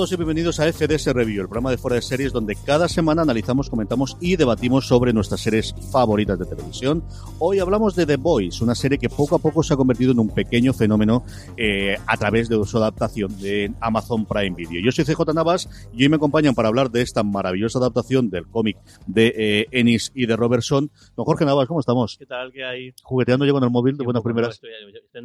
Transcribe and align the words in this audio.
Todos 0.00 0.12
y 0.12 0.16
bienvenidos 0.16 0.58
a 0.60 0.72
FDS 0.72 1.12
Review, 1.12 1.42
el 1.42 1.48
programa 1.48 1.70
de 1.70 1.76
fuera 1.76 1.96
de 1.96 2.00
series 2.00 2.32
donde 2.32 2.56
cada 2.56 2.88
semana 2.88 3.20
analizamos, 3.20 3.68
comentamos 3.68 4.16
y 4.18 4.36
debatimos 4.36 4.88
sobre 4.88 5.12
nuestras 5.12 5.42
series 5.42 5.74
favoritas 5.92 6.38
de 6.38 6.46
televisión. 6.46 7.04
Hoy 7.38 7.58
hablamos 7.58 7.94
de 7.96 8.06
The 8.06 8.16
Boys, 8.16 8.62
una 8.62 8.74
serie 8.74 8.96
que 8.96 9.10
poco 9.10 9.36
a 9.36 9.38
poco 9.38 9.62
se 9.62 9.74
ha 9.74 9.76
convertido 9.76 10.12
en 10.12 10.20
un 10.20 10.30
pequeño 10.30 10.72
fenómeno 10.72 11.22
eh, 11.54 11.98
a 12.06 12.16
través 12.16 12.48
de 12.48 12.64
su 12.64 12.78
adaptación 12.78 13.38
de 13.40 13.72
Amazon 13.78 14.24
Prime 14.24 14.56
Video. 14.56 14.80
Yo 14.82 14.90
soy 14.90 15.04
CJ 15.04 15.34
Navas 15.34 15.68
y 15.92 16.02
hoy 16.02 16.08
me 16.08 16.16
acompañan 16.16 16.54
para 16.54 16.68
hablar 16.68 16.90
de 16.90 17.02
esta 17.02 17.22
maravillosa 17.22 17.78
adaptación 17.78 18.30
del 18.30 18.46
cómic 18.46 18.78
de 19.06 19.34
eh, 19.36 19.66
Ennis 19.70 20.12
y 20.14 20.24
de 20.24 20.34
Robertson. 20.34 20.90
Don 21.14 21.26
Jorge 21.26 21.44
Navas, 21.44 21.68
¿cómo 21.68 21.80
estamos? 21.80 22.16
¿Qué 22.18 22.24
tal? 22.24 22.52
¿Qué 22.52 22.64
hay? 22.64 22.94
Jugueteando 23.02 23.44
yo 23.44 23.52
con 23.52 23.64
el 23.64 23.70
móvil 23.70 23.98
de 23.98 24.04
buenas 24.04 24.22
primeras. 24.22 24.54
Estoy, 24.54 24.70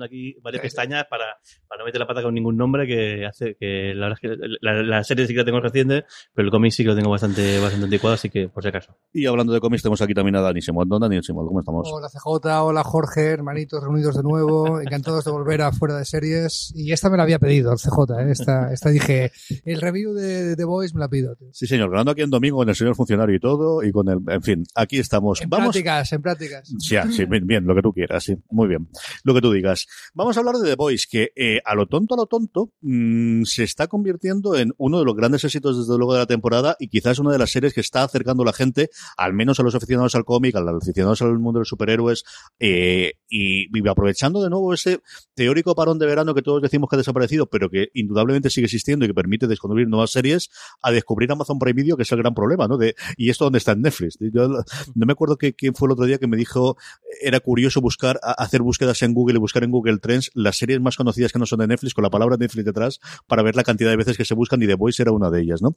aquí 0.03 0.35
varias 0.41 0.61
pestañas 0.61 1.05
para, 1.05 1.37
para 1.69 1.79
no 1.79 1.85
meter 1.85 2.01
la 2.01 2.07
pata 2.07 2.21
con 2.21 2.33
ningún 2.33 2.57
nombre 2.57 2.85
que 2.85 3.25
hace 3.25 3.55
que 3.55 3.93
la 3.95 4.09
verdad 4.09 4.19
es 4.21 4.29
que 4.29 4.64
la, 4.66 4.83
la 4.83 5.03
serie 5.03 5.27
sí 5.27 5.33
que 5.33 5.39
la 5.39 5.45
tengo 5.45 5.59
reciente, 5.59 6.05
pero 6.33 6.47
el 6.47 6.52
cómic 6.52 6.71
sí 6.71 6.83
que 6.83 6.89
lo 6.89 6.95
tengo 6.95 7.09
bastante, 7.09 7.59
bastante 7.59 7.85
anticuado, 7.85 8.16
así 8.16 8.30
que 8.30 8.49
por 8.49 8.63
si 8.63 8.69
acaso. 8.69 8.97
Y 9.13 9.25
hablando 9.27 9.53
de 9.53 9.59
cómics, 9.59 9.83
tenemos 9.83 10.02
aquí 10.02 10.13
también 10.13 10.35
a 10.35 10.41
Dani 10.41 10.61
Simón. 10.61 10.89
Don 10.89 10.99
Dani 10.99 11.21
Simón, 11.21 11.47
¿cómo 11.47 11.59
estamos? 11.59 11.88
Hola 11.91 12.09
CJ, 12.09 12.63
hola 12.63 12.83
Jorge, 12.83 13.30
hermanitos 13.30 13.83
reunidos 13.83 14.16
de 14.16 14.23
nuevo, 14.23 14.81
encantados 14.81 15.23
de 15.23 15.31
volver 15.31 15.61
a 15.61 15.71
Fuera 15.71 15.97
de 15.97 16.05
Series. 16.05 16.73
Y 16.75 16.91
esta 16.91 17.09
me 17.09 17.17
la 17.17 17.23
había 17.23 17.39
pedido 17.39 17.71
el 17.71 17.77
CJ, 17.77 18.19
¿eh? 18.19 18.31
esta, 18.31 18.73
esta 18.73 18.89
dije, 18.89 19.31
el 19.65 19.81
review 19.81 20.14
de 20.14 20.55
The 20.55 20.64
Boys 20.64 20.93
me 20.95 20.99
la 20.99 21.09
pido. 21.09 21.36
tío. 21.36 21.49
Sí, 21.53 21.67
señor, 21.67 21.89
grabando 21.89 22.11
aquí 22.11 22.21
en 22.21 22.32
domingo 22.32 22.58
con 22.58 22.70
el 22.70 22.76
señor 22.76 22.95
funcionario 22.95 23.36
y 23.36 23.39
todo, 23.39 23.83
y 23.83 23.92
con 23.92 24.09
el, 24.09 24.20
en 24.27 24.42
fin, 24.42 24.64
aquí 24.73 24.97
estamos. 24.97 25.42
En 25.42 25.49
Vamos. 25.49 25.67
prácticas, 25.67 26.11
en 26.11 26.21
prácticas. 26.21 26.73
Sí, 26.80 26.95
sí, 27.11 27.26
bien, 27.26 27.45
bien, 27.45 27.65
lo 27.65 27.76
que 27.76 27.82
tú 27.82 27.93
quieras, 27.93 28.23
sí, 28.23 28.36
muy 28.49 28.67
bien, 28.67 28.89
lo 29.23 29.33
que 29.33 29.42
tú 29.42 29.52
digas. 29.52 29.86
Vamos 30.14 30.36
a 30.36 30.39
hablar 30.39 30.55
de 30.55 30.70
The 30.70 30.76
Boys, 30.76 31.05
que 31.08 31.32
eh, 31.36 31.61
a 31.64 31.76
lo 31.76 31.86
tonto, 31.87 32.15
a 32.15 32.17
lo 32.17 32.26
tonto, 32.26 32.71
mm, 32.82 33.43
se 33.43 33.64
está 33.64 33.87
convirtiendo 33.87 34.55
en 34.58 34.73
uno 34.77 34.99
de 34.99 35.05
los 35.05 35.16
grandes 35.16 35.43
éxitos 35.43 35.77
desde 35.77 35.98
luego 35.98 36.14
de 36.14 36.20
la 36.20 36.26
temporada 36.26 36.76
y 36.80 36.88
quizás 36.88 37.20
una 37.20 37.32
de 37.32 37.38
las 37.38 37.52
series 37.52 37.73
que 37.73 37.82
está 37.82 38.04
acercando 38.04 38.43
a 38.43 38.45
la 38.48 38.54
gente, 38.54 38.89
al 39.17 39.33
menos 39.33 39.60
a 39.60 39.64
los 39.64 39.76
aficionados 39.76 40.16
al 40.16 40.26
cómic, 40.26 40.55
a 40.55 40.61
los 40.61 40.83
aficionados 40.83 41.21
al 41.21 41.38
mundo 41.39 41.60
de 41.60 41.61
los 41.61 41.70
superhéroes, 41.70 42.23
eh, 42.60 43.14
y, 43.30 43.67
y 43.77 43.88
aprovechando 43.88 44.42
de 44.42 44.49
nuevo 44.49 44.73
ese 44.73 45.02
teórico 45.33 45.76
parón 45.76 45.99
de 45.99 46.05
verano 46.05 46.33
que 46.33 46.42
todos 46.42 46.61
decimos 46.61 46.89
que 46.89 46.95
ha 46.95 46.98
desaparecido, 46.98 47.48
pero 47.48 47.70
que 47.70 47.89
indudablemente 47.94 48.49
sigue 48.49 48.65
existiendo 48.65 49.05
y 49.05 49.10
que 49.10 49.14
permite 49.14 49.48
descubrir 49.48 49.88
nuevas 49.88 50.11
series, 50.11 50.49
a 50.82 50.92
descubrir 50.92 51.32
Amazon 51.32 51.60
Prime 51.60 51.73
Video, 51.73 51.98
que 51.98 52.04
es 52.04 52.11
el 52.11 52.20
gran 52.20 52.33
problema, 52.33 52.67
¿no? 52.67 52.77
De, 52.77 52.95
y 53.17 53.30
esto 53.30 53.45
dónde 53.45 53.60
está 53.60 53.73
en 53.73 53.82
Netflix. 53.82 54.17
Yo 54.20 54.48
no 54.48 55.05
me 55.05 55.14
acuerdo 55.14 55.38
que, 55.38 55.54
quién 55.54 55.76
fue 55.76 55.88
el 55.88 55.94
otro 55.94 56.05
día 56.05 56.17
que 56.17 56.27
me 56.27 56.38
dijo, 56.38 56.77
era 57.21 57.39
curioso 57.39 57.82
buscar, 57.82 58.20
hacer 58.21 58.61
búsquedas 58.61 59.02
en 59.02 59.14
Google 59.14 59.36
y 59.36 59.39
buscar 59.39 59.64
en 59.64 59.71
Google 59.71 59.98
Trends 59.98 60.32
las 60.33 60.58
series 60.58 60.80
más 60.80 60.95
conocidas 60.95 61.32
que 61.32 61.39
no 61.39 61.45
son 61.45 61.60
de 61.60 61.67
Netflix, 61.67 61.94
con 61.94 62.04
la 62.04 62.10
palabra 62.10 62.38
Netflix 62.38 62.65
detrás, 62.65 62.99
para 63.27 63.44
ver 63.44 63.55
la 63.55 63.64
cantidad 63.64 63.89
de 63.89 63.98
veces 63.98 64.17
que 64.17 64.26
se 64.26 64.33
buscan 64.45 64.61
y 64.61 64.67
The 64.67 64.76
Voice 64.76 65.02
era 65.02 65.11
una 65.11 65.30
de 65.30 65.42
ellas, 65.42 65.61
¿no? 65.61 65.76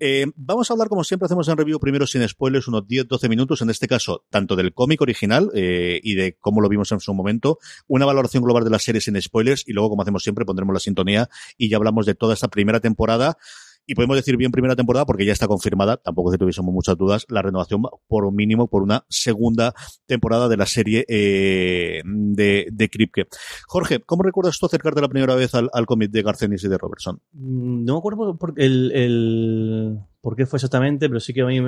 Eh, 0.00 0.26
vamos 0.36 0.70
a 0.70 0.74
hablar, 0.74 0.88
como 0.88 1.04
siempre 1.04 1.26
hacemos 1.26 1.48
en 1.48 1.56
review, 1.56 1.78
primero 1.78 2.06
sin 2.06 2.26
spoilers, 2.26 2.66
unos 2.68 2.82
10-12 2.84 3.28
minutos, 3.28 3.62
en 3.62 3.70
este 3.70 3.86
caso, 3.86 4.24
tanto 4.30 4.56
del 4.56 4.72
cómic 4.72 5.00
original 5.02 5.50
eh, 5.54 6.00
y 6.02 6.14
de 6.14 6.36
cómo 6.40 6.60
lo 6.60 6.68
vimos 6.68 6.90
en 6.92 7.00
su 7.00 7.12
momento, 7.14 7.58
una 7.86 8.06
valoración 8.06 8.42
global 8.42 8.64
de 8.64 8.70
la 8.70 8.78
serie 8.78 9.00
sin 9.00 9.20
spoilers 9.20 9.64
y 9.66 9.72
luego, 9.72 9.90
como 9.90 10.02
hacemos 10.02 10.22
siempre, 10.22 10.44
pondremos 10.44 10.72
la 10.72 10.80
sintonía 10.80 11.28
y 11.58 11.68
ya 11.68 11.76
hablamos 11.76 12.06
de 12.06 12.14
toda 12.14 12.34
esta 12.34 12.48
primera 12.48 12.80
temporada. 12.80 13.36
Y 13.86 13.94
podemos 13.94 14.16
decir 14.16 14.36
bien 14.36 14.50
primera 14.50 14.74
temporada 14.74 15.06
porque 15.06 15.24
ya 15.24 15.32
está 15.32 15.46
confirmada, 15.46 15.96
tampoco 15.96 16.30
que 16.32 16.38
tuviésemos 16.38 16.74
muchas 16.74 16.96
dudas, 16.96 17.24
la 17.28 17.40
renovación 17.42 17.82
por 18.08 18.32
mínimo 18.32 18.66
por 18.68 18.82
una 18.82 19.04
segunda 19.08 19.74
temporada 20.06 20.48
de 20.48 20.56
la 20.56 20.66
serie 20.66 21.04
eh, 21.08 22.02
de, 22.04 22.66
de 22.72 22.88
Kripke. 22.88 23.26
Jorge, 23.66 24.00
¿cómo 24.04 24.22
recuerdas 24.24 24.58
tú 24.58 24.66
acercarte 24.66 25.00
la 25.00 25.08
primera 25.08 25.34
vez 25.36 25.54
al, 25.54 25.70
al 25.72 25.86
cómic 25.86 26.10
de 26.10 26.22
Garcenis 26.22 26.64
y 26.64 26.68
de 26.68 26.78
Robertson? 26.78 27.20
Mm, 27.32 27.84
No 27.84 27.92
me 27.94 27.98
acuerdo 27.98 28.18
por, 28.36 28.38
por- 28.54 28.60
el, 28.60 28.90
el- 28.92 29.98
por 30.26 30.34
qué 30.34 30.44
fue 30.44 30.56
exactamente, 30.56 31.06
pero 31.08 31.20
sí 31.20 31.32
que 31.32 31.42
a 31.42 31.46
mí 31.46 31.60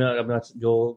yo 0.57 0.97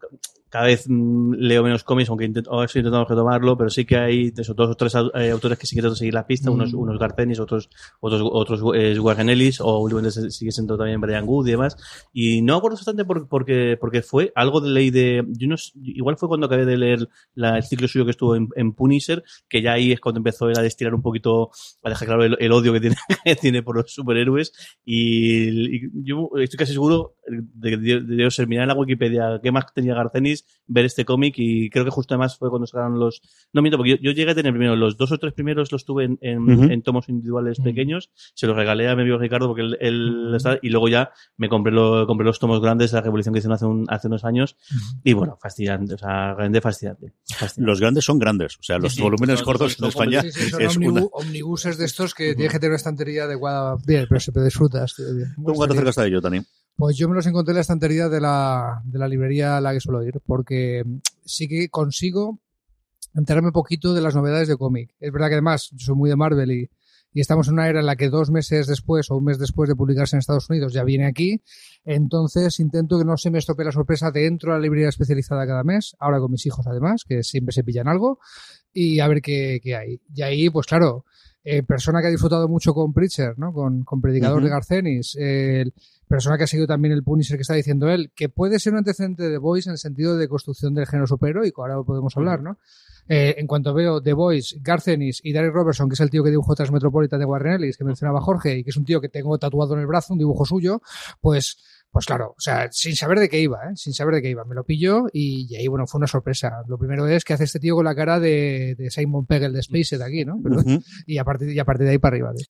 cada 0.49 0.65
vez 0.65 0.85
mm, 0.89 1.33
leo 1.35 1.61
menos 1.61 1.83
cómics, 1.83 2.09
aunque 2.09 2.25
intento, 2.25 2.49
ahora 2.51 2.65
estoy 2.65 2.79
intentando 2.79 3.05
retomarlo, 3.05 3.55
pero 3.55 3.69
sí 3.69 3.85
que 3.85 3.97
hay 3.97 4.31
de 4.31 4.41
esos 4.41 4.55
dos 4.55 4.71
o 4.71 4.75
tres 4.75 4.95
eh, 5.13 5.29
autores 5.29 5.59
que 5.59 5.67
sí 5.67 5.75
que 5.75 5.83
de 5.83 5.95
seguir 5.95 6.15
la 6.15 6.25
pista, 6.25 6.49
unos, 6.49 6.73
unos 6.73 6.97
Garcenis, 6.97 7.39
otros, 7.39 7.69
otros, 7.99 8.23
otros 8.23 8.61
eh, 8.75 8.99
Warren 8.99 9.29
Ellis, 9.29 9.61
o 9.61 9.77
últimamente 9.77 10.31
sigue 10.31 10.51
siendo 10.51 10.75
también 10.75 10.99
Brian 10.99 11.23
Good 11.27 11.49
y 11.49 11.51
demás. 11.51 11.77
Y 12.11 12.41
no 12.41 12.55
acuerdo 12.55 12.77
bastante 12.77 13.05
por, 13.05 13.27
porque, 13.27 13.77
porque 13.79 14.01
fue 14.01 14.31
algo 14.33 14.59
de 14.59 14.71
ley 14.71 14.89
de, 14.89 15.23
yo 15.29 15.47
no 15.47 15.55
igual 15.83 16.17
fue 16.17 16.27
cuando 16.29 16.47
acabé 16.47 16.65
de 16.65 16.77
leer 16.77 17.09
la- 17.35 17.57
el 17.57 17.63
ciclo 17.63 17.87
suyo 17.87 18.05
que 18.05 18.11
estuvo 18.11 18.35
en, 18.35 18.47
en 18.55 18.73
Punisher, 18.73 19.23
que 19.47 19.61
ya 19.61 19.73
ahí 19.73 19.91
es 19.91 19.99
cuando 19.99 20.17
empezó 20.17 20.49
él 20.49 20.57
a 20.57 20.63
destilar 20.63 20.95
un 20.95 21.03
poquito, 21.03 21.51
a 21.83 21.89
dejar 21.89 22.07
claro 22.07 22.23
el, 22.23 22.37
el 22.39 22.51
odio 22.51 22.73
que 22.73 22.79
tiene, 22.81 22.95
que 23.23 23.35
tiene 23.35 23.61
por 23.61 23.75
los 23.77 23.93
superhéroes. 23.93 24.51
Y, 24.83 25.75
y 25.77 25.89
yo 26.03 26.29
estoy 26.41 26.57
casi 26.57 26.73
seguro 26.73 27.13
de 27.53 27.77
de, 27.77 28.01
de, 28.01 28.31
ser 28.31 28.47
mirar 28.47 28.63
en 28.63 28.67
la 28.69 28.73
Wikipedia 28.75 29.39
qué 29.41 29.51
más 29.51 29.65
tenía 29.73 29.93
Garcenis, 29.95 30.45
ver 30.67 30.85
este 30.85 31.05
cómic 31.05 31.35
y 31.37 31.69
creo 31.69 31.83
que 31.85 31.91
justo 31.91 32.13
además 32.13 32.37
fue 32.37 32.49
cuando 32.49 32.65
sacaron 32.67 32.99
los... 32.99 33.21
No 33.53 33.61
miento, 33.61 33.77
porque 33.77 33.91
yo, 33.91 33.97
yo 34.01 34.11
llegué 34.11 34.31
a 34.31 34.35
tener 34.35 34.51
primero 34.53 34.75
los 34.75 34.97
dos 34.97 35.11
o 35.11 35.17
tres 35.17 35.33
primeros 35.33 35.71
los 35.71 35.85
tuve 35.85 36.05
en, 36.05 36.17
en, 36.21 36.39
Ujú. 36.49 36.63
en 36.71 36.81
tomos 36.81 37.09
individuales 37.09 37.59
pequeños, 37.59 38.09
se 38.33 38.47
los 38.47 38.55
regalé 38.55 38.87
a 38.89 38.95
mi 38.95 39.01
amigo 39.03 39.17
Ricardo 39.17 39.47
porque 39.47 39.61
él, 39.61 39.77
él 39.81 40.33
está- 40.35 40.57
y 40.61 40.69
luego 40.69 40.87
ya 40.89 41.11
me 41.37 41.49
compré, 41.49 41.71
lo, 41.73 42.05
compré 42.07 42.25
los 42.25 42.39
tomos 42.39 42.61
grandes 42.61 42.91
de 42.91 42.97
la 42.97 43.01
revolución 43.01 43.33
que 43.33 43.39
hicieron 43.39 43.55
hace, 43.55 43.65
un- 43.65 43.85
hace 43.89 44.07
unos 44.07 44.23
años 44.25 44.55
y 45.03 45.13
bueno, 45.13 45.37
fascinante, 45.41 45.95
o 45.95 45.97
sea, 45.97 46.33
realmente 46.33 46.61
fascinante. 46.61 47.13
fascinante. 47.29 47.69
Los 47.69 47.79
grandes 47.79 48.05
son 48.05 48.19
grandes, 48.19 48.57
o 48.59 48.63
sea, 48.63 48.77
los 48.77 48.91
Sí, 48.91 48.97
sí, 48.97 49.01
volúmenes 49.03 49.41
cortos 49.43 49.73
son- 49.73 49.85
en 49.85 49.89
España 49.89 50.21
Sí, 50.21 50.31
sí, 50.31 50.49
son 50.49 50.61
es 50.61 50.77
omnibu- 50.77 50.91
una... 50.91 51.01
omnibuses 51.13 51.77
de 51.77 51.85
estos 51.85 52.13
que 52.13 52.33
tienes 52.35 52.51
que 52.53 52.59
tener 52.59 52.71
una 52.71 52.77
estantería 52.77 53.23
adecuada. 53.25 53.75
Bien, 53.85 54.05
pero 54.07 54.19
se 54.19 54.31
disfrutas. 54.43 54.93
tío, 54.95 55.05
bien. 55.15 55.33
¿Tú 55.35 55.53
cuánto 55.53 55.75
cerca 55.75 55.89
está 55.89 56.01
de 56.03 56.09
ello, 56.09 56.21
Tani? 56.21 56.41
Pues 56.81 56.97
yo 56.97 57.07
me 57.07 57.13
los 57.13 57.27
encontré 57.27 57.51
en 57.51 57.57
la 57.57 57.61
estantería 57.61 58.09
de 58.09 58.19
la, 58.19 58.81
de 58.85 58.97
la 58.97 59.07
librería 59.07 59.55
a 59.55 59.61
la 59.61 59.71
que 59.71 59.79
suelo 59.79 60.01
ir, 60.01 60.19
porque 60.25 60.83
sí 61.23 61.47
que 61.47 61.69
consigo 61.69 62.39
enterarme 63.13 63.49
un 63.49 63.53
poquito 63.53 63.93
de 63.93 64.01
las 64.01 64.15
novedades 64.15 64.47
de 64.47 64.57
cómic. 64.57 64.95
Es 64.99 65.11
verdad 65.11 65.27
que 65.27 65.35
además 65.35 65.69
yo 65.73 65.85
soy 65.85 65.95
muy 65.95 66.09
de 66.09 66.15
Marvel 66.15 66.51
y, 66.51 66.71
y 67.13 67.21
estamos 67.21 67.47
en 67.47 67.53
una 67.53 67.69
era 67.69 67.81
en 67.81 67.85
la 67.85 67.95
que 67.95 68.09
dos 68.09 68.31
meses 68.31 68.65
después 68.65 69.11
o 69.11 69.17
un 69.17 69.25
mes 69.25 69.37
después 69.37 69.69
de 69.69 69.75
publicarse 69.75 70.15
en 70.15 70.21
Estados 70.21 70.49
Unidos 70.49 70.73
ya 70.73 70.83
viene 70.83 71.05
aquí. 71.05 71.43
Entonces 71.85 72.59
intento 72.59 72.97
que 72.97 73.05
no 73.05 73.15
se 73.15 73.29
me 73.29 73.37
estropee 73.37 73.65
la 73.65 73.71
sorpresa 73.71 74.09
dentro 74.09 74.51
de 74.51 74.57
la 74.57 74.63
librería 74.63 74.89
especializada 74.89 75.45
cada 75.45 75.63
mes, 75.63 75.95
ahora 75.99 76.19
con 76.19 76.31
mis 76.31 76.47
hijos 76.47 76.65
además, 76.65 77.03
que 77.07 77.21
siempre 77.21 77.53
se 77.53 77.63
pillan 77.63 77.89
algo, 77.89 78.17
y 78.73 79.01
a 79.01 79.07
ver 79.07 79.21
qué, 79.21 79.59
qué 79.61 79.75
hay. 79.75 80.01
Y 80.15 80.23
ahí, 80.23 80.49
pues 80.49 80.65
claro, 80.65 81.05
eh, 81.43 81.63
persona 81.63 82.01
que 82.01 82.07
ha 82.07 82.11
disfrutado 82.11 82.47
mucho 82.47 82.73
con 82.73 82.93
Preacher, 82.93 83.37
¿no? 83.37 83.51
Con, 83.51 83.83
con 83.83 83.99
Predicador 83.99 84.43
de 84.43 84.49
Garcenis, 84.49 85.17
eh, 85.19 85.65
persona 86.07 86.37
que 86.37 86.43
ha 86.43 86.47
seguido 86.47 86.67
también 86.67 86.93
el 86.93 87.03
Punisher 87.03 87.37
que 87.37 87.41
está 87.41 87.55
diciendo 87.55 87.89
él, 87.89 88.11
que 88.15 88.29
puede 88.29 88.59
ser 88.59 88.73
un 88.73 88.79
antecedente 88.79 89.23
de 89.23 89.31
The 89.31 89.37
Voice 89.37 89.69
en 89.69 89.71
el 89.71 89.77
sentido 89.77 90.17
de 90.17 90.27
construcción 90.27 90.75
del 90.75 90.85
género 90.85 91.07
superheroico, 91.07 91.61
ahora 91.61 91.75
lo 91.75 91.85
podemos 91.85 92.15
hablar, 92.15 92.43
¿no? 92.43 92.57
Eh, 93.07 93.35
en 93.37 93.47
cuanto 93.47 93.73
veo 93.73 94.01
The 94.01 94.13
Voice, 94.13 94.57
Garcenis 94.61 95.19
y 95.23 95.33
Derek 95.33 95.53
Robertson, 95.53 95.89
que 95.89 95.93
es 95.93 95.99
el 95.99 96.09
tío 96.09 96.23
que 96.23 96.29
dibujó 96.29 96.53
Transmetropolitan 96.53 97.19
de 97.19 97.25
Warren 97.25 97.53
Ellis, 97.61 97.75
que 97.75 97.83
mencionaba 97.83 98.21
Jorge, 98.21 98.59
y 98.59 98.63
que 98.63 98.69
es 98.69 98.77
un 98.77 98.85
tío 98.85 99.01
que 99.01 99.09
tengo 99.09 99.37
tatuado 99.37 99.73
en 99.73 99.79
el 99.79 99.87
brazo, 99.87 100.13
un 100.13 100.19
dibujo 100.19 100.45
suyo, 100.45 100.81
pues, 101.19 101.57
pues 101.91 102.05
claro, 102.05 102.29
o 102.37 102.39
sea, 102.39 102.69
sin 102.71 102.95
saber 102.95 103.19
de 103.19 103.27
qué 103.27 103.41
iba, 103.41 103.57
¿eh? 103.65 103.75
sin 103.75 103.93
saber 103.93 104.15
de 104.15 104.21
qué 104.21 104.29
iba. 104.29 104.45
Me 104.45 104.55
lo 104.55 104.63
pillo 104.63 105.07
y, 105.11 105.47
y 105.49 105.57
ahí, 105.57 105.67
bueno, 105.67 105.85
fue 105.87 105.99
una 105.99 106.07
sorpresa. 106.07 106.63
Lo 106.67 106.77
primero 106.77 107.05
es 107.07 107.25
que 107.25 107.33
hace 107.33 107.43
este 107.43 107.59
tío 107.59 107.75
con 107.75 107.85
la 107.85 107.95
cara 107.95 108.19
de, 108.19 108.75
de 108.77 108.89
Simon 108.89 109.25
Pegg, 109.25 109.51
de 109.51 109.61
Spaced 109.61 110.01
aquí, 110.01 110.23
¿no? 110.23 110.39
Pero- 110.41 110.61
y, 111.05 111.17
a 111.17 111.25
partir, 111.25 111.49
y 111.51 111.59
a 111.59 111.65
partir 111.65 111.85
de 111.85 111.91
ahí 111.91 111.97
para 111.97 112.15
arriba. 112.15 112.31
¿eh? 112.31 112.45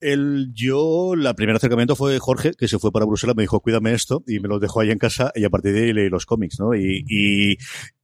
El, 0.00 0.52
yo, 0.54 1.14
la 1.16 1.34
primer 1.34 1.56
acercamiento 1.56 1.96
fue 1.96 2.18
Jorge, 2.20 2.52
que 2.56 2.68
se 2.68 2.78
fue 2.78 2.92
para 2.92 3.04
Bruselas, 3.04 3.34
me 3.34 3.42
dijo, 3.42 3.60
cuídame 3.60 3.92
esto, 3.94 4.22
y 4.28 4.38
me 4.38 4.46
lo 4.48 4.60
dejó 4.60 4.80
ahí 4.80 4.90
en 4.90 4.98
casa, 4.98 5.32
y 5.34 5.44
a 5.44 5.50
partir 5.50 5.72
de 5.72 5.84
ahí 5.86 5.92
leí 5.92 6.08
los 6.08 6.24
cómics, 6.24 6.60
¿no? 6.60 6.74
Y, 6.74 7.04
y, 7.08 7.56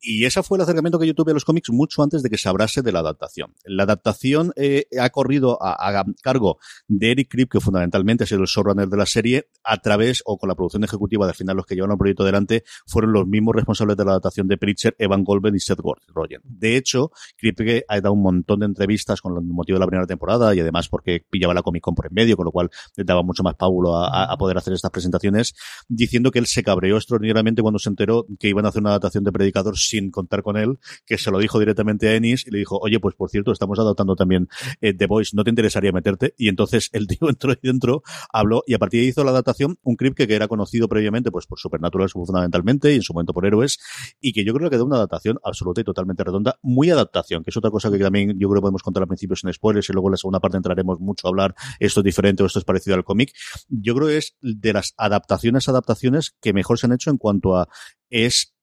y 0.04 0.24
ese 0.26 0.42
fue 0.42 0.58
el 0.58 0.62
acercamiento 0.62 0.98
que 0.98 1.06
yo 1.06 1.14
tuve 1.14 1.30
a 1.30 1.34
los 1.34 1.44
cómics 1.44 1.70
mucho 1.70 2.02
antes 2.02 2.22
de 2.22 2.28
que 2.30 2.36
se 2.38 2.48
hablase 2.48 2.82
de 2.82 2.92
la 2.92 3.00
adaptación. 3.00 3.54
La 3.64 3.84
adaptación 3.84 4.52
eh, 4.56 4.86
ha 5.00 5.08
corrido 5.10 5.58
a, 5.62 6.04
cargo 6.22 6.58
de 6.88 7.12
Eric 7.12 7.30
Krip, 7.30 7.50
que 7.52 7.60
fundamentalmente 7.60 8.24
ha 8.24 8.26
sido 8.26 8.42
el 8.42 8.46
showrunner 8.46 8.88
de 8.88 8.96
la 8.96 9.06
serie, 9.06 9.48
a 9.64 9.78
través, 9.78 10.22
o 10.26 10.36
con 10.36 10.48
la 10.48 10.54
producción 10.54 10.84
ejecutiva, 10.84 11.26
al 11.26 11.34
final 11.34 11.56
los 11.56 11.66
que 11.66 11.74
llevan 11.74 11.92
el 11.92 11.98
proyecto 11.98 12.22
adelante, 12.22 12.64
fueron 12.86 13.12
los 13.12 13.26
mismos 13.26 13.54
responsables 13.54 13.96
de 13.96 14.04
la 14.04 14.10
adaptación 14.12 14.46
de 14.46 14.58
Preacher, 14.58 14.94
Evan 14.98 15.24
Goldberg 15.24 15.56
y 15.56 15.60
Seth 15.60 15.78
Rogen. 16.08 16.40
De 16.44 16.76
hecho, 16.76 17.10
Kripke 17.36 17.84
ha 17.88 18.00
dado 18.00 18.12
un 18.12 18.22
montón 18.22 18.60
de 18.60 18.66
entrevistas 18.66 19.20
con 19.20 19.34
el 19.36 19.42
motivo 19.42 19.76
de 19.76 19.80
la 19.80 19.86
primera 19.86 20.06
temporada 20.06 20.54
y 20.54 20.60
además 20.60 20.88
porque 20.88 21.24
pillaba 21.30 21.54
la 21.54 21.62
Comic 21.62 21.82
Con 21.82 21.94
por 21.94 22.06
en 22.06 22.14
medio, 22.14 22.36
con 22.36 22.44
lo 22.44 22.52
cual 22.52 22.70
le 22.96 23.04
daba 23.04 23.22
mucho 23.22 23.42
más 23.42 23.54
pábulo 23.54 23.96
a- 23.96 24.24
a 24.24 24.36
poder 24.36 24.58
hacer 24.58 24.74
estas 24.74 24.90
presentaciones, 24.90 25.54
diciendo 25.88 26.30
que 26.30 26.38
él 26.38 26.46
se 26.46 26.62
cabreó 26.62 26.96
extraordinariamente 26.96 27.62
cuando 27.62 27.78
se 27.78 27.88
enteró 27.88 28.26
que 28.38 28.48
iban 28.48 28.66
a 28.66 28.68
hacer 28.68 28.80
una 28.80 28.90
adaptación 28.90 29.24
de 29.24 29.32
Predicador 29.32 29.76
sin 29.94 30.10
contar 30.10 30.42
con 30.42 30.56
él, 30.56 30.78
que 31.06 31.18
se 31.18 31.30
lo 31.30 31.38
dijo 31.38 31.60
directamente 31.60 32.08
a 32.08 32.14
Ennis 32.16 32.46
y 32.46 32.50
le 32.50 32.58
dijo, 32.58 32.78
oye, 32.78 32.98
pues 32.98 33.14
por 33.14 33.30
cierto, 33.30 33.52
estamos 33.52 33.78
adaptando 33.78 34.16
también 34.16 34.48
eh, 34.80 34.92
The 34.92 35.06
Voice, 35.06 35.36
¿no 35.36 35.44
te 35.44 35.50
interesaría 35.50 35.92
meterte? 35.92 36.34
Y 36.36 36.48
entonces 36.48 36.90
el 36.92 37.06
tío 37.06 37.18
entró 37.28 37.52
ahí 37.52 37.58
dentro, 37.62 38.02
habló 38.32 38.62
y 38.66 38.74
a 38.74 38.78
partir 38.78 39.00
de 39.00 39.04
ahí 39.04 39.08
hizo 39.10 39.22
la 39.22 39.30
adaptación, 39.30 39.78
un 39.82 39.96
Kripke 39.96 40.26
que 40.26 40.34
era 40.34 40.48
conocido 40.48 40.88
previamente 40.88 41.30
pues 41.30 41.46
por 41.46 41.60
Supernatural 41.60 42.10
fundamentalmente 42.10 42.92
y 42.92 42.96
en 42.96 43.02
su 43.02 43.12
momento 43.12 43.32
por 43.32 43.46
Héroes, 43.46 43.78
y 44.20 44.32
que 44.32 44.44
yo 44.44 44.52
creo 44.52 44.68
que 44.68 44.76
da 44.76 44.84
una 44.84 44.96
adaptación 44.96 45.38
absoluta 45.44 45.80
y 45.80 45.84
totalmente 45.84 46.24
redonda, 46.24 46.58
muy 46.62 46.90
adaptación, 46.90 47.44
que 47.44 47.50
es 47.50 47.56
otra 47.56 47.70
cosa 47.70 47.90
que 47.90 47.98
también 47.98 48.30
yo 48.38 48.48
creo 48.48 48.56
que 48.56 48.62
podemos 48.62 48.82
contar 48.82 49.02
al 49.02 49.08
principio 49.08 49.36
sin 49.36 49.52
spoilers 49.52 49.88
y 49.88 49.92
luego 49.92 50.08
en 50.08 50.12
la 50.12 50.16
segunda 50.16 50.40
parte 50.40 50.56
entraremos 50.56 50.98
mucho 50.98 51.28
a 51.28 51.30
hablar 51.30 51.54
esto 51.78 52.00
es 52.00 52.04
diferente 52.04 52.42
o 52.42 52.46
esto 52.46 52.58
es 52.58 52.64
parecido 52.64 52.96
al 52.96 53.04
cómic. 53.04 53.32
Yo 53.68 53.94
creo 53.94 54.08
que 54.08 54.16
es 54.16 54.36
de 54.40 54.72
las 54.72 54.94
adaptaciones, 54.96 55.68
adaptaciones 55.68 56.34
que 56.40 56.52
mejor 56.52 56.78
se 56.78 56.86
han 56.86 56.92
hecho 56.92 57.10
en 57.10 57.18
cuanto 57.18 57.56
a 57.56 57.68
es 58.10 58.53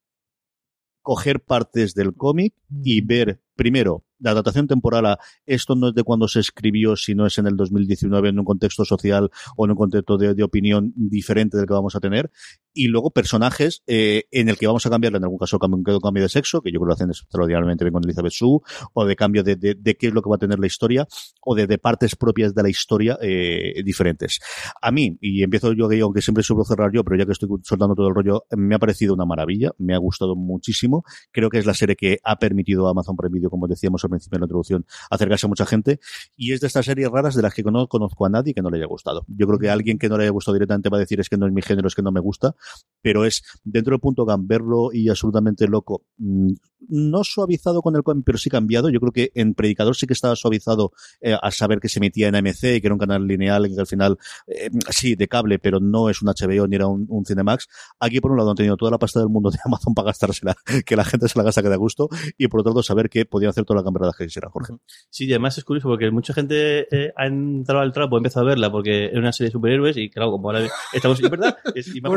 coger 1.02 1.42
partes 1.42 1.94
del 1.94 2.14
cómic 2.14 2.54
y 2.84 3.02
ver 3.02 3.42
primero 3.56 4.06
la 4.22 4.32
adaptación 4.32 4.68
temporal 4.68 5.06
a 5.08 5.20
esto 5.46 5.76
no 5.76 5.90
es 5.90 5.96
de 5.96 6.04
cuando 6.04 6.28
se 6.28 6.40
escribió, 6.40 6.96
sino 6.96 7.26
es 7.26 7.38
en 7.38 7.48
el 7.48 7.58
2019 7.58 8.30
en 8.30 8.40
un 8.40 8.46
contexto 8.46 8.86
social 8.86 9.32
o 9.58 9.66
en 9.66 9.72
un 9.72 9.78
contexto 9.78 10.18
de, 10.18 10.36
de 10.36 10.44
opinión 10.44 10.94
diferente 10.96 11.58
del 11.58 11.66
que 11.66 11.74
vamos 11.74 11.96
a 11.96 12.00
tener. 12.00 12.32
Y 12.74 12.88
luego 12.88 13.12
personajes 13.12 13.84
eh, 13.88 14.24
en 14.32 14.50
el 14.50 14.58
que 14.58 14.68
vamos 14.68 14.86
a 14.86 14.90
cambiar, 14.90 15.16
en 15.16 15.24
algún 15.24 15.38
caso 15.38 15.60
cambio, 15.60 16.00
cambio 16.00 16.24
de 16.24 16.30
sexo, 16.30 16.62
que 16.62 16.72
yo 16.72 16.80
creo 16.80 16.88
que 16.88 16.88
lo 16.88 16.94
hacen 16.94 17.10
extraordinariamente 17.10 17.84
bien 17.84 17.94
con 17.94 18.04
Elizabeth 18.04 18.34
Sue, 18.34 18.60
o 18.94 19.06
de 19.06 19.16
cambio 19.16 19.44
de, 19.44 19.56
de, 19.56 19.76
de 19.76 19.96
qué 19.96 20.08
es 20.08 20.14
lo 20.14 20.22
que 20.22 20.30
va 20.30 20.36
a 20.36 20.40
tener 20.40 20.60
la 20.60 20.68
historia, 20.68 21.08
o 21.42 21.56
de, 21.56 21.68
de 21.68 21.78
partes 21.78 22.16
propias 22.16 22.54
de 22.54 22.64
la 22.64 22.70
historia 22.70 23.18
eh, 23.22 23.82
diferentes. 23.84 24.40
A 24.82 24.92
mí, 24.92 25.18
y 25.22 25.44
empiezo 25.44 25.74
yo, 25.74 25.90
que 25.90 26.00
aunque 26.00 26.22
siempre 26.22 26.44
suelo 26.44 26.64
cerrar 26.64 26.92
yo, 26.94 27.04
pero 27.04 27.18
ya 27.18 27.26
que 27.26 27.34
estoy 27.34 27.50
soltando 27.64 27.96
todo 27.96 28.08
el 28.08 28.16
rollo, 28.16 28.46
me 28.52 28.76
ha 28.76 28.80
parecido 28.80 29.14
una 29.14 29.26
maravilla, 29.26 29.72
me 29.78 29.94
ha 29.94 29.98
gustado 29.98 30.36
muchísimo. 30.36 31.04
Creo 31.32 31.50
que 31.50 31.58
es 31.58 31.66
la 31.66 31.74
serie 31.74 31.96
que 31.96 32.20
ha 32.24 32.38
permitido 32.38 32.88
a 32.88 32.92
Amazon 32.92 33.16
Prime 33.16 33.34
Video, 33.34 33.50
como 33.50 33.68
decíamos 33.68 34.04
al 34.04 34.10
principio 34.10 34.38
de 34.38 34.42
la 34.42 34.46
introducción, 34.46 34.86
acercarse 35.10 35.46
a 35.46 35.50
mucha 35.50 35.66
gente. 35.66 36.00
Y 36.36 36.54
es 36.54 36.62
de 36.62 36.68
estas 36.68 36.86
series 36.86 37.10
raras 37.10 37.36
de 37.36 37.42
las 37.42 37.54
que 37.54 37.64
no 37.64 37.88
conozco 37.88 38.26
a 38.26 38.30
nadie 38.30 38.54
que 38.54 38.62
no 38.62 38.70
le 38.70 38.78
haya 38.78 38.88
gustado. 38.88 39.26
Yo 39.28 39.48
creo 39.48 39.60
que 39.60 39.70
alguien 39.70 39.98
que 39.98 40.10
no 40.10 40.18
le 40.18 40.24
haya 40.24 40.32
gustado 40.32 40.54
directamente 40.54 40.90
va 40.90 40.98
a 40.98 41.00
decir 41.00 41.20
es 41.20 41.30
que 41.30 41.38
no 41.38 41.48
es 41.48 41.54
mi 41.54 41.62
género, 41.62 41.88
es 41.88 41.96
que 41.96 42.02
no 42.02 42.12
me 42.12 42.20
gusta, 42.20 42.56
pero 43.04 43.26
es 43.26 43.42
dentro 43.64 43.94
del 43.94 44.00
punto 44.00 44.26
gamberro 44.26 44.94
y 44.94 45.10
absolutamente 45.10 45.68
loco. 45.68 46.04
mm, 46.18 46.52
No 46.90 47.24
suavizado 47.24 47.82
con 47.82 47.96
el 47.96 48.04
cómic, 48.04 48.24
pero 48.26 48.38
sí 48.38 48.50
cambiado. 48.50 48.90
Yo 48.90 49.00
creo 49.00 49.12
que 49.12 49.32
en 49.36 49.54
Predicador 49.56 49.96
sí 49.96 50.06
que 50.08 50.14
estaba 50.14 50.36
suavizado 50.36 50.92
eh, 51.20 51.36
al 51.40 51.52
saber 51.52 51.80
que 51.80 51.90
se 51.90 51.98
emetía 52.00 52.28
en 52.28 52.36
AMC 52.36 52.64
y 52.76 52.82
que 52.82 52.88
era 52.88 52.94
un 52.94 53.00
canal 53.00 53.26
lineal 53.28 53.66
y 53.68 53.74
que 53.76 53.80
al 53.82 53.88
final, 53.88 54.18
eh, 54.48 54.70
sí, 54.90 55.16
de 55.16 55.28
cable, 55.28 55.58
pero 55.60 55.80
no 55.80 56.10
es 56.10 56.22
un 56.22 56.28
HBO 56.30 56.68
ni 56.68 56.76
era 56.76 56.86
un, 56.88 57.06
un 57.10 57.26
Cinemax. 57.26 57.68
Aquí, 58.00 58.20
por 58.20 58.32
un 58.32 58.38
lado, 58.38 58.52
han 58.52 58.56
tenido 58.56 58.78
toda 58.78 58.92
la 58.92 58.98
pasta 59.00 59.20
del 59.20 59.30
mundo 59.30 59.50
de 59.50 59.58
Amazon 59.66 59.94
para 59.96 60.08
gastársela, 60.08 60.56
que 60.86 60.96
la 60.96 61.04
gente 61.06 61.28
se 61.28 61.38
la 61.40 61.44
gasta 61.44 61.62
que 61.64 61.70
da 61.70 61.76
gusto, 61.78 62.08
y 62.38 62.48
por 62.50 62.60
otro 62.60 62.72
lado, 62.72 62.84
saber 62.84 63.10
que 63.10 63.26
podían 63.26 63.50
hacer 63.50 63.64
toda 63.66 63.80
la 63.80 63.84
camperada 63.84 64.12
que 64.18 64.26
quisieran, 64.26 64.52
Jorge. 64.52 64.74
Sí, 65.10 65.26
y 65.26 65.32
además 65.34 65.58
es 65.58 65.64
curioso 65.64 65.88
porque 65.88 66.10
mucha 66.12 66.34
gente 66.36 66.88
eh, 66.96 67.14
ha 67.16 67.26
entrado 67.28 67.82
al 67.82 67.94
trapo, 67.94 68.16
ha 68.16 68.20
empezado 68.20 68.46
a 68.46 68.50
verla 68.50 68.72
porque 68.72 69.06
era 69.06 69.20
una 69.20 69.32
serie 69.34 69.50
de 69.50 69.54
superhéroes 69.54 69.98
y 69.98 70.10
claro, 70.12 70.32
como 70.32 70.50
ahora 70.50 70.68
estamos, 70.94 71.20
es 71.22 71.30
verdad, 71.30 71.58
es- 71.76 71.88
y 71.96 72.02
me 72.02 72.10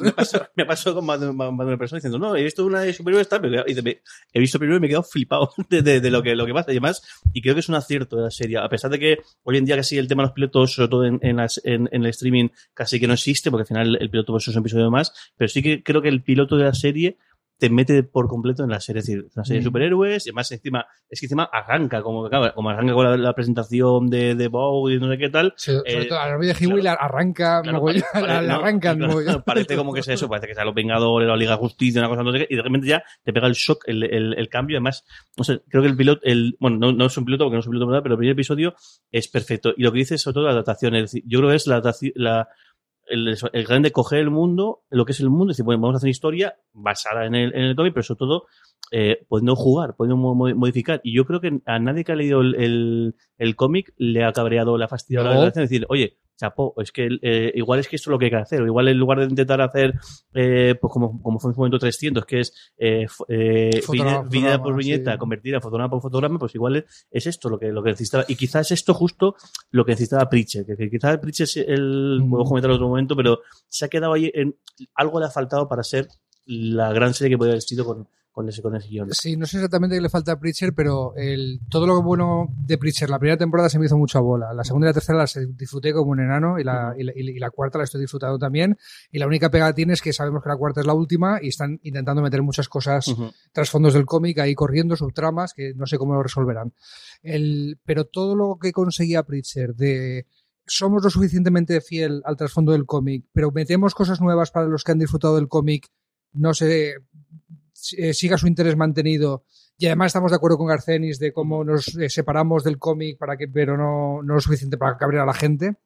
me 0.00 0.12
pasó, 0.12 0.46
me 0.54 0.66
pasó 0.66 0.94
con 0.94 1.04
más 1.06 1.20
de, 1.20 1.28
una 1.28 1.76
persona 1.76 1.98
diciendo, 1.98 2.18
no, 2.18 2.36
he 2.36 2.44
visto 2.44 2.64
una 2.64 2.80
de 2.80 2.92
superhéroes 2.92 3.28
tal, 3.28 3.42
he 3.54 4.40
visto 4.40 4.58
primero 4.58 4.76
y 4.78 4.80
me 4.80 4.86
he 4.86 4.90
quedado 4.90 5.02
flipado 5.04 5.52
de, 5.70 6.10
lo 6.10 6.22
que 6.22 6.34
lo 6.34 6.46
que 6.46 6.52
pasa. 6.52 6.70
Y 6.70 6.74
además, 6.74 7.02
y 7.32 7.42
creo 7.42 7.54
que 7.54 7.60
es 7.60 7.68
un 7.68 7.74
acierto 7.74 8.16
de 8.16 8.22
la 8.22 8.30
serie, 8.30 8.58
a 8.58 8.68
pesar 8.68 8.90
de 8.90 8.98
que 8.98 9.18
hoy 9.42 9.56
en 9.56 9.64
día 9.64 9.76
casi 9.76 9.98
el 9.98 10.08
tema 10.08 10.22
de 10.22 10.28
los 10.28 10.34
pilotos, 10.34 10.72
sobre 10.74 10.88
todo 10.88 11.04
en- 11.04 11.20
en 11.22 11.38
el 11.90 12.06
streaming, 12.06 12.48
casi 12.74 13.00
que 13.00 13.06
no 13.06 13.14
existe, 13.14 13.50
porque 13.50 13.62
al 13.62 13.66
final 13.68 13.98
el 14.00 14.10
piloto 14.10 14.32
pues, 14.32 14.48
es 14.48 14.54
un 14.54 14.60
episodio 14.60 14.90
más, 14.90 15.12
pero 15.36 15.48
sí 15.48 15.62
que 15.62 15.82
creo 15.82 16.02
que 16.02 16.08
el 16.08 16.22
piloto 16.22 16.56
de 16.56 16.64
la 16.64 16.74
serie 16.74 17.18
te 17.58 17.70
mete 17.70 18.04
por 18.04 18.28
completo 18.28 18.62
en 18.62 18.70
la 18.70 18.80
serie. 18.80 19.00
Es 19.00 19.06
decir, 19.06 19.26
una 19.34 19.44
serie 19.44 19.60
de 19.60 19.64
Mm. 19.64 19.68
superhéroes, 19.68 20.26
y 20.26 20.30
además 20.30 20.52
encima, 20.52 20.86
es 21.10 21.18
que 21.20 21.26
encima 21.26 21.44
arranca, 21.52 22.02
como, 22.02 22.28
como 22.54 22.70
arranca 22.70 22.92
con 22.94 23.04
la, 23.04 23.16
la 23.16 23.34
presentación 23.34 24.08
de, 24.08 24.34
de 24.36 24.48
Bow 24.48 24.88
y 24.90 24.98
no 25.00 25.10
sé 25.10 25.18
qué 25.18 25.28
tal, 25.28 25.54
Sí, 25.56 25.72
sobre 25.72 26.02
Eh, 26.04 26.06
todo 26.06 26.20
a 26.20 26.28
la 26.28 26.38
de 26.38 26.50
Hewitt 26.52 26.82
le 26.84 26.88
arranca, 26.90 27.60
Claro, 27.62 27.78
mogollón, 27.78 28.02
pare- 28.12 28.26
pare- 28.26 28.32
la- 28.34 28.42
le 28.42 28.72
no, 28.74 28.80
claro, 28.80 29.06
mogollón. 29.08 29.42
parece 29.42 29.76
como 29.76 29.92
que 29.92 30.00
es 30.00 30.08
eso, 30.08 30.28
parece 30.28 30.46
que 30.46 30.54
sea 30.54 30.64
los 30.64 30.74
Vengadores, 30.74 31.28
la 31.28 31.36
Liga 31.36 31.52
de 31.52 31.58
Justicia, 31.58 32.00
una 32.00 32.08
cosa 32.08 32.22
no 32.22 32.32
sé 32.32 32.38
qué, 32.40 32.46
y 32.50 32.56
de 32.56 32.62
repente 32.62 32.86
ya 32.86 33.02
te 33.24 33.32
pega 33.32 33.46
el 33.48 33.54
shock, 33.54 33.82
el, 33.86 34.04
el, 34.04 34.34
el 34.38 34.48
cambio. 34.48 34.76
Además, 34.76 35.04
no 35.36 35.42
sé, 35.44 35.60
creo 35.68 35.82
que 35.82 35.88
el 35.88 35.96
piloto, 35.96 36.20
el, 36.24 36.56
bueno, 36.60 36.76
no, 36.78 36.92
no 36.92 37.06
es 37.06 37.16
un 37.16 37.24
piloto 37.24 37.44
porque 37.44 37.54
no 37.56 37.60
es 37.60 37.66
un 37.66 37.72
piloto, 37.72 38.02
pero 38.02 38.14
el 38.14 38.18
primer 38.18 38.32
episodio 38.34 38.74
es 39.10 39.26
perfecto. 39.28 39.74
Y 39.76 39.82
lo 39.82 39.90
que 39.92 39.98
dice 39.98 40.14
es 40.14 40.22
sobre 40.22 40.34
todo 40.34 40.44
la 40.44 40.52
adaptación, 40.52 40.94
es 40.94 41.02
decir, 41.02 41.22
yo 41.26 41.38
creo 41.40 41.50
que 41.50 41.56
es 41.56 41.66
la 41.66 41.74
adaptación, 41.76 42.12
la, 42.14 42.48
el, 43.10 43.36
el 43.52 43.64
gran 43.64 43.82
de 43.82 43.92
coger 43.92 44.20
el 44.20 44.30
mundo, 44.30 44.82
lo 44.90 45.04
que 45.04 45.12
es 45.12 45.20
el 45.20 45.30
mundo, 45.30 45.50
es 45.50 45.56
decir, 45.56 45.64
bueno, 45.64 45.80
vamos 45.80 45.96
a 45.96 45.98
hacer 45.98 46.10
historia 46.10 46.56
basada 46.72 47.26
en 47.26 47.34
el, 47.34 47.54
en 47.54 47.64
el 47.64 47.76
cómic, 47.76 47.94
pero 47.94 48.04
sobre 48.04 48.18
todo 48.18 48.46
eh, 48.90 49.24
pudiendo 49.28 49.54
jugar, 49.56 49.96
pudiendo 49.96 50.16
mo- 50.16 50.34
mo- 50.34 50.54
modificar. 50.54 51.00
Y 51.04 51.14
yo 51.14 51.24
creo 51.26 51.40
que 51.40 51.60
a 51.66 51.78
nadie 51.78 52.04
que 52.04 52.12
ha 52.12 52.16
leído 52.16 52.40
el, 52.40 52.54
el, 52.54 53.14
el 53.36 53.56
cómic 53.56 53.92
le 53.98 54.24
ha 54.24 54.32
cabreado 54.32 54.78
la 54.78 54.88
fastidiado 54.88 55.26
la 55.28 55.34
No. 55.34 55.40
relación, 55.40 55.64
es 55.64 55.70
decir, 55.70 55.86
oye, 55.90 56.16
chapó, 56.38 56.72
es 56.80 56.92
que 56.92 57.08
eh, 57.20 57.50
igual 57.56 57.80
es 57.80 57.88
que 57.88 57.96
esto 57.96 58.10
es 58.10 58.12
lo 58.12 58.18
que 58.18 58.26
hay 58.26 58.30
que 58.30 58.36
hacer, 58.36 58.62
o 58.62 58.66
igual 58.66 58.86
en 58.86 58.96
lugar 58.96 59.18
de 59.18 59.24
intentar 59.26 59.60
hacer, 59.60 59.94
eh, 60.32 60.76
pues 60.80 60.92
como, 60.92 61.20
como 61.20 61.40
fue 61.40 61.50
en 61.50 61.54
su 61.54 61.60
momento 61.60 61.80
300, 61.80 62.24
que 62.24 62.40
es 62.40 62.72
eh, 62.78 63.02
f- 63.06 63.24
eh, 63.28 63.82
Fotograma, 63.82 64.22
viñe- 64.22 64.28
viñeta 64.30 64.62
por 64.62 64.76
viñeta, 64.76 65.12
sí. 65.14 65.18
convertir 65.18 65.56
a 65.56 65.60
fotograma 65.60 65.90
por 65.90 66.00
fotograma, 66.00 66.38
pues 66.38 66.54
igual 66.54 66.76
es, 66.76 67.08
es 67.10 67.26
esto 67.26 67.48
lo 67.50 67.58
que, 67.58 67.72
lo 67.72 67.82
que 67.82 67.90
necesitaba. 67.90 68.24
Y 68.28 68.36
quizás 68.36 68.70
esto 68.70 68.94
justo 68.94 69.34
lo 69.72 69.84
que 69.84 69.92
necesitaba 69.92 70.30
Pritchett, 70.30 70.64
que, 70.64 70.76
que 70.76 70.88
quizás 70.88 71.18
Pritchett 71.18 71.48
es 71.48 71.56
el, 71.56 72.20
Mm. 72.22 72.30
puedo 72.30 72.44
comentar 72.44 72.70
en 72.70 72.74
otro 72.76 72.88
momento, 72.88 73.16
pero 73.16 73.40
se 73.66 73.84
ha 73.84 73.88
quedado 73.88 74.12
ahí 74.12 74.30
en, 74.32 74.54
algo 74.94 75.18
le 75.18 75.26
ha 75.26 75.30
faltado 75.30 75.68
para 75.68 75.82
ser 75.82 76.06
la 76.46 76.92
gran 76.92 77.14
serie 77.14 77.30
que 77.34 77.38
podía 77.38 77.52
haber 77.52 77.62
sido 77.62 77.84
con, 77.84 78.06
con 78.38 78.48
ese, 78.48 78.62
con 78.62 78.76
ese 78.76 78.88
guion. 78.88 79.08
Sí, 79.10 79.36
no 79.36 79.46
sé 79.46 79.56
exactamente 79.56 79.96
qué 79.96 80.00
le 80.00 80.08
falta 80.08 80.30
a 80.30 80.38
Preacher, 80.38 80.72
pero 80.72 81.12
el, 81.16 81.58
todo 81.68 81.88
lo 81.88 82.00
bueno 82.04 82.54
de 82.56 82.78
Preacher, 82.78 83.10
la 83.10 83.18
primera 83.18 83.36
temporada 83.36 83.68
se 83.68 83.80
me 83.80 83.86
hizo 83.86 83.98
mucha 83.98 84.20
bola. 84.20 84.54
La 84.54 84.62
segunda 84.62 84.86
y 84.86 84.90
la 84.90 84.92
tercera 84.92 85.18
las 85.18 85.36
disfruté 85.56 85.92
como 85.92 86.12
un 86.12 86.20
enano 86.20 86.60
y 86.60 86.62
la, 86.62 86.94
y 86.96 87.02
la, 87.02 87.12
y 87.16 87.36
la 87.36 87.50
cuarta 87.50 87.78
la 87.78 87.84
estoy 87.84 88.00
disfrutando 88.00 88.38
también. 88.38 88.78
Y 89.10 89.18
la 89.18 89.26
única 89.26 89.50
pega 89.50 89.66
que 89.66 89.74
tiene 89.74 89.94
es 89.94 90.00
que 90.00 90.12
sabemos 90.12 90.40
que 90.44 90.50
la 90.50 90.56
cuarta 90.56 90.80
es 90.80 90.86
la 90.86 90.94
última 90.94 91.40
y 91.42 91.48
están 91.48 91.80
intentando 91.82 92.22
meter 92.22 92.40
muchas 92.42 92.68
cosas, 92.68 93.12
trasfondos 93.50 93.94
del 93.94 94.06
cómic 94.06 94.38
ahí 94.38 94.54
corriendo, 94.54 94.94
subtramas, 94.94 95.52
que 95.52 95.74
no 95.74 95.86
sé 95.86 95.98
cómo 95.98 96.14
lo 96.14 96.22
resolverán. 96.22 96.72
El, 97.22 97.80
pero 97.84 98.04
todo 98.04 98.36
lo 98.36 98.56
que 98.62 98.70
conseguía 98.70 99.24
Preacher 99.24 99.74
de 99.74 100.26
somos 100.64 101.02
lo 101.02 101.10
suficientemente 101.10 101.80
fiel 101.80 102.22
al 102.24 102.36
trasfondo 102.36 102.70
del 102.70 102.86
cómic, 102.86 103.24
pero 103.32 103.50
metemos 103.50 103.96
cosas 103.96 104.20
nuevas 104.20 104.52
para 104.52 104.66
los 104.66 104.84
que 104.84 104.92
han 104.92 105.00
disfrutado 105.00 105.34
del 105.34 105.48
cómic, 105.48 105.88
no 106.34 106.54
sé, 106.54 106.94
eh, 107.96 108.14
siga 108.14 108.38
su 108.38 108.46
interés 108.46 108.76
mantenido. 108.76 109.44
Y 109.76 109.86
además 109.86 110.08
estamos 110.08 110.30
de 110.32 110.36
acuerdo 110.36 110.58
con 110.58 110.66
Garcenis 110.66 111.18
de 111.18 111.32
cómo 111.32 111.62
nos 111.64 111.96
eh, 111.96 112.08
separamos 112.10 112.64
del 112.64 112.78
cómic 112.78 113.16
para 113.18 113.36
que, 113.36 113.46
pero 113.48 113.76
no, 113.76 114.22
no 114.22 114.34
lo 114.34 114.40
suficiente 114.40 114.76
para 114.76 114.96
cabrear 114.96 115.22
a 115.22 115.26
la 115.26 115.34
gente. 115.34 115.76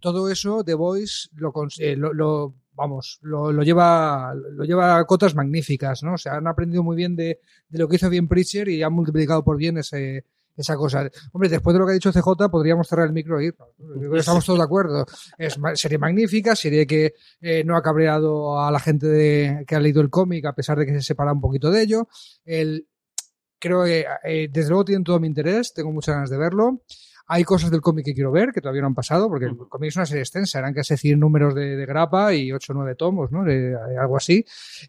Todo 0.00 0.30
eso, 0.30 0.62
The 0.64 0.74
Voice 0.74 1.28
lo, 1.34 1.52
eh, 1.78 1.96
lo, 1.96 2.12
lo- 2.12 2.54
vamos, 2.74 3.18
lo, 3.22 3.52
lo 3.52 3.62
lleva, 3.62 4.34
lo 4.34 4.64
lleva 4.64 4.98
a 4.98 5.04
cotas 5.06 5.34
magníficas, 5.34 6.02
¿no? 6.02 6.14
O 6.14 6.18
sea, 6.18 6.34
han 6.36 6.46
aprendido 6.46 6.82
muy 6.82 6.94
bien 6.96 7.16
de, 7.16 7.40
de 7.70 7.78
lo 7.78 7.88
que 7.88 7.96
hizo 7.96 8.10
bien 8.10 8.28
Preacher 8.28 8.68
y 8.68 8.82
han 8.82 8.92
multiplicado 8.92 9.42
por 9.42 9.56
bien 9.56 9.78
ese, 9.78 10.26
esa 10.56 10.76
cosa. 10.76 11.08
Hombre, 11.32 11.48
después 11.48 11.74
de 11.74 11.80
lo 11.80 11.86
que 11.86 11.92
ha 11.92 11.94
dicho 11.94 12.12
CJ, 12.12 12.48
podríamos 12.50 12.88
cerrar 12.88 13.06
el 13.06 13.12
micro 13.12 13.38
e 13.38 13.46
irnos. 13.46 13.68
Estamos 14.18 14.44
todos 14.44 14.58
de 14.58 14.64
acuerdo. 14.64 15.04
Es 15.36 15.56
serie 15.74 15.98
magnífica, 15.98 16.56
serie 16.56 16.86
que 16.86 17.14
eh, 17.40 17.62
no 17.64 17.76
ha 17.76 17.82
cabreado 17.82 18.60
a 18.60 18.70
la 18.70 18.80
gente 18.80 19.06
de- 19.06 19.64
que 19.66 19.74
ha 19.76 19.80
leído 19.80 20.00
el 20.00 20.10
cómic, 20.10 20.44
a 20.46 20.54
pesar 20.54 20.78
de 20.78 20.86
que 20.86 20.92
se 20.94 21.02
separa 21.02 21.32
un 21.32 21.40
poquito 21.40 21.70
de 21.70 21.82
ello. 21.82 22.08
El, 22.44 22.88
creo 23.58 23.84
que 23.84 24.06
eh, 24.24 24.48
desde 24.50 24.68
luego 24.70 24.84
tienen 24.84 25.04
todo 25.04 25.18
mi 25.20 25.26
interés, 25.28 25.72
tengo 25.74 25.92
muchas 25.92 26.14
ganas 26.14 26.30
de 26.30 26.38
verlo. 26.38 26.82
Hay 27.28 27.42
cosas 27.44 27.70
del 27.70 27.80
cómic 27.80 28.04
que 28.04 28.14
quiero 28.14 28.30
ver, 28.30 28.50
que 28.52 28.60
todavía 28.60 28.82
no 28.82 28.88
han 28.88 28.94
pasado, 28.94 29.28
porque 29.28 29.46
el 29.46 29.56
cómic 29.56 29.88
es 29.88 29.96
una 29.96 30.06
serie 30.06 30.22
extensa, 30.22 30.58
eran 30.60 30.72
casi 30.74 30.96
100 30.96 31.18
números 31.18 31.54
de, 31.54 31.76
de 31.76 31.86
grapa 31.86 32.32
y 32.34 32.52
8 32.52 32.72
o 32.72 32.76
9 32.76 32.94
tomos, 32.94 33.32
¿no? 33.32 33.42
De- 33.44 33.76
algo 34.00 34.16
así. 34.16 34.44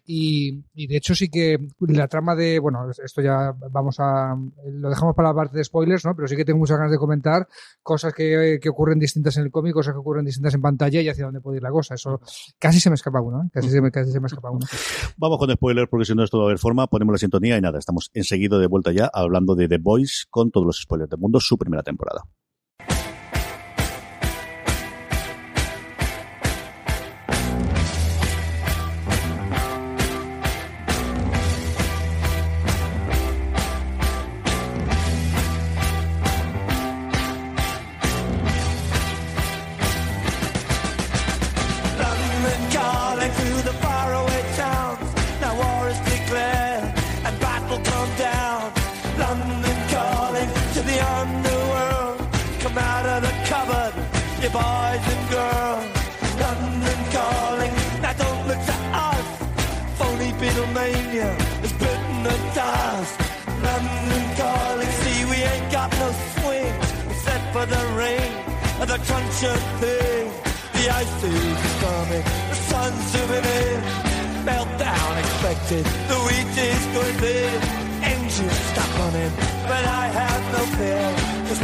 Y, 0.06 0.62
y 0.74 0.86
de 0.86 0.96
hecho 0.96 1.14
sí 1.14 1.28
que 1.28 1.58
la 1.80 2.06
trama 2.08 2.34
de, 2.36 2.58
bueno, 2.58 2.90
esto 2.90 3.20
ya 3.22 3.52
vamos 3.70 3.96
a, 3.98 4.36
lo 4.70 4.88
dejamos 4.90 5.14
para 5.16 5.28
la 5.30 5.34
parte 5.34 5.56
de 5.58 5.64
spoilers, 5.64 6.04
¿no? 6.04 6.14
Pero 6.14 6.28
sí 6.28 6.36
que 6.36 6.44
tengo 6.44 6.58
muchas 6.58 6.76
ganas 6.76 6.92
de 6.92 6.98
comentar 6.98 7.48
cosas 7.82 8.12
que, 8.14 8.58
que 8.62 8.68
ocurren 8.68 8.98
distintas 8.98 9.36
en 9.36 9.44
el 9.44 9.50
cómic, 9.50 9.72
cosas 9.74 9.94
que 9.94 9.98
ocurren 9.98 10.24
distintas 10.24 10.54
en 10.54 10.62
pantalla 10.62 11.00
y 11.00 11.08
hacia 11.08 11.24
dónde 11.24 11.40
puede 11.40 11.56
ir 11.56 11.62
la 11.62 11.70
cosa. 11.70 11.94
Eso 11.94 12.20
casi 12.58 12.78
se 12.80 12.88
me 12.90 12.94
escapa 12.94 13.20
uno, 13.20 13.42
¿eh? 13.42 13.48
Casi 13.52 13.68
se 13.70 13.80
me, 13.80 13.90
casi 13.90 14.12
se 14.12 14.20
me 14.20 14.26
escapa 14.26 14.50
uno. 14.50 14.64
Vamos 15.16 15.38
con 15.38 15.50
spoilers 15.50 15.88
porque 15.90 16.04
si 16.04 16.14
no 16.14 16.22
esto 16.22 16.38
va 16.38 16.44
a 16.44 16.46
haber 16.48 16.58
forma. 16.58 16.86
Ponemos 16.86 17.12
la 17.12 17.18
sintonía 17.18 17.56
y 17.56 17.60
nada, 17.60 17.78
estamos 17.78 18.10
enseguida 18.14 18.58
de 18.58 18.66
vuelta 18.68 18.92
ya 18.92 19.10
hablando 19.12 19.54
de 19.54 19.68
The 19.68 19.78
Boys 19.78 20.26
con 20.30 20.50
todos 20.50 20.66
los 20.66 20.80
spoilers 20.82 21.10
del 21.10 21.18
mundo, 21.18 21.40
su 21.40 21.58
primera 21.58 21.82
temporada. 21.82 22.27
The. 69.80 69.96
The 70.78 70.86
ice 70.90 71.14
the 71.22 72.54
sun's 72.70 73.10
expected, 75.18 75.84
the 76.06 76.18
is 76.68 76.84
going 76.94 77.18
but 79.66 79.84
I 79.84 80.06
have 80.18 80.42
no 80.52 80.62
fear. 80.76 81.10
Is. 81.50 81.58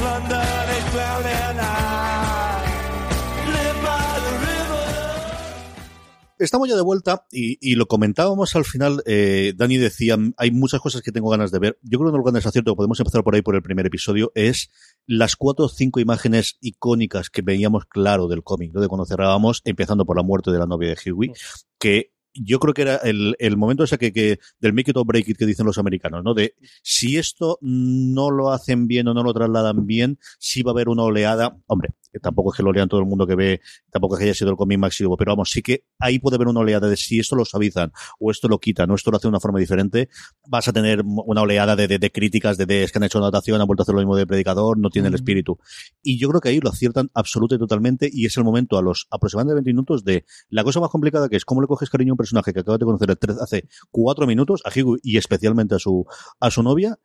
Estamos 6.45 6.69
ya 6.69 6.77
de 6.77 6.83
vuelta 6.83 7.25
y, 7.31 7.75
lo 7.77 7.87
comentábamos 7.87 8.55
al 8.55 8.65
final. 8.65 9.03
Eh, 9.07 9.55
Dani 9.57 9.79
decía, 9.79 10.19
hay 10.37 10.51
muchas 10.51 10.81
cosas 10.81 11.01
que 11.01 11.11
tengo 11.11 11.31
ganas 11.31 11.51
de 11.51 11.59
ver. 11.59 11.79
Yo 11.83 11.99
creo 11.99 12.13
que 12.13 12.21
grandes 12.23 12.45
aciertos, 12.45 12.75
podemos 12.75 13.01
empezar 13.01 13.23
por 13.23 13.35
ahí 13.35 13.41
por 13.41 13.55
el 13.55 13.63
primer 13.63 13.87
episodio, 13.87 14.31
es 14.35 14.69
las 15.07 15.37
cuatro 15.37 15.67
o 15.67 15.69
cinco 15.69 16.01
imágenes 16.01 16.57
icónicas 16.61 17.31
que 17.31 17.43
veíamos 17.43 17.85
claro 17.87 18.29
del 18.29 18.43
cómic, 18.43 18.73
¿no? 18.73 18.81
de 18.81 18.89
cuando 18.89 19.07
cerrábamos, 19.07 19.61
empezando 19.65 20.05
por 20.05 20.17
la 20.17 20.23
muerte 20.23 20.51
de 20.51 20.59
la 20.59 20.67
novia 20.67 20.95
de 20.95 21.13
Huey, 21.13 21.33
que 21.79 22.13
yo 22.35 22.59
creo 22.59 22.75
que 22.75 22.83
era 22.83 22.97
el, 22.97 23.37
el 23.39 23.57
momento 23.57 23.85
ese 23.85 23.97
que, 23.97 24.13
que 24.13 24.39
del 24.59 24.73
make 24.73 24.91
it 24.91 24.97
or 24.97 25.07
break 25.07 25.29
it 25.29 25.39
que 25.39 25.47
dicen 25.47 25.67
los 25.67 25.79
americanos, 25.79 26.25
¿no? 26.25 26.35
De 26.35 26.55
si 26.83 27.17
esto 27.17 27.59
no 27.61 28.31
lo 28.31 28.51
hacen 28.51 28.89
bien 28.89 29.07
o 29.09 29.15
no 29.15 29.23
lo 29.23 29.33
trasladan 29.33 29.87
bien, 29.87 30.19
sí 30.39 30.63
va 30.63 30.73
a 30.73 30.75
haber 30.75 30.89
una 30.89 31.05
oleada. 31.05 31.57
Hombre, 31.67 31.91
que 32.15 32.21
tampoco 32.21 32.53
es 32.53 32.57
que 32.57 32.63
lo 32.63 32.73
lean 32.73 32.89
todo 32.89 33.01
el 33.01 33.07
mundo 33.07 33.27
que 33.27 33.35
ve, 33.35 33.61
tampoco 33.91 34.15
es 34.15 34.21
que 34.21 34.25
haya 34.27 34.35
sido 34.35 34.51
el 34.51 34.57
cómic 34.57 34.79
máximo, 34.79 35.17
pero 35.17 35.33
vamos, 35.33 35.51
sí 35.51 35.63
que 35.63 35.85
ahí 35.99 36.21
puede 36.21 36.37
haber 36.37 36.47
una 36.47 36.61
oleada 36.61 36.89
de 36.89 36.97
si 36.97 37.19
esto 37.19 37.35
lo 37.35 37.45
suavizan 37.45 37.91
o 38.21 38.31
esto 38.31 38.47
lo 38.47 38.61
quitan 38.61 38.89
o 38.93 38.95
esto 38.95 39.11
lo 39.11 39.17
hace 39.17 39.25
de 39.25 39.31
una 39.31 39.41
forma 39.41 39.59
diferente, 39.59 40.09
vas 40.47 40.69
a 40.69 40.73
tener 40.73 41.03
una 41.05 41.43
oleada 41.43 41.75
de, 41.75 41.89
de, 41.89 41.99
de 41.99 42.13
críticas 42.13 42.57
de, 42.57 42.67
de 42.67 42.85
es 42.85 42.93
que 42.93 42.99
han 42.99 43.05
hecho 43.05 43.19
una 43.19 43.27
adaptación, 43.27 43.61
han 43.61 43.67
vuelto 43.67 43.83
a 43.83 43.85
hacer 43.85 43.97
lo 43.97 44.01
mismo 44.01 44.15
de 44.15 44.29
Predicador, 44.29 44.79
no 44.79 44.91
tiene 44.91 45.09
el 45.09 45.15
espíritu. 45.15 45.59
Y 46.03 46.19
yo 46.19 46.29
creo 46.29 46.41
que 46.41 46.51
ahí 46.51 46.61
lo 46.61 46.71
aciertan 46.71 47.11
absoluta 47.15 47.57
y 47.57 47.59
totalmente 47.59 48.09
y 48.13 48.27
es 48.27 48.37
el 48.37 48.45
momento 48.45 48.79
a 48.79 48.83
los 48.83 49.09
aproximadamente 49.11 49.55
20 49.55 49.71
minutos 49.71 50.05
de 50.05 50.25
la 50.51 50.63
cosa 50.63 50.79
más 50.79 50.91
complicada 50.91 51.29
que 51.29 51.37
es 51.37 51.45
cómo 51.45 51.61
le 51.61 51.67
coges 51.67 51.91
cariño 51.91 52.13
a 52.13 52.15
un 52.15 52.19
personaje 52.19 52.53
que 52.53 52.61
acabas 52.61 52.79
de 52.79 52.85
conocer 52.85 53.19
hace 53.41 53.69
cuatro 53.91 54.27
minutos, 54.29 54.63
a 54.65 54.71
Hugo 54.71 54.99
y 55.03 55.17
especialmente 55.17 55.75
a 55.75 55.79
su, 55.81 56.07
a 56.39 56.51
su 56.53 56.63
novia, 56.63 56.97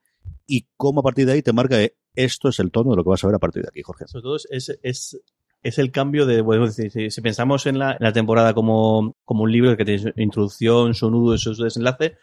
y 0.46 0.68
cómo 0.78 1.02
a 1.02 1.04
partir 1.04 1.26
de 1.26 1.34
ahí 1.34 1.42
te 1.42 1.54
marca 1.54 1.82
eh, 1.82 1.96
esto 2.24 2.50
es 2.50 2.60
el 2.60 2.72
tono 2.72 2.92
de 2.92 2.98
lo 2.98 3.04
que 3.04 3.10
vas 3.10 3.24
a 3.24 3.28
ver 3.28 3.36
a 3.36 3.40
partir 3.40 3.64
de 3.64 3.70
aquí, 3.70 3.82
Jorge. 3.82 4.08
Sobre 4.08 4.24
todo 4.24 4.36
es, 4.36 4.80
es, 4.82 5.20
es 5.64 5.78
el 5.78 5.92
cambio 5.92 6.26
de, 6.26 6.42
bueno, 6.42 6.68
si, 6.68 6.90
pensamos 7.22 7.66
en 7.66 7.80
la, 7.80 7.92
en 7.94 8.00
la, 8.02 8.14
temporada 8.14 8.54
como, 8.54 9.16
como 9.26 9.44
un 9.44 9.52
libro 9.52 9.76
que 9.76 9.86
tiene 9.86 10.00
su 10.00 10.12
introducción, 10.16 10.94
su 10.94 11.10
nudo 11.10 11.38
su 11.38 11.54
desenlace, 11.56 12.18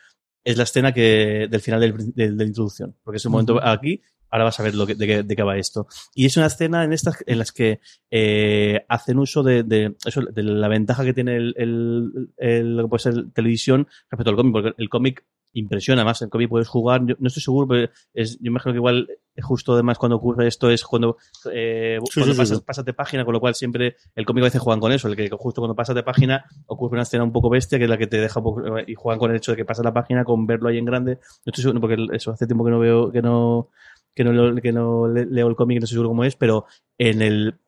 es 0.45 0.57
la 0.57 0.65
escena 0.65 0.93
que 0.93 1.49
del 1.51 1.61
final 1.61 1.81
del, 1.81 1.97
de, 2.15 2.31
de 2.31 2.37
la 2.37 2.45
introducción, 2.45 2.95
porque 3.03 3.17
es 3.17 3.25
el 3.25 3.31
momento 3.31 3.61
aquí 3.63 4.01
ahora 4.31 4.45
vas 4.45 4.61
a 4.61 4.63
ver 4.63 4.75
lo 4.75 4.87
que, 4.87 4.95
de, 4.95 5.23
de, 5.23 5.37
qué 5.37 5.43
va 5.43 5.57
esto. 5.57 5.87
Y 6.15 6.27
es 6.27 6.37
una 6.37 6.47
escena 6.47 6.85
en 6.85 6.93
estas 6.93 7.23
en 7.27 7.39
las 7.39 7.53
que 7.53 7.81
eh, 8.11 8.85
hacen 8.89 9.19
uso 9.19 9.43
de, 9.43 9.63
de, 9.63 9.97
eso, 10.05 10.21
de 10.23 10.43
la 10.43 10.69
ventaja 10.69 11.05
que 11.05 11.15
tiene 11.15 11.37
el, 11.37 11.55
el, 11.57 12.31
el, 12.37 12.87
pues 12.89 13.07
el 13.07 13.33
televisión 13.33 13.87
respecto 14.11 14.31
al 14.31 14.37
cómic, 14.37 14.53
porque 14.53 14.75
el 14.77 14.89
cómic 14.89 15.25
impresiona 15.59 16.05
más. 16.05 16.23
El 16.23 16.29
cómic 16.29 16.49
puedes 16.49 16.69
jugar, 16.69 17.05
yo 17.07 17.15
no 17.19 17.29
estoy 17.29 17.43
seguro, 17.43 17.67
pero 17.69 17.91
es, 18.15 18.35
yo 18.37 18.45
me 18.45 18.49
imagino 18.51 18.73
que 18.73 18.77
igual 18.79 19.09
justo 19.43 19.75
además 19.75 19.99
cuando 19.99 20.17
ocurre 20.17 20.47
esto 20.47 20.71
es 20.71 20.83
cuando, 20.85 21.17
eh, 21.53 21.99
Sí, 22.11 22.21
cuando 22.21 22.35
sí, 22.35 22.39
pasas, 22.39 22.59
sí. 22.59 22.65
pasas 22.67 22.85
de 22.85 22.93
página, 22.95 23.25
con 23.25 23.35
lo 23.35 23.41
cual 23.41 23.55
siempre 23.55 23.97
el 24.15 24.25
cómic 24.25 24.43
a 24.43 24.47
veces 24.47 24.61
juegan 24.61 24.81
con 24.81 24.93
eso, 24.93 25.09
el 25.09 25.17
que 25.17 25.29
justo 25.31 25.61
cuando 25.61 25.75
pasas 25.75 25.95
de 25.95 26.03
página 26.03 26.45
ocurre 26.67 26.95
una 26.95 27.03
escena 27.03 27.25
un 27.25 27.33
poco 27.33 27.51
bestia 27.51 27.79
que 27.79 27.85
es 27.85 27.91
la 27.91 27.99
que 27.99 28.07
te 28.07 28.19
deja 28.19 28.41
un 28.41 28.45
poco, 28.45 28.63
y 28.87 28.95
juegan 28.95 29.19
con 29.19 29.31
el 29.31 29.37
hecho 29.37 29.53
de 29.53 29.57
que 29.57 29.65
pasas 29.65 29.85
la 29.85 29.93
página 29.93 30.25
con 30.25 30.47
verlo 30.47 30.69
ahí 30.69 30.79
en 30.79 30.85
grande. 30.85 31.15
No 31.45 31.51
estoy 31.51 31.63
seguro, 31.63 31.81
porque 31.81 32.07
eso 32.13 32.31
hace 32.31 32.47
tiempo 32.47 32.65
que 32.65 32.71
no 32.71 32.79
veo, 32.79 33.11
que 33.13 33.21
no, 33.23 33.69
que 34.15 34.25
no, 34.25 34.55
que 34.61 34.73
no 34.73 35.09
le- 35.09 35.27
leo 35.27 35.49
el 35.49 35.57
cómic, 35.57 35.81
no 35.81 35.85
estoy 35.85 35.97
seguro 35.97 36.09
cómo 36.11 36.25
es, 36.25 36.37
pero 36.37 36.65
en 36.99 37.21
el 37.23 37.59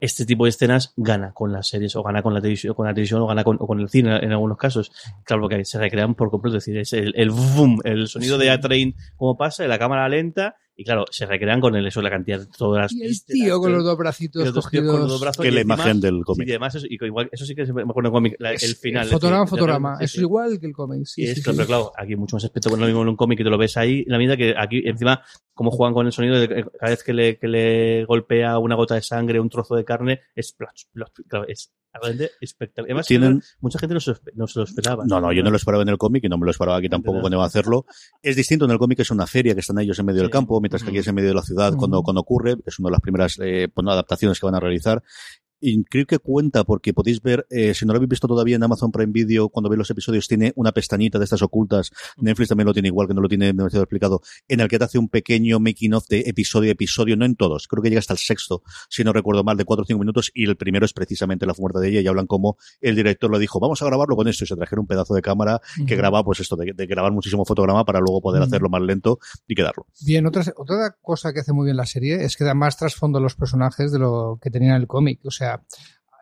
este 0.00 0.24
tipo 0.24 0.44
de 0.44 0.50
escenas 0.50 0.92
gana 0.96 1.32
con 1.32 1.52
las 1.52 1.68
series 1.68 1.96
o 1.96 2.02
gana 2.02 2.22
con 2.22 2.34
la 2.34 2.40
televisión, 2.40 2.74
con 2.74 2.86
la 2.86 2.94
televisión 2.94 3.20
o 3.22 3.26
gana 3.26 3.44
con, 3.44 3.56
o 3.60 3.66
con 3.66 3.80
el 3.80 3.88
cine 3.88 4.18
en 4.18 4.32
algunos 4.32 4.56
casos. 4.56 4.92
Claro, 5.24 5.42
porque 5.42 5.64
se 5.64 5.78
recrean 5.78 6.14
por 6.14 6.30
completo, 6.30 6.58
es 6.58 6.64
decir, 6.64 6.78
es 6.78 6.92
el, 6.92 7.12
el 7.16 7.30
boom, 7.30 7.80
el 7.84 8.08
sonido 8.08 8.38
de 8.38 8.50
A-Train 8.50 8.94
como 9.16 9.36
pasa, 9.36 9.66
la 9.66 9.78
cámara 9.78 10.08
lenta, 10.08 10.56
y 10.80 10.84
claro, 10.84 11.04
se 11.10 11.26
recrean 11.26 11.60
con 11.60 11.74
el, 11.74 11.84
eso, 11.88 12.00
la 12.00 12.08
cantidad 12.08 12.38
de 12.38 12.46
todas 12.46 12.82
las 12.82 12.92
Y 12.92 13.02
el 13.02 13.08
pistas, 13.08 13.34
tío 13.34 13.58
con 13.58 13.70
el- 13.70 13.76
los 13.78 13.84
dos 13.84 13.98
bracitos 13.98 14.44
los 14.44 14.54
dos 14.54 14.70
tíos 14.70 14.84
con 14.86 14.92
los 14.92 15.00
dos 15.00 15.06
cogidos. 15.08 15.20
brazos 15.20 15.42
Que 15.42 15.48
y 15.48 15.50
la 15.50 15.60
encima- 15.62 15.74
imagen 15.74 16.00
del 16.00 16.14
Sí, 16.18 16.22
cómic. 16.22 16.46
y 16.48 16.50
además, 16.52 16.74
eso, 16.76 16.86
y 16.88 17.04
igual, 17.04 17.28
eso 17.32 17.44
sí 17.44 17.54
que 17.56 17.66
se 17.66 17.72
me 17.72 17.82
acuerdo 17.82 18.00
en 18.00 18.06
el 18.06 18.12
cómic, 18.12 18.36
la- 18.38 18.52
el 18.52 18.58
final. 18.76 19.08
fotograma. 19.08 19.98
sí, 19.98 20.04
Es 20.04 20.12
sí. 20.12 20.20
igual 20.20 20.60
que 20.60 20.66
el 20.66 20.72
cómic. 20.72 21.04
Sí, 21.04 21.22
Y 21.24 21.34
sí, 21.34 21.42
pero 21.44 21.66
claro, 21.66 21.92
aquí 21.98 22.14
mucho 22.14 22.36
más 22.36 22.44
aspecto, 22.44 22.70
bueno, 22.70 22.82
lo 22.84 22.86
mismo 22.88 23.02
en 23.02 23.08
un 23.08 23.16
cómic 23.16 23.38
que 23.38 23.44
te 23.44 23.50
lo 23.50 23.58
ves 23.58 23.76
ahí, 23.76 24.04
la 24.06 24.18
medida 24.18 24.36
que 24.36 24.54
aquí 24.56 24.82
encima, 24.84 25.20
como 25.52 25.72
juegan 25.72 25.94
con 25.94 26.06
el 26.06 26.12
sonido, 26.12 26.38
de 26.38 26.48
que 26.48 26.64
cada 26.78 26.90
vez 26.90 27.02
que 27.02 27.12
le, 27.12 27.38
que 27.38 27.48
le 27.48 28.04
golpea 28.04 28.58
una 28.58 28.76
gota 28.76 28.94
de 28.94 29.02
sangre, 29.02 29.40
un 29.40 29.48
trozo 29.50 29.74
de 29.74 29.84
carne, 29.84 30.20
es, 30.36 30.56
claro, 31.28 31.44
es 31.48 31.72
realmente 31.92 32.32
espectacular. 32.40 32.90
Además, 32.90 33.06
Tienen- 33.06 33.42
mucha 33.60 33.78
gente 33.78 33.94
no 33.94 34.00
se, 34.00 34.12
lo 34.12 34.18
no 34.34 34.62
esperaba. 34.62 35.04
No, 35.06 35.20
no, 35.20 35.32
yo 35.32 35.42
no 35.42 35.50
lo 35.50 35.56
esperaba 35.56 35.82
en 35.82 35.88
el 35.88 35.98
cómic 35.98 36.24
y 36.24 36.28
no 36.28 36.38
me 36.38 36.44
lo 36.44 36.50
esperaba 36.50 36.78
aquí 36.78 36.88
tampoco 36.88 37.20
cuando 37.20 37.36
iba 37.36 37.44
a 37.44 37.46
hacerlo. 37.46 37.86
Es 38.22 38.36
distinto 38.36 38.64
en 38.64 38.70
el 38.70 38.78
cómic, 38.78 39.00
es 39.00 39.10
una 39.10 39.26
feria 39.26 39.54
que 39.54 39.60
están 39.60 39.78
ellos 39.78 39.98
en 39.98 40.06
medio 40.06 40.20
del 40.22 40.30
campo, 40.30 40.60
mientras 40.60 40.82
que 40.82 40.90
aquí 40.90 40.98
es 40.98 41.06
en 41.06 41.14
medio 41.14 41.28
de 41.28 41.34
la 41.34 41.42
ciudad 41.42 41.74
cuando, 41.76 42.02
cuando 42.02 42.20
ocurre. 42.20 42.56
Es 42.66 42.78
una 42.78 42.88
de 42.88 42.92
las 42.92 43.00
primeras 43.00 43.38
eh, 43.42 43.68
pues, 43.72 43.86
adaptaciones 43.86 44.38
que 44.38 44.46
van 44.46 44.54
a 44.54 44.60
realizar. 44.60 45.02
Y 45.60 45.82
creo 45.84 46.06
que 46.06 46.18
cuenta 46.18 46.64
porque 46.64 46.94
podéis 46.94 47.20
ver, 47.20 47.46
eh, 47.50 47.74
si 47.74 47.84
no 47.84 47.92
lo 47.92 47.98
habéis 47.98 48.10
visto 48.10 48.28
todavía 48.28 48.56
en 48.56 48.62
Amazon 48.62 48.92
Prime 48.92 49.12
Video, 49.12 49.48
cuando 49.48 49.68
veis 49.68 49.78
los 49.78 49.90
episodios, 49.90 50.28
tiene 50.28 50.52
una 50.56 50.72
pestañita 50.72 51.18
de 51.18 51.24
estas 51.24 51.42
ocultas. 51.42 51.90
Netflix 52.16 52.48
también 52.48 52.66
lo 52.66 52.72
tiene 52.72 52.88
igual, 52.88 53.08
que 53.08 53.14
no 53.14 53.20
lo 53.20 53.28
tiene 53.28 53.46
demasiado 53.46 53.82
explicado, 53.82 54.20
en 54.46 54.60
el 54.60 54.68
que 54.68 54.78
te 54.78 54.84
hace 54.84 54.98
un 54.98 55.08
pequeño 55.08 55.58
making 55.60 55.94
of 55.94 56.06
de 56.08 56.20
episodio 56.26 56.70
a 56.70 56.72
episodio, 56.72 57.16
no 57.16 57.24
en 57.24 57.34
todos, 57.36 57.66
creo 57.68 57.82
que 57.82 57.88
llega 57.88 57.98
hasta 57.98 58.12
el 58.12 58.18
sexto, 58.18 58.62
si 58.88 59.04
no 59.04 59.12
recuerdo 59.12 59.44
mal, 59.44 59.56
de 59.56 59.64
cuatro 59.64 59.82
o 59.82 59.86
cinco 59.86 60.00
minutos, 60.00 60.30
y 60.34 60.44
el 60.44 60.56
primero 60.56 60.84
es 60.84 60.92
precisamente 60.92 61.46
la 61.46 61.54
muerte 61.58 61.80
de 61.80 61.88
ella, 61.88 62.00
y 62.00 62.06
hablan 62.06 62.26
como 62.26 62.56
el 62.80 62.94
director 62.94 63.30
lo 63.30 63.38
dijo, 63.38 63.60
vamos 63.60 63.82
a 63.82 63.86
grabarlo 63.86 64.16
con 64.16 64.28
esto, 64.28 64.44
y 64.44 64.46
se 64.46 64.56
trajeron 64.56 64.82
un 64.82 64.86
pedazo 64.86 65.14
de 65.14 65.22
cámara 65.22 65.60
que 65.86 65.96
graba, 65.96 66.22
pues 66.24 66.40
esto, 66.40 66.56
de, 66.56 66.72
de 66.74 66.86
grabar 66.86 67.12
muchísimo 67.12 67.44
fotograma 67.44 67.84
para 67.84 68.00
luego 68.00 68.20
poder 68.20 68.42
hacerlo 68.42 68.68
más 68.68 68.82
lento 68.82 69.18
y 69.46 69.54
quedarlo. 69.54 69.86
Bien, 70.04 70.26
otra, 70.26 70.44
otra 70.56 70.96
cosa 71.00 71.32
que 71.32 71.40
hace 71.40 71.52
muy 71.52 71.64
bien 71.64 71.76
la 71.76 71.86
serie 71.86 72.24
es 72.24 72.36
que 72.36 72.44
da 72.44 72.54
más 72.54 72.76
trasfondo 72.76 73.18
a 73.18 73.20
los 73.20 73.34
personajes 73.34 73.92
de 73.92 73.98
lo 73.98 74.38
que 74.40 74.50
tenían 74.50 74.76
en 74.76 74.82
el 74.82 74.86
cómic. 74.86 75.20
O 75.24 75.30
sea, 75.30 75.47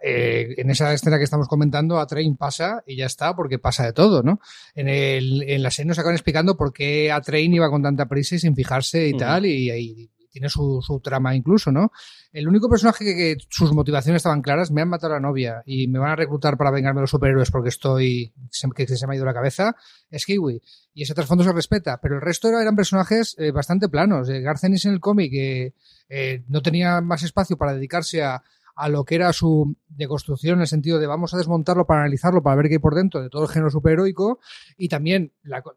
eh, 0.03 0.55
en 0.59 0.71
esa 0.71 0.93
escena 0.93 1.19
que 1.19 1.25
estamos 1.25 1.49
comentando, 1.49 1.99
a 1.99 2.07
Train 2.07 2.37
pasa 2.37 2.83
y 2.87 2.97
ya 2.97 3.07
está, 3.07 3.35
porque 3.35 3.59
pasa 3.59 3.85
de 3.85 3.93
todo, 3.93 4.23
¿no? 4.23 4.41
En, 4.75 4.89
el, 4.89 5.43
en 5.49 5.63
la 5.63 5.71
serie 5.71 5.89
nos 5.89 5.99
acaban 5.99 6.15
explicando 6.15 6.57
por 6.57 6.73
qué 6.73 7.11
a 7.11 7.21
Train 7.21 7.53
iba 7.55 7.71
con 7.71 7.83
tanta 7.83 8.07
prisa 8.07 8.35
y 8.37 8.39
sin 8.39 8.55
fijarse 8.55 9.09
y 9.09 9.13
tal, 9.19 9.47
y, 9.47 9.71
y- 9.71 10.11
tiene 10.37 10.51
su, 10.51 10.83
su 10.87 11.01
trama 11.01 11.35
incluso, 11.35 11.73
¿no? 11.73 11.91
El 12.31 12.47
único 12.47 12.69
personaje 12.69 13.07
que, 13.07 13.15
que 13.15 13.37
sus 13.49 13.73
motivaciones 13.73 14.19
estaban 14.21 14.43
claras, 14.43 14.71
me 14.71 14.83
han 14.83 14.89
matado 14.91 15.15
a 15.15 15.17
la 15.17 15.21
novia 15.23 15.63
y 15.65 15.89
me 15.89 15.99
van 15.99 16.11
a 16.11 16.17
reclutar 16.17 16.59
para 16.59 16.71
vengarme 16.71 16.99
de 16.99 17.05
los 17.05 17.11
superhéroes 17.11 17.51
porque 17.51 17.71
estoy, 17.71 18.35
se- 18.51 18.69
que 18.77 18.87
se 18.87 19.07
me 19.07 19.15
ha 19.15 19.17
ido 19.17 19.25
la 19.25 19.33
cabeza, 19.33 19.75
es 20.11 20.27
Kiwi. 20.27 20.61
Y 20.93 21.05
ese 21.05 21.15
trasfondo 21.15 21.43
se 21.43 21.53
respeta, 21.55 21.99
pero 22.03 22.17
el 22.17 22.21
resto 22.21 22.51
era- 22.51 22.61
eran 22.61 22.77
personajes 22.77 23.35
eh, 23.39 23.51
bastante 23.51 23.89
planos. 23.89 24.29
Eh, 24.29 24.43
Garth 24.43 24.63
Ennis 24.65 24.85
en 24.85 24.93
el 24.93 25.01
cómic 25.01 25.33
eh, 25.33 25.73
eh, 26.11 26.45
no 26.49 26.61
tenía 26.61 27.01
más 27.01 27.23
espacio 27.23 27.57
para 27.57 27.73
dedicarse 27.73 28.23
a, 28.23 28.43
a 28.77 28.89
lo 28.91 29.05
que 29.05 29.15
era 29.15 29.33
su 29.33 29.75
deconstrucción 29.89 30.57
en 30.57 30.61
el 30.61 30.67
sentido 30.67 30.99
de 30.99 31.07
vamos 31.07 31.33
a 31.33 31.39
desmontarlo 31.39 31.87
para 31.87 32.03
analizarlo, 32.03 32.43
para 32.43 32.57
ver 32.57 32.69
qué 32.69 32.75
hay 32.75 32.79
por 32.79 32.95
dentro 32.95 33.23
de 33.23 33.31
todo 33.31 33.45
el 33.45 33.49
género 33.49 33.71
superheroico 33.71 34.39
y 34.77 34.89
también 34.89 35.33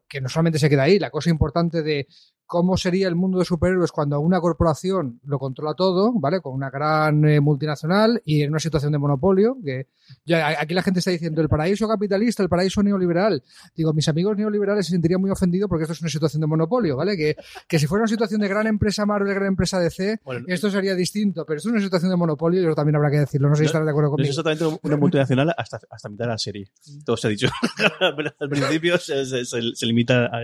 que 0.06 0.20
no 0.20 0.28
solamente 0.28 0.58
se 0.58 0.68
queda 0.68 0.82
ahí, 0.82 0.98
la 0.98 1.10
cosa 1.10 1.30
importante 1.30 1.82
de 1.82 2.06
cómo 2.50 2.76
sería 2.76 3.06
el 3.06 3.14
mundo 3.14 3.38
de 3.38 3.44
superhéroes 3.44 3.92
cuando 3.92 4.18
una 4.18 4.40
corporación 4.40 5.20
lo 5.24 5.38
controla 5.38 5.74
todo, 5.74 6.12
¿vale? 6.18 6.40
Con 6.40 6.52
una 6.52 6.68
gran 6.68 7.24
eh, 7.24 7.38
multinacional 7.38 8.20
y 8.24 8.42
en 8.42 8.50
una 8.50 8.58
situación 8.58 8.90
de 8.90 8.98
monopolio, 8.98 9.56
que 9.64 9.86
ya, 10.26 10.48
aquí 10.60 10.74
la 10.74 10.82
gente 10.82 10.98
está 10.98 11.12
diciendo 11.12 11.40
el 11.42 11.48
paraíso 11.48 11.86
capitalista, 11.86 12.42
el 12.42 12.48
paraíso 12.48 12.82
neoliberal. 12.82 13.40
Digo, 13.76 13.92
mis 13.92 14.08
amigos 14.08 14.36
neoliberales 14.36 14.84
se 14.86 14.90
sentirían 14.90 15.20
muy 15.20 15.30
ofendidos 15.30 15.68
porque 15.68 15.84
esto 15.84 15.92
es 15.92 16.00
una 16.00 16.10
situación 16.10 16.40
de 16.40 16.48
monopolio, 16.48 16.96
¿vale? 16.96 17.16
Que, 17.16 17.36
que 17.68 17.78
si 17.78 17.86
fuera 17.86 18.02
una 18.02 18.08
situación 18.08 18.40
de 18.40 18.48
gran 18.48 18.66
empresa 18.66 19.06
Marvel, 19.06 19.32
gran 19.32 19.46
empresa 19.46 19.78
DC, 19.78 20.18
Bueno, 20.24 20.44
esto 20.48 20.72
sería 20.72 20.96
distinto, 20.96 21.44
pero 21.46 21.58
esto 21.58 21.68
es 21.68 21.72
una 21.74 21.82
situación 21.84 22.10
de 22.10 22.16
monopolio 22.16 22.60
y 22.60 22.64
eso 22.64 22.74
también 22.74 22.96
habrá 22.96 23.12
que 23.12 23.20
decirlo. 23.20 23.48
No 23.48 23.54
sé 23.54 23.60
si 23.60 23.66
estarás 23.66 23.86
de 23.86 23.90
acuerdo 23.92 24.10
No 24.10 24.14
es 24.24 24.28
conmigo. 24.34 24.40
exactamente 24.50 24.80
una 24.82 24.96
multinacional 24.96 25.54
hasta, 25.56 25.78
hasta 25.88 26.08
mitad 26.08 26.24
de 26.24 26.30
la 26.30 26.38
serie. 26.38 26.68
Todo 27.04 27.16
se 27.16 27.28
ha 27.28 27.30
dicho. 27.30 27.46
Al 28.40 28.48
principio 28.48 28.98
se, 28.98 29.24
se- 29.24 29.44
se- 29.44 29.74
se 29.76 29.86
limita 29.86 30.26
a, 30.26 30.40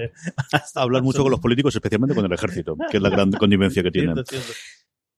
hasta 0.53 0.83
Hablar 0.83 1.03
mucho 1.03 1.23
con 1.23 1.33
los 1.33 1.41
políticos, 1.41 1.75
especialmente 1.75 1.96
con 1.99 2.25
el 2.25 2.33
ejército, 2.33 2.77
que 2.91 2.97
es 2.97 3.03
la 3.03 3.11
gran 3.11 3.31
connivencia 3.33 3.83
que 3.83 3.91
tienen. 3.91 4.17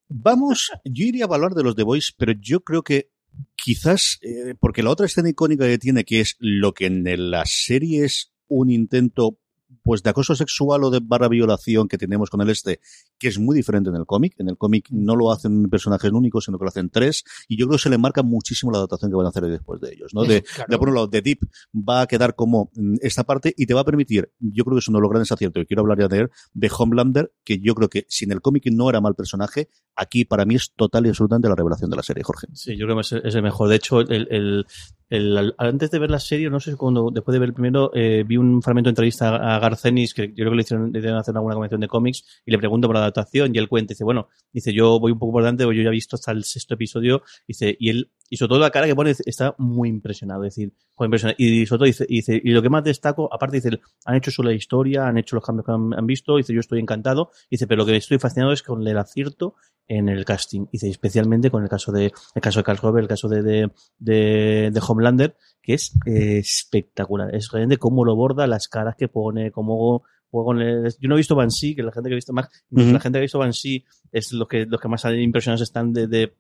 Vamos, 0.09 0.71
yo 0.85 1.05
iría 1.05 1.27
a 1.27 1.35
hablar 1.35 1.53
de 1.53 1.63
los 1.63 1.77
The 1.77 1.83
Boys, 1.83 2.15
pero 2.17 2.33
yo 2.33 2.61
creo 2.61 2.83
que 2.83 3.11
quizás, 3.55 4.19
eh, 4.23 4.55
porque 4.59 4.83
la 4.83 4.91
otra 4.91 5.07
escena 5.07 5.29
icónica 5.29 5.67
que 5.67 5.79
tiene, 5.79 6.05
que 6.05 6.21
es 6.21 6.37
lo 6.39 6.73
que 6.73 6.87
en 6.87 7.31
la 7.31 7.45
serie 7.45 8.05
es 8.05 8.33
un 8.49 8.71
intento 8.71 9.39
pues 9.83 10.03
de 10.03 10.11
acoso 10.11 10.35
sexual 10.35 10.85
o 10.85 10.91
de 10.91 11.01
barra 11.03 11.29
violación 11.29 11.89
que 11.89 11.99
tenemos 11.99 12.31
con 12.31 12.41
el 12.41 12.51
este, 12.51 12.81
que 13.19 13.29
es 13.29 13.39
muy 13.39 13.57
diferente 13.57 13.91
en 13.91 13.97
el 13.97 14.07
cómic. 14.07 14.35
En 14.39 14.49
el 14.49 14.57
cómic 14.57 14.87
no 14.91 15.17
lo 15.17 15.33
hacen 15.33 15.69
personajes 15.71 16.11
únicos, 16.13 16.45
sino 16.45 16.59
que 16.59 16.65
lo 16.65 16.69
hacen 16.69 16.91
tres, 16.91 17.25
y 17.49 17.59
yo 17.59 17.67
creo 17.67 17.77
que 17.79 17.83
se 17.83 17.91
le 17.91 17.99
marca 17.99 18.23
muchísimo 18.23 18.71
la 18.73 18.79
adaptación 18.79 19.11
que 19.11 19.17
van 19.17 19.27
a 19.27 19.31
hacer 19.31 19.45
después 19.45 19.81
de 19.81 19.93
ellos, 19.93 20.13
¿no? 20.15 20.25
De, 20.25 20.43
Claro. 20.43 20.71
de 20.71 20.79
por 20.79 20.89
un 20.89 20.95
lado, 20.95 21.11
The 21.11 21.23
Deep 21.23 21.39
va 21.75 22.03
a 22.03 22.07
quedar 22.07 22.35
como 22.35 22.71
mm, 22.75 22.97
esta 23.03 23.25
parte 23.25 23.53
y 23.57 23.67
te 23.67 23.75
va 23.75 23.81
a 23.81 23.85
permitir, 23.85 24.31
yo 24.39 24.65
creo 24.65 24.77
que 24.77 24.81
es 24.81 24.89
uno 24.89 24.99
de 24.99 25.03
los 25.03 25.11
grandes 25.11 25.33
aciertos, 25.33 25.63
y 25.63 25.67
quiero 25.67 25.83
hablar 25.83 25.99
ya 25.99 26.09
de 26.09 26.19
él, 26.21 26.29
de 26.55 26.71
Homelander, 26.77 27.33
que 27.45 27.59
yo 27.61 27.75
creo 27.75 27.89
que 27.89 28.07
si 28.09 28.25
en 28.25 28.33
el 28.33 28.41
cómic 28.41 28.65
no 28.73 28.89
era 28.89 29.01
mal 29.01 29.15
personaje, 29.15 29.69
aquí 29.97 30.25
para 30.25 30.45
mí 30.45 30.55
es 30.55 30.73
total 30.77 31.07
y 31.07 31.09
absolutamente 31.09 31.49
la 31.49 31.55
revelación 31.57 31.91
de 31.91 31.97
la 31.97 32.03
serie, 32.03 32.23
Jorge. 32.23 32.47
Sí, 32.53 32.77
yo 32.77 32.87
creo 32.87 32.97
que 32.97 33.29
es 33.29 33.35
el 33.35 33.43
mejor. 33.43 33.69
De 33.69 33.77
hecho, 33.77 34.01
el, 34.01 34.29
el- 34.31 34.67
el- 35.11 35.55
antes 35.57 35.91
de 35.91 35.99
ver 35.99 36.11
la 36.11 36.21
serie, 36.21 36.51
no 36.51 36.61
sé 36.61 36.77
cuando, 36.77 37.11
después 37.11 37.33
de 37.33 37.39
ver 37.39 37.49
el 37.49 37.55
primero, 37.55 37.91
eh, 37.95 38.25
vi 38.27 38.37
un 38.37 38.61
fragmento 38.63 38.89
de 38.89 38.93
entrevista 38.93 39.37
a 39.37 39.79
Ennis, 39.85 40.13
que 40.13 40.29
yo 40.29 40.35
creo 40.35 40.51
que 40.51 40.57
le 40.57 40.63
hicieron, 40.63 40.93
le 40.93 40.99
hicieron 40.99 41.19
hacer 41.19 41.35
alguna 41.35 41.55
convención 41.55 41.81
de 41.81 41.89
cómics, 41.89 42.43
y 42.45 42.51
le 42.53 42.59
pregunto 42.59 42.87
por 42.89 42.95
la 42.97 43.08
adaptación, 43.09 43.55
y 43.55 43.59
él 43.59 43.69
cuenta, 43.69 43.93
dice, 43.93 44.05
bueno, 44.05 44.29
dice, 44.53 44.73
yo 44.73 44.99
voy 45.01 45.13
un 45.13 45.19
poco 45.19 45.33
por 45.33 45.43
delante, 45.43 45.65
yo 45.65 45.73
ya 45.73 45.89
he 45.89 45.91
visto 45.91 46.17
hasta 46.17 46.33
el 46.33 46.45
sexto 46.45 46.75
episodio, 46.75 47.23
dice, 47.47 47.77
y 47.79 47.91
él, 47.91 48.11
y 48.31 48.37
sobre 48.37 48.49
todo 48.51 48.59
la 48.61 48.71
cara 48.71 48.87
que 48.87 48.95
pone, 48.95 49.15
está 49.25 49.55
muy 49.59 49.89
impresionado, 49.89 50.45
es 50.45 50.55
decir, 50.55 50.73
joder, 50.95 51.09
impresionado. 51.09 51.37
Y 51.39 51.67
sobre 51.67 51.93
todo 51.93 52.07
y 52.09 52.51
lo 52.51 52.63
que 52.63 52.69
más 52.69 52.85
destaco, 52.85 53.33
aparte 53.33 53.57
dice, 53.57 53.81
han 54.05 54.17
hecho 54.17 54.31
solo 54.31 54.51
la 54.51 54.55
historia, 54.55 55.07
han 55.07 55.19
hecho 55.19 55.37
los 55.37 55.45
cambios 55.45 55.65
que 55.65 55.73
han, 55.73 56.07
visto, 56.07 56.37
dice, 56.37 56.53
yo 56.53 56.61
estoy 56.61 56.81
encantado, 56.81 57.31
dice, 57.51 57.67
pero 57.67 57.79
lo 57.79 57.87
que 57.87 57.97
estoy 57.97 58.19
fascinado 58.19 58.53
es 58.53 58.63
con 58.63 58.87
el 58.87 58.99
acierto 58.99 59.55
en 59.87 60.11
el 60.11 60.27
casting, 60.27 60.67
dice, 60.71 60.91
especialmente 60.91 61.51
con 61.51 61.63
el 61.63 61.71
caso 61.71 61.93
de, 61.93 62.13
el 62.35 62.43
caso 62.43 62.61
de 62.61 62.65
Carl 62.65 62.79
Robert, 62.79 63.05
el 63.05 63.09
caso 63.09 63.29
de, 63.29 63.43
de, 63.43 63.71
de, 63.99 64.71
de 64.73 64.81
Homelander, 64.87 65.35
que 65.63 65.75
es 65.75 65.95
espectacular, 66.05 67.35
es 67.35 67.51
realmente 67.51 67.79
cómo 67.79 68.05
lo 68.05 68.15
borda, 68.15 68.47
las 68.47 68.69
caras 68.69 68.97
que 68.97 69.09
pone, 69.09 69.51
cómo 69.51 70.03
con 70.31 70.61
el- 70.61 70.95
yo 71.01 71.09
no 71.09 71.15
he 71.15 71.19
visto 71.19 71.35
Banshee, 71.35 71.75
que 71.75 71.83
la 71.83 71.93
gente 71.93 72.09
que 72.09 72.15
ha 72.15 72.17
visto 72.17 72.33
más, 72.33 72.49
Ujú. 72.71 72.93
la 72.93 73.01
gente 73.01 73.17
que 73.17 73.19
ha 73.19 73.23
visto 73.23 73.39
Banshee 73.39 73.85
es 74.13 74.33
lo 74.33 74.47
que, 74.49 74.67
los 74.67 74.81
que 74.81 74.89
más 74.89 75.05
impresionados 75.05 75.63
están 75.63 75.93
de, 75.93 76.07
de, 76.07 76.35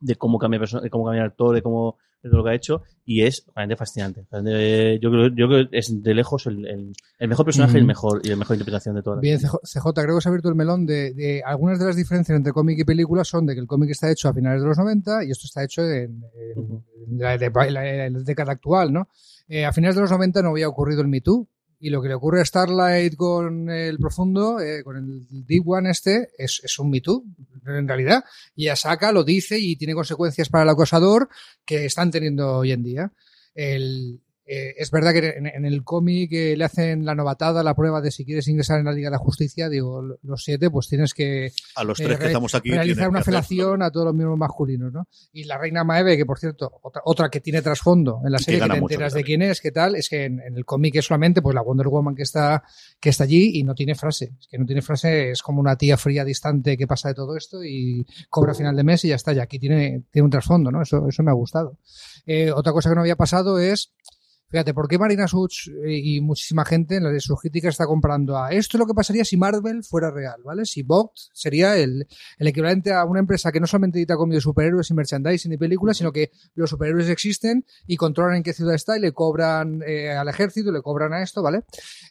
de 0.00 0.14
cómo 0.16 0.38
cambia 0.38 0.60
de 0.60 0.90
cómo 0.90 1.04
cambia 1.04 1.22
el 1.22 1.28
actor, 1.28 1.54
de 1.54 1.62
cómo 1.62 1.96
de 2.22 2.28
lo 2.28 2.44
que 2.44 2.50
ha 2.50 2.54
hecho, 2.54 2.82
y 3.06 3.22
es 3.22 3.46
realmente 3.56 3.78
fascinante. 3.78 4.26
Realmente, 4.30 4.98
Yo 5.02 5.10
creo, 5.10 5.28
yo 5.28 5.48
creo 5.48 5.70
que 5.70 5.78
es 5.78 6.02
de 6.02 6.12
lejos 6.14 6.46
el, 6.46 6.66
el, 6.66 6.92
el 7.18 7.28
mejor 7.28 7.46
personaje 7.46 7.78
y 7.78 7.80
el 7.80 7.86
mejor, 7.86 8.20
y 8.22 8.28
la 8.28 8.36
mejor 8.36 8.56
interpretación 8.56 8.94
de 8.94 9.02
todas. 9.02 9.22
Bien, 9.22 9.38
CJ, 9.38 9.56
CJ, 9.64 9.92
creo 9.94 10.16
que 10.16 10.20
se 10.20 10.28
ha 10.28 10.30
abierto 10.30 10.50
el 10.50 10.54
melón 10.54 10.84
de, 10.84 11.14
de 11.14 11.42
algunas 11.42 11.78
de 11.78 11.86
las 11.86 11.96
diferencias 11.96 12.36
entre 12.36 12.52
cómic 12.52 12.78
y 12.78 12.84
película 12.84 13.24
son 13.24 13.46
de 13.46 13.54
que 13.54 13.60
el 13.60 13.66
cómic 13.66 13.88
está 13.92 14.10
hecho 14.10 14.28
a 14.28 14.34
finales 14.34 14.60
de 14.60 14.68
los 14.68 14.76
90 14.76 15.24
y 15.24 15.30
esto 15.30 15.46
está 15.46 15.64
hecho 15.64 15.80
en, 15.82 16.22
en- 16.54 16.58
Ujú. 16.58 16.82
en 17.10 17.18
la, 17.18 17.38
de- 17.38 17.50
la- 17.70 18.10
la 18.10 18.18
década 18.20 18.52
actual, 18.52 18.92
¿no? 18.92 19.08
Eh, 19.48 19.64
a 19.64 19.72
finales 19.72 19.94
de 19.96 20.02
los 20.02 20.10
90 20.10 20.42
no 20.42 20.50
había 20.50 20.68
ocurrido 20.68 21.00
el 21.00 21.08
Me 21.08 21.22
Too 21.22 21.48
y 21.80 21.88
lo 21.88 22.02
que 22.02 22.08
le 22.08 22.14
ocurre 22.14 22.42
a 22.42 22.44
Starlight 22.44 23.16
con 23.16 23.70
el 23.70 23.98
Profundo, 23.98 24.60
eh, 24.60 24.84
con 24.84 24.96
el 24.96 25.46
Deep 25.46 25.66
One 25.66 25.90
este, 25.90 26.28
es, 26.36 26.60
es 26.62 26.78
un 26.78 26.90
Me 26.90 27.00
Too, 27.00 27.24
en 27.66 27.88
realidad. 27.88 28.22
Y 28.54 28.64
ella 28.64 28.76
saca, 28.76 29.10
lo 29.12 29.24
dice 29.24 29.58
y 29.58 29.76
tiene 29.76 29.94
consecuencias 29.94 30.50
para 30.50 30.64
el 30.64 30.70
acosador 30.70 31.30
que 31.64 31.86
están 31.86 32.10
teniendo 32.10 32.58
hoy 32.58 32.72
en 32.72 32.82
día. 32.82 33.12
El, 33.54 34.20
eh, 34.52 34.74
es 34.78 34.90
verdad 34.90 35.12
que 35.12 35.28
en, 35.36 35.46
en 35.46 35.64
el 35.64 35.84
cómic 35.84 36.32
eh, 36.32 36.56
le 36.56 36.64
hacen 36.64 37.04
la 37.04 37.14
novatada, 37.14 37.62
la 37.62 37.76
prueba 37.76 38.00
de 38.00 38.10
si 38.10 38.24
quieres 38.24 38.48
ingresar 38.48 38.80
en 38.80 38.86
la 38.86 38.92
Liga 38.92 39.06
de 39.06 39.12
la 39.12 39.18
Justicia, 39.18 39.68
digo, 39.68 40.02
los 40.24 40.42
siete, 40.42 40.68
pues 40.70 40.88
tienes 40.88 41.14
que 41.14 41.52
A 41.76 41.84
los 41.84 42.00
eh, 42.00 42.04
tres 42.04 42.18
que 42.18 42.26
estamos 42.26 42.52
aquí. 42.56 42.72
realizar 42.72 43.08
una 43.08 43.20
que 43.20 43.26
felación 43.26 43.80
a 43.80 43.92
todos 43.92 44.06
los 44.06 44.14
miembros 44.16 44.36
masculinos, 44.36 44.92
¿no? 44.92 45.06
Y 45.32 45.44
la 45.44 45.56
reina 45.56 45.84
Maeve, 45.84 46.16
que 46.16 46.26
por 46.26 46.40
cierto, 46.40 46.80
otra, 46.82 47.00
otra 47.04 47.28
que 47.28 47.40
tiene 47.40 47.62
trasfondo 47.62 48.22
en 48.24 48.32
la 48.32 48.38
que 48.38 48.44
serie, 48.44 48.58
que, 48.58 48.62
gana 48.62 48.74
te 48.74 48.80
mucho 48.80 48.94
enteras 48.94 49.12
de 49.12 49.22
quién 49.22 49.40
es, 49.42 49.60
qué 49.60 49.70
tal, 49.70 49.94
es 49.94 50.08
que 50.08 50.24
en, 50.24 50.40
en 50.40 50.56
el 50.56 50.64
cómic 50.64 50.96
es 50.96 51.04
solamente 51.04 51.42
pues 51.42 51.54
la 51.54 51.62
Wonder 51.62 51.86
Woman 51.86 52.16
que 52.16 52.24
está, 52.24 52.64
que 52.98 53.10
está 53.10 53.22
allí 53.22 53.52
y 53.54 53.62
no 53.62 53.76
tiene 53.76 53.94
frase. 53.94 54.32
Es 54.40 54.48
que 54.48 54.58
no 54.58 54.66
tiene 54.66 54.82
frase, 54.82 55.30
es 55.30 55.42
como 55.42 55.60
una 55.60 55.76
tía 55.76 55.96
fría, 55.96 56.24
distante 56.24 56.76
que 56.76 56.88
pasa 56.88 57.10
de 57.10 57.14
todo 57.14 57.36
esto 57.36 57.62
y 57.62 58.04
cobra 58.28 58.50
a 58.50 58.56
final 58.56 58.74
de 58.74 58.82
mes 58.82 59.04
y 59.04 59.08
ya 59.10 59.14
está. 59.14 59.32
Y 59.32 59.38
aquí 59.38 59.60
tiene, 59.60 60.02
tiene 60.10 60.24
un 60.24 60.30
trasfondo, 60.32 60.72
¿no? 60.72 60.82
Eso, 60.82 61.06
eso 61.06 61.22
me 61.22 61.30
ha 61.30 61.34
gustado. 61.34 61.78
Otra 62.56 62.72
cosa 62.72 62.88
que 62.88 62.96
no 62.96 63.02
había 63.02 63.14
pasado 63.14 63.60
es 63.60 63.92
Fíjate, 64.50 64.74
¿por 64.74 64.88
qué 64.88 64.98
Marina 64.98 65.28
Such 65.28 65.68
eh, 65.68 65.96
y 65.96 66.20
muchísima 66.20 66.64
gente 66.64 66.96
en 66.96 67.04
la 67.04 67.10
de 67.10 67.20
sus 67.20 67.40
críticas 67.40 67.74
está 67.74 67.86
comprando 67.86 68.36
a 68.36 68.50
esto 68.50 68.76
es 68.76 68.80
lo 68.80 68.86
que 68.86 68.94
pasaría 68.94 69.24
si 69.24 69.36
Marvel 69.36 69.84
fuera 69.84 70.10
real, 70.10 70.42
¿vale? 70.44 70.64
Si 70.64 70.82
Vogt 70.82 71.16
sería 71.32 71.76
el, 71.76 72.08
el 72.36 72.46
equivalente 72.48 72.92
a 72.92 73.04
una 73.04 73.20
empresa 73.20 73.52
que 73.52 73.60
no 73.60 73.68
solamente 73.68 73.98
edita 73.98 74.16
cómics 74.16 74.38
de 74.38 74.40
superhéroes 74.40 74.90
y 74.90 74.94
merchandising 74.94 75.52
y 75.52 75.56
películas, 75.56 75.98
sino 75.98 76.10
que 76.10 76.32
los 76.54 76.68
superhéroes 76.68 77.08
existen 77.08 77.64
y 77.86 77.96
controlan 77.96 78.38
en 78.38 78.42
qué 78.42 78.52
ciudad 78.52 78.74
está 78.74 78.98
y 78.98 79.00
le 79.00 79.12
cobran 79.12 79.82
eh, 79.86 80.10
al 80.10 80.28
ejército, 80.28 80.72
le 80.72 80.82
cobran 80.82 81.12
a 81.12 81.22
esto, 81.22 81.42
¿vale? 81.42 81.62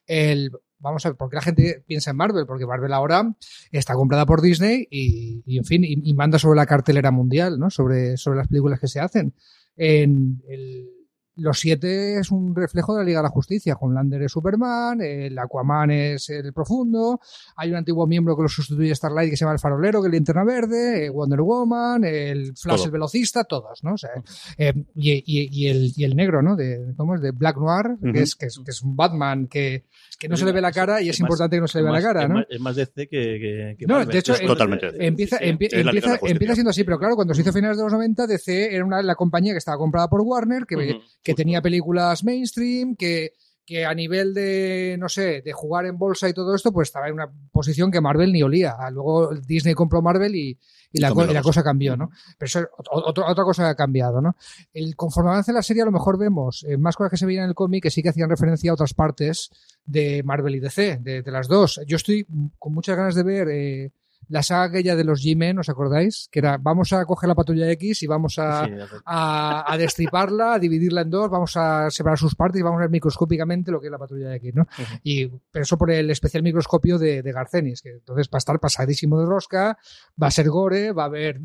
El, 0.08 0.52
vamos 0.80 1.06
a 1.06 1.10
ver, 1.10 1.18
¿por 1.18 1.30
qué 1.30 1.36
la 1.36 1.42
gente 1.42 1.84
piensa 1.86 2.12
en 2.12 2.16
Marvel? 2.16 2.46
Porque 2.46 2.66
Marvel 2.66 2.94
ahora 2.94 3.36
está 3.70 3.96
comprada 3.96 4.26
por 4.26 4.42
Disney 4.42 4.88
y, 4.90 5.44
y, 5.46 5.58
en 5.58 5.66
fin, 5.66 5.84
y, 5.84 6.10
y 6.10 6.14
manda 6.14 6.40
sobre 6.40 6.56
la 6.56 6.66
cartelera 6.66 7.12
mundial, 7.12 7.60
¿no? 7.60 7.70
Sobre, 7.70 8.16
sobre 8.16 8.38
las 8.38 8.48
películas 8.48 8.80
que 8.80 8.88
se 8.88 9.02
hacen. 9.02 9.34
En 9.76 10.42
el, 10.48 10.99
los 11.40 11.60
siete 11.60 12.20
es 12.20 12.32
un 12.32 12.56
reflejo 12.56 12.94
de 12.94 13.00
la 13.02 13.06
Liga 13.06 13.20
de 13.20 13.24
la 13.24 13.30
Justicia. 13.30 13.76
Homelander 13.80 14.22
es 14.24 14.32
Superman, 14.32 15.02
el 15.02 15.38
Aquaman 15.38 15.92
es 15.92 16.30
el 16.30 16.54
Profundo, 16.54 17.20
hay 17.56 17.70
un 17.72 17.78
antiguo 17.78 18.06
miembro 18.08 18.36
que 18.36 18.44
lo 18.44 18.50
sustituye 18.50 18.92
a 18.92 18.96
Starlight 18.96 19.30
que 19.30 19.38
se 19.38 19.46
llama 19.46 19.54
el 19.54 19.60
Farolero, 19.60 20.02
que 20.02 20.08
es 20.08 20.14
Linterna 20.14 20.44
Verde, 20.44 21.06
eh, 21.06 21.10
Wonder 21.10 21.42
Woman, 21.42 22.04
el 22.04 22.56
Flash 22.56 22.76
Todo. 22.78 22.86
el 22.86 22.92
Velocista, 22.92 23.44
todos, 23.44 23.84
¿no? 23.84 23.94
O 23.94 23.98
sea, 23.98 24.12
eh, 24.58 24.74
y, 24.96 25.12
y- 25.26 25.50
y 25.52 25.68
el, 25.68 25.92
y 25.96 26.04
el 26.04 26.16
negro, 26.16 26.42
¿no? 26.42 26.56
De, 26.56 26.94
¿Cómo 26.98 27.16
es? 27.16 27.22
De 27.22 27.32
Black 27.32 27.58
Noir, 27.58 27.98
que, 28.14 28.22
es, 28.22 28.36
que, 28.36 28.46
es, 28.48 28.60
que 28.64 28.72
es 28.72 28.82
un 28.82 28.96
Batman 28.96 29.48
que, 29.48 29.86
que 30.20 30.28
no 30.28 30.36
se 30.38 30.46
le 30.46 30.52
ve 30.52 30.62
la 30.62 30.72
cara 30.72 31.02
y 31.02 31.10
es, 31.10 31.20
importante 31.20 31.58
que 31.58 31.62
no 31.62 31.68
se 31.68 31.78
le 31.80 31.84
vea 31.86 31.94
la 31.94 32.02
cara, 32.02 32.28
¿no? 32.28 32.44
Es 32.50 32.60
más 32.60 32.76
DC 32.76 33.08
que, 33.08 33.76
No, 33.88 34.06
de 34.06 34.18
hecho, 34.20 34.34
Es 34.34 34.42
en- 34.42 34.48
Totalmente. 34.48 34.88
Empieza, 35.06 35.38
empie- 35.40 35.70
empieza, 35.72 36.20
empieza 36.24 36.54
siendo 36.56 36.70
así, 36.72 36.84
pero 36.84 36.98
claro, 37.00 37.16
cuando 37.16 37.34
se 37.34 37.42
hizo 37.42 37.52
a 37.52 37.54
finales 37.54 37.78
de 37.78 37.84
los 37.84 37.94
90, 37.94 38.28
DC 38.28 38.76
era 38.76 38.84
una, 38.86 39.02
la 39.02 39.16
compañía 39.16 39.54
que 39.54 39.58
estaba 39.60 39.78
comprada 39.78 40.08
por 40.10 40.22
Warner, 40.22 40.66
que, 40.66 41.29
que 41.30 41.36
tenía 41.36 41.62
películas 41.62 42.24
mainstream, 42.24 42.96
que, 42.96 43.34
que 43.66 43.86
a 43.86 43.94
nivel 43.94 44.34
de, 44.34 44.96
no 45.00 45.10
sé, 45.10 45.42
de 45.42 45.54
jugar 45.54 45.86
en 45.86 45.98
bolsa 45.98 46.28
y 46.30 46.34
todo 46.34 46.56
esto, 46.56 46.72
pues 46.72 46.90
estaba 46.90 47.08
en 47.08 47.14
una 47.14 47.32
posición 47.52 47.92
que 47.92 48.02
Marvel 48.02 48.32
ni 48.34 48.42
olía. 48.44 48.76
Ah, 48.80 48.90
Luego 48.90 49.34
Disney 49.36 49.74
compró 49.76 50.02
Marvel 50.02 50.36
y, 50.36 50.50
y 50.50 50.58
Y 50.94 51.00
la, 51.02 51.10
cambió 51.10 51.22
co- 51.24 51.26
la 51.28 51.32
y 51.32 51.36
la 51.36 51.42
cosa. 51.44 51.64
cambió, 51.64 51.96
¿no? 51.96 52.10
Pero 52.38 52.48
eso 52.48 52.60
es 52.62 52.66
ot- 52.66 53.04
otro- 53.06 53.28
otra 53.28 53.44
cosa 53.44 53.64
que 53.64 53.70
ha 53.70 53.76
cambiado, 53.76 54.22
¿no? 54.22 54.36
El, 54.74 54.96
conforme 54.96 55.30
avance 55.30 55.54
la 55.54 55.62
serie, 55.62 55.84
a 55.84 55.86
lo 55.86 55.92
mejor 55.92 56.18
vemos 56.18 56.66
eh, 56.68 56.78
más 56.78 56.96
cosas 56.96 57.12
que 57.12 57.18
se 57.18 57.26
veían 57.28 57.44
en 57.44 57.50
el 57.50 57.56
cómic 57.56 57.84
que 57.84 57.92
sí 57.92 58.02
que 58.02 58.10
hacían 58.10 58.30
referencia 58.30 58.72
a 58.72 58.74
otras 58.74 58.96
partes 58.96 59.52
de 59.86 60.24
Marvel 60.24 60.56
y 60.56 60.60
DC, 60.60 60.98
de, 61.02 61.22
de 61.22 61.32
las 61.32 61.48
dos. 61.48 61.80
Yo 61.86 61.96
estoy 61.98 62.26
con 62.58 62.74
muchas 62.74 62.98
ganas 62.98 63.14
de 63.14 63.24
ver 63.24 63.48
eh, 63.50 63.92
la 64.30 64.44
saga 64.44 64.66
aquella 64.66 64.96
de 64.96 65.04
los 65.04 65.24
G-Men, 65.24 65.60
¿os 65.60 65.70
acordáis? 65.70 66.30
Que 66.32 66.40
era, 66.40 66.58
vamos 66.58 66.94
a 66.94 67.04
coger 67.06 67.28
la 67.28 67.36
patrulla 67.36 67.70
X 67.72 68.04
y 68.04 68.08
vamos 68.08 68.40
a, 68.40 68.66
Sí, 68.66 68.72
a, 69.06 69.72
a 69.72 69.78
destriparla, 69.78 70.54
a 70.54 70.60
dividirla 70.60 71.02
en 71.02 71.10
dos, 71.10 71.30
vamos 71.30 71.58
a 71.58 71.90
separar 71.90 72.18
sus 72.18 72.36
partes 72.36 72.60
y 72.60 72.64
vamos 72.64 72.78
a 72.78 72.82
ver 72.82 72.90
microscópicamente 72.90 73.72
lo 73.72 73.80
que 73.80 73.88
es 73.88 73.92
la 73.92 73.98
patrulla 73.98 74.36
X, 74.36 74.54
¿no? 74.54 74.68
Y 75.04 75.30
eso 75.54 75.78
por 75.78 75.92
el 75.92 76.10
especial 76.12 76.44
microscopio 76.44 76.98
de, 76.98 77.22
de 77.22 77.32
Garcenis, 77.32 77.82
que 77.82 77.90
entonces 77.90 78.28
va 78.28 78.38
a 78.38 78.40
estar 78.40 78.60
pasadísimo 78.60 79.20
de 79.20 79.26
rosca, 79.26 79.78
va 80.22 80.28
a 80.28 80.32
ser 80.32 80.50
gore, 80.50 80.92
va 80.92 81.04
a 81.04 81.08
haber 81.08 81.42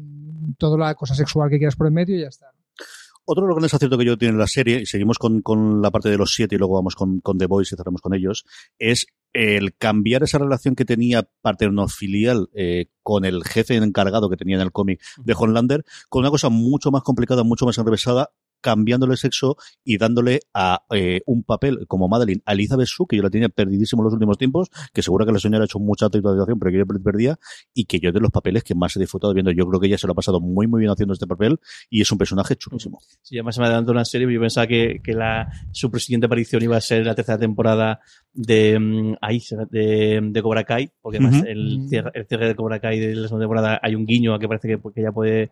toda 0.59 0.77
la 0.79 0.94
cosa 0.94 1.14
sexual 1.14 1.49
que 1.51 1.59
quieras 1.59 1.77
por 1.77 1.87
el 1.87 1.92
medio 1.92 2.16
y 2.16 2.20
ya 2.20 2.29
está. 2.29 2.53
Otro 3.25 3.43
de 3.43 3.49
los 3.49 3.57
grandes 3.57 3.75
aciertos 3.75 3.99
que 3.99 4.05
yo 4.05 4.19
tiene 4.19 4.37
la 4.37 4.47
serie, 4.47 4.83
y 4.83 4.87
seguimos 4.87 5.19
con, 5.19 5.41
con 5.41 5.81
la 5.81 5.91
parte 5.91 6.11
de 6.11 6.19
los 6.19 6.35
siete 6.35 6.57
y 6.57 6.59
luego 6.59 6.75
vamos 6.75 6.95
con, 6.95 7.21
con 7.21 7.39
The 7.39 7.47
Boys 7.47 7.73
y 7.73 7.77
cerramos 7.77 8.01
con 8.01 8.15
ellos, 8.15 8.45
es 8.79 9.07
el 9.33 9.77
cambiar 9.77 10.23
esa 10.23 10.39
relación 10.39 10.77
que 10.77 10.85
tenía 10.85 11.29
paternofilial 11.43 12.49
eh, 12.55 12.87
con 13.03 13.25
el 13.25 13.45
jefe 13.45 13.77
encargado 13.77 14.31
que 14.31 14.37
tenía 14.37 14.57
en 14.57 14.63
el 14.63 14.73
cómic 14.73 15.03
de 15.25 15.35
Homelander, 15.37 15.85
con 16.09 16.21
una 16.21 16.31
cosa 16.31 16.49
mucho 16.49 16.91
más 16.91 17.03
complicada, 17.03 17.43
mucho 17.43 17.67
más 17.67 17.77
enrevesada, 17.77 18.31
cambiándole 18.64 19.12
el 19.12 19.18
sexo 19.18 19.59
y 19.85 19.98
dándole 19.98 20.40
a 20.55 20.85
eh, 20.90 21.20
un 21.27 21.44
papel 21.44 21.87
como 21.87 22.09
Madeline 22.09 22.40
a 22.46 22.55
Elizabeth 22.55 22.88
Shue, 22.88 23.05
que 23.07 23.16
yo 23.18 23.22
la 23.22 23.29
tenía 23.29 23.50
perdidísimo 23.50 24.00
en 24.00 24.05
los 24.05 24.14
últimos 24.14 24.38
tiempos, 24.38 24.70
que 24.94 25.03
seguro 25.03 25.27
que 25.27 25.33
la 25.33 25.38
señora 25.38 25.64
ha 25.64 25.66
hecho 25.66 25.79
mucha 25.79 26.07
actualización, 26.07 26.59
pero 26.59 26.72
que 26.72 26.79
yo 26.79 26.87
perdía, 26.87 27.38
y 27.74 27.85
que 27.85 28.00
yo 28.00 28.11
de 28.11 28.20
los 28.20 28.31
papeles 28.31 28.64
que 28.64 28.74
más 28.74 28.96
he 28.96 29.00
disfrutado 29.00 29.35
viendo. 29.35 29.50
Yo 29.50 29.66
creo 29.66 29.81
que 29.81 29.88
ella 29.88 29.98
se 29.98 30.07
lo 30.07 30.14
ha 30.14 30.16
pasado 30.16 30.40
muy, 30.40 30.66
muy 30.66 30.81
bien 30.81 30.90
haciendo 30.90 31.12
este 31.12 31.27
papel 31.27 31.61
y 31.90 32.00
es 32.00 32.11
un 32.11 32.16
personaje 32.16 32.57
chulísimo. 32.57 33.00
Sí, 33.20 33.37
además 33.37 33.57
se 33.57 33.61
me 33.61 33.66
adelantó 33.66 33.92
una 33.92 34.07
serie, 34.07 34.33
yo 34.33 34.40
pensaba 34.40 34.66
que, 34.66 35.03
que 35.05 35.12
la, 35.12 35.53
su 35.70 35.90
siguiente 35.98 36.24
aparición 36.24 36.62
iba 36.62 36.79
a 36.79 36.81
ser 36.81 37.05
la 37.05 37.14
tercera 37.14 37.37
temporada 37.37 38.00
de, 38.33 38.79
mm, 38.79 39.16
ahí, 39.20 39.42
de, 39.70 40.20
de 40.22 40.42
Cobra 40.42 40.64
Kai, 40.64 40.90
porque 41.03 41.18
además 41.18 41.44
el, 41.46 41.87
cierre, 41.87 42.12
el 42.14 42.27
cierre 42.27 42.48
de 42.48 42.55
Cobra 42.55 42.81
Kai 42.81 42.98
de 42.98 43.14
la 43.14 43.29
segunda 43.29 43.44
temporada 43.44 43.79
hay 43.83 43.94
un 43.94 44.07
guiño 44.07 44.35
a 44.35 44.38
que 44.38 44.48
parece 44.48 44.68
que, 44.68 44.79
que 44.94 45.03
ya 45.03 45.12
puede, 45.12 45.50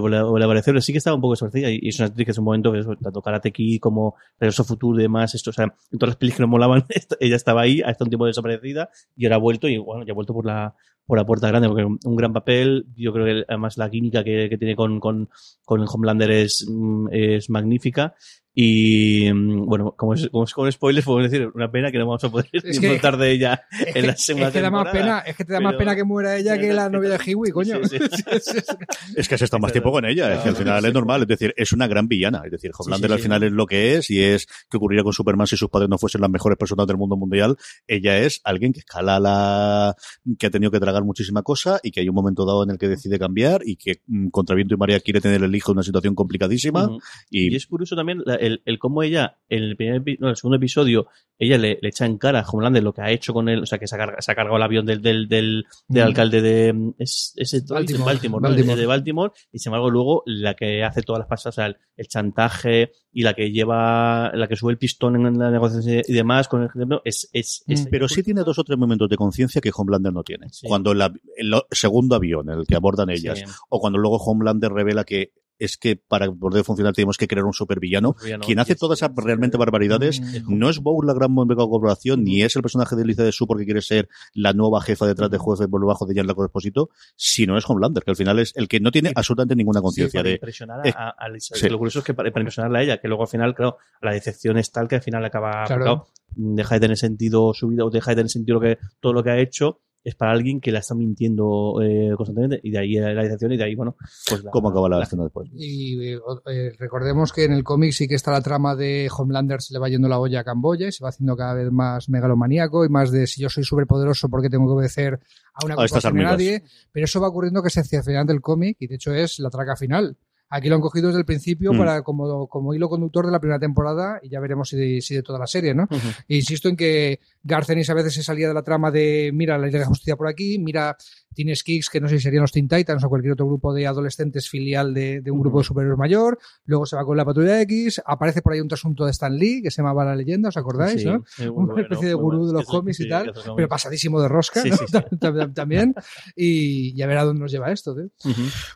puede 0.00 0.22
volver, 0.22 0.42
a 0.42 0.46
aparecer, 0.46 0.80
sí 0.80 0.92
que 0.92 0.98
estaba 0.98 1.16
un 1.16 1.20
poco 1.20 1.34
desaparecida 1.34 1.70
y, 1.70 1.80
y 1.82 1.88
es 1.88 1.98
una 1.98 2.06
actriz 2.06 2.24
que 2.24 2.30
es 2.30 2.38
un 2.38 2.44
momento 2.44 2.72
que 2.72 2.78
eso, 2.78 2.96
tanto 2.96 3.20
Karate 3.20 3.52
Kid 3.52 3.78
como 3.78 4.14
Regreso 4.40 4.64
Futuro 4.64 4.98
y 4.98 5.02
demás, 5.02 5.34
esto, 5.34 5.50
o 5.50 5.52
sea, 5.52 5.64
en 5.64 5.98
todas 5.98 6.12
las 6.12 6.16
películas 6.16 6.36
que 6.36 6.42
nos 6.42 6.50
molaban, 6.50 6.84
ella 7.20 7.36
estaba 7.36 7.60
ahí, 7.60 7.82
hasta 7.82 8.04
un 8.04 8.10
tiempo 8.10 8.24
desaparecida 8.24 8.88
y 9.16 9.26
ahora 9.26 9.36
ha 9.36 9.38
vuelto 9.38 9.68
y 9.68 9.76
bueno, 9.76 10.04
ya 10.04 10.12
ha 10.12 10.14
vuelto 10.14 10.32
por 10.32 10.46
la, 10.46 10.74
por 11.06 11.18
la 11.18 11.26
puerta 11.26 11.48
grande, 11.48 11.68
porque 11.68 11.84
un 11.84 12.16
gran 12.16 12.32
papel, 12.32 12.86
yo 12.96 13.12
creo 13.12 13.26
que 13.26 13.44
además 13.46 13.76
la 13.76 13.90
química 13.90 14.24
que, 14.24 14.56
tiene 14.58 14.74
con, 14.74 14.98
con, 14.98 15.28
con 15.64 15.82
el 15.82 15.88
Homelander 15.92 16.30
es, 16.30 16.66
mm, 16.68 17.08
es 17.10 17.50
magnífica. 17.50 18.14
Y 18.54 19.32
mm, 19.32 19.64
bueno, 19.66 19.94
como 19.96 20.12
es, 20.14 20.28
como 20.30 20.44
es 20.44 20.52
con 20.52 20.70
spoilers, 20.70 21.06
podemos 21.06 21.30
decir 21.30 21.50
una 21.54 21.70
pena 21.70 21.90
que 21.90 21.98
no 21.98 22.06
vamos 22.06 22.22
a 22.24 22.30
poder 22.30 22.48
Es 22.52 22.62
que- 22.62 22.68
disfrutar 22.70 23.16
de 23.16 23.30
ella 23.32 23.62
en 23.86 23.92
que, 23.94 24.02
la 24.02 24.16
segunda 24.16 24.48
es 24.48 24.52
que 24.52 24.60
da 24.60 24.70
más 24.70 24.84
temporada. 24.92 25.22
pena, 25.22 25.30
es 25.30 25.36
que 25.36 25.44
te 25.44 25.52
da 25.54 25.60
más 25.60 25.74
pena 25.76 25.96
que 25.96 26.04
muera 26.04 26.36
ella 26.36 26.58
que 26.58 26.72
la 26.72 26.90
novia 26.90 27.10
de 27.10 27.18
Hiwi, 27.24 27.50
coño. 27.50 27.76
Sí, 27.84 27.98
sí, 27.98 28.40
sí. 28.42 28.58
Es 29.16 29.28
que 29.28 29.34
has 29.36 29.42
estado 29.42 29.60
más 29.60 29.72
tiempo 29.72 29.90
con 29.90 30.04
ella, 30.04 30.34
es 30.34 30.40
que 30.40 30.48
al 30.50 30.56
final 30.56 30.84
es 30.84 30.92
normal, 30.94 31.22
es 31.22 31.28
decir, 31.28 31.54
es 31.56 31.72
una 31.72 31.86
gran 31.86 32.08
villana, 32.08 32.42
es 32.44 32.50
decir, 32.50 32.70
Homelander 32.78 33.10
sí, 33.10 33.12
al 33.14 33.18
sí. 33.18 33.22
final 33.24 33.42
es 33.42 33.52
lo 33.52 33.66
que 33.66 33.94
es 33.96 34.10
y 34.10 34.20
es 34.22 34.46
que 34.70 34.76
ocurriría 34.76 35.02
con 35.02 35.12
Superman 35.12 35.46
si 35.46 35.56
sus 35.56 35.68
padres 35.70 35.88
no 35.88 35.98
fuesen 35.98 36.20
las 36.20 36.30
mejores 36.30 36.58
personas 36.58 36.86
del 36.86 36.96
mundo 36.96 37.16
mundial, 37.16 37.56
ella 37.86 38.18
es 38.18 38.40
alguien 38.44 38.72
que 38.72 38.80
escala 38.80 39.18
la, 39.20 39.94
que 40.38 40.46
ha 40.46 40.50
tenido 40.50 40.70
que 40.70 40.80
tragar 40.80 41.04
muchísima 41.04 41.42
cosa 41.42 41.80
y 41.82 41.90
que 41.90 42.00
hay 42.00 42.08
un 42.08 42.14
momento 42.14 42.44
dado 42.46 42.64
en 42.64 42.70
el 42.70 42.78
que 42.78 42.88
decide 42.88 43.18
cambiar 43.18 43.62
y 43.64 43.76
que 43.76 44.00
mm, 44.06 44.28
contra 44.28 44.54
viento 44.56 44.74
y 44.74 44.78
María 44.78 45.00
quiere 45.00 45.20
tener 45.20 45.42
el 45.42 45.54
hijo 45.54 45.72
en 45.72 45.78
una 45.78 45.82
situación 45.84 46.14
complicadísima 46.14 46.88
y, 47.30 47.52
Y 47.52 47.56
es 47.56 47.66
curioso 47.66 47.96
también 47.96 48.22
la- 48.24 48.36
el, 48.46 48.62
el 48.64 48.78
cómo 48.78 49.02
ella, 49.02 49.38
en 49.48 49.62
el, 49.62 49.76
primer, 49.76 50.02
no, 50.18 50.28
el 50.30 50.36
segundo 50.36 50.56
episodio, 50.56 51.06
ella 51.38 51.58
le, 51.58 51.78
le 51.82 51.88
echa 51.88 52.06
en 52.06 52.18
cara 52.18 52.40
a 52.40 52.46
Homelander 52.48 52.82
lo 52.82 52.92
que 52.92 53.00
ha 53.02 53.10
hecho 53.10 53.32
con 53.32 53.48
él, 53.48 53.62
o 53.62 53.66
sea, 53.66 53.78
que 53.78 53.86
se 53.88 53.96
ha, 53.96 53.98
carga- 53.98 54.20
se 54.20 54.30
ha 54.30 54.34
cargado 54.34 54.56
el 54.56 54.62
avión 54.62 54.86
del, 54.86 55.02
del, 55.02 55.28
del, 55.28 55.64
del 55.88 56.04
Mm. 56.04 56.06
alcalde 56.06 56.40
de 56.42 56.92
es, 56.98 57.34
Baltimore. 57.68 58.04
Baltimore, 58.04 58.42
¿no? 58.42 58.48
Baltimore. 58.48 58.80
De, 58.80 58.86
Baltimore, 58.86 59.32
y 59.50 59.58
sin 59.58 59.70
embargo 59.70 59.90
luego 59.90 60.22
la 60.26 60.54
que 60.54 60.84
hace 60.84 61.02
todas 61.02 61.20
las 61.20 61.28
pasas, 61.28 61.46
o 61.46 61.52
sea, 61.56 61.66
el, 61.66 61.76
el 61.96 62.06
chantaje 62.08 62.92
y 63.12 63.22
la 63.22 63.34
que 63.34 63.50
lleva, 63.50 64.30
la 64.34 64.46
que 64.48 64.56
sube 64.56 64.72
el 64.72 64.78
pistón 64.78 65.16
en 65.26 65.38
la 65.38 65.50
negociación 65.50 66.02
y 66.06 66.12
demás 66.12 66.48
con 66.48 66.62
el 66.62 66.68
ejemplo, 66.68 67.02
es, 67.04 67.28
es, 67.32 67.64
es 67.66 67.86
Mm. 67.86 67.88
pero 67.90 68.08
sí 68.08 68.22
tiene 68.22 68.42
dos 68.44 68.58
o 68.58 68.64
tres 68.64 68.78
momentos 68.78 69.08
de 69.08 69.16
conciencia 69.16 69.60
que 69.60 69.72
Homelander 69.74 70.12
no 70.12 70.22
tiene. 70.22 70.46
Sí. 70.50 70.66
Cuando 70.68 70.94
la- 70.94 71.12
el 71.36 71.52
segundo 71.70 72.14
avión 72.16 72.48
el 72.50 72.66
que 72.66 72.76
abordan 72.76 73.10
ellas, 73.10 73.38
Sí. 73.40 73.44
o 73.68 73.80
cuando 73.80 73.98
luego 73.98 74.16
Homelander 74.18 74.70
revela 74.72 75.04
que 75.04 75.32
es 75.64 75.76
que 75.76 75.96
para 75.96 76.30
poder 76.32 76.64
funcionar 76.64 76.92
tenemos 76.94 77.16
que 77.16 77.26
crear 77.28 77.44
un 77.44 77.52
supervillano, 77.52 78.10
Supervillano. 78.12 78.44
quien 78.44 78.58
hace 78.58 78.74
todas 78.74 78.98
esas 78.98 79.10
realmente 79.16 79.56
barbaridades 79.56 80.20
Mm. 80.20 80.58
no 80.58 80.68
es 80.70 80.78
Bow 80.78 81.02
la 81.02 81.14
gran 81.14 81.34
mega 81.34 81.66
corporación, 81.66 82.24
ni 82.24 82.42
es 82.42 82.54
el 82.56 82.62
personaje 82.62 82.96
de 82.96 83.04
Lisa 83.04 83.22
de 83.24 83.32
Su 83.32 83.46
porque 83.46 83.64
quiere 83.64 83.80
ser 83.82 84.08
la 84.34 84.52
nueva 84.52 84.80
jefa 84.80 85.06
detrás 85.06 85.30
de 85.30 85.38
jueces 85.38 85.66
por 85.68 85.80
debajo 85.80 86.06
de 86.06 86.14
Giancarlo 86.14 86.44
Esposito, 86.44 86.90
sino 87.16 87.56
es 87.58 87.64
Homelander, 87.68 88.02
que 88.04 88.10
al 88.10 88.16
final 88.16 88.38
es 88.38 88.52
el 88.56 88.68
que 88.68 88.80
no 88.80 88.90
tiene 88.90 89.12
absolutamente 89.14 89.56
ninguna 89.56 89.80
conciencia 89.82 90.18
para 90.20 90.28
de... 90.28 90.34
impresionar 90.34 90.86
eh, 90.86 90.92
a, 90.96 91.10
a 91.10 91.28
Lisa. 91.28 91.54
sí. 91.56 91.68
Lo 91.68 91.78
curioso 91.78 92.00
es 92.00 92.04
que 92.04 92.14
para, 92.14 92.30
para 92.30 92.42
impresionarla 92.42 92.78
a 92.78 92.82
ella, 92.82 92.98
que 92.98 93.08
luego 93.08 93.22
al 93.22 93.28
final, 93.28 93.54
claro, 93.54 93.76
la 94.00 94.12
decepción 94.12 94.58
es 94.58 94.70
tal 94.70 94.88
que 94.88 94.96
al 94.96 95.02
final 95.02 95.24
acaba. 95.24 95.64
Claro. 95.66 95.82
claro, 95.82 96.06
deja 96.34 96.74
de 96.76 96.80
tener 96.80 96.96
sentido 96.96 97.52
su 97.54 97.68
vida 97.68 97.84
o 97.84 97.90
deja 97.90 98.12
de 98.12 98.16
tener 98.16 98.30
sentido 98.30 98.54
lo 98.58 98.60
que, 98.62 98.78
todo 99.00 99.12
lo 99.12 99.22
que 99.22 99.30
ha 99.30 99.38
hecho. 99.38 99.80
Es 100.04 100.16
para 100.16 100.32
alguien 100.32 100.60
que 100.60 100.72
la 100.72 100.80
está 100.80 100.94
mintiendo 100.96 101.80
eh, 101.80 102.12
constantemente 102.16 102.60
y 102.62 102.70
de 102.72 102.78
ahí 102.80 102.94
la 102.94 103.22
decepción 103.22 103.52
y 103.52 103.56
de 103.56 103.64
ahí, 103.64 103.74
bueno, 103.76 103.96
pues 104.28 104.42
la, 104.42 104.50
¿Cómo 104.50 104.70
acaba 104.70 104.88
la 104.88 104.96
la- 104.98 105.04
escena 105.04 105.22
después? 105.22 105.48
Y 105.54 106.08
eh, 106.14 106.18
eh, 106.46 106.72
recordemos 106.78 107.32
que 107.32 107.44
en 107.44 107.52
el 107.52 107.62
cómic 107.62 107.92
sí 107.92 108.08
que 108.08 108.16
está 108.16 108.32
la 108.32 108.40
trama 108.40 108.74
de 108.74 109.08
Homelander 109.16 109.62
se 109.62 109.72
le 109.74 109.78
va 109.78 109.88
yendo 109.88 110.08
la 110.08 110.18
olla 110.18 110.40
a 110.40 110.44
Camboya 110.44 110.88
y 110.88 110.92
se 110.92 111.04
va 111.04 111.10
haciendo 111.10 111.36
cada 111.36 111.54
vez 111.54 111.70
más 111.70 112.08
megalomaníaco 112.08 112.84
y 112.84 112.88
más 112.88 113.12
de 113.12 113.26
si 113.28 113.42
yo 113.42 113.48
soy 113.48 113.62
superpoderoso 113.62 114.28
porque 114.28 114.50
tengo 114.50 114.66
que 114.66 114.72
obedecer 114.72 115.20
a 115.54 115.64
una 115.64 115.74
A 115.74 115.84
estas 115.84 116.02
corporación 116.02 116.14
de 116.14 116.20
hormigas. 116.20 116.32
nadie. 116.32 116.62
Pero 116.90 117.04
eso 117.04 117.20
va 117.20 117.28
ocurriendo 117.28 117.62
que 117.62 117.70
se 117.70 117.80
hacia 117.80 117.98
el 118.00 118.04
final 118.04 118.26
del 118.26 118.40
cómic 118.40 118.76
y 118.80 118.88
de 118.88 118.96
hecho 118.96 119.14
es 119.14 119.38
la 119.38 119.50
traca 119.50 119.76
final. 119.76 120.16
Aquí 120.54 120.68
lo 120.68 120.74
han 120.74 120.82
cogido 120.82 121.06
desde 121.06 121.20
el 121.20 121.24
principio 121.24 121.72
Mm. 121.72 121.78
para 121.78 122.02
como, 122.02 122.46
como 122.46 122.74
hilo 122.74 122.90
conductor 122.90 123.24
de 123.24 123.32
la 123.32 123.40
primera 123.40 123.58
temporada 123.58 124.20
y 124.22 124.28
ya 124.28 124.38
veremos 124.38 124.68
si 124.68 124.76
de, 124.76 125.00
si 125.00 125.14
de 125.14 125.22
toda 125.22 125.38
la 125.38 125.46
serie, 125.46 125.74
¿no? 125.74 125.88
E 126.28 126.36
insisto 126.36 126.68
en 126.68 126.76
que 126.76 127.20
Garcenis 127.42 127.88
a 127.88 127.94
veces 127.94 128.12
se 128.12 128.22
salía 128.22 128.48
de 128.48 128.54
la 128.54 128.62
trama 128.62 128.90
de 128.90 129.30
mira 129.32 129.56
la 129.56 129.66
Liga 129.66 129.78
de 129.78 129.84
la 129.84 129.88
Justicia 129.88 130.14
por 130.14 130.28
aquí, 130.28 130.58
mira 130.58 130.94
tienes 131.34 131.62
Kicks, 131.62 131.88
que 131.88 131.98
no 131.98 132.08
sé 132.08 132.18
si 132.18 132.24
serían 132.24 132.42
los 132.42 132.52
Teen 132.52 132.68
Titans 132.68 133.02
o 133.02 133.08
cualquier 133.08 133.32
otro 133.32 133.46
grupo 133.46 133.72
de 133.72 133.86
adolescentes 133.86 134.50
filial 134.50 134.92
de, 134.92 135.22
de 135.22 135.30
un 135.30 135.40
grupo 135.40 135.58
de 135.60 135.64
superhéroes 135.64 135.98
mayor, 135.98 136.38
luego 136.66 136.84
se 136.84 136.96
va 136.96 137.04
con 137.06 137.16
la 137.16 137.24
Patrulla 137.24 137.58
X, 137.62 138.02
aparece 138.04 138.42
por 138.42 138.52
ahí 138.52 138.60
un 138.60 138.68
trasunto 138.68 139.06
de 139.06 139.12
Stan 139.12 139.34
Lee 139.34 139.62
que 139.62 139.70
se 139.70 139.80
llamaba 139.80 140.04
La 140.04 140.14
Leyenda, 140.14 140.50
¿os 140.50 140.56
acordáis? 140.58 141.00
Sí, 141.00 141.06
¿no? 141.06 141.24
Una 141.54 141.72
bueno, 141.72 141.78
especie 141.78 142.08
de 142.08 142.14
gurú 142.14 142.40
bueno. 142.40 142.52
de 142.52 142.58
los 142.58 142.66
cómics 142.66 142.98
sí, 142.98 143.04
y 143.04 143.08
tal, 143.08 143.32
pero 143.56 143.68
pasadísimo 143.68 144.20
de 144.20 144.28
rosca 144.28 144.62
también, 145.54 145.94
y 146.36 146.94
ya 146.94 147.06
verá 147.06 147.24
dónde 147.24 147.40
nos 147.40 147.50
lleva 147.50 147.72
esto. 147.72 147.96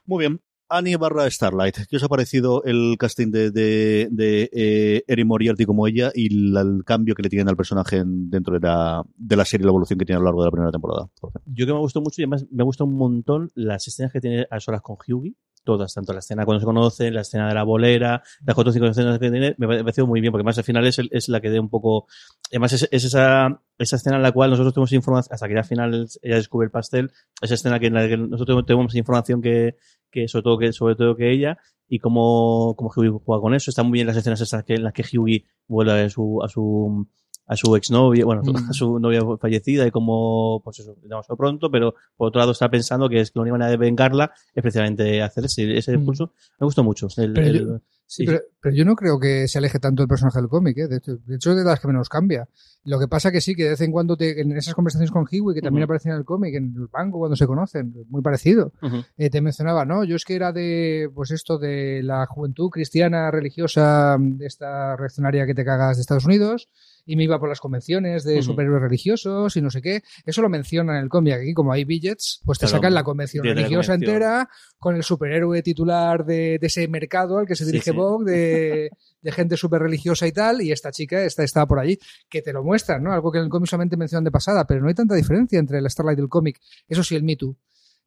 Muy 0.07 0.21
bien. 0.21 0.41
Annie 0.69 0.97
barra 0.97 1.31
Starlight. 1.31 1.77
¿Qué 1.89 1.97
os 1.97 2.03
ha 2.03 2.09
parecido 2.09 2.65
el 2.65 2.97
casting 2.99 3.31
de, 3.31 3.51
de, 3.53 4.51
eh, 4.53 5.05
Erin 5.07 5.29
Moriarty 5.29 5.65
como 5.65 5.87
ella 5.87 6.11
y 6.15 6.29
la- 6.51 6.63
el 6.63 6.83
cambio 6.85 7.15
que 7.15 7.23
le 7.23 7.29
tienen 7.29 7.49
al 7.49 7.57
personaje 7.57 7.99
en- 7.99 8.29
dentro 8.31 8.55
de 8.59 8.67
la, 8.67 9.05
de 9.17 9.37
la 9.37 9.45
serie 9.45 9.65
la 9.65 9.71
evolución 9.71 9.99
que 9.99 10.05
tiene 10.05 10.17
a 10.17 10.21
lo 10.21 10.25
largo 10.27 10.43
de 10.43 10.47
la 10.49 10.51
primera 10.51 10.73
temporada? 10.73 11.09
Yo 11.47 11.67
que 11.67 11.73
me 11.73 11.79
gustó 11.79 12.01
mucho 12.01 12.21
y 12.21 12.25
además 12.25 12.47
me 12.51 12.65
gusta 12.65 12.83
un 12.85 12.95
montón 12.95 13.51
las 13.55 13.87
escenas 13.87 14.13
que 14.13 14.21
tiene 14.21 14.47
a 14.51 14.59
solas 14.59 14.83
con 14.83 14.97
Hughie. 14.97 15.37
Todas, 15.67 15.93
tanto 15.93 16.13
la 16.13 16.21
escena 16.21 16.45
cuando 16.45 16.61
se 16.61 16.65
conocen, 16.65 17.13
la 17.13 17.23
escena 17.23 17.49
de 17.49 17.55
la 17.55 17.65
bolera, 17.65 18.23
las 18.45 18.55
cuatro 18.55 18.71
o 18.71 18.73
cinco 18.73 18.87
escenas 18.87 19.19
que 19.19 19.31
tiene, 19.33 19.57
me 19.59 19.67
ha 19.67 19.81
parecido 19.81 20.07
muy 20.07 20.21
bien, 20.21 20.31
porque 20.31 20.45
más 20.45 20.57
al 20.59 20.63
final 20.63 20.87
es, 20.87 21.01
es 21.11 21.29
la 21.29 21.41
que 21.41 21.51
dé 21.51 21.59
un 21.59 21.69
poco. 21.69 22.07
Además, 22.51 22.73
es, 22.73 22.89
es 22.93 23.05
esa, 23.05 23.61
esa 23.77 23.97
escena 23.97 24.15
en 24.15 24.23
la 24.23 24.31
cual 24.31 24.51
nosotros 24.51 24.73
tenemos 24.75 24.93
información, 24.93 25.35
hasta 25.35 25.49
que 25.49 25.55
ya 25.55 25.61
al 25.61 25.67
final 25.67 26.07
ella 26.23 26.37
descubre 26.37 26.67
el 26.67 26.71
pastel, 26.71 27.11
esa 27.43 27.55
escena 27.55 27.81
que 27.81 27.89
en 27.89 27.95
la 27.95 28.07
que 28.07 28.17
nosotros 28.17 28.65
tenemos 28.65 28.95
información 28.95 29.43
que, 29.43 29.75
que 30.09 30.29
sobre 30.29 30.45
todo 30.45 30.59
que, 30.59 30.73
sobre 30.73 30.95
todo 30.95 31.17
que 31.17 31.33
ella, 31.33 31.59
y 31.89 31.99
cómo, 31.99 32.75
cómo 32.77 32.93
Hughie 32.95 33.11
juega 33.25 33.41
con 33.41 33.55
eso. 33.55 33.71
Están 33.71 33.87
muy 33.89 33.97
bien 33.97 34.07
las 34.07 34.17
escenas 34.17 34.41
en 34.69 34.83
las 34.85 34.93
que 34.93 35.03
Hughie 35.03 35.47
vuelve 35.67 36.05
a 36.05 36.09
su, 36.09 36.41
a 36.45 36.49
su, 36.49 37.09
a 37.47 37.57
su 37.57 37.75
exnovia, 37.77 38.25
bueno, 38.25 38.43
Mm. 38.67 38.71
a 38.71 38.73
su 38.73 38.99
novia 38.99 39.21
fallecida 39.41 39.87
y 39.87 39.91
como, 39.91 40.61
pues 40.65 40.81
eso, 40.81 40.97
demasiado 41.03 41.37
pronto, 41.37 41.71
pero 41.71 41.95
por 42.17 42.29
otro 42.29 42.41
lado 42.41 42.53
está 42.53 42.69
pensando 42.69 43.09
que 43.09 43.21
es 43.21 43.31
que 43.31 43.39
la 43.39 43.43
única 43.43 43.53
manera 43.55 43.71
de 43.71 43.77
vengarla 43.77 44.33
es 44.55 44.63
precisamente 44.63 45.23
hacer 45.23 45.45
ese, 45.45 45.77
ese 45.77 45.93
Mm. 45.97 46.01
impulso. 46.01 46.33
Me 46.59 46.65
gustó 46.65 46.83
mucho. 46.85 47.09
El- 47.17 47.33
Pero 47.33 47.47
el- 47.47 47.59
yo- 47.67 47.81
Sí, 48.09 48.25
pero, 48.25 48.39
pero 48.61 48.73
yo 48.73 48.85
no 48.85 48.95
creo 48.95 49.19
que 49.19 49.49
se 49.49 49.59
aleje 49.59 49.81
tanto 49.81 50.01
el 50.01 50.09
personaje 50.09 50.39
del 50.39 50.49
cómic, 50.49 50.79
¿eh? 50.79 50.87
de, 50.87 50.99
hecho, 50.99 51.17
de 51.17 51.35
hecho 51.35 51.51
es 51.51 51.57
de 51.57 51.65
las 51.65 51.81
que 51.81 51.89
menos 51.89 52.09
cambia. 52.09 52.49
Lo 52.85 53.01
que 53.01 53.09
pasa 53.09 53.33
que 53.33 53.41
sí, 53.41 53.57
que 53.57 53.65
de 53.65 53.71
vez 53.71 53.81
en 53.81 53.91
cuando 53.91 54.17
te- 54.17 54.41
en 54.41 54.53
esas 54.53 54.75
conversaciones 54.75 55.11
con 55.11 55.27
Hiwi, 55.29 55.55
que 55.55 55.61
también 55.61 55.83
Ujú. 55.83 55.87
aparecen 55.91 56.13
en 56.13 56.19
el 56.19 56.25
cómic, 56.25 56.55
en 56.55 56.73
el 56.77 56.87
banco 56.87 57.19
cuando 57.19 57.35
se 57.35 57.49
conocen, 57.49 57.93
muy 58.09 58.23
parecido, 58.23 58.71
eh, 59.17 59.29
te 59.29 59.41
mencionaba, 59.41 59.85
no, 59.85 60.05
yo 60.05 60.15
es 60.15 60.25
que 60.25 60.37
era 60.37 60.53
de, 60.53 61.11
pues 61.17 61.33
esto, 61.33 61.59
de 61.59 62.01
la 62.05 62.27
juventud 62.27 62.71
cristiana 62.71 63.29
religiosa, 63.33 64.17
de 64.21 64.47
esta 64.47 64.95
reaccionaria 64.95 65.45
que 65.45 65.55
te 65.55 65.65
cagas 65.65 65.97
de 65.97 66.03
Estados 66.03 66.27
Unidos, 66.27 66.69
y 67.07 67.17
me 67.17 67.23
iba 67.25 67.39
por 67.39 67.49
las 67.49 67.61
convenciones 67.61 68.25
de 68.25 68.43
superhéroes 68.43 68.83
religiosos 68.83 69.57
y 69.57 69.63
no 69.63 69.71
sé 69.71 69.81
qué. 69.81 70.03
Eso 70.27 70.43
lo 70.43 70.49
menciona 70.49 70.99
en 70.99 71.05
el 71.05 71.09
cómic. 71.09 71.35
Aquí, 71.35 71.55
como 71.55 71.73
hay 71.73 71.85
billets, 71.85 72.41
pues 72.45 72.59
te 72.59 72.67
Claro, 72.67 72.79
sacan 72.79 72.95
la 72.95 73.05
convención 73.05 73.47
la 73.47 73.55
religiosa 73.55 73.93
convención. 73.93 74.17
entera 74.17 74.49
con 74.79 74.97
el 74.97 75.03
superhéroe 75.05 75.63
titular 75.63 76.25
de, 76.27 76.59
de 76.61 76.67
ese 76.67 76.89
mercado 76.89 77.39
al 77.39 77.47
que 77.47 77.55
se 77.55 77.65
dirige 77.65 77.93
sí. 77.93 77.97
Vogue, 77.97 78.31
de, 78.31 78.91
de 79.23 79.33
gente 79.33 79.57
súper 79.57 79.81
religiosa 79.83 80.27
y 80.27 80.33
tal, 80.33 80.61
y 80.63 80.73
esta 80.73 80.91
chica 80.91 81.23
está, 81.25 81.45
estaba 81.45 81.67
por 81.67 81.79
allí, 81.79 81.97
que 82.29 82.43
te 82.43 82.53
lo 82.53 82.65
muestran, 82.65 83.03
¿no? 83.03 83.13
Algo 83.13 83.31
que 83.31 83.39
en 83.39 83.45
el 83.45 83.51
cómic 83.51 83.69
solamente 83.71 83.97
mencionan 83.97 84.25
de 84.25 84.31
pasada, 84.33 84.67
pero 84.67 84.81
no 84.81 84.89
hay 84.89 84.95
tanta 84.95 85.15
diferencia 85.15 85.59
entre 85.61 85.79
el 85.79 85.89
Starlight 85.89 86.19
del 86.19 86.29
cómic. 86.29 86.59
Eso 86.89 87.05
sí, 87.05 87.15
el 87.15 87.23
Me 87.23 87.37
Too. 87.37 87.57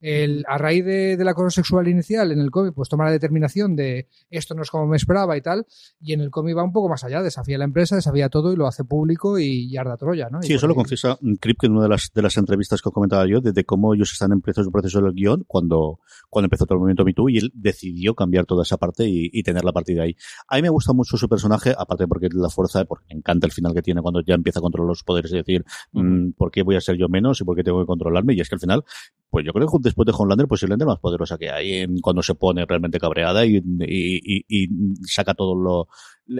El, 0.02 0.44
a 0.48 0.58
raíz 0.58 0.86
de, 0.86 1.18
del 1.18 1.28
acoso 1.28 1.50
sexual 1.50 1.88
inicial 1.88 2.32
en 2.32 2.40
el 2.40 2.52
cómic, 2.52 2.74
pues 2.74 2.90
toma 2.90 3.06
la 3.06 3.12
determinación 3.12 3.76
de 3.76 4.08
esto 4.30 4.56
no 4.56 4.62
es 4.62 4.72
como 4.72 4.88
me 4.88 4.98
esperaba 4.98 5.36
y 5.38 5.42
tal, 5.42 5.66
y 6.00 6.14
en 6.14 6.22
el 6.22 6.30
cómic 6.30 6.58
va 6.58 6.64
un 6.64 6.72
poco 6.72 6.90
más 6.90 7.04
allá, 7.04 7.22
desafía 7.22 7.56
a 7.56 7.60
la 7.60 7.66
empresa, 7.66 7.96
desafía 7.96 8.30
todo 8.30 8.54
y 8.54 8.56
lo 8.56 8.68
hace 8.68 8.84
público 8.84 9.40
y, 9.40 9.72
y 9.72 9.78
arda 9.78 9.98
Troya, 9.98 10.30
¿no? 10.30 10.40
Y 10.42 10.48
Sí, 10.48 10.54
eso 10.54 10.68
lo 10.68 10.76
confiesa 10.76 11.18
Kripke 11.40 11.66
en 11.68 11.74
una 11.74 11.84
de 11.84 11.90
las, 11.90 12.12
de 12.14 12.22
las 12.22 12.38
entrevistas 12.38 12.82
que 12.82 12.90
os 12.90 12.94
comentaba 12.94 13.26
yo, 13.28 13.42
de, 13.42 13.52
de 13.52 13.64
cómo 13.66 13.94
ellos 13.94 14.12
están 14.12 14.32
en 14.32 14.42
proceso, 14.42 14.72
proceso 14.72 15.02
del 15.02 15.14
guion 15.14 15.44
cuando, 15.48 16.00
cuando 16.30 16.46
empezó 16.46 16.66
todo 16.66 16.76
el 16.76 16.80
movimiento 16.80 17.06
Me 17.06 17.14
Too 17.14 17.30
y 17.30 17.38
él 17.38 17.52
decidió 17.54 18.16
cambiar 18.16 18.46
toda 18.46 18.64
esa 18.64 18.78
parte 18.78 19.08
y, 19.08 19.30
y 19.32 19.44
tener 19.44 19.64
la 19.64 19.74
partida 19.74 20.04
ahí. 20.04 20.16
A 20.48 20.56
mí 20.56 20.62
me 20.62 20.70
gusta 20.70 20.94
mucho 20.94 21.18
su 21.18 21.28
personaje, 21.28 21.74
aparte 21.78 22.08
porque 22.08 22.30
la 22.32 22.50
fuerza, 22.50 22.86
porque 22.86 23.06
me 23.10 23.20
encanta 23.20 23.46
el 23.46 23.52
final 23.52 23.74
que 23.74 23.82
tiene 23.82 24.02
cuando 24.02 24.22
ya 24.22 24.36
empieza 24.36 24.60
a 24.60 24.62
controlar 24.62 24.90
los 24.90 25.04
poderes 25.04 25.32
y 25.32 25.38
decir, 25.38 25.66
mm, 25.92 26.32
¿por 26.32 26.52
qué 26.52 26.64
voy 26.64 26.76
a 26.76 26.82
ser 26.82 26.98
yo 26.98 27.08
menos 27.10 27.42
y 27.42 27.44
por 27.44 27.56
qué 27.56 27.64
tengo 27.64 27.80
que 27.80 27.86
controlarme? 27.86 28.34
Y 28.34 28.42
es 28.42 28.50
que 28.50 28.56
al 28.56 28.62
final, 28.62 28.84
pues 29.30 29.46
yo 29.46 29.54
creo 29.54 29.68
que 29.68 29.78
después 29.82 30.06
de 30.06 30.14
Homelander, 30.18 30.48
posiblemente 30.48 30.86
la 30.86 30.92
más 30.94 31.00
poderosa 31.00 31.38
que 31.38 31.50
hay 31.52 31.74
en- 31.74 32.00
cuando 32.00 32.22
se 32.24 32.36
pone 32.36 32.66
realmente 32.66 33.00
cabreada 33.00 33.46
y, 33.46 33.58
y, 33.58 33.62
y- 33.86 34.46
y 34.48 34.68
saca 35.06 35.34
todo 35.36 35.56
lo, 35.56 35.88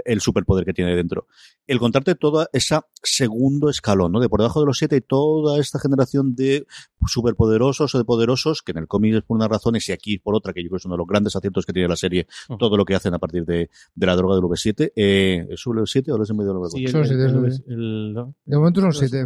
el 0.06 0.22
superpoder 0.22 0.66
que 0.66 0.74
tiene 0.74 0.96
dentro. 0.96 1.28
El 1.68 1.80
contarte 1.80 2.16
toda 2.16 2.48
esa 2.54 2.88
segundo 3.04 3.70
escalón, 3.70 4.12
¿no? 4.12 4.20
De 4.20 4.28
por 4.30 4.40
debajo 4.40 4.60
de 4.60 4.66
los 4.68 4.78
siete 4.78 4.96
y 4.98 5.02
toda 5.02 5.60
esta 5.60 5.80
generación 5.80 6.36
de 6.36 6.66
superpoderosos 7.08 7.94
o 7.94 7.98
de 7.98 8.06
poderosos, 8.06 8.62
que 8.62 8.72
en 8.72 8.80
el 8.80 8.88
cómic 8.88 9.16
es 9.16 9.24
por 9.24 9.38
unas 9.38 9.50
razones 9.50 9.88
y 9.90 9.92
aquí 9.92 10.18
por 10.20 10.36
otra, 10.36 10.54
que 10.54 10.62
yo 10.64 10.70
creo 10.70 10.78
que 10.78 10.82
es 10.82 10.86
uno 10.86 10.96
de 10.96 11.00
los 11.00 11.08
grandes 11.08 11.36
aciertos 11.36 11.66
que 11.66 11.74
tiene 11.74 11.88
la 11.88 11.96
serie, 11.96 12.28
Ujú. 12.50 12.58
todo 12.58 12.78
lo 12.78 12.86
que 12.86 12.96
hacen 12.96 13.14
a 13.14 13.20
partir 13.20 13.46
de, 13.46 13.70
de 13.96 14.06
la 14.06 14.16
droga 14.16 14.36
del 14.36 14.44
V7. 14.46 14.92
Eh, 14.96 15.48
¿Es 15.50 15.66
un 15.68 15.78
V7 15.78 16.12
o 16.12 16.18
lo 16.18 16.24
es 16.24 16.30
en 16.30 16.38
medio 16.38 16.54
del 16.54 16.62
V4? 16.62 16.72
Sí, 16.78 16.84
el- 16.86 16.92
Son 16.92 17.02
el- 17.02 17.08
siete, 17.08 17.24
el- 17.24 17.32
son 17.32 17.46
el- 17.46 17.52
siete. 17.54 17.74
el- 17.74 18.14
¿no? 18.14 18.36
De 18.46 18.58
momento 18.58 18.82
son 18.82 18.94
siete. 18.94 19.26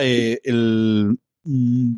eh, 0.00 0.40
el 0.44 1.18
mm, 1.44 1.94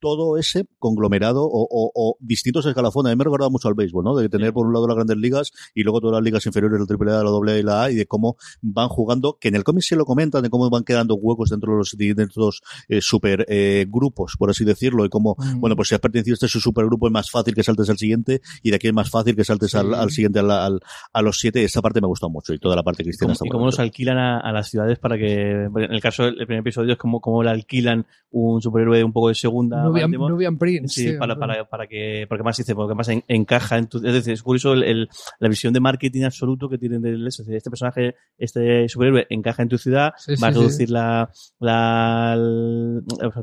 todo 0.00 0.36
ese 0.36 0.66
conglomerado 0.78 1.44
o, 1.44 1.66
o- 1.70 1.90
o 1.94 2.16
distintos 2.20 2.66
escalafones. 2.66 3.10
A 3.12 3.14
mí 3.14 3.18
me 3.18 3.24
recordaba 3.24 3.50
mucho 3.50 3.68
al 3.68 3.74
béisbol, 3.74 4.04
¿no? 4.04 4.16
De 4.16 4.28
tener 4.28 4.52
por 4.52 4.66
un 4.66 4.72
lado 4.72 4.86
las 4.86 4.96
grandes 4.96 5.16
ligas 5.16 5.52
y 5.74 5.82
luego 5.82 6.00
todas 6.00 6.14
las 6.14 6.22
ligas 6.24 6.46
inferiores, 6.46 6.80
el 6.80 6.86
triple 6.86 7.12
A, 7.12 7.22
la 7.22 7.30
doble 7.30 7.52
A 7.52 7.58
y 7.58 7.62
la 7.62 7.82
A, 7.84 7.90
y 7.90 7.94
de 7.94 8.06
cómo 8.06 8.36
van 8.62 8.88
jugando, 8.88 9.38
que 9.40 9.48
en 9.48 9.54
el 9.56 9.64
cómic 9.64 9.82
se 9.82 9.96
lo 9.96 10.04
comentan, 10.04 10.42
de 10.42 10.50
cómo 10.50 10.68
van 10.70 10.84
quedando 10.84 11.14
huecos 11.14 11.50
dentro 11.50 11.72
de 11.72 11.78
los 11.78 11.94
distintos 11.96 12.60
eh, 12.88 13.00
super 13.00 13.44
eh, 13.48 13.86
grupos, 13.88 14.34
por 14.38 14.50
así 14.50 14.64
decirlo, 14.64 15.04
y 15.04 15.08
cómo, 15.08 15.36
Mm. 15.38 15.60
bueno, 15.60 15.76
pues 15.76 15.88
si 15.88 15.94
has 15.94 16.00
pertenecido 16.00 16.34
a 16.34 16.36
este 16.36 16.48
su 16.48 16.60
supergrupo 16.60 17.06
es 17.06 17.12
más 17.12 17.30
fácil 17.30 17.54
que 17.54 17.62
saltes 17.62 17.88
al 17.90 17.98
siguiente, 17.98 18.40
y 18.62 18.70
de 18.70 18.76
aquí 18.76 18.88
es 18.88 18.92
más 18.94 19.10
fácil 19.10 19.36
que 19.36 19.44
saltes 19.44 19.74
al, 19.74 19.94
al 19.94 20.10
siguiente, 20.10 20.38
al, 20.40 20.50
al- 20.50 20.80
a 21.12 21.22
los 21.22 21.38
siete. 21.38 21.62
Esta 21.64 21.80
parte 21.82 22.00
me 22.00 22.06
gustó 22.06 22.28
mucho, 22.30 22.52
y 22.54 22.58
toda 22.58 22.74
la 22.76 22.82
parte 22.82 23.02
cristiana 23.04 23.32
está 23.32 23.44
y 23.46 23.48
cómo 23.50 23.66
los 23.66 23.78
alquilan 23.78 24.18
a, 24.18 24.38
a 24.40 24.52
las 24.52 24.68
ciudades 24.70 24.98
para 24.98 25.16
que. 25.18 25.64
En 25.64 25.92
el 25.92 26.00
caso 26.00 26.24
del 26.24 26.36
primer 26.36 26.60
episodio 26.60 26.92
es 26.92 26.98
como, 26.98 27.20
como 27.20 27.42
le 27.42 27.50
alquilan 27.50 28.06
un 28.30 28.60
superhéroe 28.60 29.02
un 29.04 29.12
poco 29.12 29.28
de 29.28 29.34
segunda. 29.34 29.87
Nubian. 29.88 30.10
Nubian 30.10 30.58
Prince. 30.58 30.94
Sí, 31.02 31.12
para, 31.18 31.36
para, 31.38 31.68
para 31.68 31.86
que, 31.86 32.26
porque 32.28 32.42
más 32.44 32.56
dice, 32.56 32.74
porque 32.74 32.94
más 32.94 33.08
en- 33.08 33.24
encaja 33.28 33.78
en 33.78 33.88
tu, 33.88 33.98
es 33.98 34.12
decir, 34.12 34.32
es 34.32 34.42
curioso 34.42 34.72
el, 34.74 34.82
el- 34.84 35.08
la 35.38 35.48
visión 35.48 35.72
de 35.72 35.80
marketing 35.80 36.22
absoluto 36.24 36.68
que 36.68 36.78
tienen 36.78 37.02
de 37.02 37.12
eso. 37.14 37.42
Es 37.42 37.46
decir, 37.48 37.56
este 37.56 37.70
personaje, 37.70 38.14
este 38.38 38.88
superhéroe 38.88 39.26
encaja 39.30 39.62
en 39.62 39.68
tu 39.68 39.78
ciudad, 39.78 40.12
Sí, 40.16 40.36
sí, 40.36 40.42
va 40.42 40.48
a 40.48 40.52
sí. 40.52 40.58
reducir 40.58 40.90
la, 40.90 41.30
la, 41.60 42.36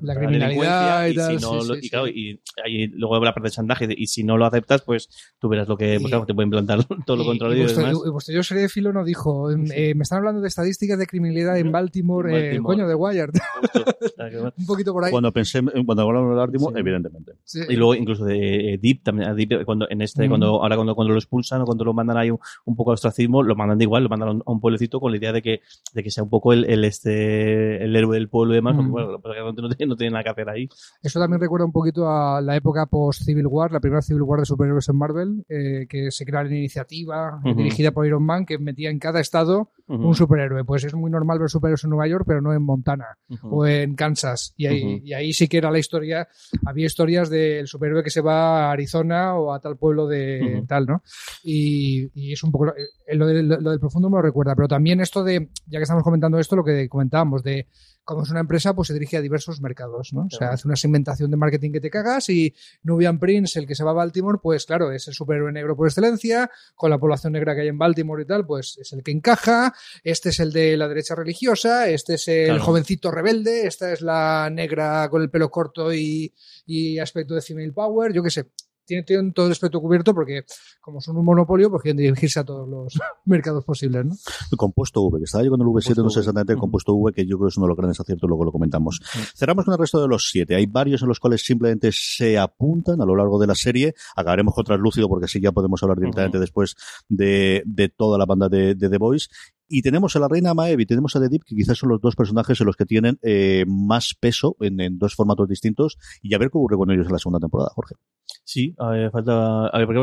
La 0.02 0.16
criminalidad 0.16 1.08
y 1.08 1.16
tal, 1.16 1.40
si 1.40 1.46
no 1.46 1.62
sí, 1.62 1.68
lo- 1.68 1.74
sí, 1.76 1.80
y, 1.80 1.84
sí. 1.84 1.90
claro, 1.90 2.08
y, 2.08 2.42
ahí 2.64 2.88
luego 2.88 3.20
la 3.24 3.34
parte 3.34 3.48
de 3.50 3.52
chantaje, 3.52 3.88
y 3.96 4.08
si 4.08 4.24
no 4.24 4.38
lo 4.38 4.46
aceptas, 4.46 4.82
pues 4.82 5.10
tú 5.40 5.50
verás 5.50 5.68
lo 5.68 5.78
que, 5.78 5.96
Y- 5.96 6.00
pues 6.00 6.10
claro, 6.12 6.26
te 6.26 6.34
pueden 6.34 6.50
plantar 6.50 6.80
todo 7.06 7.18
lo 7.18 7.24
Y- 7.24 7.28
contrario 7.28 7.56
y 7.56 7.60
y, 7.60 7.64
vuestro, 7.64 8.06
y 8.06 8.10
vuestro 8.10 8.34
yo 8.36 8.44
seré 8.44 8.62
de 8.62 8.70
filo 8.70 8.94
no 8.94 9.04
dijo, 9.04 9.52
eh, 9.52 9.94
me 9.96 10.04
están 10.04 10.20
hablando 10.20 10.42
de 10.42 10.48
estadísticas 10.48 10.98
de 11.00 11.08
criminalidad 11.08 11.58
en 11.58 11.72
Baltimore, 11.72 12.50
En 12.52 12.56
eh, 12.58 12.60
coño, 12.64 12.88
de 12.88 12.96
Wired. 12.96 13.30
Un 14.58 14.66
poquito 14.66 14.94
por 14.94 15.04
ahí. 15.06 15.12
Cuando 15.12 15.32
pensé, 15.32 15.62
cuando 15.86 16.04
hablamos 16.04 16.35
del 16.36 16.44
Artimo, 16.44 16.70
Sí. 16.70 16.74
evidentemente. 16.78 17.34
Sí. 17.44 17.60
Y 17.70 17.76
luego 17.76 17.96
incluso 17.96 18.26
de 18.26 18.74
eh, 18.74 18.78
Deep 18.82 19.04
también, 19.04 19.30
a 19.30 19.34
Deep, 19.34 19.66
cuando 19.66 19.90
en 19.90 20.02
este, 20.02 20.26
Mm. 20.26 20.30
cuando, 20.30 20.48
ahora 20.62 20.76
cuando, 20.76 20.96
cuando 20.96 21.14
lo 21.14 21.20
expulsan 21.20 21.62
o 21.62 21.66
cuando 21.66 21.84
lo 21.86 21.94
mandan 21.94 22.18
ahí 22.18 22.30
un, 22.32 22.40
un 22.66 22.76
poco 22.76 22.92
al 22.92 22.96
ostracismo, 22.96 23.44
lo 23.44 23.56
mandan 23.56 23.78
de 23.78 23.84
igual, 23.86 24.04
lo 24.04 24.10
mandan 24.10 24.30
a 24.46 24.52
un, 24.52 24.60
pueblecito 24.60 25.00
con 25.00 25.12
la 25.12 25.18
idea 25.18 25.32
de 25.34 25.42
que, 25.42 25.62
de 25.94 26.04
que 26.04 26.12
sea 26.12 26.24
un 26.24 26.30
poco 26.30 26.54
el, 26.54 26.66
el 26.66 26.84
este, 26.86 27.84
el 27.84 27.96
héroe 27.96 28.16
del 28.16 28.30
pueblo 28.30 28.54
y 28.54 28.58
demás, 28.58 28.76
porque 28.76 28.90
Mm. 28.90 28.92
bueno, 28.92 29.12
lo 29.12 29.18
que 29.18 29.24
pasa 29.24 29.36
es 29.36 29.42
que 29.56 29.62
no, 29.62 29.70
tiene, 29.70 29.90
no 29.90 29.96
tiene 29.96 30.12
nada 30.12 30.24
que 30.24 30.30
hacer 30.30 30.50
ahí. 30.50 30.70
Eso 31.02 31.20
también 31.20 31.40
recuerda 31.42 31.66
un 31.66 31.72
poquito 31.72 32.10
a 32.10 32.42
la 32.42 32.56
época 32.56 32.86
post-Civil 32.86 33.48
War, 33.48 33.72
la 33.72 33.80
primera 33.80 34.02
Civil 34.02 34.22
War 34.24 34.40
de 34.40 34.46
superhéroes 34.46 34.88
en 34.90 34.96
Marvel, 34.98 35.46
eh, 35.50 35.86
que 35.90 36.12
se 36.12 36.26
crea 36.26 36.44
la 36.44 36.50
iniciativa 36.50 37.40
eh, 37.44 37.50
Ujú. 37.52 37.58
dirigida 37.58 37.92
por 37.92 38.06
Iron 38.06 38.24
Man, 38.24 38.46
que 38.46 38.58
metía 38.58 38.90
en 38.90 39.00
cada 39.00 39.20
estado 39.20 39.70
Ujú. 39.88 40.08
un 40.10 40.16
superhéroe. 40.16 40.64
Pues 40.64 40.84
es 40.84 40.94
muy 40.96 41.12
normal 41.12 41.40
ver 41.40 41.50
superhéroes 41.50 41.84
en 41.84 41.92
Nueva 41.92 42.08
York, 42.08 42.26
pero 42.28 42.42
no 42.42 42.54
en 42.54 42.62
Montana 42.64 43.18
Ujú. 43.30 43.48
o 43.62 43.66
en 43.68 43.96
Kansas. 43.96 44.54
Y 44.58 44.66
ahí, 44.68 45.02
y 45.04 45.14
ahí 45.14 45.34
sí 45.34 45.48
que 45.48 45.58
era 45.58 45.72
la 45.72 45.80
historia, 45.80 46.25
había 46.66 46.86
historias 46.86 47.30
del 47.30 47.68
superhéroe 47.68 48.04
que 48.04 48.10
se 48.10 48.22
va 48.22 48.68
a 48.68 48.72
Arizona 48.72 49.36
o 49.36 49.54
a 49.54 49.60
tal 49.60 49.78
pueblo 49.78 50.08
de 50.08 50.64
tal, 50.68 50.86
¿no? 50.86 51.04
Y, 51.44 52.10
y 52.14 52.34
es 52.34 52.44
un 52.44 52.52
poco, 52.52 52.68
eh, 52.70 53.16
lo, 53.16 53.28
del- 53.28 53.48
lo 53.48 53.70
del 53.72 53.80
profundo 53.80 54.10
me 54.10 54.18
lo 54.18 54.22
recuerda, 54.22 54.56
pero 54.56 54.68
también 54.68 55.00
esto 55.02 55.24
de, 55.24 55.50
ya 55.68 55.80
que 55.80 55.84
estamos 55.84 56.04
comentando 56.04 56.40
esto, 56.40 56.56
lo 56.56 56.64
que 56.64 56.88
comentábamos, 56.90 57.44
de 57.44 57.68
como 58.06 58.24
es 58.24 58.30
una 58.30 58.40
empresa, 58.40 58.74
pues 58.74 58.88
se 58.88 58.94
dirige 58.94 59.18
a 59.18 59.22
diversos 59.22 59.60
mercados, 59.60 60.14
¿no? 60.14 60.28
O 60.28 60.30
sea, 60.30 60.52
hace 60.52 60.68
una 60.68 60.78
segmentación 60.78 61.30
de 61.32 61.38
marketing 61.38 61.72
que 61.72 61.82
te 61.82 61.90
cagas 61.90 62.30
y 62.30 62.54
Nubian 62.84 63.20
Prince, 63.20 63.60
el 63.60 63.68
que 63.68 63.76
se 63.76 63.84
va 63.84 63.92
a 63.92 63.96
Baltimore, 63.96 64.40
pues 64.42 64.66
claro, 64.66 64.92
es 64.92 65.08
el 65.08 65.14
superhéroe 65.14 65.52
negro 65.52 65.76
por 65.76 65.88
excelencia, 65.88 66.50
con 66.76 66.90
la 66.92 66.98
población 67.00 67.34
negra 67.34 67.54
que 67.56 67.62
hay 67.62 67.68
en 67.68 67.78
Baltimore 67.78 68.22
y 68.22 68.26
tal, 68.26 68.46
pues 68.46 68.78
es 68.80 68.94
el 68.94 69.04
que 69.04 69.12
encaja, 69.12 69.74
este 70.04 70.30
es 70.30 70.40
el 70.40 70.54
de 70.54 70.78
la 70.78 70.88
derecha 70.88 71.16
religiosa, 71.16 71.90
este 71.90 72.14
es 72.14 72.28
el 72.28 72.46
Claro. 72.46 72.64
jovencito 72.64 73.12
rebelde, 73.12 73.66
esta 73.68 73.92
es 73.92 74.02
la 74.02 74.50
negra 74.52 75.10
con 75.10 75.22
el 75.22 75.30
pelo 75.30 75.50
corto 75.50 75.92
y, 75.94 76.34
y 76.66 77.00
aspecto 77.00 77.34
de 77.34 77.42
female 77.42 77.74
power, 77.74 78.14
yo 78.14 78.22
qué 78.24 78.30
sé. 78.30 78.46
Tiene, 78.86 79.04
tienen 79.04 79.34
todo 79.34 79.48
el 79.48 79.52
aspecto 79.52 79.82
cubierto 79.82 80.14
porque, 80.14 80.44
como 80.80 81.02
son 81.02 81.18
un 81.18 81.26
monopolio, 81.26 81.70
pues 81.70 81.82
quieren 81.84 81.98
dirigirse 81.98 82.40
a 82.40 82.44
todos 82.44 82.68
los 82.70 82.94
mercados 83.26 83.66
posibles, 83.66 84.06
¿no? 84.06 84.16
El 84.52 84.58
compuesto 84.58 85.02
V, 85.02 85.20
que 85.20 85.26
estaba 85.26 85.44
yo 85.44 85.50
con 85.50 85.62
el 85.62 85.68
V7, 85.68 86.04
no 86.04 86.10
sé 86.10 86.20
exactamente 86.20 86.54
el 86.54 86.60
compuesto 86.60 86.94
V, 86.94 87.12
que 87.14 87.26
yo 87.26 87.38
creo 87.38 87.48
que 87.48 87.52
es 87.52 87.58
uno 87.58 87.66
de 87.66 87.70
los 87.70 87.78
grandes 87.78 88.00
aciertos, 88.00 88.28
luego 88.28 88.46
lo 88.46 88.52
comentamos. 88.52 89.00
Cerramos 89.36 89.66
con 89.66 89.74
el 89.74 89.80
resto 89.80 90.02
de 90.02 90.08
los 90.08 90.30
siete. 90.30 90.56
Hay 90.56 90.66
varios 90.66 91.02
en 91.02 91.08
los 91.08 91.20
cuales 91.20 91.44
simplemente 91.44 91.90
se 91.92 92.38
apuntan 92.38 93.02
a 93.02 93.06
lo 93.06 93.16
largo 93.16 93.40
de 93.40 93.48
la 93.48 93.56
serie. 93.56 93.94
Acabaremos 94.16 94.54
con 94.54 94.64
Translúcido 94.64 95.08
porque 95.10 95.26
así 95.26 95.40
ya 95.42 95.52
podemos 95.52 95.82
hablar 95.84 96.00
directamente 96.00 96.40
después 96.40 96.76
de, 97.10 97.64
de 97.66 97.90
toda 97.90 98.18
la 98.18 98.26
banda 98.26 98.50
de, 98.50 98.76
de 98.76 98.90
The 98.90 98.98
Voice. 98.98 99.28
Y 99.68 99.82
tenemos 99.82 100.16
a 100.16 100.20
la 100.20 100.28
reina 100.28 100.54
Maeve 100.54 100.84
y 100.84 100.86
tenemos 100.86 101.16
a 101.16 101.20
The 101.20 101.30
Deep, 101.30 101.44
que 101.44 101.56
quizás 101.56 101.78
son 101.78 101.90
los 101.90 102.00
dos 102.00 102.16
personajes 102.16 102.60
en 102.62 102.68
los 102.68 102.76
que 102.76 102.86
tienen 102.86 103.18
eh, 103.24 103.66
más 103.68 104.14
peso 104.20 104.56
en, 104.60 104.80
en 104.80 105.00
dos 105.00 105.16
formatos 105.16 105.48
distintos. 105.48 105.98
Y 106.22 106.36
a 106.36 106.38
ver 106.38 106.50
qué 106.50 106.58
ocurre 106.58 106.78
con 106.78 106.92
ellos 106.92 107.08
en 107.08 107.14
la 107.14 107.20
segunda 107.20 107.40
temporada, 107.40 107.72
Jorge. 107.74 107.96
Sí, 108.44 108.76
ver, 108.90 109.12
falta. 109.12 109.68
A 109.68 109.78
ver, 109.78 109.88
porque 109.88 110.00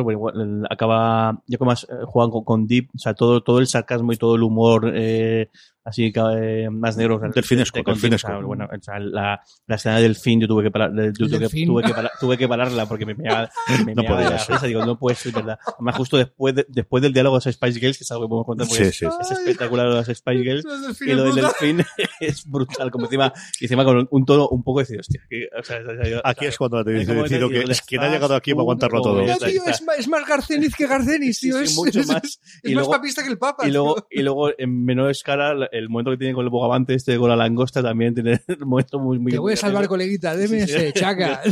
acaba. 0.70 1.42
Ya 1.46 1.58
como 1.58 1.70
más 1.70 1.84
eh, 1.84 1.94
juegan 2.06 2.30
con, 2.30 2.44
con 2.44 2.66
Deep, 2.66 2.88
o 2.94 2.98
sea, 2.98 3.14
todo, 3.14 3.42
todo 3.42 3.58
el 3.58 3.66
sarcasmo 3.66 4.12
y 4.12 4.16
todo 4.16 4.36
el 4.36 4.42
humor 4.42 4.92
eh, 4.94 5.50
así 5.84 6.12
que, 6.12 6.20
eh, 6.64 6.70
más 6.70 6.96
negro. 6.96 7.16
o 7.16 7.20
sea, 7.20 7.28
Delfinesco, 7.28 7.78
de- 7.78 7.84
con 7.84 7.96
sea, 7.98 8.38
bueno, 8.38 8.66
o 8.72 8.82
sea, 8.82 8.98
la, 8.98 9.40
la 9.66 9.76
escena 9.76 9.98
del 9.98 10.16
fin 10.16 10.40
yo 10.40 10.46
tuve 10.48 10.62
que 10.64 10.70
parar, 10.70 10.92
de- 10.92 11.12
yo 11.18 11.26
tuve, 11.28 11.48
que, 11.48 11.64
tuve, 11.66 11.82
que 11.82 11.94
parar- 11.94 12.12
tuve 12.20 12.38
que 12.38 12.48
pararla 12.48 12.86
porque 12.86 13.06
me 13.06 13.14
meaba, 13.14 13.50
me 13.84 13.94
No 13.94 14.02
meaba 14.02 14.22
la 14.22 14.36
risa. 14.38 14.66
Digo, 14.66 14.84
no 14.86 14.98
puede 14.98 15.16
ser 15.16 15.32
verdad. 15.32 15.58
Además, 15.74 15.96
justo 15.96 16.16
después, 16.16 16.54
de- 16.54 16.66
después 16.68 17.02
del 17.02 17.12
diálogo 17.12 17.38
de 17.38 17.42
las 17.46 17.54
Spice 17.54 17.80
Girls, 17.80 17.98
que 17.98 18.04
es 18.04 18.10
algo 18.12 18.24
que 18.24 18.28
podemos 18.28 18.46
contar 18.46 18.66
porque 18.68 18.84
Sí, 18.84 18.88
es, 18.90 18.96
sí, 18.96 19.06
sí. 19.06 19.16
es 19.20 19.30
espectacular 19.38 19.86
lo 19.86 19.92
de 19.92 19.98
las 20.06 20.16
Spice 20.16 20.42
Girls. 20.42 20.64
Delfines 20.64 21.00
Y 21.02 21.14
lo 21.14 21.24
del 21.24 21.34
delfín 21.34 21.84
es 22.20 22.46
brutal, 22.46 22.90
como 22.90 23.06
encima, 23.06 23.32
y 23.60 23.64
encima 23.64 23.84
con 23.84 24.08
un 24.10 24.24
tono 24.24 24.48
un 24.48 24.62
poco 24.62 24.80
de 24.80 24.84
decir, 24.84 25.00
hostia, 25.00 25.20
que, 25.28 25.48
o 25.58 25.62
sea, 25.62 25.78
o 25.78 26.04
sea, 26.04 26.20
Aquí 26.24 26.46
es 26.46 26.56
cuando 26.58 26.84
te 26.84 26.92
es 26.92 27.00
dice 27.00 27.14
decido 27.14 27.48
que 27.48 27.62
es 27.62 27.82
quien 27.82 28.02
ha 28.02 28.10
llegado 28.10 28.34
aquí 28.34 28.52
para 28.52 28.62
aguantarlo 28.62 29.00
todo. 29.02 29.22
No, 29.26 29.36
tío, 29.38 29.62
es, 29.66 29.82
más, 29.82 29.98
es 29.98 30.08
más 30.08 30.26
Garcenis 30.26 30.74
que 30.76 30.86
Garcenis, 30.86 31.38
Sí, 31.38 31.48
tío. 31.48 31.58
sí, 31.58 31.64
es, 31.64 31.74
mucho 31.76 32.00
es- 32.00 32.06
más. 32.08 32.22
es 32.24 32.40
Y 32.62 32.68
más 32.74 32.84
luego- 32.86 32.92
papista 32.92 33.22
que 33.22 33.28
el 33.30 33.38
Papa. 33.38 33.66
Y 33.66 33.72
luego, 33.72 34.06
y 34.10 34.22
luego, 34.22 34.50
en 34.56 34.84
menor 34.84 35.10
escala, 35.10 35.68
el 35.72 35.88
momento 35.88 36.10
que 36.10 36.18
tiene 36.18 36.34
con 36.34 36.44
el 36.44 36.50
bogavante 36.50 36.94
este 36.94 37.16
con 37.16 37.30
la 37.30 37.36
langosta 37.36 37.82
también 37.82 38.14
tiene 38.14 38.40
un 38.60 38.68
momento 38.68 38.98
muy, 38.98 39.18
muy 39.18 39.32
Te 39.32 39.38
voy 39.38 39.54
a 39.54 39.56
salvar, 39.56 39.88
coleguita, 39.88 40.36
deme 40.36 40.58
ese, 40.58 40.92
chaca. 40.92 41.40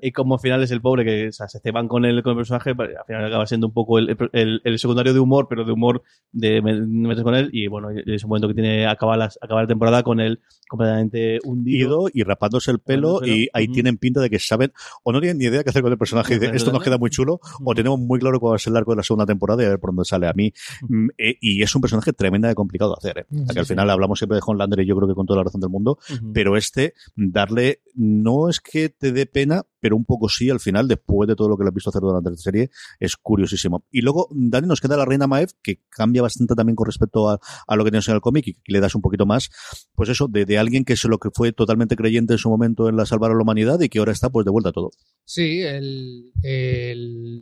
Y 0.00 0.12
como 0.12 0.34
al 0.34 0.40
final 0.40 0.62
es 0.62 0.70
el 0.70 0.80
pobre 0.80 1.04
que 1.04 1.28
o 1.28 1.32
sea, 1.32 1.48
se 1.48 1.58
ceban 1.60 1.88
con 1.88 2.04
el, 2.04 2.22
con 2.22 2.32
el 2.32 2.36
personaje, 2.38 2.70
al 2.70 3.04
final 3.06 3.24
acaba 3.24 3.46
siendo 3.46 3.68
un 3.68 3.72
poco 3.72 3.98
el, 3.98 4.16
el, 4.32 4.60
el 4.62 4.78
secundario 4.78 5.14
de 5.14 5.20
humor, 5.20 5.46
pero 5.48 5.64
de 5.64 5.72
humor 5.72 6.02
de 6.32 6.60
me- 6.60 6.80
metes 6.86 7.24
con 7.24 7.34
él. 7.34 7.48
Y 7.52 7.66
bueno, 7.68 7.88
es 7.90 8.24
un 8.24 8.28
momento 8.28 8.48
que 8.48 8.54
tiene 8.54 8.86
acaba, 8.86 9.16
las, 9.16 9.38
acaba 9.40 9.62
la 9.62 9.68
temporada 9.68 10.02
con 10.02 10.20
él 10.20 10.40
completamente 10.68 11.38
hundido. 11.44 11.86
Ido 11.88 12.08
y 12.12 12.22
rapándose 12.24 12.70
el 12.70 12.78
pelo 12.80 13.14
Rapándose 13.14 13.32
el 13.32 13.40
y 13.42 13.48
ahí 13.52 13.68
tienen 13.68 13.96
pinta 13.98 14.20
de 14.20 14.28
que 14.30 14.38
saben 14.38 14.72
o 15.02 15.12
no 15.12 15.20
tienen 15.20 15.38
ni 15.38 15.44
idea 15.46 15.62
qué 15.64 15.70
hacer 15.70 15.82
con 15.82 15.92
el 15.92 15.98
personaje 15.98 16.34
y 16.34 16.38
dicen, 16.38 16.54
esto 16.54 16.72
nos 16.72 16.82
queda 16.82 16.98
muy 16.98 17.10
chulo 17.10 17.40
o 17.64 17.74
tenemos 17.74 17.98
muy 17.98 18.18
claro 18.18 18.40
cuál 18.40 18.52
va 18.52 18.56
a 18.56 18.58
ser 18.58 18.72
el 18.72 18.76
arco 18.78 18.90
de 18.92 18.96
la 18.98 19.02
segunda 19.02 19.26
temporada 19.26 19.62
y 19.62 19.66
a 19.66 19.70
ver 19.70 19.78
por 19.78 19.90
dónde 19.90 20.04
sale 20.04 20.26
a 20.28 20.32
mí 20.32 20.52
mm, 20.88 21.08
eh, 21.18 21.36
y 21.40 21.62
es 21.62 21.74
un 21.74 21.80
personaje 21.80 22.12
tremenda 22.12 22.48
de 22.48 22.54
complicado 22.54 22.96
de 23.00 23.08
hacer 23.08 23.18
¿eh? 23.20 23.26
Que 23.52 23.58
al 23.60 23.64
sí. 23.64 23.72
final 23.74 23.88
hablamos 23.90 24.18
siempre 24.18 24.36
de 24.36 24.42
Homelander 24.44 24.80
y 24.80 24.86
yo 24.86 24.96
creo 24.96 25.08
que 25.08 25.14
con 25.14 25.26
toda 25.26 25.38
la 25.38 25.44
razón 25.44 25.60
del 25.60 25.70
mundo 25.70 25.98
pero 26.34 26.56
este 26.56 26.94
darle 27.14 27.80
no 27.94 28.48
es 28.48 28.60
que 28.60 28.88
te 28.90 29.12
dé 29.12 29.26
pena, 29.26 29.64
pero 29.86 29.94
un 29.94 30.04
poco 30.04 30.28
sí 30.28 30.50
al 30.50 30.58
final, 30.58 30.88
después 30.88 31.28
de 31.28 31.36
todo 31.36 31.48
lo 31.48 31.56
que 31.56 31.62
le 31.62 31.68
has 31.68 31.74
visto 31.74 31.90
hacer 31.90 32.02
durante 32.02 32.28
la 32.28 32.36
serie, 32.36 32.70
es 32.98 33.14
curiosísimo. 33.14 33.84
Y 33.92 34.00
luego, 34.00 34.26
Dani, 34.32 34.66
nos 34.66 34.80
queda 34.80 34.96
la 34.96 35.04
reina 35.04 35.28
Maeve, 35.28 35.52
que 35.62 35.80
cambia 35.88 36.22
bastante 36.22 36.56
también 36.56 36.74
con 36.74 36.86
respecto 36.86 37.30
a, 37.30 37.38
a 37.68 37.76
lo 37.76 37.84
que 37.84 37.92
tienes 37.92 38.08
en 38.08 38.16
el 38.16 38.20
cómic 38.20 38.48
y 38.48 38.54
que 38.54 38.72
le 38.72 38.80
das 38.80 38.96
un 38.96 39.00
poquito 39.00 39.26
más, 39.26 39.48
pues 39.94 40.08
eso, 40.08 40.26
de, 40.26 40.44
de 40.44 40.58
alguien 40.58 40.84
que 40.84 40.96
se 40.96 41.06
lo 41.06 41.18
que 41.18 41.28
fue 41.32 41.52
totalmente 41.52 41.94
creyente 41.94 42.34
en 42.34 42.38
su 42.38 42.50
momento 42.50 42.88
en 42.88 42.96
la 42.96 43.06
salvar 43.06 43.30
a 43.30 43.34
la 43.34 43.42
humanidad 43.42 43.80
y 43.80 43.88
que 43.88 44.00
ahora 44.00 44.10
está 44.10 44.28
pues 44.28 44.44
de 44.44 44.50
vuelta 44.50 44.70
a 44.70 44.72
todo. 44.72 44.90
Sí, 45.24 45.60
el, 45.60 46.32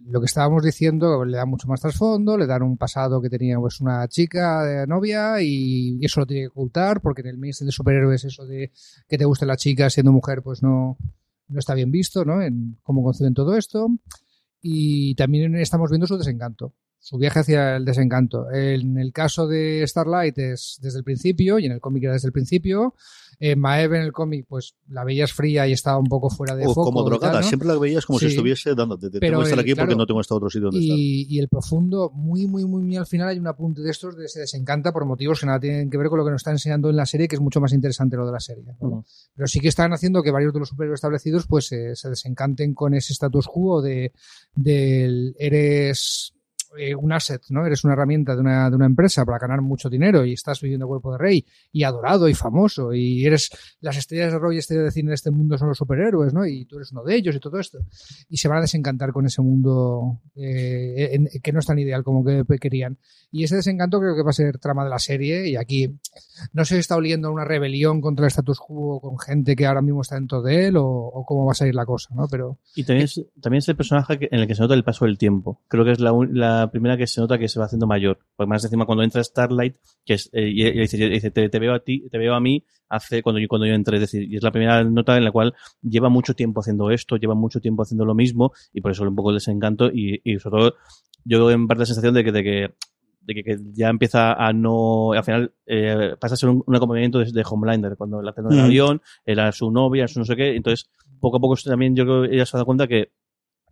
lo 0.04 0.20
que 0.20 0.26
estábamos 0.26 0.64
diciendo 0.64 1.24
le 1.24 1.38
da 1.38 1.46
mucho 1.46 1.66
más 1.66 1.80
trasfondo, 1.80 2.36
le 2.36 2.46
dan 2.46 2.62
un 2.62 2.76
pasado 2.76 3.22
que 3.22 3.30
tenía 3.30 3.58
pues 3.58 3.80
una 3.80 4.06
chica 4.08 4.64
de 4.64 4.86
novia 4.86 5.40
y 5.40 5.98
eso 6.04 6.20
lo 6.20 6.26
tiene 6.26 6.42
que 6.42 6.48
ocultar 6.48 7.00
porque 7.00 7.22
en 7.22 7.28
el 7.28 7.38
mainstream 7.38 7.68
de 7.68 7.72
superhéroes 7.72 8.26
eso 8.26 8.44
de 8.44 8.70
que 9.08 9.16
te 9.16 9.24
guste 9.24 9.46
la 9.46 9.56
chica 9.56 9.88
siendo 9.88 10.12
mujer 10.12 10.42
pues 10.42 10.62
no, 10.62 10.98
no 11.48 11.58
está 11.58 11.74
bien 11.74 11.90
visto, 11.90 12.24
¿no? 12.24 12.42
En 12.42 12.78
cómo 12.82 13.02
conciben 13.02 13.34
todo 13.34 13.56
esto. 13.56 13.88
Y 14.60 15.14
también 15.14 15.54
estamos 15.56 15.90
viendo 15.90 16.06
su 16.06 16.16
desencanto, 16.16 16.72
su 17.04 17.18
viaje 17.18 17.40
hacia 17.40 17.76
el 17.76 17.84
desencanto. 17.84 18.50
En 18.50 18.96
el 18.96 19.12
caso 19.12 19.46
de 19.46 19.84
Starlight 19.86 20.38
es 20.38 20.78
desde 20.80 20.98
el 20.98 21.04
principio 21.04 21.58
y 21.58 21.66
en 21.66 21.72
el 21.72 21.80
cómic 21.80 22.04
era 22.04 22.14
desde 22.14 22.28
el 22.28 22.32
principio. 22.32 22.94
Eh, 23.40 23.56
Maeve 23.56 23.96
en 23.98 24.04
el 24.04 24.12
cómic 24.12 24.46
pues 24.48 24.76
la 24.88 25.02
veías 25.04 25.32
fría 25.32 25.66
y 25.66 25.72
estaba 25.72 25.98
un 25.98 26.06
poco 26.06 26.30
fuera 26.30 26.54
de 26.54 26.64
O 26.66 26.72
foco. 26.72 26.84
como 26.84 27.00
y 27.00 27.02
tal, 27.04 27.10
drogada, 27.10 27.40
¿no? 27.40 27.46
siempre 27.46 27.68
la 27.68 27.76
veías 27.78 28.06
como 28.06 28.20
si 28.20 28.26
estuviese 28.26 28.74
dando, 28.76 28.96
te, 28.96 29.10
te- 29.10 29.18
Pero 29.18 29.32
tengo 29.32 29.42
que 29.42 29.48
estar 29.50 29.58
aquí 29.60 29.74
porque 29.74 29.96
no 29.96 30.06
tengo 30.06 30.20
este 30.20 30.32
otro 30.34 30.48
sitio 30.48 30.66
donde 30.70 30.80
estar. 30.80 30.96
Y, 30.96 31.26
y 31.28 31.38
el 31.40 31.48
profundo, 31.48 32.10
muy, 32.14 32.46
muy, 32.46 32.64
muy, 32.64 32.80
muy 32.82 32.96
al 32.96 33.06
final 33.06 33.28
hay 33.28 33.38
un 33.38 33.48
apunte 33.48 33.82
de 33.82 33.90
estos 33.90 34.16
de 34.16 34.28
se 34.28 34.40
desencanta 34.40 34.92
por 34.92 35.04
motivos 35.04 35.40
que 35.40 35.46
nada 35.46 35.58
tienen 35.60 35.90
que 35.90 35.98
ver 35.98 36.08
con 36.08 36.20
lo 36.20 36.24
que 36.24 36.30
nos 36.30 36.40
está 36.40 36.52
enseñando 36.52 36.88
en 36.90 36.96
la 36.96 37.06
serie, 37.06 37.26
que 37.28 37.34
es 37.34 37.40
mucho 37.42 37.60
más 37.60 37.72
interesante 37.72 38.16
lo 38.16 38.24
de 38.24 38.32
la 38.32 38.40
serie. 38.40 38.64
Pero 39.34 39.46
sí 39.48 39.58
que 39.60 39.68
están 39.68 39.92
haciendo 39.92 40.22
que 40.22 40.30
varios 40.30 40.52
de 40.54 40.60
los 40.60 40.68
superhéroes 40.68 40.98
establecidos 40.98 41.46
pues 41.48 41.70
eh, 41.72 41.96
se 41.96 42.08
desencanten 42.08 42.72
con 42.72 42.94
ese 42.94 43.12
status 43.12 43.48
quo 43.48 43.82
de 43.82 44.12
del 44.54 45.34
eres 45.38 46.33
eh, 46.78 46.94
un 46.94 47.12
asset, 47.12 47.42
¿no? 47.50 47.64
Eres 47.66 47.84
una 47.84 47.92
herramienta 47.94 48.34
de 48.34 48.40
una, 48.40 48.68
de 48.70 48.76
una 48.76 48.86
empresa 48.86 49.24
para 49.24 49.38
ganar 49.38 49.60
mucho 49.62 49.88
dinero 49.90 50.24
y 50.24 50.32
estás 50.32 50.60
viviendo 50.60 50.86
cuerpo 50.86 51.12
de 51.12 51.18
rey 51.18 51.44
y 51.72 51.82
adorado 51.84 52.28
y 52.28 52.34
famoso 52.34 52.92
y 52.92 53.24
eres 53.24 53.50
las 53.80 53.96
estrellas 53.96 54.32
de 54.32 54.38
rock 54.38 54.54
y 54.54 54.58
estrellas 54.58 54.84
de 54.86 54.90
cine 54.90 55.08
de 55.10 55.14
este 55.14 55.30
mundo 55.30 55.56
son 55.58 55.68
los 55.68 55.78
superhéroes, 55.78 56.32
¿no? 56.34 56.46
Y 56.46 56.64
tú 56.66 56.76
eres 56.76 56.92
uno 56.92 57.02
de 57.04 57.14
ellos 57.16 57.34
y 57.36 57.40
todo 57.40 57.58
esto. 57.58 57.78
Y 58.28 58.36
se 58.38 58.48
van 58.48 58.58
a 58.58 58.62
desencantar 58.62 59.12
con 59.12 59.26
ese 59.26 59.42
mundo 59.42 60.20
eh, 60.36 61.10
en- 61.12 61.28
que 61.42 61.52
no 61.52 61.58
es 61.60 61.66
tan 61.66 61.78
ideal 61.78 62.02
como 62.04 62.24
que 62.24 62.44
querían. 62.58 62.98
Y 63.30 63.44
ese 63.44 63.56
desencanto 63.56 63.98
creo 64.00 64.14
que 64.14 64.22
va 64.22 64.30
a 64.30 64.32
ser 64.34 64.58
trama 64.58 64.84
de 64.84 64.90
la 64.90 64.98
serie 64.98 65.48
y 65.48 65.56
aquí 65.56 65.98
no 66.52 66.64
sé 66.64 66.74
si 66.74 66.80
está 66.80 66.96
oliendo 66.96 67.32
una 67.32 67.44
rebelión 67.44 68.00
contra 68.00 68.24
el 68.26 68.28
status 68.28 68.60
quo 68.60 69.00
con 69.00 69.18
gente 69.18 69.56
que 69.56 69.66
ahora 69.66 69.82
mismo 69.82 70.02
está 70.02 70.14
dentro 70.14 70.40
de 70.40 70.68
él 70.68 70.76
o, 70.76 70.84
o 70.86 71.24
cómo 71.26 71.44
va 71.44 71.52
a 71.52 71.54
salir 71.56 71.74
la 71.74 71.84
cosa, 71.84 72.14
¿no? 72.14 72.28
Pero 72.30 72.58
Y 72.76 72.84
también 72.84 73.04
es, 73.06 73.20
también 73.40 73.58
es 73.58 73.68
el 73.68 73.76
personaje 73.76 74.18
en 74.32 74.38
el 74.40 74.46
que 74.46 74.54
se 74.54 74.62
nota 74.62 74.74
el 74.74 74.84
paso 74.84 75.04
del 75.04 75.18
tiempo. 75.18 75.60
Creo 75.68 75.84
que 75.84 75.92
es 75.92 76.00
la, 76.00 76.12
un- 76.12 76.38
la 76.64 76.70
primera 76.70 76.96
que 76.96 77.06
se 77.06 77.20
nota 77.20 77.38
que 77.38 77.48
se 77.48 77.58
va 77.58 77.66
haciendo 77.66 77.86
mayor. 77.86 78.18
Porque 78.36 78.48
más 78.48 78.64
encima 78.64 78.86
cuando 78.86 79.02
entra 79.04 79.22
Starlight, 79.22 79.76
que 80.04 80.14
es, 80.14 80.30
eh, 80.32 80.48
y, 80.48 80.66
y 80.66 80.80
dice, 80.80 80.96
y 80.96 81.08
dice, 81.08 81.30
te, 81.30 81.48
te 81.48 81.58
veo 81.58 81.74
a 81.74 81.80
ti, 81.80 82.08
te 82.10 82.18
veo 82.18 82.34
a 82.34 82.40
mí 82.40 82.64
hace 82.88 83.22
cuando 83.22 83.40
yo, 83.40 83.48
cuando 83.48 83.66
yo 83.66 83.74
entré. 83.74 83.96
Es 83.96 84.02
decir, 84.02 84.22
y 84.30 84.36
es 84.36 84.42
la 84.42 84.50
primera 84.50 84.82
nota 84.84 85.16
en 85.16 85.24
la 85.24 85.32
cual 85.32 85.54
lleva 85.82 86.08
mucho 86.08 86.34
tiempo 86.34 86.60
haciendo 86.60 86.90
esto, 86.90 87.16
lleva 87.16 87.34
mucho 87.34 87.60
tiempo 87.60 87.82
haciendo 87.82 88.04
lo 88.04 88.14
mismo, 88.14 88.52
y 88.72 88.80
por 88.80 88.90
eso 88.92 89.04
un 89.04 89.14
poco 89.16 89.30
el 89.30 89.36
desencanto, 89.36 89.90
y, 89.92 90.20
y 90.24 90.38
sobre 90.38 90.58
todo, 90.58 90.74
yo 91.24 91.50
en 91.50 91.66
parte 91.66 91.80
la 91.82 91.86
sensación 91.86 92.14
de 92.14 92.24
que, 92.24 92.32
de 92.32 92.42
que 92.42 92.74
de 93.26 93.34
que, 93.34 93.42
que 93.42 93.56
ya 93.72 93.88
empieza 93.88 94.34
a 94.34 94.52
no 94.52 95.12
al 95.12 95.24
final 95.24 95.54
eh, 95.64 96.14
pasa 96.20 96.34
a 96.34 96.36
ser 96.36 96.50
un, 96.50 96.62
un 96.66 96.76
acompañamiento 96.76 97.20
de, 97.20 97.32
de 97.32 97.42
Homelander 97.42 97.96
cuando 97.96 98.20
la 98.20 98.34
tengo 98.34 98.50
en 98.50 98.58
el 98.58 98.62
Mm. 98.64 98.66
avión 98.66 99.02
era 99.24 99.50
su 99.50 99.70
novia 99.70 100.06
su 100.06 100.18
no 100.18 100.26
sé 100.26 100.36
qué 100.36 100.54
entonces 100.54 100.90
poco 101.20 101.38
a 101.38 101.40
poco 101.40 101.54
también 101.64 101.96
yo 101.96 102.04
creo 102.04 102.22
que 102.24 102.34
ella 102.34 102.44
se 102.44 102.54
ha 102.54 102.58
dado 102.58 102.66
cuenta 102.66 102.86
que 102.86 103.12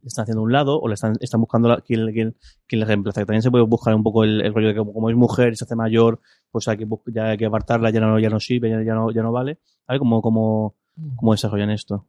le 0.03 0.09
están 0.09 0.25
haciendo 0.25 0.43
un 0.43 0.53
lado 0.53 0.79
o 0.81 0.89
le 0.89 0.95
están, 0.95 1.15
están 1.21 1.41
buscando 1.41 1.69
la- 1.69 1.81
quién, 1.81 2.13
quién, 2.13 2.37
quién 2.67 2.81
le 2.81 2.87
reemplaza. 2.87 3.21
Que 3.21 3.27
también 3.27 3.43
se 3.43 3.51
puede 3.51 3.65
buscar 3.65 3.95
un 3.95 4.03
poco 4.03 4.25
el, 4.25 4.41
el 4.43 4.53
rollo 4.53 4.69
de 4.69 4.75
que 4.75 4.79
como, 4.79 4.93
como 4.93 5.11
es 5.11 5.17
mujer 5.17 5.53
y 5.53 5.57
se 5.57 5.65
hace 5.65 5.77
mayor, 5.77 6.21
pues 6.51 6.69
hay 6.69 6.77
que, 6.77 6.87
ya 7.07 7.31
hay 7.31 7.39
que 7.39 7.47
apartarla, 7.47 7.91
ya 7.91 8.01
no, 8.01 8.19
ya 8.19 8.29
no 8.29 8.41
sirve, 8.41 8.69
ya, 8.71 8.83
ya 8.83 8.95
no, 8.95 9.11
ya 9.13 9.23
no 9.23 9.33
vale. 9.33 9.59
A 9.87 9.95
ver 9.95 9.99
cómo, 10.01 10.21
cómo, 10.21 10.77
cómo 11.17 11.33
desarrollan 11.33 11.71
esto. 11.71 12.07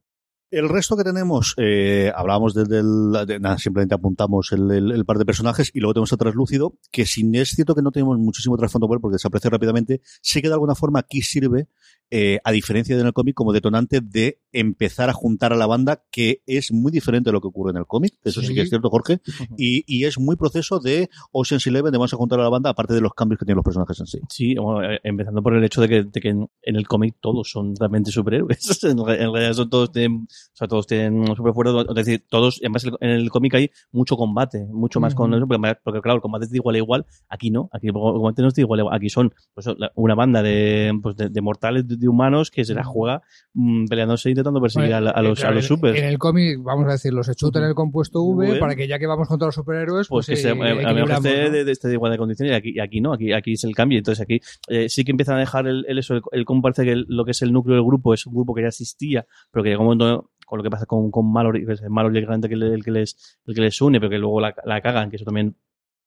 El 0.52 0.70
resto 0.70 0.96
que 0.96 1.04
tenemos, 1.04 1.56
eh, 1.58 2.12
hablábamos 2.16 2.54
desde 2.54 2.78
el, 2.78 3.26
de- 3.26 3.40
nada, 3.40 3.58
simplemente 3.58 3.96
apuntamos 3.96 4.52
el, 4.52 4.70
el- 4.70 4.92
el 4.92 5.04
par 5.04 5.18
de 5.18 5.26
personajes 5.26 5.72
y 5.74 5.80
luego 5.80 5.96
tenemos 5.96 6.14
a 6.14 6.18
Translúcido, 6.18 6.76
que 6.92 7.08
sin 7.08 7.34
es 7.34 7.50
cierto 7.50 7.74
que 7.74 7.82
no 7.82 7.90
tenemos 7.92 8.20
muchísimo 8.20 8.56
trasfondo 8.56 8.88
porque 8.88 9.14
desaparece 9.14 9.50
rápidamente, 9.50 10.02
sí 10.22 10.44
que 10.44 10.50
de 10.50 10.54
alguna 10.54 10.76
forma 10.76 11.00
aquí 11.00 11.24
sirve, 11.24 11.70
eh, 12.16 12.38
a 12.44 12.52
diferencia 12.52 12.96
de 12.96 13.02
en 13.02 13.08
el 13.08 13.14
cómic, 13.14 13.34
como 13.34 13.54
detonante 13.54 14.02
de 14.02 14.40
empezar 14.52 15.10
a 15.10 15.14
juntar 15.14 15.52
a 15.52 15.56
la 15.56 15.66
banda, 15.66 16.04
que 16.12 16.42
es 16.46 16.72
muy 16.72 16.92
diferente 16.92 17.30
de 17.30 17.34
lo 17.34 17.42
que 17.42 17.48
ocurre 17.48 17.72
en 17.72 17.78
el 17.78 17.88
cómic, 17.88 18.14
eso 18.24 18.40
sí, 18.42 18.48
Sí. 18.48 18.54
que 18.54 18.62
es 18.62 18.70
cierto, 18.70 18.90
Jorge, 18.92 19.20
y, 19.58 19.84
y 19.88 20.06
es 20.06 20.20
muy 20.20 20.36
proceso 20.36 20.80
de 20.80 21.10
Ocean's 21.32 21.66
Eleven, 21.66 21.92
de 21.92 21.98
vamos 21.98 22.14
a 22.14 22.18
juntar 22.18 22.40
a 22.40 22.44
la 22.44 22.50
banda, 22.50 22.70
aparte 22.70 22.94
de 22.94 23.02
los 23.02 23.14
cambios 23.16 23.40
que 23.40 23.46
tienen 23.46 23.56
los 23.58 23.64
personajes 23.66 24.00
en 24.00 24.06
sí. 24.06 24.20
Sí, 24.30 24.54
bueno, 24.56 24.84
eh, 24.84 25.00
empezando 25.04 25.42
por 25.42 25.56
el 25.56 25.64
hecho 25.64 25.82
de 25.82 25.90
que, 25.90 26.04
de 26.04 26.22
que 26.22 26.30
en, 26.30 26.48
en 26.62 26.76
el 26.76 26.88
cómic 26.88 27.16
todos 27.20 27.50
son 27.50 27.74
realmente 27.80 28.12
superhéroes. 28.12 28.60
en, 28.84 29.04
re- 29.04 29.24
en 29.24 29.34
realidad 29.34 29.54
son 29.54 29.70
todos 29.72 29.92
tienen, 29.92 30.28
o 30.30 30.56
sea, 30.56 30.68
todos 30.68 30.86
tienen 30.86 31.26
super 31.36 31.54
fuerza. 31.54 31.82
Es 31.90 31.96
decir, 31.96 32.24
todos, 32.30 32.60
además 32.62 32.86
en 33.02 33.10
el 33.10 33.30
cómic 33.32 33.56
hay 33.56 33.72
mucho 33.92 34.16
combate, 34.18 34.66
mucho 34.72 35.00
más 35.00 35.16
con 35.16 35.34
eso, 35.34 35.48
porque, 35.48 35.76
porque, 35.84 36.02
claro, 36.02 36.18
el 36.18 36.22
combate 36.22 36.46
es 36.46 36.52
de 36.52 36.58
igual 36.58 36.76
a 36.76 36.78
igual, 36.78 37.06
aquí 37.28 37.50
no, 37.50 37.70
aquí 37.74 37.88
el 37.88 37.94
combate 37.94 38.42
no 38.44 38.50
es 38.50 38.54
de 38.54 38.62
igual 38.62 38.80
a 38.80 38.84
igual, 38.84 38.96
aquí 38.96 39.10
son 39.10 39.34
pues, 39.56 39.66
una 39.96 40.14
banda 40.16 40.44
de, 40.44 40.92
pues, 41.02 41.16
de, 41.16 41.30
de 41.30 41.42
mortales, 41.42 41.88
de, 41.88 42.03
de 42.04 42.10
humanos 42.10 42.52
que 42.52 42.64
se 42.66 42.74
la 42.74 42.84
juega 42.84 43.22
mm, 43.54 43.86
peleándose 43.88 44.30
e 44.30 44.32
intentando 44.32 44.62
perseguir 44.62 44.92
Bueno, 44.92 45.10
a, 45.14 45.22
los, 45.22 45.44
a 45.44 45.52
los 45.52 45.64
en- 45.64 45.68
supers. 45.68 45.98
En 46.00 46.06
el 46.06 46.18
cómic, 46.20 46.60
vamos 46.62 46.88
a 46.88 46.92
decirlo, 46.92 47.24
se 47.24 47.34
chuta 47.36 47.60
en 47.60 47.66
el 47.66 47.74
compuesto 47.76 48.22
V 48.22 48.52
V. 48.52 48.60
para 48.60 48.76
que 48.76 48.88
ya 48.88 49.00
que 49.00 49.08
vamos 49.08 49.28
contra 49.28 49.48
los 49.48 49.56
superhéroes, 49.56 50.08
pues 50.08 50.28
pues, 50.28 50.38
que 50.40 50.44
se, 50.44 50.50
eh, 50.50 50.86
a- 50.86 51.20
de, 51.20 51.64
de, 51.66 51.72
esté 51.72 51.88
de 51.88 51.96
igualdad 51.96 52.14
de 52.16 52.20
condiciones 52.20 52.52
y 52.54 52.56
aquí, 52.56 52.72
y 52.76 52.80
aquí 52.80 53.02
no, 53.02 53.14
aquí, 53.14 53.34
aquí 53.34 53.54
es 53.54 53.64
el 53.64 53.74
cambio. 53.76 53.98
Entonces 53.98 54.22
aquí 54.22 54.40
eh, 54.68 54.90
sí 54.90 55.04
que 55.04 55.12
empiezan 55.12 55.38
a 55.38 55.40
dejar 55.40 55.68
el, 55.68 55.86
el 55.88 55.98
eso, 55.98 56.16
el, 56.16 56.22
el 56.32 56.46
cómo 56.46 56.62
parece 56.62 56.84
que 56.84 56.92
el- 56.92 57.06
lo 57.10 57.26
que 57.26 57.32
es 57.32 57.42
el 57.42 57.52
núcleo 57.52 57.76
del 57.76 57.86
grupo 57.86 58.14
es 58.14 58.26
un 58.28 58.34
grupo 58.34 58.54
que 58.54 58.62
ya 58.62 58.68
existía, 58.68 59.26
pero 59.52 59.64
que 59.64 59.70
llega 59.70 59.80
un 59.82 59.86
momento 59.86 60.30
con 60.46 60.58
lo 60.58 60.64
que 60.64 60.70
pasa 60.70 60.86
con, 60.86 61.10
con 61.10 61.32
Mallory, 61.32 61.66
que 61.66 61.74
es 61.74 61.82
Mallory 61.90 62.20
el, 62.20 62.42
que 62.50 62.56
le- 62.56 62.74
el 62.74 62.84
que 62.84 62.92
les, 62.92 63.40
el 63.48 63.56
que 63.56 63.62
les 63.62 63.82
une, 63.82 64.00
pero 64.00 64.10
que 64.10 64.18
luego 64.18 64.40
la, 64.42 64.54
la 64.66 64.82
cagan, 64.82 65.10
que 65.10 65.16
eso 65.16 65.26
también 65.26 65.56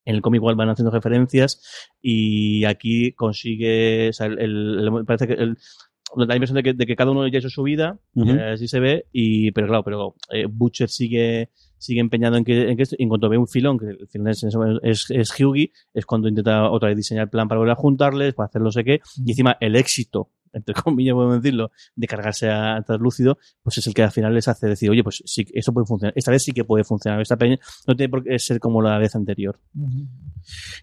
en 0.07 0.15
el 0.17 0.23
cómic 0.23 0.39
igual 0.39 0.55
van 0.57 0.71
haciendo 0.71 0.91
referencias 0.91 1.61
y 2.01 2.65
aquí 2.65 3.13
consigue, 3.13 4.09
o 4.09 4.13
sea, 4.15 4.27
el, 4.29 4.39
el- 4.39 5.05
parece 5.05 5.27
que 5.27 5.35
el, 5.35 5.57
da 6.17 6.25
la 6.27 6.37
impresión 6.37 6.55
de 6.57 6.63
que, 6.63 6.73
de 6.73 6.87
que 6.87 6.97
cada 6.97 7.11
uno 7.11 7.27
ya 7.29 7.39
hizo 7.41 7.51
su 7.51 7.63
vida, 7.65 7.99
Ujú. 8.15 8.31
eh, 8.31 8.53
así 8.53 8.69
se 8.69 8.81
ve, 8.81 9.07
y, 9.13 9.51
pero 9.51 9.67
claro, 9.67 9.83
pero 9.85 10.15
eh, 10.31 10.47
Butcher 10.49 10.89
sigue, 10.89 11.51
sigue 11.79 12.01
empeñado 12.01 12.37
en 12.37 12.45
que, 12.45 12.71
en 12.71 12.77
que 12.77 12.85
esto, 12.85 12.97
y 12.99 13.03
en 13.03 13.09
cuanto 13.09 13.29
ve 13.29 13.37
un 13.37 13.49
filón, 13.49 13.79
que 13.79 13.87
el 13.87 14.09
filón 14.09 14.29
es, 14.29 14.43
es, 14.83 15.11
es 15.11 15.41
Hughie, 15.41 15.73
es 15.93 16.07
cuando 16.07 16.29
intenta 16.29 16.71
otra 16.71 16.89
vez 16.89 16.97
diseñar 16.97 17.25
el 17.25 17.31
plan 17.31 17.49
para 17.49 17.59
volver 17.59 17.73
a 17.73 17.77
juntarles, 17.77 18.35
para 18.35 18.47
hacer 18.47 18.63
no 18.63 18.71
sé 18.71 18.85
qué, 18.85 19.01
y 19.25 19.31
encima 19.33 19.57
el 19.61 19.75
éxito, 19.77 20.31
entre 20.53 20.75
comillas 20.83 21.15
podemos 21.15 21.43
decirlo, 21.43 21.71
de 21.95 22.07
cargarse 22.07 22.51
a 22.51 22.83
Translúcido, 22.83 23.39
pues 23.63 23.79
es 23.79 23.87
el 23.87 23.95
que 23.95 24.03
al 24.03 24.13
final 24.13 24.35
les 24.35 24.49
hace 24.49 24.67
decir, 24.67 24.91
oye, 24.91 25.03
pues 25.03 25.23
sí, 25.27 25.47
esto 25.53 25.73
puede 25.73 25.87
funcionar, 25.87 26.13
esta 26.17 26.31
vez 26.31 26.43
sí 26.43 26.53
que 26.53 26.65
puede 26.65 26.85
funcionar, 26.85 27.21
esta 27.21 27.37
peña 27.37 27.59
no 27.87 27.97
tiene 27.97 28.11
por 28.11 28.25
qué 28.25 28.39
ser 28.39 28.61
como 28.61 28.83
la 28.83 28.99
vez 28.99 29.15
anterior. 29.15 29.61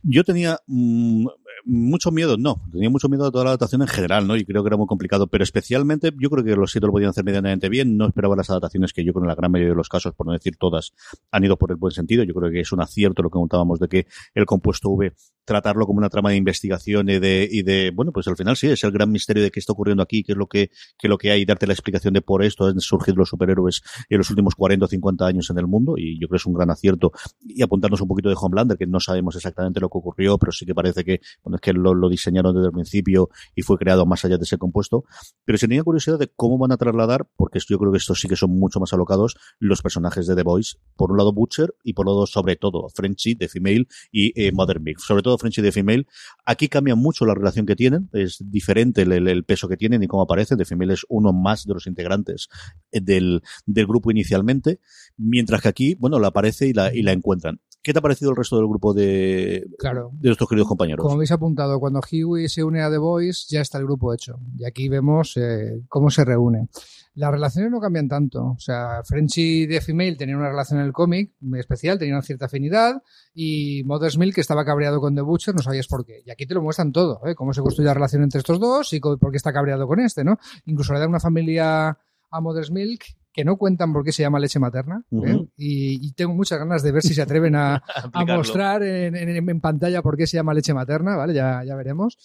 Yo 0.04 0.24
tenía 0.24 0.60
mm, 0.68 1.28
mucho 1.66 2.12
miedo, 2.12 2.38
no, 2.38 2.62
tenía 2.72 2.90
mucho 2.90 3.10
miedo 3.10 3.26
de 3.26 3.32
toda 3.32 3.46
la 3.46 3.50
adaptación 3.52 3.82
en 3.82 3.88
general, 3.88 4.28
¿no? 4.28 4.36
Y 4.36 4.46
creo 4.46 4.64
que 4.64 4.68
era 4.68 4.78
muy 4.78 4.88
complicado, 4.88 5.28
pero 5.28 5.44
especialmente 5.44 6.12
yo 6.20 6.30
creo 6.30 6.44
que 6.44 6.56
los 6.56 6.72
siete 6.72 6.88
lo 6.88 6.94
podían 6.94 7.12
hacer 7.12 7.24
medianamente 7.24 7.70
bien, 7.70 7.98
no 7.98 8.08
esperaba 8.08 8.36
las 8.36 8.50
adaptaciones 8.50 8.94
que 8.94 9.04
yo 9.04 9.14
creo 9.14 9.24
en 9.24 9.30
la 9.30 9.36
gran 9.36 9.52
mayoría 9.52 9.72
de 9.72 9.78
los 9.78 9.90
casos, 9.90 10.14
por 10.14 10.28
no 10.28 10.34
decir 10.34 10.58
todas, 10.58 10.94
han 11.32 11.44
ido 11.44 11.58
por 11.58 11.72
el 11.72 11.78
buen 11.78 11.92
sentido, 11.92 12.24
yo 12.24 12.34
creo 12.34 12.52
que 12.52 12.60
es 12.60 12.72
un 12.72 12.82
acierto 12.82 13.24
lo 13.24 13.30
que 13.30 13.34
contábamos 13.34 13.80
de 13.80 13.88
que 13.88 14.08
el 14.34 14.46
compuesto 14.46 14.90
V 14.90 15.14
tratarlo 15.46 15.86
como 15.86 15.98
una 15.98 16.10
trama 16.10 16.30
de 16.30 16.38
investigación 16.38 17.10
y 17.10 17.20
de, 17.20 17.48
y 17.50 17.64
de 17.64 17.92
bueno, 17.94 18.12
pues 18.12 18.28
al 18.28 18.38
final 18.38 18.56
sí, 18.56 18.68
es 18.68 18.84
el 18.84 18.92
gran 18.92 19.12
misterio 19.12 19.44
de 19.44 19.52
qué 19.52 19.60
está 19.60 19.74
ocurriendo 19.74 20.04
aquí, 20.04 20.24
qué 20.24 20.34
es 20.34 20.38
lo 20.38 20.48
que, 20.48 20.72
qué 20.98 21.08
lo 21.08 21.18
que 21.18 21.32
hay, 21.32 21.42
y 21.42 21.46
darte 21.46 21.68
la 21.68 21.74
explicación 21.74 22.14
de 22.14 22.22
por 22.22 22.44
esto 22.44 22.66
han 22.66 22.80
surgido 22.80 23.18
los 23.18 23.30
superhéroes 23.30 23.82
en 24.10 24.18
los 24.18 24.30
últimos 24.30 24.56
40 24.56 24.86
o 24.86 24.88
50 24.88 25.26
años 25.26 25.50
en 25.50 25.58
el 25.58 25.68
mundo, 25.68 25.96
y 25.98 26.20
yo 26.20 26.28
creo 26.28 26.38
que 26.38 26.42
es 26.42 26.46
un 26.46 26.54
gran 26.54 26.70
acierto, 26.70 27.12
y 27.46 27.62
apuntarnos 27.62 28.02
un 28.02 28.08
poquito 28.08 28.30
de 28.30 28.36
Homelander, 28.40 28.78
que 28.78 28.88
no 28.88 29.00
sabemos 29.00 29.36
exactamente 29.36 29.80
lo 29.80 29.90
que 29.90 29.98
ocurrió, 29.98 30.38
pero 30.38 30.52
sí 30.52 30.66
que 30.66 30.74
parece 30.74 31.04
que, 31.04 31.20
es 31.56 31.62
que 31.62 31.74
lo, 31.74 31.94
lo 31.94 32.10
diseñaron 32.10 32.54
desde 32.56 32.68
el 32.68 32.74
principio 32.74 33.30
y 33.56 33.62
fue 33.62 33.78
creado 33.78 34.06
más 34.06 34.24
allá 34.26 34.38
de 34.38 34.44
ese 34.44 34.58
compuesto, 34.58 35.04
pero 35.46 35.58
si 35.58 35.68
tenía 35.68 35.84
curiosidad 35.84 36.20
de 36.20 36.32
cómo 36.36 36.58
van 36.58 36.72
a 36.72 36.78
trasladar, 36.78 37.28
porque 37.36 37.58
esto- 37.58 37.74
yo 37.74 37.80
creo 37.80 37.92
que 37.92 37.98
estos 37.98 38.20
sí 38.20 38.28
que 38.28 38.36
son 38.36 38.52
mucho 38.52 38.80
más 38.80 38.94
alocados, 38.94 39.36
los 39.60 39.82
personajes 39.82 40.28
de 40.28 40.36
The 40.36 40.44
Voice, 40.44 40.78
por 40.96 41.12
un 41.12 41.18
lado 41.18 41.34
Butcher 41.34 41.74
y 41.84 41.94
por 41.94 42.08
otro 42.10 42.26
sobre 42.28 42.56
todo, 42.56 42.90
Frenchy 42.90 43.36
de 43.36 43.48
Female 43.48 43.88
y 44.12 44.40
eh, 44.42 44.52
Mother 44.52 44.80
Milk, 44.80 45.00
sobre 45.00 45.24
todo 45.24 45.38
Frenchy 45.38 45.62
de 45.62 45.72
Female, 45.72 46.08
Aquí 46.46 46.68
cambia 46.68 46.96
mucho 46.96 47.26
la 47.26 47.34
relación 47.36 47.66
que 47.66 47.76
tienen, 47.76 48.10
es 48.14 48.38
diferente 48.46 49.04
el, 49.04 49.12
el- 49.14 49.28
el 49.28 49.44
peso 49.46 49.68
que 49.68 49.78
tienen 49.78 50.04
y 50.04 50.08
cómo 50.08 50.24
aparecen. 50.24 50.58
The 50.58 50.66
Female 50.66 50.94
es 50.94 51.06
uno 51.10 51.32
más 51.34 51.66
de 51.66 51.74
los 51.74 51.88
integrantes 51.88 52.48
eh, 52.92 53.00
del, 53.02 53.42
del 53.66 53.88
grupo 53.88 54.12
inicialmente, 54.12 54.80
mientras 55.18 55.62
que 55.62 55.70
aquí, 55.70 55.96
bueno, 55.96 56.20
la 56.20 56.28
aparece 56.30 56.68
y 56.68 56.74
la, 56.74 56.94
y 56.94 57.02
la 57.02 57.12
encuentran. 57.14 57.60
¿Qué 57.84 57.92
te 57.92 58.00
ha 58.00 58.02
parecido 58.02 58.32
el 58.32 58.38
resto 58.38 58.56
del 58.56 58.66
grupo 58.68 58.94
de, 58.94 59.68
Claro. 59.78 60.12
de 60.14 60.30
nuestros 60.30 60.50
queridos 60.50 60.70
compañeros? 60.70 61.04
Como 61.04 61.16
habéis 61.16 61.32
apuntado, 61.34 61.80
cuando 61.82 62.00
Huey 62.00 62.48
se 62.48 62.64
une 62.64 62.82
a 62.82 62.90
The 62.90 62.98
Voice, 62.98 63.46
ya 63.50 63.60
está 63.60 63.78
el 63.78 63.84
grupo 63.84 64.14
hecho. 64.14 64.40
Y 64.58 64.64
aquí 64.64 64.88
vemos 64.88 65.36
eh, 65.36 65.82
cómo 65.90 66.10
se 66.10 66.24
reúne. 66.24 66.70
Las 67.16 67.30
relaciones 67.32 67.70
no 67.70 67.82
cambian 67.82 68.08
tanto. 68.08 68.44
O 68.56 68.60
sea, 68.60 69.02
Frenchy 69.04 69.66
de 69.68 69.82
Female 69.82 70.16
tenían 70.16 70.40
una 70.40 70.50
relación 70.50 70.80
en 70.80 70.86
el 70.86 70.94
cómic 70.94 71.34
muy 71.42 71.60
especial, 71.60 72.00
tenían 72.00 72.16
una 72.16 72.24
cierta 72.24 72.46
afinidad. 72.46 73.04
Y 73.34 73.84
Mother's 73.84 74.18
Milk 74.18 74.38
estaba 74.38 74.64
cabreado 74.64 75.02
con 75.02 75.14
The 75.14 75.22
Butcher, 75.22 75.54
no 75.54 75.62
sabías 75.62 75.88
por 75.88 76.06
qué. 76.06 76.24
Y 76.26 76.32
aquí 76.32 76.46
te 76.48 76.54
lo 76.54 76.62
muestran 76.62 76.94
todo, 76.94 77.20
¿eh? 77.26 77.36
Cómo 77.36 77.54
se 77.54 77.62
construye 77.62 77.88
la 77.88 77.94
relación 77.94 78.24
entre 78.24 78.40
estos 78.40 78.60
dos 78.62 78.94
y 78.94 79.02
por 79.02 79.30
qué 79.30 79.38
está 79.38 79.52
cabreado 79.52 79.86
con 79.88 80.00
este, 80.00 80.24
¿no? 80.24 80.38
Incluso 80.66 80.94
le 80.94 81.00
dan 81.00 81.10
una 81.10 81.20
familia 81.20 81.98
a 82.32 82.42
Mother's 82.42 82.72
Milk 82.72 83.04
que 83.34 83.44
no 83.44 83.58
cuentan 83.58 83.92
por 83.92 84.04
qué 84.06 84.12
se 84.12 84.22
llama 84.24 84.40
leche 84.40 84.60
materna. 84.60 85.04
¿eh? 85.12 85.48
Y, 85.58 86.08
y 86.08 86.12
tengo 86.14 86.34
muchas 86.34 86.60
ganas 86.60 86.84
de 86.84 86.92
ver 86.92 87.02
si 87.02 87.14
se 87.14 87.22
atreven 87.22 87.56
a, 87.56 87.84
mostrar 88.38 88.84
en, 88.84 89.16
en- 89.16 89.50
en 89.50 89.60
pantalla 89.60 90.02
por 90.02 90.16
qué 90.16 90.28
se 90.28 90.38
llama 90.38 90.54
leche 90.54 90.74
materna, 90.74 91.16
¿vale? 91.16 91.34
Ya, 91.34 91.64
ya 91.66 91.76
veremos. 91.76 92.18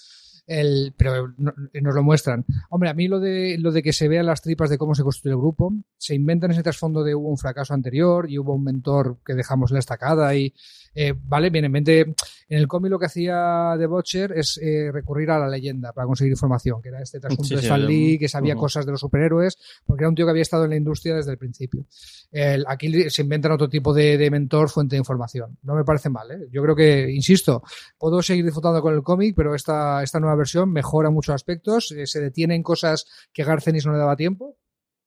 El, 0.48 0.94
pero 0.96 1.34
no- 1.36 1.52
nos 1.80 1.94
lo 1.94 2.02
muestran. 2.02 2.44
Hombre, 2.70 2.88
a 2.88 2.94
mí 2.94 3.06
lo 3.06 3.20
de, 3.20 3.56
lo 3.58 3.70
de 3.70 3.82
que 3.82 3.92
se 3.92 4.08
vean 4.08 4.24
las 4.26 4.40
tripas 4.40 4.70
de 4.70 4.78
cómo 4.78 4.94
se 4.94 5.02
construye 5.02 5.32
el 5.34 5.38
grupo, 5.38 5.72
se 5.98 6.14
inventan 6.14 6.50
ese 6.50 6.62
trasfondo 6.62 7.04
de 7.04 7.14
hubo 7.14 7.28
un 7.28 7.36
fracaso 7.36 7.74
anterior 7.74 8.30
y 8.30 8.38
hubo 8.38 8.54
un 8.54 8.64
mentor 8.64 9.18
que 9.26 9.34
dejamos 9.34 9.70
la 9.70 9.78
estacada 9.78 10.34
y, 10.34 10.54
eh, 10.94 11.12
vale, 11.22 11.50
bien, 11.50 11.66
en 11.66 11.72
mente, 11.72 12.00
en 12.00 12.14
el 12.58 12.66
cómic 12.66 12.90
lo 12.90 12.98
que 12.98 13.04
hacía 13.06 13.74
The 13.78 13.86
Butcher 13.86 14.32
es 14.32 14.58
eh, 14.62 14.90
recurrir 14.90 15.30
a 15.30 15.38
la 15.38 15.48
leyenda 15.48 15.92
para 15.92 16.06
conseguir 16.06 16.32
información, 16.32 16.80
que 16.80 16.88
era 16.88 17.02
este 17.02 17.20
trasunto 17.20 17.44
Sí, 17.44 17.54
de 17.54 17.60
Stan 17.60 17.86
Lee, 17.86 18.18
que 18.18 18.28
sabía 18.28 18.54
ujú. 18.54 18.62
cosas 18.62 18.86
de 18.86 18.92
los 18.92 19.00
superhéroes, 19.00 19.58
porque 19.86 20.04
era 20.04 20.08
un 20.08 20.14
tío 20.14 20.24
que 20.24 20.30
había 20.30 20.42
estado 20.42 20.64
en 20.64 20.70
la 20.70 20.76
industria 20.76 21.14
desde 21.14 21.32
el 21.32 21.38
principio. 21.38 21.84
El- 22.32 22.64
aquí 22.66 23.10
se 23.10 23.20
inventan 23.22 23.52
otro 23.52 23.68
tipo 23.68 23.92
de, 23.92 24.16
de 24.16 24.30
mentor, 24.30 24.70
fuente 24.70 24.96
de 24.96 25.00
información. 25.00 25.58
No 25.62 25.74
me 25.74 25.84
parece 25.84 26.08
mal, 26.08 26.30
¿eh? 26.30 26.48
Yo 26.50 26.62
creo 26.62 26.74
que, 26.74 27.10
insisto, 27.10 27.62
puedo 27.98 28.22
seguir 28.22 28.46
disfrutando 28.46 28.80
con 28.80 28.94
el 28.94 29.02
cómic, 29.02 29.34
pero 29.36 29.54
esta, 29.54 30.02
esta 30.02 30.18
nueva 30.18 30.37
versión 30.38 30.72
mejora 30.72 31.10
muchos 31.10 31.34
aspectos, 31.34 31.92
eh, 31.92 32.06
se 32.06 32.20
detienen 32.20 32.62
cosas 32.62 33.04
que 33.32 33.44
Garcenis 33.44 33.84
no 33.86 33.92
le 33.92 33.98
daba 33.98 34.16
tiempo. 34.16 34.56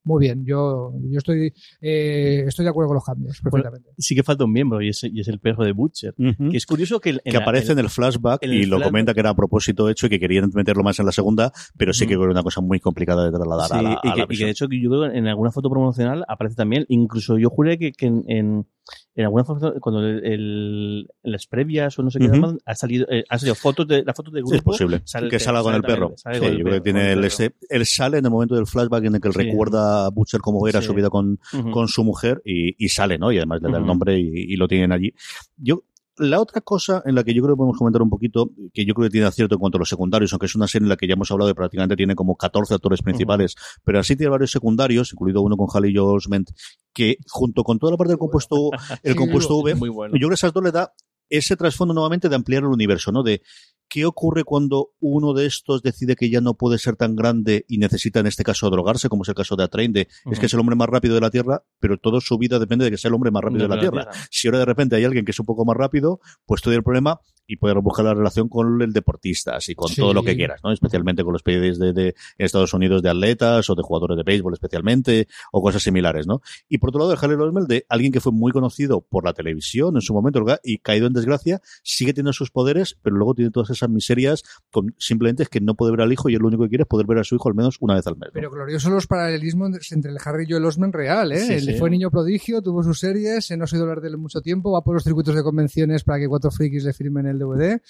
Muy 0.03 0.19
bien, 0.19 0.43
yo, 0.47 0.93
yo 1.11 1.19
estoy, 1.19 1.53
eh, 1.79 2.43
estoy 2.47 2.63
de 2.65 2.69
acuerdo 2.71 2.87
con 2.87 2.95
los 2.95 3.05
cambios, 3.05 3.39
perfectamente. 3.39 3.91
Sí 3.99 4.15
que 4.15 4.23
falta 4.23 4.43
un 4.45 4.51
miembro 4.51 4.81
y 4.81 4.89
es, 4.89 5.03
y 5.03 5.19
es 5.19 5.27
el 5.27 5.39
perro 5.39 5.63
de 5.63 5.73
Butcher. 5.73 6.15
Que 6.15 6.57
es 6.57 6.65
curioso 6.65 6.99
que... 6.99 7.19
que 7.19 7.31
la- 7.31 7.41
aparece 7.41 7.73
en 7.73 7.77
el 7.77 7.87
flashback 7.87 8.41
en 8.41 8.51
y 8.51 8.63
el 8.63 8.69
lo 8.71 8.77
flashback- 8.77 8.83
comenta 8.83 9.13
que 9.13 9.19
era 9.19 9.29
a 9.29 9.35
propósito 9.35 9.87
hecho 9.89 10.07
y 10.07 10.09
que 10.09 10.19
querían 10.19 10.49
meterlo 10.55 10.81
más 10.83 10.97
en 10.99 11.05
la 11.05 11.11
segunda, 11.11 11.51
pero 11.77 11.93
sí 11.93 12.07
que 12.07 12.15
era 12.15 12.23
una 12.23 12.41
cosa 12.41 12.61
muy 12.61 12.79
complicada 12.79 13.25
de 13.25 13.31
trasladar 13.31 13.67
Sí, 13.69 13.77
a 13.77 13.81
la, 13.83 13.89
y, 13.91 13.93
a 13.93 14.13
que, 14.13 14.19
la 14.21 14.25
y 14.27 14.37
que 14.39 14.45
de 14.45 14.49
hecho 14.49 14.67
que 14.67 14.81
yo 14.81 14.89
creo 14.89 15.11
que 15.11 15.17
en 15.19 15.27
alguna 15.27 15.51
foto 15.51 15.69
promocional 15.69 16.25
aparece 16.27 16.55
también, 16.55 16.83
incluso 16.89 17.37
yo 17.37 17.51
juré 17.51 17.77
que, 17.77 17.91
que 17.91 18.07
en, 18.07 18.23
en, 18.25 18.67
en 19.13 19.25
alguna 19.25 19.43
foto, 19.43 19.73
cuando 19.81 20.01
el, 20.07 20.23
el- 20.25 21.07
las 21.23 21.45
previas 21.47 21.99
o 21.99 22.03
no 22.03 22.09
sé 22.11 22.19
qué 22.19 22.25
Ujú. 22.27 22.35
llaman, 22.35 22.57
ha 22.65 22.75
salido, 22.75 23.05
eh, 23.09 23.23
ha 23.27 23.37
salido 23.37 23.55
fotos 23.55 23.85
de, 23.87 24.03
la 24.03 24.13
foto 24.13 24.31
del 24.31 24.43
grupo. 24.43 24.55
es 24.55 24.61
posible 24.63 25.01
sale 25.03 25.27
que 25.29 25.39
salga 25.39 25.61
con 25.63 25.75
el 25.75 25.81
perro. 25.81 26.13
Sí, 26.15 26.23
con 26.39 26.47
el 26.49 26.57
yo 26.59 26.63
creo 26.63 26.75
que 26.75 26.81
tiene 26.81 27.11
el 27.11 27.29
él 27.69 27.85
sale 27.85 28.19
en 28.19 28.25
el 28.25 28.31
momento 28.31 28.55
del 28.55 28.65
flashback 28.67 29.03
en 29.05 29.15
el 29.15 29.21
que 29.21 29.27
él 29.27 29.33
Sí. 29.33 29.43
recuerda 29.43 30.05
a 30.05 30.09
Butcher 30.09 30.39
cómo 30.39 30.65
era 30.67 30.79
Sí. 30.81 30.87
su 30.87 30.93
vida 30.93 31.09
con, 31.09 31.39
con 31.71 31.87
su 31.89 32.03
mujer 32.03 32.41
y, 32.45 32.83
y 32.83 32.89
sale, 32.89 33.17
¿no? 33.17 33.31
Y 33.31 33.37
además 33.37 33.61
le 33.61 33.71
da 33.71 33.77
el 33.79 33.85
nombre 33.85 34.17
y, 34.19 34.27
y 34.53 34.55
lo 34.55 34.67
tienen 34.67 34.91
allí. 34.93 35.13
Yo 35.57 35.83
la 36.17 36.39
otra 36.39 36.61
cosa 36.61 37.01
en 37.05 37.15
la 37.15 37.23
que 37.23 37.33
yo 37.33 37.41
creo 37.41 37.55
que 37.55 37.57
podemos 37.57 37.77
comentar 37.77 38.01
un 38.01 38.09
poquito, 38.09 38.49
que 38.73 38.85
yo 38.85 38.93
creo 38.93 39.07
que 39.07 39.11
tiene 39.11 39.27
acierto 39.27 39.55
en 39.55 39.59
cuanto 39.59 39.77
a 39.77 39.79
los 39.79 39.89
secundarios, 39.89 40.31
aunque 40.33 40.45
es 40.45 40.55
una 40.55 40.67
serie 40.67 40.85
en 40.85 40.89
la 40.89 40.97
que 40.97 41.07
ya 41.07 41.13
hemos 41.13 41.31
hablado 41.31 41.47
de 41.47 41.55
prácticamente 41.55 41.95
tiene 41.95 42.15
como 42.15 42.35
14 42.35 42.73
actores 42.75 43.01
principales, 43.01 43.55
pero 43.83 43.99
así 43.99 44.15
tiene 44.15 44.29
varios 44.29 44.51
secundarios, 44.51 45.13
incluido 45.13 45.41
uno 45.41 45.57
con 45.57 45.67
Haley 45.73 45.95
Joel 45.95 46.17
Osment, 46.17 46.49
que 46.93 47.17
junto 47.29 47.63
con 47.63 47.79
toda 47.79 47.91
la 47.91 47.97
parte 47.97 48.11
del 48.11 48.19
compuesto, 48.19 48.71
el 49.03 49.13
Sí, 49.13 49.17
compuesto 49.17 49.57
V, 49.57 49.73
bueno. 49.89 50.13
yo 50.15 50.19
creo 50.19 50.29
que 50.29 50.35
esas 50.35 50.53
dos 50.53 50.63
le 50.63 50.71
da 50.71 50.93
ese 51.31 51.55
trasfondo 51.55 51.93
nuevamente 51.95 52.29
de 52.29 52.35
ampliar 52.35 52.61
el 52.63 52.69
universo, 52.69 53.11
¿no? 53.11 53.23
De 53.23 53.41
qué 53.89 54.05
ocurre 54.05 54.45
cuando 54.45 54.91
uno 55.01 55.33
de 55.33 55.45
estos 55.45 55.81
decide 55.81 56.15
que 56.15 56.29
ya 56.29 56.39
no 56.39 56.53
puede 56.53 56.77
ser 56.77 56.95
tan 56.95 57.13
grande 57.13 57.65
y 57.67 57.77
necesita 57.77 58.21
en 58.21 58.27
este 58.27 58.43
caso 58.43 58.69
drogarse, 58.69 59.09
como 59.09 59.23
es 59.23 59.29
el 59.29 59.35
caso 59.35 59.57
de 59.57 59.63
Atrain, 59.65 59.91
de 59.91 60.07
es 60.31 60.39
que 60.39 60.45
es 60.45 60.53
el 60.53 60.61
hombre 60.61 60.77
más 60.77 60.87
rápido 60.87 61.13
de 61.13 61.19
la 61.19 61.29
Tierra, 61.29 61.63
pero 61.79 61.97
toda 61.97 62.21
su 62.21 62.37
vida 62.37 62.57
depende 62.57 62.85
de 62.85 62.91
que 62.91 62.97
sea 62.97 63.09
el 63.09 63.15
hombre 63.15 63.31
más 63.31 63.43
rápido 63.43 63.63
de 63.63 63.75
la 63.75 63.81
Tierra. 63.81 64.07
Si 64.29 64.47
ahora 64.47 64.59
de 64.59 64.65
repente 64.65 64.95
hay 64.95 65.03
alguien 65.03 65.25
que 65.25 65.31
es 65.31 65.39
un 65.41 65.45
poco 65.45 65.65
más 65.65 65.75
rápido, 65.75 66.21
pues 66.45 66.61
todo 66.61 66.73
el 66.73 66.83
problema 66.83 67.19
y 67.45 67.57
puede 67.57 67.73
buscar 67.81 68.05
la 68.05 68.13
relación 68.13 68.47
con 68.47 68.81
el 68.81 68.93
deportista, 68.93 69.57
así 69.57 69.75
con 69.75 69.89
Sí. 69.89 69.99
todo 69.99 70.13
lo 70.13 70.23
que 70.23 70.37
quieras, 70.37 70.61
¿no? 70.63 70.71
Especialmente 70.71 71.21
con 71.25 71.33
los 71.33 71.43
países 71.43 71.77
de, 71.77 71.91
de 71.91 72.15
Estados 72.37 72.73
Unidos 72.73 73.01
de 73.01 73.09
atletas 73.09 73.69
o 73.69 73.75
de 73.75 73.81
jugadores 73.83 74.15
de 74.15 74.23
béisbol 74.23 74.53
especialmente 74.53 75.27
o 75.51 75.61
cosas 75.61 75.83
similares, 75.83 76.27
¿no? 76.27 76.41
Y 76.69 76.77
por 76.77 76.89
otro 76.91 76.99
lado, 76.99 77.11
el 77.11 77.19
Harley 77.21 77.35
Osmel 77.35 77.65
de 77.67 77.85
alguien 77.89 78.13
que 78.13 78.21
fue 78.21 78.31
muy 78.31 78.53
conocido 78.53 79.01
por 79.01 79.25
la 79.25 79.33
televisión 79.33 79.95
en 79.95 80.01
su 80.01 80.13
momento 80.13 80.45
y 80.63 80.77
caído 80.77 81.07
en 81.07 81.13
desgracia, 81.21 81.61
sigue 81.83 82.13
teniendo 82.13 82.33
sus 82.33 82.51
poderes, 82.51 82.97
pero 83.01 83.15
luego 83.15 83.33
tiene 83.33 83.51
todas 83.51 83.69
esas 83.69 83.89
miserias 83.89 84.43
con 84.71 84.93
simplemente 84.97 85.43
es 85.43 85.49
que 85.49 85.61
no 85.61 85.75
puede 85.75 85.91
ver 85.91 86.01
al 86.01 86.11
hijo 86.13 86.29
y 86.29 86.35
él 86.35 86.41
lo 86.41 86.47
único 86.47 86.63
que 86.63 86.69
quiere 86.69 86.83
es 86.83 86.87
poder 86.87 87.07
ver 87.07 87.19
a 87.19 87.23
su 87.23 87.35
hijo 87.35 87.49
al 87.49 87.55
menos 87.55 87.77
una 87.79 87.95
vez 87.95 88.07
al 88.07 88.17
mes. 88.17 88.27
¿no? 88.27 88.31
Pero 88.33 88.51
gloriosos 88.51 88.91
los 88.91 89.07
paralelismos 89.07 89.91
entre 89.91 90.11
el 90.11 90.17
Harry 90.23 90.45
y 90.47 90.53
el 90.53 90.65
Osman 90.65 90.93
real, 90.93 91.31
¿eh? 91.31 91.39
Sí, 91.39 91.53
Él 91.53 91.61
sí. 91.61 91.73
fue 91.75 91.89
niño 91.89 92.11
prodigio, 92.11 92.61
tuvo 92.61 92.83
sus 92.83 92.99
series, 92.99 93.49
eh, 93.51 93.57
no 93.57 93.67
se 93.67 93.75
ha 93.75 93.79
oído 93.79 93.89
hablar 93.89 94.01
de 94.01 94.09
él 94.09 94.17
mucho 94.17 94.41
tiempo, 94.41 94.71
va 94.71 94.83
por 94.83 94.93
los 94.93 95.03
circuitos 95.03 95.35
de 95.35 95.43
convenciones 95.43 96.03
para 96.03 96.19
que 96.19 96.27
cuatro 96.27 96.51
frikis 96.51 96.83
le 96.83 96.93
firmen 96.93 97.25
el 97.27 97.39
DVD. 97.39 97.81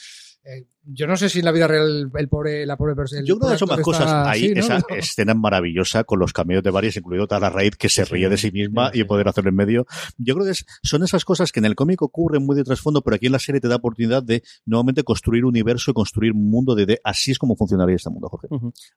Eh, 0.43 0.65
yo 0.83 1.07
no 1.07 1.15
sé 1.15 1.29
si 1.29 1.39
en 1.39 1.45
la 1.45 1.51
vida 1.51 1.67
real 1.67 2.11
el 2.15 2.27
pobre, 2.29 2.65
la 2.65 2.77
pobre 2.77 2.95
persona. 2.95 3.21
Yo 3.25 3.37
creo 3.37 3.51
que 3.51 3.57
son 3.57 3.69
más 3.69 3.81
cosas. 3.81 4.11
Ahí, 4.27 4.51
esa 4.55 4.79
escena 4.97 5.33
maravillosa 5.33 6.03
con 6.03 6.19
los 6.19 6.33
cameos 6.33 6.63
de 6.63 6.71
varios, 6.71 6.97
incluido 6.97 7.27
Tara 7.27 7.49
Raid, 7.49 7.73
que 7.75 7.89
se 7.89 8.05
Sí, 8.05 8.11
ríe 8.13 8.29
de 8.29 8.37
sí 8.37 8.51
misma 8.51 8.87
sí, 8.87 8.93
sí. 8.95 9.01
y 9.01 9.03
poder 9.03 9.27
hacerlo 9.27 9.49
en 9.49 9.55
medio. 9.55 9.85
Yo 10.17 10.33
creo 10.35 10.45
que 10.45 10.51
es- 10.51 10.65
son 10.83 11.03
esas 11.03 11.23
cosas 11.25 11.51
que 11.51 11.59
en 11.59 11.65
el 11.65 11.75
cómic 11.75 12.01
ocurren 12.01 12.45
muy 12.45 12.55
de 12.55 12.63
trasfondo, 12.63 13.01
pero 13.01 13.15
aquí 13.15 13.27
en 13.27 13.31
la 13.33 13.39
serie 13.39 13.61
te 13.61 13.67
da 13.67 13.75
oportunidad 13.75 14.23
de 14.23 14.43
nuevamente 14.65 15.03
construir 15.03 15.45
universo 15.45 15.91
y 15.91 15.93
construir 15.93 16.33
mundo 16.33 16.75
de, 16.75 16.85
de 16.85 16.99
así 17.03 17.31
es 17.31 17.39
como 17.39 17.55
funcionaría 17.55 17.95
este 17.95 18.09
mundo, 18.09 18.27
Jorge. 18.29 18.47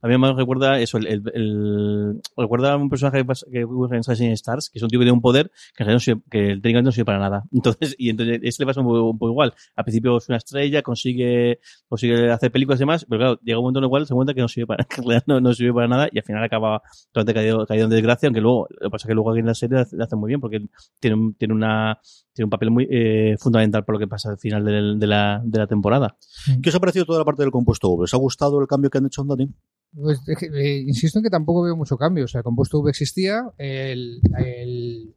A 0.03 0.09
mí 0.09 0.19
me 0.19 0.33
recuerda 0.33 0.79
eso, 0.81 0.99
el, 0.99 1.07
el, 1.07 1.23
el- 1.35 2.21
recuerda 2.37 2.73
a 2.73 2.77
un 2.77 2.89
personaje 2.89 3.19
que 3.19 3.25
pasa- 3.25 3.47
que 3.53 3.65
hubo 3.65 3.87
en 3.93 4.01
Assassin's 4.01 4.33
Stars, 4.35 4.71
que 4.71 4.79
es 4.79 4.83
un 4.83 4.89
tío 4.89 4.99
que 4.99 5.05
tiene 5.05 5.13
un 5.13 5.21
poder 5.21 5.51
que, 5.77 5.83
en 5.83 5.87
realidad 5.87 5.95
no 6.07 6.15
sirve- 6.15 6.23
que 6.31 6.39
técnicamente 6.61 6.83
no 6.85 6.93
sirve 6.93 7.05
para 7.07 7.19
nada. 7.19 7.45
Entonces, 7.53 7.95
y 7.99 8.11
entonces 8.11 8.41
este 8.43 8.63
le 8.63 8.67
pasa 8.67 8.81
un 8.81 8.87
poco, 8.87 9.11
un 9.11 9.19
poco 9.19 9.31
igual. 9.33 9.55
Al 9.77 9.85
principio 9.85 10.17
es 10.17 10.29
una 10.29 10.39
estrella, 10.39 10.83
consigue, 10.83 11.59
consigue 11.89 12.31
hacer 12.31 12.51
películas 12.51 12.79
y 12.81 12.83
demás, 12.83 13.07
pero 13.09 13.19
claro, 13.19 13.41
llega 13.43 13.59
un 13.59 13.65
momento 13.65 13.79
en 13.81 13.85
el 13.85 13.91
cual 13.91 14.07
se 14.07 14.15
cuenta 14.15 14.35
que 14.35 14.41
no 14.41 14.49
sirve 14.49 14.67
para, 14.67 14.87
no, 15.27 15.41
no 15.41 15.53
sirve 15.55 15.73
para 15.75 15.89
nada 15.89 16.09
y 16.13 16.19
al 16.19 16.25
final 16.25 16.43
acaba 16.45 16.83
totalmente 17.13 17.35
caído, 17.35 17.67
caído 17.67 17.85
en 17.85 17.91
desgracia, 17.91 18.27
aunque 18.29 18.41
luego, 18.41 18.67
lo 18.71 18.89
que 18.89 18.91
pasa 18.91 19.07
es 19.07 19.09
que 19.09 19.15
luego 19.15 19.31
aquí 19.31 19.41
en 19.41 19.47
la 19.47 19.55
serie 19.55 19.85
lo 19.93 20.05
hace 20.05 20.17
muy 20.17 20.29
bien 20.29 20.41
porque 20.41 20.61
tiene 21.01 21.17
un, 21.17 21.35
tiene 21.35 21.55
una, 21.55 21.99
tiene 22.33 22.45
un 22.47 22.51
papel 22.51 22.71
muy 22.71 22.87
eh, 22.91 23.37
fundamental 23.39 23.85
por 23.85 23.95
lo 23.95 23.99
que 23.99 24.09
pasa 24.09 24.31
al 24.31 24.39
final 24.39 24.65
de, 24.65 25.07
la, 25.07 25.41
de 25.45 25.59
la 25.59 25.67
temporada. 25.67 26.17
¿Qué 26.63 26.69
os 26.71 26.75
ha 26.75 26.81
parecido 26.81 27.05
toda 27.05 27.19
la 27.21 27.25
parte 27.25 27.43
del 27.43 27.51
compuesto 27.53 27.89
V? 27.91 28.05
¿Os 28.05 28.15
ha 28.15 28.19
gustado 28.19 28.61
el 28.61 28.67
cambio 28.67 28.91
que 28.91 28.99
han 28.99 29.07
hecho 29.07 29.23
en 29.23 29.29
Dani? 29.29 29.51
Pues, 29.97 30.21
eh, 30.27 30.83
insisto 30.87 31.21
en 31.21 31.23
que 31.23 31.31
tampoco 31.31 31.63
veo 31.63 31.77
mucho 31.77 31.97
cambio. 31.97 32.25
O 32.25 32.29
sea, 32.29 32.41
el 32.41 32.45
compuesto 32.45 32.81
V 32.81 32.91
existía, 32.91 33.45
el, 33.59 34.21
el- 34.39 35.15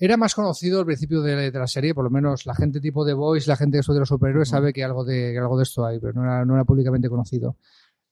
era 0.00 0.16
más 0.16 0.34
conocido 0.34 0.80
al 0.80 0.86
principio 0.86 1.20
de, 1.22 1.50
de 1.50 1.58
la 1.58 1.66
serie, 1.68 1.94
por 1.94 2.04
lo 2.04 2.10
menos 2.10 2.46
la 2.46 2.54
gente 2.54 2.80
tipo 2.80 3.04
de 3.04 3.12
Voice, 3.14 3.48
la 3.48 3.56
gente 3.56 3.76
que 3.76 3.80
estudia 3.80 3.96
de 3.96 4.00
los 4.00 4.08
superhéroes 4.08 4.48
sabe 4.48 4.72
que 4.72 4.82
algo 4.82 5.04
de, 5.04 5.30
que 5.32 5.38
algo 5.38 5.56
de 5.56 5.62
esto 5.62 5.84
hay, 5.86 6.00
pero 6.00 6.14
no 6.14 6.22
era, 6.24 6.44
no 6.44 6.54
era 6.54 6.64
públicamente 6.64 7.08
conocido. 7.08 7.56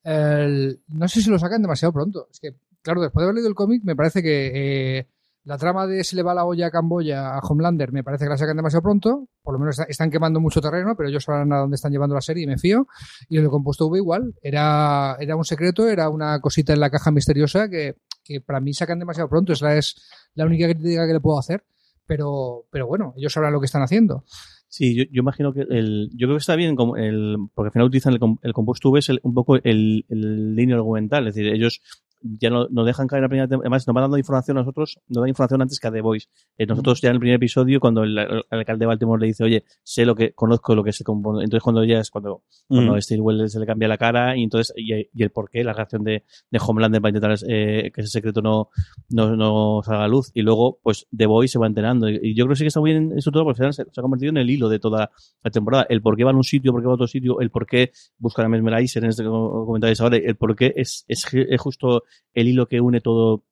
El- 0.05 0.81
no 0.89 1.09
sé 1.09 1.23
si 1.23 1.31
lo 1.31 1.39
sacan 1.39 1.63
demasiado 1.63 1.93
pronto. 1.93 2.29
Es 2.31 2.41
que, 2.41 2.55
claro, 2.83 3.01
después 3.01 3.23
de 3.23 3.25
haber 3.25 3.35
leído 3.37 3.49
el 3.49 3.55
cómic, 3.55 3.83
me 3.85 3.97
parece 3.97 4.23
que 4.23 4.99
eh, 4.99 5.09
la 5.45 5.59
trama 5.59 5.87
de 5.87 6.05
se 6.05 6.15
le 6.17 6.23
va 6.23 6.35
la 6.35 6.45
olla 6.45 6.67
a 6.67 6.71
Camboya 6.71 7.35
a 7.35 7.41
Homelander, 7.41 7.93
me 7.93 8.05
parece 8.05 8.25
que 8.25 8.31
la 8.31 8.37
sacan 8.39 8.57
demasiado 8.57 8.83
pronto. 8.83 9.29
Por 9.43 9.55
lo 9.55 9.59
menos 9.59 9.79
está- 9.79 9.91
están 9.91 10.11
quemando 10.11 10.41
mucho 10.41 10.61
terreno, 10.61 10.95
pero 10.97 11.09
ellos 11.09 11.25
sabrán 11.25 11.53
a 11.53 11.59
dónde 11.59 11.77
están 11.77 11.91
llevando 11.93 12.15
la 12.15 12.21
serie 12.21 12.45
y 12.45 12.47
me 12.47 12.59
fío. 12.59 12.87
Y 13.29 13.39
el 13.39 13.49
compuesto 13.49 13.87
V 13.87 13.99
igual. 13.99 14.35
Era, 14.43 15.17
era 15.21 15.37
un 15.37 15.45
secreto, 15.45 15.89
era 15.89 16.09
una 16.11 16.39
cosita 16.41 16.73
en 16.75 16.81
la 16.81 16.91
caja 16.91 17.11
misteriosa 17.11 17.69
que, 17.69 17.97
que 18.23 18.41
para 18.41 18.61
mí 18.61 18.73
sacan 18.75 18.99
demasiado 18.99 19.29
pronto. 19.29 19.53
Esa 19.55 19.75
es 19.77 19.97
la 20.35 20.45
única 20.47 20.67
crítica 20.69 21.07
que 21.07 21.13
le 21.15 21.21
puedo 21.21 21.39
hacer. 21.39 21.65
Pero, 22.09 22.65
pero 22.73 22.89
bueno, 22.89 23.15
ellos 23.17 23.33
sabrán 23.33 23.53
lo 23.53 23.61
que 23.61 23.67
están 23.67 23.83
haciendo. 23.83 24.25
Sí, 24.67 24.97
yo, 24.97 25.05
yo 25.13 25.21
imagino 25.21 25.53
que 25.53 25.61
el, 25.61 26.11
yo 26.15 26.27
creo 26.27 26.37
que 26.37 26.41
está 26.41 26.57
bien 26.57 26.75
como 26.75 26.97
el, 26.97 27.37
porque 27.55 27.69
al 27.69 27.73
final 27.73 27.87
utilizan 27.87 28.15
el, 28.15 28.21
el 28.43 28.53
compuesto 28.53 28.91
V 28.91 28.99
es 28.99 29.09
el- 29.11 29.21
un 29.23 29.35
poco 29.35 29.57
el, 29.57 30.05
el 30.09 30.57
línea 30.57 30.77
argumental, 30.77 31.29
es 31.29 31.35
decir, 31.37 31.53
ellos 31.53 31.81
ya 32.21 32.51
no, 32.51 32.67
no 32.71 32.85
dejan 32.85 33.07
caer 33.07 33.23
la 33.23 33.29
primera 33.29 33.49
tem- 33.49 33.61
además 33.61 33.87
nos 33.87 33.95
van 33.95 34.03
dando 34.05 34.19
información 34.19 34.57
a 34.59 34.61
nosotros, 34.61 34.99
nos 35.09 35.23
dan 35.23 35.29
información 35.29 35.63
antes 35.63 35.79
que 35.81 35.87
a 35.89 35.93
The 35.93 36.01
Voice. 36.01 36.29
Eh, 36.57 36.67
nosotros 36.67 37.01
ya 37.01 37.09
en 37.11 37.15
el 37.15 37.21
primer 37.21 37.37
episodio, 37.37 37.81
cuando 37.81 38.03
el, 38.03 38.17
el 38.19 38.45
alcalde 38.51 38.81
de 38.83 38.87
Baltimore 38.87 39.21
le 39.21 39.27
dice, 39.29 39.45
oye, 39.45 39.65
sé 39.83 40.05
lo 40.05 40.15
que, 40.15 40.33
conozco 40.33 40.75
lo 40.75 40.83
que 40.85 40.93
se 40.93 41.05
compone, 41.05 41.45
entonces 41.45 41.63
cuando 41.63 41.85
ya 41.85 42.01
es 42.01 42.11
cuando, 42.11 42.43
cuando 42.67 42.95
Mm. 42.95 43.01
Steve 43.01 43.21
Wells 43.21 43.53
se 43.53 43.61
le 43.61 43.67
cambia 43.67 43.89
la 43.89 43.99
cara 43.99 44.37
y 44.37 44.43
entonces, 44.43 44.73
y, 44.77 44.93
y 44.95 45.23
el 45.23 45.31
porqué, 45.31 45.63
la 45.65 45.73
reacción 45.73 46.03
de, 46.05 46.25
de 46.51 46.61
Homelander 46.65 47.01
para 47.01 47.11
intentar 47.17 47.37
eh, 47.49 47.91
que 47.95 48.01
ese 48.01 48.11
secreto 48.11 48.43
no, 48.43 48.69
no, 49.11 49.37
no 49.37 49.81
salga 49.85 50.05
a 50.05 50.09
luz. 50.09 50.31
Y 50.35 50.43
luego, 50.43 50.79
pues, 50.83 51.07
The 51.17 51.27
Voice 51.27 51.53
se 51.53 51.59
va 51.59 51.67
enterando. 51.67 52.09
Y, 52.09 52.19
y 52.23 52.35
yo 52.35 52.45
creo 52.45 52.55
que 52.55 52.57
sí 52.57 52.65
que 52.65 52.69
está 52.69 52.81
muy 52.81 52.91
bien 52.93 53.13
eso 53.17 53.31
todo, 53.31 53.45
porque 53.45 53.63
al 53.63 53.73
final 53.73 53.75
se, 53.75 53.85
se 53.93 54.01
ha 54.01 54.03
convertido 54.03 54.31
en 54.31 54.37
el 54.39 54.51
hilo 54.51 54.69
de 54.69 54.79
toda 54.79 55.11
la 55.43 55.51
temporada. 55.51 55.87
El 55.89 56.03
por 56.03 56.17
qué 56.17 56.25
van 56.25 56.35
a 56.35 56.39
un 56.39 56.45
sitio, 56.45 56.73
por 56.73 56.81
qué 56.81 56.87
va 56.87 56.93
a 56.93 56.95
otro 56.95 57.07
sitio, 57.07 57.41
el 57.41 57.51
por 57.51 57.67
qué 57.67 57.93
buscan 58.19 58.47
a 58.47 58.49
Mesmerizer 58.49 59.05
en 59.05 59.11
este 59.11 59.25
co- 59.25 59.65
comentario 59.67 59.95
ahora, 60.01 60.17
el 60.17 60.37
por 60.37 60.55
qué 60.57 60.73
es, 60.77 61.05
es, 61.09 61.27
es 61.33 61.61
justo 61.61 62.03
el 62.33 62.49
hilo 62.49 62.67
que 62.67 62.81
une 62.81 63.01
todo 63.01 63.45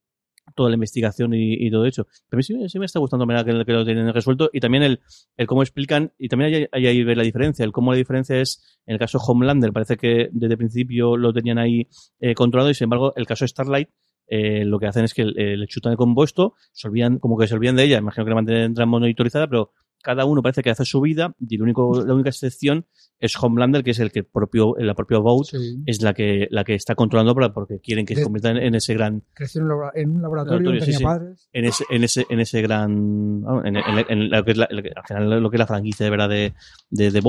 toda 0.54 0.70
la 0.70 0.74
investigación 0.74 1.32
y, 1.34 1.70
todo 1.70 1.86
eso. 1.86 2.06
Pero 2.28 2.42
sí, 2.42 2.54
sí 2.68 2.78
me 2.78 2.86
está 2.86 2.98
gustando 2.98 3.24
la 3.24 3.34
manera 3.34 3.44
que, 3.44 3.64
que 3.64 3.72
lo 3.72 3.84
tienen 3.84 4.12
resuelto 4.12 4.50
y 4.52 4.60
también 4.60 4.82
el, 4.82 5.00
el 5.36 5.46
cómo 5.46 5.62
explican, 5.62 6.12
y 6.18 6.28
también 6.28 6.68
hay, 6.72 6.86
ahí 6.86 7.04
ver 7.04 7.16
la 7.16 7.24
diferencia, 7.24 7.64
el 7.64 7.72
cómo 7.72 7.92
la 7.92 7.98
diferencia 7.98 8.40
es, 8.40 8.80
en 8.86 8.94
el 8.94 8.98
caso 8.98 9.18
Homelander, 9.18 9.72
parece 9.72 9.96
que 9.96 10.28
desde 10.32 10.54
el 10.54 10.58
principio 10.58 11.16
lo 11.16 11.32
tenían 11.32 11.58
ahí 11.58 11.88
eh, 12.20 12.34
controlado 12.34 12.70
y 12.70 12.74
sin 12.74 12.84
embargo 12.84 13.12
el 13.16 13.26
caso 13.26 13.46
Starlight 13.46 13.88
eh, 14.28 14.64
lo 14.64 14.78
que 14.78 14.86
hacen 14.86 15.04
es 15.04 15.14
que 15.14 15.24
le 15.24 15.66
chutan 15.68 15.92
el 15.92 15.98
compuesto, 15.98 16.54
se 16.72 16.88
olvidan, 16.88 17.18
como 17.18 17.38
que 17.38 17.46
se 17.46 17.54
olvidan 17.54 17.76
de 17.76 17.84
ella, 17.84 17.98
imagino 17.98 18.24
que 18.24 18.30
la 18.30 18.34
mantendrán 18.34 18.88
monitorizada, 18.88 19.48
pero 19.48 19.72
cada 20.06 20.24
uno 20.24 20.40
parece 20.40 20.62
que 20.62 20.70
hace 20.70 20.84
su 20.84 21.00
vida 21.00 21.34
y 21.40 21.56
el 21.56 21.62
único, 21.62 22.04
la 22.04 22.14
única 22.14 22.30
excepción 22.30 22.86
es 23.18 23.34
Homelander, 23.42 23.82
que 23.82 23.90
es 23.90 23.98
el 23.98 24.12
que 24.12 24.22
propio, 24.22 24.74
la 24.78 24.94
propia 24.94 25.18
Vought 25.18 25.46
Sí. 25.46 25.82
es 25.86 26.00
la 26.02 26.14
que, 26.14 26.46
la 26.50 26.62
que 26.62 26.74
está 26.74 26.94
controlando 26.94 27.34
porque 27.52 27.80
quieren 27.80 28.06
que 28.06 28.14
se 28.14 28.22
convierta 28.22 28.50
en, 28.50 28.58
en 28.58 28.74
ese 28.76 28.94
gran, 28.94 29.24
Creció 29.34 29.60
en 29.60 29.64
un, 29.64 29.68
labora- 29.70 29.92
en 29.94 30.10
un 30.10 30.22
laboratorio, 30.22 30.70
Laboratorio, 30.70 30.80
sí, 30.80 30.86
tenía 30.86 30.98
sí. 30.98 31.04
padres. 31.04 31.48
en 31.52 31.64
ese, 31.64 31.84
en 31.90 32.04
ese, 32.04 32.26
en 32.30 32.40
ese 32.40 32.62
gran, 32.62 33.42
en, 33.64 33.76
en- 33.76 34.06
en 34.08 34.30
lo 34.30 34.44
que 34.44 34.50
es 34.52 34.56
la, 34.58 34.68
en 34.70 34.76
lo 34.76 34.82
que- 34.82 34.92
al 34.94 35.04
final 35.06 35.42
lo 35.42 35.50
que 35.50 35.56
es 35.56 35.58
la 35.58 35.66
franquicia 35.66 36.04
de 36.04 36.10
verdad 36.10 36.28
de, 36.28 36.54
de. 36.90 37.22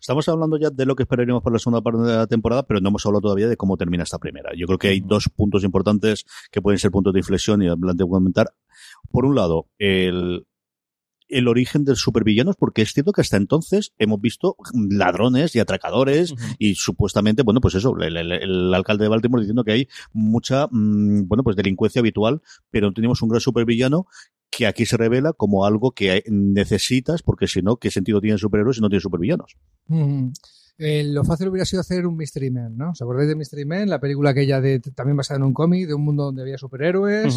Estamos 0.00 0.26
hablando 0.28 0.56
ya 0.58 0.70
de 0.70 0.86
lo 0.86 0.96
que 0.96 1.02
esperaríamos 1.02 1.42
para 1.42 1.54
la 1.54 1.58
segunda 1.58 1.82
parte 1.82 2.00
de 2.00 2.16
la 2.16 2.26
temporada, 2.26 2.62
pero 2.62 2.80
no 2.80 2.88
hemos 2.88 3.04
hablado 3.04 3.20
todavía 3.22 3.48
de 3.48 3.56
cómo 3.58 3.76
termina 3.76 4.04
esta 4.04 4.18
primera. 4.18 4.50
Yo 4.56 4.66
creo 4.66 4.78
que 4.78 4.88
hay 4.88 5.00
dos 5.00 5.28
puntos 5.28 5.64
importantes 5.64 6.24
que 6.50 6.62
pueden 6.62 6.78
ser 6.78 6.90
puntos 6.90 7.12
de 7.12 7.18
inflexión 7.20 7.62
y 7.62 7.66
adelante 7.68 8.04
voy 8.04 8.16
a 8.16 8.20
comentar. 8.20 8.46
Por 9.10 9.26
un 9.26 9.34
lado, 9.34 9.66
el, 9.78 10.46
el 11.28 11.48
origen 11.48 11.84
de 11.84 11.96
supervillanos, 11.96 12.56
porque 12.56 12.82
es 12.82 12.92
cierto 12.92 13.12
que 13.12 13.20
hasta 13.20 13.36
entonces 13.36 13.92
hemos 13.98 14.20
visto 14.20 14.56
ladrones 14.90 15.54
y 15.56 15.58
atracadores 15.60 16.34
y 16.58 16.74
supuestamente, 16.76 17.42
bueno, 17.42 17.60
pues 17.60 17.74
eso, 17.74 17.96
el, 18.00 18.16
el- 18.16 18.32
el 18.32 18.74
alcalde 18.74 19.04
de 19.04 19.08
Baltimore 19.08 19.42
diciendo 19.42 19.64
que 19.64 19.72
hay 19.72 19.88
mucha, 20.12 20.66
mm, 20.70 21.26
bueno, 21.26 21.42
pues 21.42 21.56
delincuencia 21.56 22.00
habitual, 22.00 22.42
pero 22.70 22.88
no 22.88 22.92
tenemos 22.94 23.22
un 23.22 23.28
gran 23.28 23.40
supervillano 23.40 24.06
que 24.50 24.66
aquí 24.66 24.86
se 24.86 24.96
revela 24.96 25.32
como 25.32 25.66
algo 25.66 25.90
que 25.92 26.22
necesitas, 26.28 27.22
porque 27.22 27.46
si 27.48 27.60
no, 27.62 27.76
¿qué 27.76 27.90
sentido 27.90 28.20
tienen 28.20 28.38
superhéroes 28.38 28.76
si 28.76 28.82
no 28.82 28.88
tienen 28.88 29.00
supervillanos? 29.02 29.56
Eh, 30.78 31.04
lo 31.04 31.24
fácil 31.24 31.48
hubiera 31.48 31.64
sido 31.64 31.80
hacer 31.80 32.06
un 32.06 32.16
Mystery 32.16 32.50
Man, 32.50 32.76
¿no? 32.76 32.90
¿Os 32.90 33.00
acordáis 33.00 33.28
de 33.28 33.34
Mystery 33.34 33.64
Man? 33.64 33.88
La 33.88 33.98
película 33.98 34.30
aquella 34.30 34.60
de, 34.60 34.80
también 34.80 35.16
basada 35.16 35.38
en 35.38 35.44
un 35.44 35.54
cómic, 35.54 35.86
de 35.86 35.94
un 35.94 36.04
mundo 36.04 36.24
donde 36.24 36.42
había 36.42 36.58
superhéroes, 36.58 37.34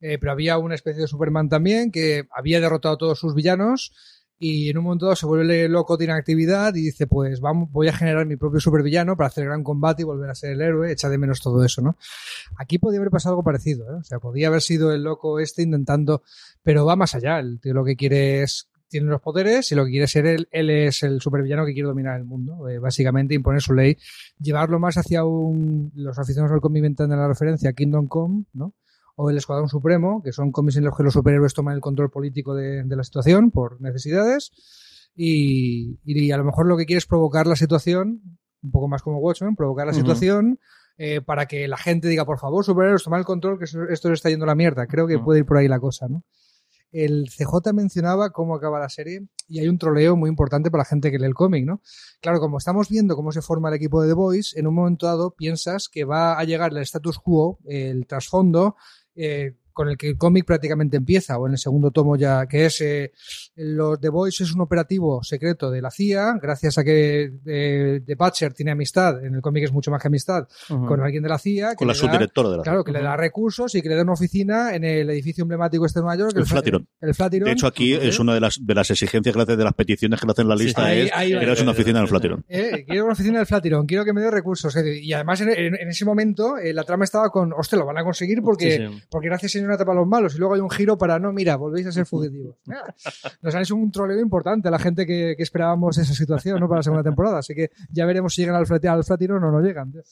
eh, 0.00 0.18
pero 0.18 0.32
había 0.32 0.58
una 0.58 0.76
especie 0.76 1.02
de 1.02 1.08
Superman 1.08 1.48
también 1.48 1.90
que 1.90 2.28
había 2.30 2.60
derrotado 2.60 2.94
a 2.94 2.98
todos 2.98 3.18
sus 3.18 3.34
villanos 3.34 3.92
y 4.38 4.68
en 4.68 4.78
un 4.78 4.84
momento 4.84 5.06
dado 5.06 5.16
se 5.16 5.26
vuelve 5.26 5.68
loco, 5.68 5.96
tiene 5.96 6.12
actividad 6.12 6.74
y 6.74 6.82
dice, 6.82 7.06
pues 7.06 7.40
vamos, 7.40 7.70
voy 7.72 7.88
a 7.88 7.92
generar 7.92 8.26
mi 8.26 8.36
propio 8.36 8.60
supervillano 8.60 9.16
para 9.16 9.28
hacer 9.28 9.44
el 9.44 9.48
gran 9.48 9.64
combate 9.64 10.02
y 10.02 10.04
volver 10.04 10.30
a 10.30 10.34
ser 10.34 10.52
el 10.52 10.60
héroe, 10.60 10.92
echa 10.92 11.08
de 11.08 11.18
menos 11.18 11.40
todo 11.40 11.64
eso, 11.64 11.80
¿no? 11.80 11.96
Aquí 12.58 12.78
podía 12.78 12.98
haber 12.98 13.10
pasado 13.10 13.32
algo 13.32 13.44
parecido, 13.44 13.86
¿eh? 13.90 13.98
O 14.00 14.04
sea, 14.04 14.18
podía 14.18 14.48
haber 14.48 14.60
sido 14.60 14.92
el 14.92 15.02
loco 15.02 15.40
este 15.40 15.62
intentando, 15.62 16.22
pero 16.62 16.84
va 16.84 16.96
más 16.96 17.14
allá, 17.14 17.38
el 17.38 17.60
tío 17.60 17.72
lo 17.72 17.84
que 17.84 17.96
quiere 17.96 18.42
es 18.42 18.68
tiene 18.88 19.08
los 19.08 19.20
poderes 19.20 19.70
y 19.72 19.74
lo 19.74 19.84
que 19.84 19.90
quiere 19.90 20.06
ser 20.06 20.26
él, 20.26 20.48
él 20.50 20.70
es 20.70 21.02
el 21.02 21.20
supervillano 21.20 21.64
que 21.66 21.72
quiere 21.72 21.88
dominar 21.88 22.18
el 22.18 22.24
mundo, 22.24 22.68
eh, 22.68 22.78
básicamente 22.78 23.34
imponer 23.34 23.60
su 23.60 23.74
ley, 23.74 23.96
llevarlo 24.38 24.78
más 24.78 24.96
hacia 24.96 25.24
un, 25.24 25.92
los 25.94 26.18
aficionados 26.18 26.54
al 26.54 26.60
cómic 26.60 26.78
inventan 26.78 27.10
la 27.10 27.28
referencia 27.28 27.72
Kingdom 27.72 28.06
Come, 28.06 28.44
¿no? 28.52 28.74
o 29.16 29.30
el 29.30 29.38
Escuadrón 29.38 29.68
Supremo, 29.68 30.22
que 30.22 30.32
son 30.32 30.52
cómics 30.52 30.76
en 30.76 30.84
los 30.84 30.96
que 30.96 31.02
los 31.02 31.14
superhéroes 31.14 31.54
toman 31.54 31.74
el 31.74 31.80
control 31.80 32.10
político 32.10 32.54
de, 32.54 32.84
de 32.84 32.96
la 32.96 33.02
situación 33.02 33.50
por 33.50 33.80
necesidades. 33.80 34.52
Y, 35.14 35.98
y 36.04 36.30
a 36.30 36.36
lo 36.36 36.44
mejor 36.44 36.66
lo 36.66 36.76
que 36.76 36.84
quiere 36.84 36.98
es 36.98 37.06
provocar 37.06 37.46
la 37.46 37.56
situación, 37.56 38.20
un 38.62 38.70
poco 38.70 38.88
más 38.88 39.00
como 39.02 39.18
Watchmen, 39.18 39.56
provocar 39.56 39.86
la 39.86 39.92
Ujú. 39.92 40.00
situación 40.00 40.60
eh, 40.98 41.22
para 41.22 41.46
que 41.46 41.66
la 41.66 41.78
gente 41.78 42.08
diga, 42.08 42.26
por 42.26 42.38
favor, 42.38 42.62
superhéroes, 42.62 43.04
tomad 43.04 43.20
el 43.20 43.24
control, 43.24 43.58
que 43.58 43.64
esto 43.64 44.08
se 44.08 44.12
está 44.12 44.28
yendo 44.28 44.44
a 44.44 44.48
la 44.48 44.54
mierda. 44.54 44.86
Creo 44.86 45.06
que 45.06 45.18
puede 45.18 45.40
ir 45.40 45.46
por 45.46 45.56
ahí 45.56 45.68
la 45.68 45.80
cosa, 45.80 46.08
¿no? 46.08 46.22
El 46.92 47.28
CJ 47.28 47.72
mencionaba 47.72 48.30
cómo 48.30 48.54
acaba 48.54 48.78
la 48.78 48.88
serie 48.88 49.26
y 49.48 49.60
hay 49.60 49.68
un 49.68 49.78
troleo 49.78 50.16
muy 50.16 50.30
importante 50.30 50.70
para 50.70 50.82
la 50.82 50.88
gente 50.88 51.10
que 51.10 51.18
lee 51.18 51.26
el 51.26 51.34
cómic, 51.34 51.64
¿no? 51.64 51.80
Claro, 52.20 52.40
como 52.40 52.58
estamos 52.58 52.88
viendo 52.88 53.16
cómo 53.16 53.32
se 53.32 53.42
forma 53.42 53.68
el 53.68 53.74
equipo 53.74 54.02
de 54.02 54.08
The 54.08 54.14
Boys, 54.14 54.56
en 54.56 54.66
un 54.66 54.74
momento 54.74 55.06
dado 55.06 55.34
piensas 55.34 55.88
que 55.88 56.04
va 56.04 56.38
a 56.38 56.44
llegar 56.44 56.72
el 56.72 56.78
status 56.78 57.18
quo, 57.18 57.58
el 57.66 58.06
trasfondo, 58.06 58.76
eh, 59.14 59.56
con 59.76 59.90
el 59.90 59.98
que 59.98 60.08
el 60.08 60.16
cómic 60.16 60.46
prácticamente 60.46 60.96
empieza, 60.96 61.36
o 61.38 61.46
en 61.46 61.52
el 61.52 61.58
segundo 61.58 61.90
tomo 61.90 62.16
ya, 62.16 62.46
que 62.46 62.64
es 62.64 62.80
eh, 62.80 63.12
los 63.56 64.00
The 64.00 64.08
Boys 64.08 64.40
es 64.40 64.54
un 64.54 64.62
operativo 64.62 65.22
secreto 65.22 65.70
de 65.70 65.82
la 65.82 65.90
CIA, 65.90 66.38
gracias 66.40 66.78
a 66.78 66.84
que 66.84 67.30
eh, 67.44 68.00
The 68.06 68.14
Butcher 68.14 68.54
tiene 68.54 68.70
amistad, 68.72 69.22
en 69.22 69.34
el 69.34 69.42
cómic 69.42 69.64
es 69.64 69.72
mucho 69.72 69.90
más 69.90 70.00
que 70.00 70.08
amistad, 70.08 70.48
con 70.66 71.00
alguien 71.02 71.22
de 71.22 71.28
la 71.28 71.38
CIA. 71.38 71.70
que 71.70 71.76
Con 71.76 71.88
la 71.88 71.92
da- 71.92 71.98
subdirectora 72.00 72.48
de 72.48 72.56
la 72.56 72.62
Claro, 72.62 72.84
que 72.84 72.92
le 72.92 73.02
da 73.02 73.18
recursos 73.18 73.74
y 73.74 73.82
que 73.82 73.90
le 73.90 73.96
da 73.96 74.02
una 74.02 74.14
oficina 74.14 74.74
en 74.74 74.84
el 74.84 75.10
edificio 75.10 75.42
emblemático 75.42 75.84
este 75.84 75.98
de 76.00 76.04
Nueva 76.04 76.18
York. 76.20 76.32
El 76.38 76.46
Flatiron. 76.46 76.88
El 77.02 77.14
Flatiron. 77.14 77.44
De 77.46 77.52
hecho, 77.52 77.66
aquí 77.66 77.92
¿Eh? 77.92 78.08
es 78.08 78.18
una 78.18 78.32
de 78.32 78.40
las, 78.40 78.58
de 78.64 78.74
las 78.74 78.90
exigencias 78.90 79.34
que 79.34 79.38
le 79.38 79.42
hacen, 79.42 79.58
de 79.58 79.64
las 79.64 79.74
peticiones 79.74 80.18
que 80.18 80.26
le 80.26 80.32
hacen 80.32 80.42
en 80.44 80.48
la 80.48 80.56
Sí, 80.56 80.64
lista, 80.64 80.84
ahí- 80.86 81.00
es 81.02 81.10
ahí 81.12 81.34
una 81.34 81.70
oficina 81.72 81.98
en 81.98 82.02
el 82.04 82.08
Flatiron. 82.08 82.44
Eh, 82.48 82.84
quiero 82.88 83.04
una 83.04 83.12
oficina 83.12 83.38
del 83.38 83.46
Flatiron, 83.46 83.86
quiero 83.86 84.04
que 84.06 84.12
me 84.14 84.20
dé 84.22 84.30
recursos. 84.30 84.74
eh, 84.76 84.98
Y 85.02 85.12
además, 85.12 85.40
en, 85.42 85.50
en- 85.50 85.74
en 85.76 85.88
ese 85.88 86.04
momento, 86.06 86.56
eh, 86.56 86.72
la 86.72 86.84
trama 86.84 87.04
estaba 87.04 87.28
con, 87.30 87.52
hostia, 87.52 87.76
lo 87.78 87.84
van 87.84 87.98
a 87.98 88.04
conseguir 88.04 88.40
porque, 88.42 88.70
Sí, 88.78 88.86
sí. 88.86 89.02
porque 89.10 89.28
gracias 89.28 89.54
señora 89.66 89.78
tapa 89.78 89.92
a 89.92 89.96
los 89.96 90.06
malos. 90.06 90.34
Y 90.34 90.38
luego 90.38 90.54
hay 90.54 90.60
un 90.60 90.70
giro 90.70 90.96
para, 90.96 91.18
no, 91.18 91.32
mira, 91.32 91.56
volvéis 91.56 91.86
a 91.88 91.92
ser 91.92 92.06
fugitivos. 92.06 92.56
Nos 93.42 93.54
han 93.54 93.62
hecho 93.62 93.76
un 93.76 93.90
troleo 93.90 94.20
importante 94.20 94.68
a 94.68 94.70
la 94.70 94.78
gente 94.78 95.06
que, 95.06 95.34
que 95.36 95.42
esperábamos 95.42 95.98
esa 95.98 96.14
situación 96.14 96.60
¿no? 96.60 96.68
para 96.68 96.78
la 96.78 96.82
segunda 96.84 97.02
temporada. 97.02 97.38
Así 97.38 97.54
que 97.54 97.70
ya 97.90 98.06
veremos 98.06 98.34
si 98.34 98.42
llegan 98.42 98.56
al, 98.56 98.66
Flati- 98.66 98.88
al 98.88 99.04
Flatiron 99.04 99.42
o 99.44 99.50
no 99.50 99.60
llegan. 99.60 99.92
tío. 99.92 100.02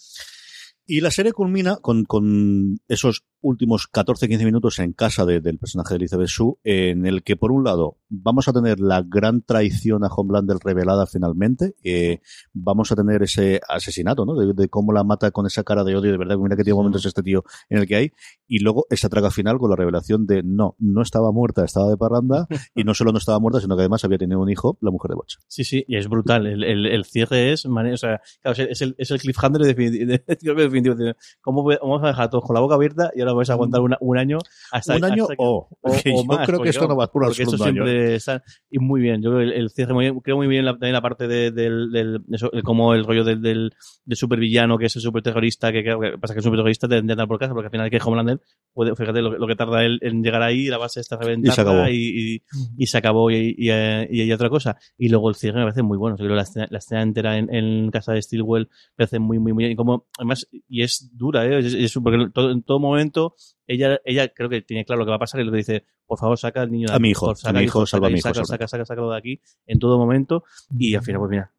Y 0.86 1.00
la 1.00 1.10
serie 1.10 1.32
culmina 1.32 1.76
con, 1.76 2.04
con 2.04 2.78
esos 2.88 3.24
últimos 3.40 3.90
14-15 3.90 4.44
minutos 4.44 4.78
en 4.80 4.92
casa 4.92 5.24
de- 5.24 5.40
del 5.40 5.58
personaje 5.58 5.94
de 5.94 5.96
Elizabeth 5.96 6.28
Shue, 6.28 6.56
en 6.62 7.06
el 7.06 7.22
que, 7.22 7.36
por 7.36 7.52
un 7.52 7.64
lado, 7.64 7.96
vamos 8.22 8.48
a 8.48 8.52
tener 8.52 8.80
la 8.80 9.02
gran 9.02 9.42
traición 9.42 10.04
a 10.04 10.08
Homelander 10.08 10.56
revelada 10.62 11.06
finalmente, 11.06 11.74
eh, 11.82 12.20
vamos 12.52 12.92
a 12.92 12.96
tener 12.96 13.22
ese 13.22 13.60
asesinato, 13.68 14.24
¿no? 14.24 14.34
De, 14.34 14.52
de 14.54 14.68
cómo 14.68 14.92
la 14.92 15.04
mata 15.04 15.30
con 15.30 15.46
esa 15.46 15.64
cara 15.64 15.84
de 15.84 15.96
odio, 15.96 16.12
de 16.12 16.18
verdad, 16.18 16.36
mira 16.38 16.56
que 16.56 16.64
tiene 16.64 16.76
momentos 16.76 17.04
este 17.06 17.22
tío 17.22 17.42
en 17.68 17.78
el 17.78 17.86
que 17.86 17.96
hay, 17.96 18.12
y 18.46 18.58
luego 18.60 18.86
esa 18.90 19.08
traga 19.08 19.30
final 19.30 19.58
con 19.58 19.70
la 19.70 19.76
revelación 19.76 20.26
de, 20.26 20.42
no, 20.44 20.76
no 20.78 21.02
estaba 21.02 21.32
muerta, 21.32 21.64
estaba 21.64 21.88
de 21.90 21.96
parranda, 21.96 22.46
y 22.74 22.84
no 22.84 22.94
solo 22.94 23.12
no 23.12 23.18
estaba 23.18 23.38
muerta, 23.40 23.60
sino 23.60 23.76
que 23.76 23.82
además 23.82 24.04
había 24.04 24.18
tenido 24.18 24.40
un 24.40 24.50
hijo, 24.50 24.78
la 24.80 24.90
mujer 24.90 25.10
de 25.10 25.14
Bocha. 25.16 25.38
Sí, 25.48 25.64
sí, 25.64 25.84
y 25.88 25.96
es 25.96 26.08
brutal. 26.08 26.46
El, 26.46 26.62
el, 26.64 26.86
el 26.86 27.04
cierre 27.04 27.52
es, 27.52 27.66
mane- 27.66 27.92
o 27.94 27.96
sea, 27.96 28.20
claro, 28.42 28.62
es 28.62 28.80
el, 28.82 28.94
es 28.98 29.10
el 29.10 29.18
cliffhanger 29.20 29.62
definitivo. 29.62 30.18
definitivo. 30.56 30.94
de 30.94 31.14
¿Cómo 31.40 31.64
vamos 31.64 32.02
a 32.02 32.08
dejar 32.08 32.24
a 32.24 32.30
todos 32.30 32.44
con 32.44 32.54
la 32.54 32.60
boca 32.60 32.74
abierta 32.74 33.10
y 33.14 33.20
ahora 33.20 33.32
vais 33.32 33.50
a 33.50 33.54
aguantar 33.54 33.80
una- 33.80 33.98
un 34.00 34.18
año 34.18 34.38
hasta 34.72 34.96
un 34.96 35.04
año 35.04 35.22
hasta 35.24 35.36
que- 35.36 35.42
o, 35.42 35.68
yo 36.04 36.24
más, 36.24 36.46
creo 36.46 36.60
que 36.60 36.68
esto 36.70 36.86
no 36.88 36.96
va 36.96 37.04
a 37.04 37.10
durar 37.12 37.28
porque 37.30 37.42
esto 37.42 37.56
solo 37.56 37.64
un 37.64 37.68
año. 37.78 37.84
siempre 37.86 38.03
está 38.14 38.42
y 38.70 38.78
muy 38.78 39.00
bien 39.00 39.22
yo 39.22 39.30
creo 39.30 39.40
que 39.48 39.54
el, 39.54 39.60
el 39.62 39.70
cierre 39.70 39.94
muy 39.94 40.04
bien 40.04 40.20
creo 40.20 40.36
muy 40.36 40.46
bien 40.46 40.64
la, 40.64 40.72
también 40.72 40.92
la 40.92 41.00
parte 41.02 41.26
de, 41.28 41.50
del, 41.50 41.90
del 41.92 42.20
eso, 42.32 42.50
el- 42.52 42.62
como 42.62 42.94
el 42.94 43.04
rollo 43.04 43.24
del, 43.24 43.40
del, 43.40 43.72
del 44.04 44.16
supervillano 44.16 44.76
que 44.78 44.86
es 44.86 44.96
el 44.96 45.02
superterrorista 45.02 45.72
que, 45.72 45.82
que 45.84 46.18
pasa 46.20 46.34
que 46.34 46.38
el 46.40 46.44
superterrorista 46.44 46.88
te 46.88 46.96
tendría 46.96 47.14
que 47.16 47.20
andar 47.22 47.28
por 47.28 47.38
casa 47.38 47.52
porque 47.54 47.66
al 47.66 47.70
final 47.72 47.90
que 47.90 48.00
Homelander 48.04 48.40
puede 48.72 48.94
fíjate 48.96 49.22
lo, 49.22 49.32
que- 49.32 49.38
lo 49.38 49.46
que 49.46 49.56
tarda 49.56 49.84
él 49.84 49.98
en 50.02 50.22
llegar 50.22 50.42
ahí 50.42 50.66
la 50.66 50.78
base 50.78 51.00
está 51.00 51.16
reventada 51.16 51.52
Y 51.52 51.54
se 51.54 51.60
acabó. 51.60 51.88
y, 51.88 52.34
y- 52.34 52.42
y 52.76 52.86
se 52.86 52.98
acabó 52.98 53.30
y, 53.30 53.54
y, 53.56 53.70
eh, 53.70 54.08
y 54.10 54.20
hay 54.20 54.32
otra 54.32 54.50
cosa 54.50 54.76
y 54.98 55.08
luego 55.08 55.28
el 55.28 55.34
cierre 55.36 55.58
me 55.58 55.64
parece 55.64 55.82
muy 55.82 55.96
bueno 55.98 56.16
Yo 56.16 56.24
creo 56.24 56.30
que 56.30 56.36
la 56.36 56.42
escena, 56.42 56.66
la 56.70 56.78
escena 56.78 57.02
entera 57.02 57.38
en, 57.38 57.54
en 57.54 57.90
casa 57.90 58.12
de 58.12 58.20
Stilwell 58.22 58.68
me 58.68 58.96
parece 59.04 59.18
muy 59.18 59.38
muy 59.38 59.52
muy 59.52 59.62
bien 59.64 59.72
y 59.72 59.76
como 59.76 60.06
además 60.18 60.48
y 60.68 60.82
es 60.82 61.10
dura 61.16 61.46
¿eh? 61.46 61.58
es, 61.60 61.74
es- 61.74 61.94
porque 61.94 62.16
en 62.22 62.32
todo, 62.32 62.50
en 62.50 62.62
todo 62.62 62.80
momento 62.80 63.34
ella 63.66 64.00
ella 64.04 64.28
creo 64.28 64.48
que 64.48 64.62
tiene 64.62 64.84
claro 64.84 65.00
lo 65.00 65.04
que 65.06 65.10
va 65.10 65.16
a 65.16 65.20
pasar 65.20 65.40
y 65.40 65.44
le 65.44 65.56
dice 65.56 65.84
por 66.06 66.18
favor 66.18 66.38
saca 66.38 66.62
al 66.62 66.70
niño 66.70 66.88
de 66.88 66.94
A 66.94 66.98
mi 66.98 67.08
aquí, 67.08 67.10
hijo, 67.12 67.26
por- 67.26 67.36
saca 67.36 67.50
a 67.50 67.60
mi 67.60 67.64
hijo, 67.66 67.86
salva 67.86 68.06
a 68.08 68.10
mi 68.10 68.20
saca, 68.20 68.38
hijo, 68.38 68.46
saca, 68.46 68.68
salva. 68.68 68.68
saca, 68.68 68.84
sácalo 68.86 69.10
de 69.12 69.18
aquí 69.18 69.40
en 69.66 69.78
todo 69.78 69.98
momento 69.98 70.44
y 70.78 70.94
al 70.94 71.02
final 71.02 71.20
pues 71.20 71.30
mira 71.30 71.50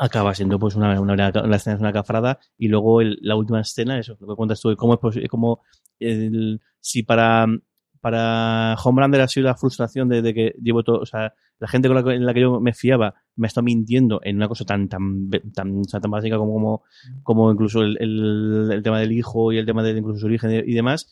acaba 0.00 0.32
siendo 0.34 0.58
pues 0.58 0.74
una, 0.76 1.00
una, 1.00 1.16
la 1.30 1.56
escena 1.56 1.74
es 1.74 1.80
una 1.80 1.92
cafrada 1.92 2.38
y 2.56 2.68
luego 2.68 3.00
el- 3.00 3.18
la 3.20 3.34
última 3.36 3.60
escena 3.60 3.98
eso 3.98 4.16
lo 4.20 4.28
que 4.28 4.34
cuentas 4.36 4.60
tú 4.60 4.74
cómo 4.76 4.94
es 4.94 5.00
posible 5.00 5.28
cómo 5.28 5.62
el, 5.98 6.60
si 6.80 7.02
para 7.02 7.46
para 8.00 8.76
Homelander 8.84 9.20
ha 9.22 9.28
sido 9.28 9.46
la 9.48 9.56
frustración 9.56 10.08
de, 10.08 10.22
de 10.22 10.32
que 10.32 10.54
llevo 10.62 10.84
todo, 10.84 11.00
o 11.00 11.06
sea, 11.06 11.34
la 11.58 11.68
gente 11.68 11.88
con 11.88 11.96
la 11.96 12.04
que, 12.04 12.14
en 12.14 12.24
la 12.24 12.34
que 12.34 12.40
yo 12.40 12.60
me 12.60 12.72
fiaba 12.72 13.14
me 13.36 13.46
ha 13.46 13.48
estado 13.48 13.64
mintiendo 13.64 14.20
en 14.22 14.36
una 14.36 14.48
cosa 14.48 14.64
tan 14.64 14.88
tan 14.88 15.28
tan, 15.54 15.82
tan 15.82 16.10
básica 16.10 16.36
como, 16.36 16.54
como, 16.54 16.82
como 17.22 17.52
incluso 17.52 17.82
el, 17.82 17.96
el, 18.00 18.70
el 18.72 18.82
tema 18.82 19.00
del 19.00 19.12
hijo 19.12 19.52
y 19.52 19.58
el 19.58 19.66
tema 19.66 19.82
de 19.82 19.96
incluso 19.96 20.20
su 20.20 20.26
origen 20.26 20.50
y 20.66 20.74
demás. 20.74 21.08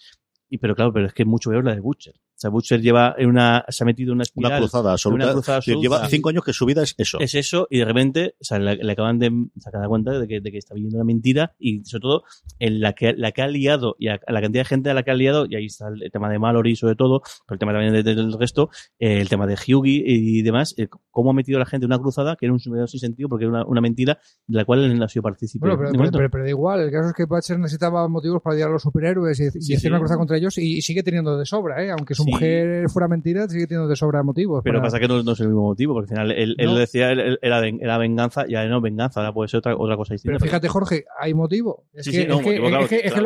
Y 0.48 0.58
pero 0.58 0.74
claro, 0.74 0.92
pero 0.92 1.06
es 1.06 1.12
que 1.12 1.22
es 1.24 1.28
mucho 1.28 1.50
peor 1.50 1.64
la 1.64 1.74
de 1.74 1.80
Butcher. 1.80 2.14
O 2.36 2.38
sea, 2.38 2.50
Butcher 2.50 2.82
lleva 2.82 3.14
en 3.16 3.30
una, 3.30 3.64
se 3.68 3.82
ha 3.82 3.86
metido 3.86 4.10
en 4.12 4.16
una 4.16 4.22
espiral. 4.24 4.52
Una 4.52 4.58
cruzada 4.60 4.92
absoluta. 4.92 5.24
Una 5.24 5.32
cruzada 5.32 5.56
absoluta. 5.58 5.82
Lleva 5.82 6.08
cinco 6.08 6.28
años 6.28 6.44
que 6.44 6.52
su 6.52 6.66
vida 6.66 6.82
es 6.82 6.94
eso. 6.98 7.18
Es 7.18 7.34
eso, 7.34 7.66
y 7.70 7.78
de 7.78 7.84
repente, 7.86 8.34
o 8.40 8.44
sea, 8.44 8.58
le, 8.58 8.76
le 8.76 8.92
acaban 8.92 9.18
de 9.18 9.30
sacar 9.58 9.86
cuenta 9.88 10.18
de 10.18 10.28
que, 10.28 10.40
de 10.40 10.52
que 10.52 10.58
está 10.58 10.74
viviendo 10.74 10.98
una 10.98 11.04
mentira, 11.04 11.54
y 11.58 11.82
sobre 11.84 12.02
todo, 12.02 12.22
en 12.58 12.80
la 12.80 12.92
que, 12.92 13.14
la 13.14 13.32
que 13.32 13.40
ha 13.42 13.48
liado, 13.48 13.96
y 13.98 14.08
a, 14.08 14.20
a 14.26 14.32
la 14.32 14.40
cantidad 14.42 14.60
de 14.64 14.68
gente 14.68 14.90
a 14.90 14.94
la 14.94 15.02
que 15.02 15.10
ha 15.10 15.14
liado, 15.14 15.46
y 15.48 15.56
ahí 15.56 15.66
está 15.66 15.88
el, 15.88 16.10
tema 16.12 16.28
de 16.30 16.38
Mallory 16.38 16.76
sobre 16.76 16.94
todo, 16.94 17.22
pero 17.46 17.54
el 17.54 17.58
tema 17.58 17.72
también 17.72 17.92
de- 17.94 18.02
de- 18.02 18.14
del 18.14 18.32
resto, 18.38 18.68
eh, 18.98 19.20
el 19.20 19.28
tema 19.30 19.46
de 19.46 19.54
Hughie 19.54 20.02
y 20.06 20.42
demás, 20.42 20.74
eh, 20.76 20.88
cómo 21.10 21.30
ha 21.30 21.32
metido 21.32 21.56
a 21.56 21.60
la 21.60 21.66
gente 21.66 21.86
en 21.86 21.92
una 21.92 21.98
cruzada 21.98 22.36
que 22.36 22.44
era 22.46 22.52
un 22.52 22.60
sumidero 22.60 22.86
sin 22.86 23.00
sentido, 23.00 23.30
porque 23.30 23.46
era 23.46 23.52
una, 23.54 23.64
una 23.64 23.80
mentira 23.80 24.18
de 24.46 24.56
la 24.58 24.64
cual 24.66 24.84
él 24.84 24.98
no 24.98 25.04
ha 25.06 25.08
sido 25.08 25.22
partícipe. 25.22 25.60
Bueno, 25.60 25.78
pero, 25.78 25.88
pero, 25.90 25.98
momento. 25.98 26.18
pero- 26.18 26.30
pero 26.30 26.44
da 26.44 26.50
igual, 26.50 26.80
el 26.80 26.90
caso 26.90 27.08
es 27.08 27.14
que 27.14 27.24
Butcher 27.24 27.58
necesitaba 27.58 28.06
motivos 28.08 28.42
para 28.42 28.54
odiar 28.56 28.68
a 28.68 28.72
los 28.72 28.82
superhéroes 28.82 29.40
y, 29.40 29.44
y 29.46 29.50
Sí, 29.62 29.72
hacer 29.74 29.80
sí. 29.80 29.88
una 29.88 29.98
cruzada 29.98 30.18
contra 30.18 30.36
ellos 30.36 30.58
y, 30.58 30.76
y 30.76 30.82
sigue 30.82 31.02
teniendo 31.02 31.38
de 31.38 31.46
sobra, 31.46 31.82
¿eh? 31.82 31.90
aunque 31.90 32.14
su 32.14 32.25
Sí. 32.26 32.32
mujer 32.32 32.88
fuera 32.90 33.08
mentira, 33.08 33.48
sigue 33.48 33.66
teniendo 33.66 33.88
de 33.88 33.96
sobra 33.96 34.22
motivos. 34.22 34.60
Pero 34.64 34.78
para- 34.80 34.86
pasa 34.88 35.00
que 35.00 35.08
no, 35.08 35.22
no 35.22 35.32
es 35.32 35.40
el 35.40 35.48
mismo 35.48 35.62
motivo, 35.62 35.94
porque 35.94 36.12
al 36.14 36.16
final 36.18 36.32
él, 36.32 36.54
él 36.58 36.66
No. 36.66 36.74
decía 36.76 37.12
él- 37.12 37.20
él- 37.20 37.38
era, 37.42 37.66
era 37.66 37.98
venganza, 37.98 38.44
y 38.48 38.54
ahora 38.54 38.68
no 38.68 38.80
venganza, 38.80 39.20
ahora 39.20 39.32
puede 39.32 39.48
ser 39.48 39.58
otra, 39.58 39.76
otra 39.76 39.96
cosa 39.96 40.14
distinta. 40.14 40.36
Pero 40.38 40.44
fíjate, 40.44 40.68
Jorge, 40.68 41.04
hay 41.20 41.32
motivo. 41.34 41.84
Es 41.94 42.08
que, 42.08 42.22
en, 42.22 42.28
los 42.28 42.40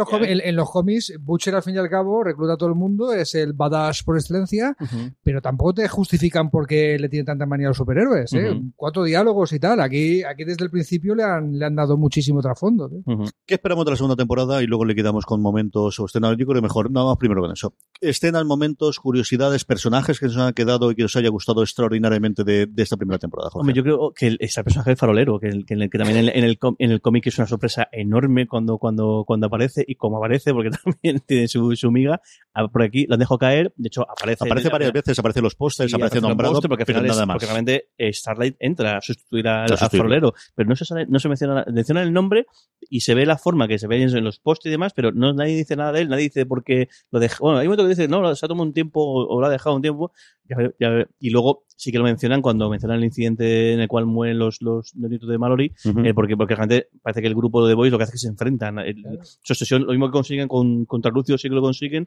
cómics- 0.08 0.28
en- 0.30 0.40
en 0.40 0.56
los 0.56 0.70
cómics, 0.70 1.12
Butcher 1.20 1.54
al 1.54 1.62
fin 1.62 1.74
y 1.74 1.78
al 1.78 1.88
cabo 1.88 2.22
recluta 2.22 2.54
a 2.54 2.56
todo 2.56 2.68
el 2.68 2.74
mundo, 2.74 3.12
es 3.12 3.34
el 3.34 3.52
badass 3.52 4.02
por 4.04 4.16
excelencia, 4.16 4.76
pero 5.22 5.40
tampoco 5.40 5.74
te 5.74 5.88
justifican 5.88 6.50
por 6.50 6.66
qué 6.66 6.98
le 6.98 7.08
tienen 7.08 7.26
tanta 7.26 7.46
manía 7.46 7.66
a 7.66 7.70
los 7.70 7.76
superhéroes. 7.76 8.32
¿eh? 8.34 8.60
Cuatro 8.76 9.04
diálogos 9.04 9.52
y 9.52 9.58
tal. 9.60 9.80
Aquí, 9.80 10.22
aquí 10.24 10.44
desde 10.44 10.64
el 10.64 10.70
principio 10.70 11.14
le 11.14 11.22
han, 11.22 11.58
le 11.58 11.64
han 11.64 11.74
dado 11.76 11.96
muchísimo 11.96 12.40
trasfondo. 12.40 12.90
¿eh? 13.06 13.14
¿Qué 13.46 13.54
esperamos 13.54 13.84
de 13.84 13.92
la 13.92 13.96
segunda 13.96 14.16
temporada? 14.16 14.62
Y 14.62 14.66
luego 14.66 14.84
le 14.84 14.94
quedamos 14.94 15.24
con 15.26 15.40
momentos 15.40 15.98
o 16.00 16.06
escenas. 16.06 16.30
Yo 16.36 16.46
creo 16.46 16.56
que 16.56 16.62
mejor, 16.62 16.90
no, 16.90 17.04
vamos 17.04 17.18
primero 17.18 17.40
con 17.42 17.52
eso. 17.52 17.74
Escenas, 18.00 18.44
momentos, 18.44 18.89
curiosidades, 18.98 19.64
personajes 19.64 20.18
que 20.18 20.26
nos 20.26 20.36
han 20.38 20.52
quedado 20.52 20.90
y 20.90 20.94
que 20.94 21.04
os 21.04 21.14
haya 21.16 21.28
gustado 21.28 21.62
extraordinariamente 21.62 22.44
de, 22.44 22.66
de 22.66 22.82
esta 22.82 22.96
primera 22.96 23.18
temporada, 23.18 23.50
Jorge. 23.50 23.60
Hombre, 23.62 23.74
yo 23.76 23.82
creo 23.82 24.12
que 24.14 24.26
el, 24.26 24.36
está 24.40 24.60
el 24.60 24.64
personaje 24.64 24.90
del 24.90 24.96
farolero, 24.96 25.38
que, 25.38 25.48
el- 25.48 25.64
que, 25.66 25.74
en 25.74 25.82
el- 25.82 25.90
que 25.90 25.98
también 25.98 26.18
en 26.18 26.28
el, 26.28 26.36
en 26.36 26.44
el, 26.44 26.58
en 26.78 26.90
el 26.90 27.00
cómic 27.00 27.26
es 27.26 27.38
una 27.38 27.46
sorpresa 27.46 27.88
enorme 27.92 28.46
cuando, 28.46 28.78
cuando, 28.78 29.24
cuando 29.26 29.46
aparece 29.46 29.84
y 29.86 29.94
como 29.94 30.16
aparece, 30.18 30.52
porque 30.52 30.70
también 30.84 31.20
tiene 31.26 31.48
su, 31.48 31.74
su 31.76 31.90
miga, 31.90 32.20
ah, 32.54 32.68
por 32.68 32.82
aquí 32.82 33.06
lo 33.06 33.14
han 33.14 33.20
dejado 33.20 33.38
caer, 33.38 33.72
de 33.76 33.86
hecho 33.88 34.02
aparece. 34.10 34.44
aparece 34.44 34.68
en- 34.68 34.72
varias 34.72 34.92
veces, 34.92 35.18
aparece 35.18 35.38
en 35.40 35.44
los 35.44 35.54
pósters, 35.54 35.94
aparece 35.94 36.20
nombrado, 36.20 36.54
póster, 36.54 36.68
porque 36.68 36.82
al 36.82 36.86
pero 36.86 36.98
final 37.00 37.10
es- 37.10 37.16
nada 37.16 37.26
más. 37.26 37.34
Porque 37.34 37.46
realmente 37.46 37.88
eh, 37.98 38.12
Starlight 38.12 38.56
entra 38.58 38.96
a 38.96 39.00
sustituir 39.00 39.46
al, 39.48 39.68
farolero, 39.76 40.34
pero 40.54 40.68
no 40.68 40.76
se, 40.76 40.84
sale- 40.84 41.06
no 41.08 41.18
se 41.18 41.28
menciona, 41.28 41.64
menciona 41.72 42.02
el 42.02 42.12
nombre 42.12 42.46
y 42.88 43.00
se 43.00 43.14
ve 43.14 43.26
la 43.26 43.36
forma 43.38 43.68
que 43.68 43.78
se 43.78 43.86
ve 43.86 44.02
en, 44.02 44.24
los 44.24 44.38
posts 44.40 44.66
y 44.66 44.70
demás, 44.70 44.92
pero 44.94 45.12
no 45.12 45.32
nadie 45.32 45.56
dice 45.56 45.76
nada 45.76 45.92
de 45.92 46.00
él, 46.02 46.08
nadie 46.08 46.24
dice 46.24 46.46
por 46.46 46.64
qué 46.64 46.88
lo 47.10 47.20
deja. 47.20 47.36
Bueno, 47.40 47.58
hay 47.58 47.66
un 47.66 47.70
momento 47.72 47.84
que 47.84 47.90
dice, 47.90 48.08
no, 48.08 48.34
se 48.34 48.46
ha 48.46 48.48
tomado 48.48 48.66
un 48.66 48.72
tiempo 48.80 49.00
o, 49.02 49.26
o 49.26 49.40
lo 49.40 49.46
ha 49.46 49.50
dejado 49.50 49.76
un 49.76 49.82
tiempo, 49.82 50.12
ya 50.48 50.56
ya 50.78 51.06
y 51.18 51.30
luego 51.30 51.64
sí 51.76 51.90
que 51.92 51.98
lo 51.98 52.04
mencionan 52.04 52.42
cuando 52.42 52.68
mencionan 52.68 52.98
el 52.98 53.04
incidente 53.04 53.72
en 53.72 53.80
el 53.80 53.88
cual 53.88 54.04
mueren 54.04 54.38
los, 54.38 54.60
los 54.60 54.94
nietos 54.94 55.28
de 55.28 55.38
Mallory, 55.38 55.72
Ujú. 55.86 56.00
eh, 56.00 56.12
porque, 56.12 56.36
porque 56.36 56.54
realmente 56.54 56.88
parece 57.02 57.22
que 57.22 57.28
el 57.28 57.34
grupo 57.34 57.66
de 57.66 57.72
Boys 57.74 57.90
lo 57.90 57.96
que 57.96 58.04
hace 58.04 58.10
es 58.10 58.14
que 58.20 58.26
se 58.26 58.28
enfrentan. 58.28 58.78
El- 58.80 59.02
Su 59.42 59.52
obsesión, 59.54 59.82
lo 59.84 59.90
mismo 59.92 60.06
que 60.08 60.12
consiguen 60.12 60.46
con, 60.48 60.84
contra 60.84 61.10
Lucio, 61.10 61.38
sí 61.38 61.48
que 61.48 61.54
lo 61.54 61.62
consiguen. 61.62 62.06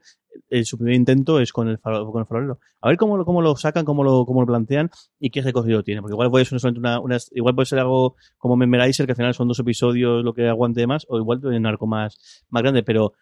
eh, 0.50 0.64
su 0.64 0.78
primer 0.78 0.94
intento 0.96 1.40
es 1.40 1.52
con 1.52 1.68
el, 1.70 1.80
faro- 1.80 2.12
con 2.12 2.20
el 2.22 2.28
farolero. 2.28 2.60
A 2.82 2.90
ver 2.90 2.98
cómo 2.98 3.18
lo, 3.18 3.26
cómo 3.26 3.42
lo 3.42 3.56
sacan, 3.56 3.84
cómo 3.86 4.04
lo, 4.04 4.26
cómo 4.26 4.42
lo 4.42 4.48
plantean 4.48 4.92
y 5.20 5.30
qué 5.32 5.42
recorrido 5.42 5.82
tiene. 5.84 6.02
Porque 6.02 6.14
igual 6.14 6.30
puede 6.30 6.46
ser 6.46 6.60
solamente 6.60 6.80
una, 6.80 7.00
una- 7.00 7.18
igual 7.32 7.56
puede 7.56 7.66
ser 7.66 7.80
algo 7.80 8.16
como 8.38 8.56
Memorizer, 8.56 9.06
que 9.08 9.14
al 9.14 9.18
final 9.18 9.34
son 9.34 9.48
dos 9.48 9.58
episodios 9.60 10.24
lo 10.24 10.34
que 10.36 10.48
aguante 10.48 10.86
más, 10.86 11.06
o 11.10 11.18
igual 11.18 11.40
tiene 11.42 11.58
un 11.58 11.66
arco 11.66 11.88
más, 11.88 12.44
más 12.50 12.62
grande, 12.62 12.84
pero 12.84 13.14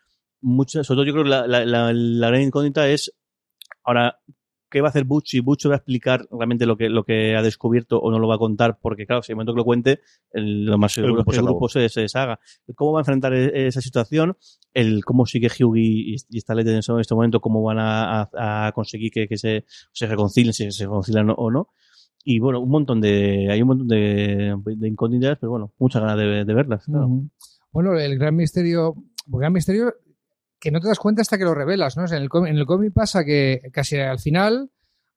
mucho, 0.42 0.84
sobre 0.84 0.96
todo 0.98 1.06
yo 1.06 1.14
creo 1.14 1.24
que 1.24 1.30
la, 1.30 1.48
la, 1.48 1.64
la, 1.66 1.94
la 1.94 2.28
gran 2.30 2.42
incógnita 2.42 2.90
es 2.90 3.14
ahora 3.84 4.20
qué 4.70 4.80
va 4.80 4.88
a 4.88 4.92
hacer 4.92 5.04
Butch 5.04 5.34
y 5.34 5.42
Butch 5.42 5.68
va 5.68 5.74
a 5.74 5.76
explicar 5.78 6.26
realmente 6.32 6.66
lo 6.66 6.78
que, 6.78 6.88
lo 6.88 7.04
que 7.04 7.36
ha 7.36 7.42
descubierto 7.42 8.00
o 8.00 8.10
no 8.10 8.20
lo 8.20 8.28
va 8.30 8.36
a 8.36 8.38
contar, 8.38 8.80
porque 8.82 9.06
claro, 9.06 9.22
si 9.22 9.34
el 9.34 9.36
momento 9.36 9.52
que 9.54 9.58
lo 9.58 9.66
cuente, 9.66 10.00
el- 10.32 10.64
lo 10.66 10.78
más 10.78 10.94
seguro 10.94 11.16
grupo 11.16 11.32
es 11.32 11.36
que 11.36 11.40
el 11.40 11.46
grupo 11.46 11.68
se, 11.68 11.90
se 11.90 12.02
deshaga. 12.02 12.40
¿Cómo 12.76 12.94
va 12.94 13.00
a 13.00 13.02
enfrentar 13.02 13.34
e- 13.34 13.68
esa 13.68 13.82
situación? 13.82 14.38
El 14.74 15.04
cómo 15.04 15.26
sigue 15.26 15.50
Hughie 15.50 15.84
y, 15.84 16.16
y 16.30 16.40
Starlight 16.40 16.70
en 16.70 16.78
este 16.78 17.14
momento, 17.14 17.42
cómo 17.42 17.62
van 17.64 17.80
a, 17.80 18.22
a- 18.34 18.68
a 18.68 18.72
conseguir 18.72 19.12
que, 19.12 19.28
que 19.28 19.38
se, 19.38 19.66
se 19.92 20.08
reconcilien, 20.08 20.54
si 20.54 20.72
se 20.72 20.86
reconcilian 20.86 21.34
o- 21.36 21.52
no. 21.52 21.68
Y 22.24 22.40
bueno, 22.40 22.62
un 22.62 22.70
montón 22.70 23.02
de, 23.02 23.50
hay 23.52 23.62
un 23.64 23.68
montón 23.68 23.88
de, 23.90 24.56
de 24.78 24.88
incógnitas, 24.88 25.38
pero 25.42 25.50
bueno, 25.52 25.74
muchas 25.80 26.02
ganas 26.02 26.18
de, 26.18 26.46
de 26.46 26.54
verlas. 26.54 26.86
claro. 26.86 27.08
Ujú. 27.08 27.30
Bueno, 27.74 27.98
el 27.98 28.18
gran 28.18 28.36
misterio, 28.38 28.96
el 29.34 29.40
gran 29.40 29.52
misterio 29.52 29.96
que 30.62 30.72
no 30.72 30.80
te 30.80 30.88
das 30.88 31.00
cuenta 31.00 31.24
hasta 31.24 31.38
que 31.40 31.44
lo 31.44 31.56
revelas, 31.56 31.98
¿no? 31.98 32.04
O 32.04 32.46
en 32.46 32.58
el 32.58 32.66
cómic 32.66 32.94
pasa 32.94 33.26
que 33.26 33.64
casi 33.74 33.98
al 33.98 34.20
final 34.20 34.70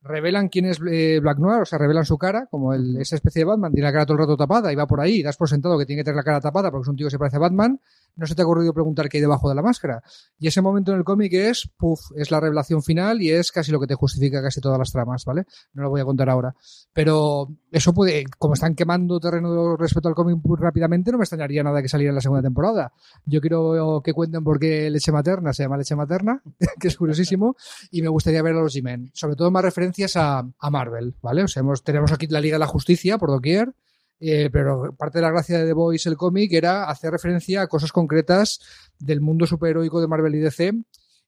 revelan 0.04 0.48
quién 0.48 0.66
es 0.66 0.78
eh, 0.86 1.18
Black 1.20 1.38
Noir, 1.38 1.62
o 1.62 1.64
sea, 1.64 1.78
revelan 1.78 2.04
su 2.04 2.18
cara, 2.18 2.46
como 2.50 2.74
el, 2.74 2.98
esa 2.98 3.16
especie 3.16 3.40
de 3.40 3.46
Batman, 3.46 3.72
tiene 3.72 3.88
la 3.88 3.92
cara 3.92 4.04
todo 4.04 4.14
el 4.14 4.20
rato 4.20 4.36
tapada 4.36 4.72
y 4.72 4.76
va 4.76 4.86
por 4.86 5.00
ahí, 5.00 5.16
y 5.16 5.22
das 5.22 5.36
por 5.36 5.48
sentado 5.48 5.78
que 5.78 5.86
tiene 5.86 6.00
que 6.00 6.04
tener 6.04 6.16
la 6.16 6.22
cara 6.22 6.40
tapada 6.40 6.70
porque 6.70 6.82
es 6.84 6.88
un 6.88 6.96
tío 6.96 7.06
que 7.06 7.10
se 7.10 7.18
parece 7.18 7.36
a 7.36 7.40
Batman, 7.40 7.80
no 8.16 8.26
se 8.26 8.34
te 8.34 8.42
ha 8.42 8.44
ocurrido 8.44 8.72
preguntar 8.72 9.08
qué 9.08 9.16
hay 9.16 9.22
debajo 9.22 9.48
de 9.48 9.54
la 9.54 9.62
máscara. 9.62 10.02
Y 10.38 10.46
ese 10.46 10.60
momento 10.60 10.92
en 10.92 10.98
el 10.98 11.04
cómic 11.04 11.32
es, 11.32 11.68
puff, 11.76 12.12
es 12.16 12.30
la 12.30 12.38
revelación 12.38 12.82
final 12.82 13.20
y 13.22 13.30
es 13.30 13.50
casi 13.50 13.72
lo 13.72 13.80
que 13.80 13.86
te 13.86 13.94
justifica 13.94 14.42
casi 14.42 14.60
todas 14.60 14.78
las 14.78 14.92
tramas, 14.92 15.24
¿vale? 15.24 15.46
No 15.72 15.82
lo 15.82 15.90
voy 15.90 16.00
a 16.00 16.04
contar 16.04 16.30
ahora. 16.30 16.54
Pero 16.92 17.48
eso 17.72 17.92
puede, 17.92 18.24
como 18.38 18.54
están 18.54 18.74
quemando 18.74 19.18
terreno 19.18 19.76
respecto 19.76 20.08
al 20.08 20.14
cómic 20.14 20.38
rápidamente, 20.58 21.10
no 21.10 21.18
me 21.18 21.24
extrañaría 21.24 21.62
nada 21.62 21.82
que 21.82 21.88
saliera 21.88 22.10
en 22.10 22.16
la 22.16 22.20
segunda 22.20 22.42
temporada. 22.42 22.92
Yo 23.24 23.40
quiero 23.40 24.00
que 24.04 24.12
cuenten 24.12 24.44
por 24.44 24.60
qué 24.60 24.90
leche 24.90 25.10
materna 25.10 25.52
se 25.52 25.64
llama 25.64 25.76
leche 25.76 25.96
materna, 25.96 26.40
que 26.78 26.88
es 26.88 26.96
curiosísimo, 26.96 27.56
y 27.90 28.02
me 28.02 28.08
gustaría 28.08 28.42
ver 28.42 28.54
a 28.54 28.60
los 28.60 28.74
G-Men. 28.74 29.10
Sobre 29.12 29.34
todo 29.34 29.50
más 29.50 29.64
referencias 29.94 30.16
a, 30.16 30.70
Marvel, 30.70 31.14
¿vale? 31.22 31.44
O 31.44 31.48
sea, 31.48 31.60
hemos, 31.60 31.84
tenemos 31.84 32.12
aquí 32.12 32.26
la 32.26 32.40
Liga 32.40 32.56
de 32.56 32.60
la 32.60 32.66
Justicia 32.66 33.18
por 33.18 33.30
doquier, 33.30 33.74
eh, 34.20 34.50
pero 34.52 34.94
parte 34.96 35.18
de 35.18 35.22
la 35.22 35.30
gracia 35.30 35.58
de 35.58 35.66
The 35.66 35.72
Voice, 35.72 36.08
el 36.08 36.16
cómic, 36.16 36.52
era 36.52 36.84
hacer 36.84 37.12
referencia 37.12 37.62
a 37.62 37.66
cosas 37.68 37.92
concretas 37.92 38.60
del 38.98 39.20
mundo 39.20 39.46
superheroico 39.46 40.00
de 40.00 40.08
Marvel 40.08 40.34
y 40.34 40.38
DC, 40.38 40.72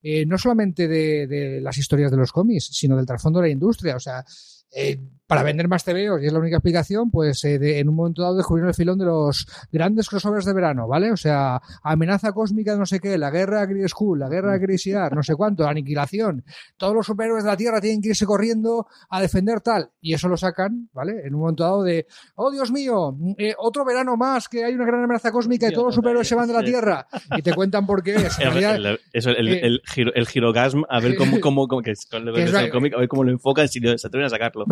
eh, 0.03 0.27
no 0.27 0.39
solamente 0.39 0.89
de, 0.89 1.27
de 1.27 1.61
las 1.61 1.79
historias 1.79 2.11
de 2.11 2.17
los 2.17 2.33
cómics, 2.33 2.69
sino 2.73 2.97
del 2.97 3.07
trasfondo 3.07 3.41
de 3.41 3.49
la 3.49 3.53
industria. 3.53 3.97
O 3.97 4.01
sea, 4.01 4.25
eh, 4.73 4.99
para 5.27 5.43
vender 5.43 5.69
más 5.69 5.85
TVOs, 5.85 6.23
y 6.23 6.27
es 6.27 6.33
la 6.33 6.39
única 6.39 6.57
explicación, 6.57 7.11
pues 7.11 7.43
eh, 7.45 7.59
de- 7.59 7.79
en 7.81 7.89
un 7.89 7.97
momento 7.97 8.23
dado 8.23 8.37
descubrieron 8.37 8.69
el 8.69 8.75
filón 8.75 8.99
de 8.99 9.07
los 9.07 9.47
grandes 9.73 10.09
crossovers 10.09 10.45
de 10.45 10.53
verano, 10.53 10.87
¿vale? 10.87 11.11
O 11.11 11.17
sea, 11.17 11.61
amenaza 11.83 12.33
cósmica 12.33 12.73
de 12.73 12.79
no 12.79 12.87
sé 12.87 13.01
qué, 13.01 13.19
la 13.19 13.31
guerra 13.31 13.67
Green 13.67 13.89
School, 13.89 14.21
la 14.21 14.29
guerra 14.29 14.57
Grisiar, 14.59 15.15
no 15.15 15.23
sé 15.23 15.35
cuánto, 15.35 15.67
aniquilación. 15.67 16.45
Todos 16.77 16.95
los 16.95 17.07
superhéroes 17.07 17.45
de 17.45 17.51
la 17.51 17.57
Tierra 17.57 17.81
tienen 17.81 18.01
que 18.01 18.11
irse 18.11 18.25
corriendo 18.27 18.87
a 19.11 19.21
defender 19.21 19.61
tal. 19.61 19.91
Y 20.01 20.15
eso 20.15 20.29
lo 20.29 20.37
sacan, 20.37 20.89
¿vale? 20.93 21.23
En 21.27 21.35
un 21.35 21.41
momento 21.41 21.65
dado 21.65 21.83
de, 21.83 22.07
oh 22.37 22.51
Dios 22.51 22.71
mío, 22.71 23.17
eh, 23.39 23.55
otro 23.59 23.85
verano 23.85 24.17
más, 24.17 24.49
que 24.49 24.65
hay 24.65 24.75
una 24.75 24.85
gran 24.87 25.03
amenaza 25.05 25.33
cósmica 25.33 25.67
y 25.67 25.71
todos 25.75 25.87
los 25.87 25.95
superhéroes 25.97 26.29
se 26.29 26.35
van 26.37 26.47
de 26.49 26.53
la 26.55 26.61
Tierra. 26.71 27.07
Y 27.37 27.43
te 27.43 27.53
cuentan 27.55 27.87
por 27.87 28.03
qué 28.03 28.15
es. 28.15 28.39
El, 28.77 28.87
el- 28.87 29.49
eh, 29.49 29.61
el, 29.67 29.83
giro- 29.93 30.13
el 30.15 30.27
girogasm, 30.27 30.83
a 30.89 31.01
ver 31.01 31.17
cómo, 31.17 31.41
cómo, 31.41 31.67
cómo 31.69 31.83
que 31.83 31.91
es, 31.93 32.07
con 32.07 32.29
es 32.29 32.35
es 32.45 32.53
la- 32.53 32.61
el 32.67 32.71
cómic, 32.71 32.95
a 32.95 32.99
ver 32.99 33.09
cómo 33.09 33.25
lo 33.25 33.31
enfocan 33.33 33.69
si 33.69 33.81
se 33.81 34.07
atreven 34.07 34.27
a 34.27 34.31
sacarlo. 34.31 34.65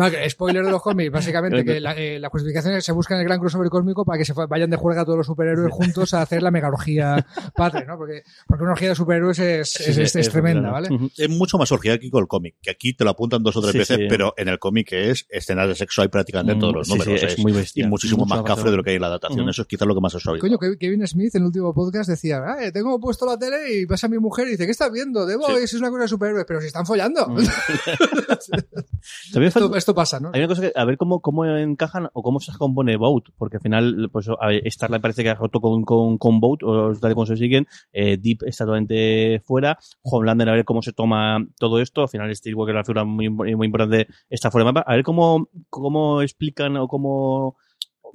Vale, 0.44 0.44
spoiler 0.45 0.65
de 0.65 0.71
los 0.71 0.81
cómics, 0.81 1.11
básicamente, 1.11 1.63
que 1.65 1.79
la, 1.79 1.93
eh, 1.93 2.19
la 2.19 2.29
justificación 2.29 2.73
es 2.73 2.77
que 2.79 2.85
se 2.85 2.91
busca 2.91 3.15
en 3.15 3.21
el 3.21 3.27
gran 3.27 3.39
crossover 3.39 3.69
cósmico 3.69 4.05
para 4.05 4.17
que 4.19 4.25
se 4.25 4.33
vayan 4.33 4.69
de 4.69 4.77
juerga 4.77 5.03
todos 5.05 5.17
los 5.17 5.25
superhéroes 5.27 5.71
juntos 5.71 6.13
a 6.13 6.21
hacer 6.21 6.43
la 6.43 6.51
mega 6.51 6.67
orgía 6.67 7.25
padre, 7.55 7.85
¿no? 7.85 7.97
Porque, 7.97 8.21
porque 8.47 8.63
una 8.63 8.73
orgía 8.73 8.89
de 8.89 8.95
superhéroes 8.95 9.39
es, 9.39 9.71
Sí, 9.71 9.83
es, 9.87 9.95
sí, 9.95 10.01
es- 10.03 10.15
es 10.15 10.29
tremenda. 10.29 10.69
¿vale? 10.71 10.89
Es 11.17 11.29
mucho 11.29 11.57
más 11.57 11.71
orgiáquico 11.71 12.19
el 12.19 12.27
cómic, 12.27 12.55
que 12.61 12.69
aquí 12.71 12.93
te 12.93 13.03
lo 13.03 13.09
apuntan 13.09 13.41
dos 13.43 13.55
o 13.57 13.61
tres 13.61 13.71
Sí, 13.71 13.77
veces, 13.79 13.97
sí. 13.97 14.05
pero 14.09 14.33
en 14.37 14.47
el 14.49 14.59
cómic 14.59 14.91
es 14.93 15.25
escenas 15.29 15.67
de 15.67 15.75
sexo 15.75 16.01
hay 16.03 16.07
prácticamente 16.09 16.51
en 16.53 16.57
Mm, 16.57 16.61
todos 16.61 16.73
los 16.75 16.87
sí, 16.87 16.93
sí, 16.93 16.99
números. 16.99 17.23
es 17.23 17.39
muy 17.39 17.51
bestia. 17.51 17.85
y 17.85 17.87
muchísimo 17.87 18.25
Mucho 18.25 18.35
más 18.35 18.43
cafre 18.43 18.71
de 18.71 18.77
lo 18.77 18.83
que 18.83 18.91
hay 18.91 18.95
en 18.97 19.01
la 19.01 19.07
adaptación. 19.07 19.49
Eso 19.49 19.61
es 19.63 19.67
quizás 19.67 19.87
lo 19.87 19.95
que 19.95 20.01
más 20.01 20.13
ha 20.15 20.19
suavizado. 20.19 20.57
Coño, 20.57 20.77
Kevin 20.79 21.05
Smith 21.07 21.35
en 21.35 21.41
el 21.41 21.47
último 21.47 21.73
podcast 21.73 22.09
decía, 22.09 22.41
ah, 22.45 22.63
eh, 22.63 22.71
tengo 22.71 22.99
puesto 22.99 23.25
la 23.25 23.37
tele 23.37 23.79
y 23.81 23.85
pasa 23.85 24.07
mi 24.07 24.17
mujer 24.19 24.47
y 24.47 24.51
dice, 24.51 24.65
¿qué 24.65 24.71
estás 24.71 24.91
viendo? 24.91 25.25
Boys 25.37 25.63
es 25.63 25.73
una 25.73 25.89
cosa 25.89 26.03
de 26.03 26.07
superhéroes, 26.07 26.45
pero 26.47 26.61
si 26.61 26.67
están 26.67 26.85
follando. 26.85 27.27
Mm. 27.27 27.39
Esto 29.75 29.95
pasa, 29.95 30.19
¿no? 30.19 30.31
Hay 30.35 30.41
una 30.41 30.49
cosa 30.49 30.63
que, 30.63 30.73
a 30.75 30.83
ver 30.83 30.97
cómo, 30.97 31.21
cómo 31.21 31.45
encajan 31.45 32.09
o 32.11 32.21
cómo 32.21 32.41
se 32.41 32.51
compone 32.57 32.97
Boat, 32.97 33.29
porque 33.37 33.55
al 33.55 33.61
final, 33.61 34.09
pues, 34.11 34.27
Starlight 34.65 35.01
parece 35.01 35.23
que 35.23 35.29
ha 35.29 35.35
roto 35.35 35.61
con, 35.61 35.85
con, 35.85 36.17
con 36.17 36.41
Boat, 36.41 36.61
o 36.63 36.93
tal 36.99 37.11
y 37.11 37.13
como 37.13 37.25
se 37.25 37.37
siguen, 37.37 37.67
eh, 37.93 38.17
Deep 38.17 38.39
está 38.45 38.65
totalmente 38.65 39.39
fuera, 39.45 39.79
Homelander 40.01 40.49
a 40.49 40.51
ver 40.51 40.65
cómo 40.65 40.81
se 40.81 40.91
toma 40.91 41.37
todo 41.57 41.79
esto, 41.79 42.01
al 42.01 42.09
final 42.09 42.35
Steel 42.35 42.53
Walker, 42.53 42.75
la 42.75 42.83
figura 42.83 43.05
muy, 43.05 43.29
muy 43.29 43.65
importante, 43.65 44.07
está 44.29 44.51
fuera 44.51 44.65
de 44.65 44.73
mapa, 44.73 44.83
a 44.85 44.95
ver 44.95 45.05
cómo, 45.05 45.47
cómo 45.69 46.21
explican 46.21 46.75
o 46.75 46.89
cómo... 46.89 47.55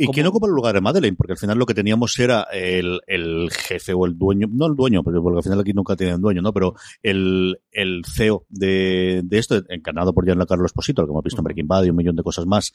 ¿Y 0.03 0.07
quién 0.14 0.26
ocupa 0.26 0.46
el 0.46 0.53
lugar 0.55 0.74
de 0.74 0.80
Madeleine? 0.80 1.16
Porque 1.16 1.32
al 1.32 1.38
final 1.38 1.59
lo 1.59 1.66
que 1.66 1.74
teníamos 1.74 2.18
era 2.18 2.46
el, 2.53 3.01
el 3.07 3.51
jefe 3.53 3.92
o 3.92 4.07
el 4.07 4.16
dueño, 4.16 4.46
no 4.51 4.66
el 4.66 4.74
dueño, 4.74 5.03
porque, 5.03 5.20
porque 5.20 5.38
al 5.38 5.42
final 5.42 5.61
aquí 5.61 5.72
nunca 5.72 5.94
tienen 5.96 6.20
dueño, 6.20 6.42
¿no? 6.42 6.53
Pero 6.53 6.74
el, 7.03 7.61
el 7.70 8.03
CEO 8.07 8.46
de, 8.48 9.20
de 9.24 9.38
esto, 9.38 9.62
encarnado 9.68 10.12
por 10.14 10.24
Giancarlo 10.24 10.64
Esposito, 10.66 11.05
que 11.05 11.11
hemos 11.11 11.22
visto 11.24 11.40
en 11.40 11.44
Breaking 11.44 11.68
Bad 11.68 11.84
y 11.84 11.90
un 11.90 11.96
millón 11.96 12.16
de 12.16 12.22
cosas 12.22 12.46
más, 12.46 12.72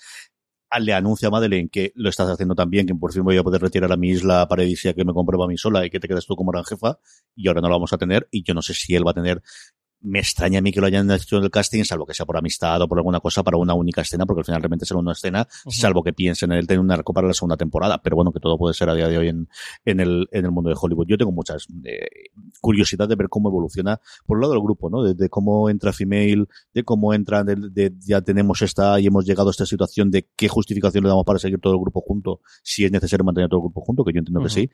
a- 0.69 0.80
le 0.80 0.93
anuncia 0.93 1.28
a 1.28 1.32
Madeleine 1.32 1.69
que 1.69 1.91
lo 1.95 2.09
estás 2.09 2.30
haciendo 2.30 2.55
tan 2.55 2.69
bien, 2.69 2.86
que 2.86 2.95
por 2.95 3.11
fin 3.13 3.23
voy 3.23 3.38
a 3.38 3.43
poder 3.43 3.61
retirar 3.61 3.91
a 3.91 3.97
mi 3.97 4.09
isla 4.09 4.47
paradisíaca 4.47 4.95
que 4.97 5.05
me 5.05 5.13
compro 5.13 5.38
para 5.38 5.47
mí 5.47 5.57
sola 5.57 5.86
y 5.86 5.89
que 5.89 5.99
te 5.99 6.07
quedas 6.07 6.26
tú 6.26 6.36
como 6.36 6.51
gran 6.51 6.63
jefa, 6.65 6.99
y 7.36 7.47
ahora 7.47 7.61
no 7.61 7.69
lo 7.69 7.76
vamos 7.76 7.93
a 7.93 7.97
tener, 7.97 8.28
y 8.32 8.43
yo 8.43 8.53
no 8.53 8.61
sé 8.61 8.73
si 8.73 8.95
él 8.95 9.05
va 9.05 9.11
a 9.11 9.15
tener 9.15 9.41
me 10.01 10.19
extraña 10.19 10.59
a 10.59 10.61
mí 10.61 10.71
que 10.71 10.79
lo 10.79 10.87
hayan 10.87 11.09
hecho 11.09 11.37
en 11.37 11.43
el 11.43 11.49
casting, 11.49 11.83
salvo 11.83 12.05
que 12.05 12.13
sea 12.13 12.25
por 12.25 12.37
amistad 12.37 12.81
o 12.81 12.87
por 12.87 12.99
alguna 12.99 13.19
cosa, 13.19 13.41
para 13.43 13.57
una 13.57 13.73
única 13.73 14.01
escena, 14.01 14.25
porque 14.25 14.41
al 14.41 14.45
final 14.45 14.61
realmente 14.61 14.85
será 14.85 14.99
una 14.99 15.13
escena, 15.13 15.47
salvo 15.67 16.03
que 16.03 16.13
piensen 16.13 16.51
en 16.51 16.59
él 16.59 16.67
tener 16.67 16.79
un 16.79 16.91
arco 16.91 17.13
para 17.13 17.27
la 17.27 17.33
segunda 17.33 17.57
temporada. 17.57 18.01
Pero 18.03 18.15
bueno, 18.15 18.31
que 18.31 18.39
todo 18.39 18.57
puede 18.57 18.73
ser 18.73 18.89
a 18.89 18.93
día 18.95 19.07
de 19.07 19.17
hoy 19.17 19.29
en, 19.29 19.49
en, 19.83 19.99
el, 19.99 20.27
en 20.31 20.45
el 20.45 20.51
mundo 20.51 20.69
de 20.69 20.75
Hollywood. 20.79 21.07
Yo 21.07 21.17
tengo 21.17 21.31
muchas 21.31 21.65
eh, 21.83 22.05
curiosidad 22.61 23.07
de 23.07 23.15
ver 23.15 23.29
cómo 23.29 23.49
evoluciona, 23.49 23.99
por 24.25 24.37
un 24.37 24.41
lado 24.41 24.53
del 24.53 24.61
grupo, 24.61 24.89
¿no? 24.89 25.03
De, 25.03 25.13
de 25.15 25.29
cómo 25.29 25.69
entra 25.69 25.91
Female, 25.91 26.45
de 26.73 26.83
cómo 26.83 27.13
entra, 27.13 27.43
de, 27.43 27.55
de- 27.55 27.93
ya 27.99 28.21
tenemos 28.21 28.61
esta 28.61 28.99
y 28.99 29.07
hemos 29.07 29.25
llegado 29.25 29.49
a 29.49 29.51
esta 29.51 29.65
situación 29.65 30.11
de 30.11 30.29
qué 30.35 30.47
justificación 30.47 31.03
le 31.03 31.09
damos 31.09 31.25
para 31.25 31.39
seguir 31.39 31.59
todo 31.59 31.73
el 31.73 31.79
grupo 31.79 32.01
junto, 32.01 32.41
si 32.63 32.85
es 32.85 32.91
necesario 32.91 33.23
mantener 33.23 33.49
todo 33.49 33.59
el 33.59 33.63
grupo 33.63 33.81
junto, 33.81 34.03
que 34.03 34.13
yo 34.13 34.19
entiendo 34.19 34.41
que 34.41 34.49
sí. 34.49 34.69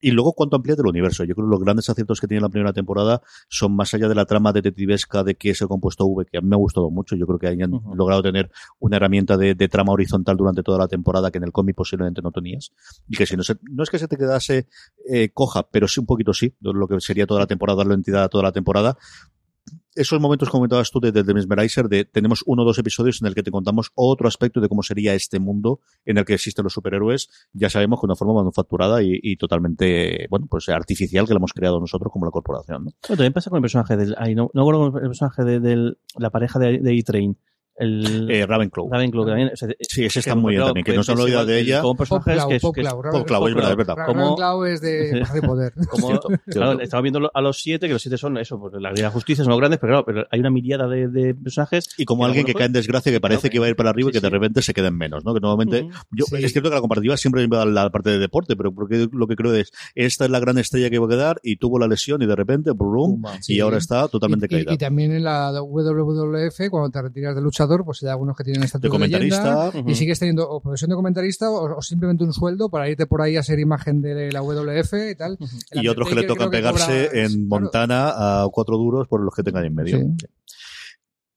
Y 0.00 0.10
luego 0.10 0.32
cuánto 0.34 0.56
amplía 0.56 0.76
del 0.76 0.86
universo. 0.86 1.24
Yo 1.24 1.34
creo 1.34 1.46
que 1.48 1.50
los 1.52 1.60
grandes 1.60 1.88
aciertos 1.88 2.20
que 2.20 2.28
tiene 2.28 2.40
la 2.42 2.48
primera 2.48 2.72
temporada 2.72 3.22
son 3.48 3.74
más 3.74 3.92
allá 3.94 4.08
de 4.08 4.14
la 4.14 4.26
trama 4.26 4.52
detectivesca 4.66 5.24
de 5.24 5.34
que 5.34 5.50
es 5.50 5.60
el 5.60 5.68
compuesto 5.68 6.06
V, 6.06 6.26
que 6.26 6.38
a 6.38 6.40
mí 6.40 6.48
me 6.48 6.56
ha 6.56 6.58
gustado 6.58 6.90
mucho. 6.90 7.16
Yo 7.16 7.26
creo 7.26 7.38
que 7.38 7.48
hayan 7.48 7.70
logrado 7.94 8.22
tener 8.22 8.50
una 8.78 8.96
herramienta 8.96 9.36
de, 9.36 9.54
de 9.54 9.68
trama 9.68 9.92
horizontal 9.92 10.36
durante 10.36 10.62
toda 10.62 10.78
la 10.78 10.88
temporada 10.88 11.30
que 11.30 11.38
en 11.38 11.44
el 11.44 11.52
cómic 11.52 11.76
posiblemente 11.76 12.22
no 12.22 12.32
tenías. 12.32 12.72
Y 13.08 13.16
que 13.16 13.26
si 13.26 13.36
no 13.36 13.42
se, 13.42 13.56
no 13.62 13.82
es 13.82 13.90
que 13.90 13.98
se 13.98 14.08
te 14.08 14.16
quedase 14.16 14.66
eh, 15.08 15.30
coja, 15.32 15.68
pero 15.70 15.88
sí 15.88 16.00
un 16.00 16.06
poquito 16.06 16.32
sí, 16.32 16.54
lo 16.60 16.86
que 16.88 17.00
sería 17.00 17.26
toda 17.26 17.40
la 17.40 17.46
temporada, 17.46 17.78
darle 17.78 17.94
entidad 17.94 18.24
a 18.24 18.28
toda 18.28 18.44
la 18.44 18.52
temporada. 18.52 18.96
Esos 19.96 20.20
momentos 20.20 20.50
comentabas 20.50 20.90
tú 20.90 21.00
de, 21.00 21.10
de, 21.10 21.24
The 21.24 21.34
Mesmerizer, 21.34 21.88
de 21.88 22.04
tenemos 22.04 22.42
uno 22.46 22.62
o 22.62 22.64
dos 22.66 22.78
episodios 22.78 23.20
en 23.22 23.28
el 23.28 23.34
que 23.34 23.42
te 23.42 23.50
contamos 23.50 23.90
otro 23.94 24.28
aspecto 24.28 24.60
de 24.60 24.68
cómo 24.68 24.82
sería 24.82 25.14
este 25.14 25.40
mundo 25.40 25.80
en 26.04 26.18
el 26.18 26.24
que 26.24 26.34
existen 26.34 26.64
los 26.64 26.74
superhéroes, 26.74 27.30
ya 27.52 27.70
sabemos 27.70 27.98
que 27.98 28.06
de 28.06 28.12
una 28.12 28.16
forma 28.16 28.34
manufacturada 28.34 29.02
y, 29.02 29.36
totalmente, 29.36 30.26
bueno, 30.30 30.46
pues 30.50 30.68
artificial 30.68 31.26
que 31.26 31.32
la 31.32 31.38
hemos 31.38 31.52
creado 31.52 31.80
nosotros 31.80 32.12
como 32.12 32.26
la 32.26 32.30
corporación, 32.30 32.84
¿no? 32.84 32.90
También 33.00 33.32
pasa 33.32 33.50
con 33.50 33.56
el 33.56 33.62
personaje 33.62 33.96
del. 33.96 34.14
No, 34.36 34.50
no 34.52 34.64
con 34.64 35.02
el 35.02 35.08
personaje 35.08 35.44
de, 35.44 35.94
la 36.18 36.30
pareja 36.30 36.58
de, 36.58 36.78
de 36.78 36.98
E-Train. 36.98 37.38
El. 37.78 38.30
Eh, 38.30 38.46
Ravenclaw. 38.46 38.88
Ravenclaw, 38.90 39.24
que 39.24 39.30
también. 39.30 39.50
o 39.52 39.56
sea, 39.56 39.68
Sí, 39.80 40.04
ese 40.04 40.20
está 40.20 40.34
muy 40.34 40.54
bien 40.54 40.64
también, 40.64 40.84
que 40.84 40.94
no 40.94 41.02
se 41.02 41.12
han 41.12 41.18
olvidado 41.18 41.46
de 41.46 41.60
el- 41.60 41.66
ella. 41.66 41.82
Como 41.82 41.94
personajes 41.96 42.44
que 42.46 42.56
es. 42.56 42.62
que 42.74 42.80
es- 42.80 42.88
Popclaw, 42.94 43.48
es 43.48 43.54
verdad, 43.54 43.70
es 43.72 43.76
verdad. 43.76 43.94
Como- 44.06 44.20
Ravenclaw 44.22 44.64
es 44.64 44.80
de 44.80 45.22
Poder. 45.46 45.72
como 45.90 46.06
Cierto, 46.08 46.28
claro, 46.28 46.40
cierto. 46.72 46.82
estamos 46.82 47.02
viendo 47.02 47.30
a 47.32 47.40
los 47.40 47.58
siete, 47.60 47.86
que 47.86 47.92
los 47.92 48.02
siete 48.02 48.16
son 48.18 48.38
eso, 48.38 48.58
pues 48.58 48.72
la 48.74 48.90
Liga 48.90 48.94
de 48.94 49.02
la 49.02 49.10
Justicia 49.10 49.44
son 49.44 49.50
los 49.50 49.58
grandes, 49.60 49.78
pero 49.78 49.92
claro, 49.92 50.04
pero 50.06 50.26
hay 50.30 50.40
una 50.40 50.50
miriada 50.50 50.88
de, 50.88 51.08
de 51.08 51.34
personajes. 51.34 51.88
Y 51.98 52.04
como 52.04 52.24
alguien 52.24 52.44
que 52.46 52.54
cae 52.54 52.66
en 52.66 52.72
desgracia, 52.72 53.12
que 53.12 53.20
parece 53.20 53.50
que 53.50 53.58
va 53.58 53.66
a 53.66 53.68
ir 53.68 53.76
para 53.76 53.90
arriba 53.90 54.08
y 54.10 54.12
que 54.12 54.20
de 54.20 54.26
sí. 54.28 54.32
repente 54.32 54.62
se 54.62 54.72
queda 54.74 54.88
en 54.88 54.96
menos, 54.96 55.24
¿no? 55.24 55.34
Que 55.34 55.40
normalmente, 55.40 55.82
Ujú. 55.82 55.92
yo, 56.12 56.24
Sí. 56.26 56.36
es 56.44 56.52
cierto 56.52 56.70
que 56.70 56.74
la 56.76 56.80
comparativa 56.80 57.16
siempre 57.16 57.46
va 57.46 57.62
a 57.62 57.66
la 57.66 57.90
parte 57.90 58.10
de 58.10 58.18
deporte, 58.18 58.56
pero 58.56 58.72
porque 58.74 59.06
lo 59.12 59.26
que 59.26 59.36
creo 59.36 59.54
es, 59.54 59.70
esta 59.94 60.24
es 60.24 60.30
la 60.30 60.40
gran 60.40 60.58
estrella 60.58 60.88
que 60.88 60.96
iba 60.96 61.06
a 61.06 61.08
quedar 61.08 61.40
y 61.42 61.56
tuvo 61.56 61.78
la 61.78 61.86
lesión 61.88 62.22
y 62.22 62.26
de 62.26 62.34
repente, 62.36 62.70
brum, 62.72 63.22
y 63.48 63.60
ahora 63.60 63.78
está 63.78 64.08
totalmente 64.08 64.48
caída. 64.48 64.72
y 64.72 64.78
también 64.78 65.12
en 65.12 65.24
la 65.24 65.52
WWF, 65.52 66.70
cuando 66.70 66.90
te 66.90 67.02
retiras 67.02 67.34
de 67.34 67.42
pues 67.84 68.02
hay 68.02 68.08
algunos 68.10 68.36
que 68.36 68.44
tienen 68.44 68.62
estatus 68.62 68.82
de 68.82 68.88
de, 68.88 68.90
comentarista, 68.90 69.72
y 69.86 69.94
sigues 69.94 70.18
teniendo 70.18 70.48
o 70.48 70.60
profesión 70.60 70.90
de 70.90 70.96
comentarista 70.96 71.50
o, 71.50 71.78
o 71.78 71.82
simplemente 71.82 72.24
un 72.24 72.32
sueldo 72.32 72.68
para 72.68 72.88
irte 72.88 73.06
por 73.06 73.22
ahí 73.22 73.36
a 73.36 73.42
ser 73.42 73.58
imagen 73.58 74.00
de 74.02 74.30
la 74.32 74.42
WWF 74.42 74.92
y 75.12 75.14
tal. 75.16 75.38
Y 75.72 75.88
otros 75.88 76.08
que 76.08 76.14
le 76.14 76.22
tocan 76.24 76.50
pegarse 76.50 77.08
cobra- 77.08 77.20
en 77.22 77.28
claro. 77.32 77.46
Montana 77.62 78.08
a 78.42 78.48
cuatro 78.52 78.76
duros 78.76 79.08
por 79.08 79.20
los 79.22 79.34
que 79.34 79.42
tengan 79.42 79.64
en 79.64 79.74
medio. 79.74 79.98
Sí. 79.98 80.26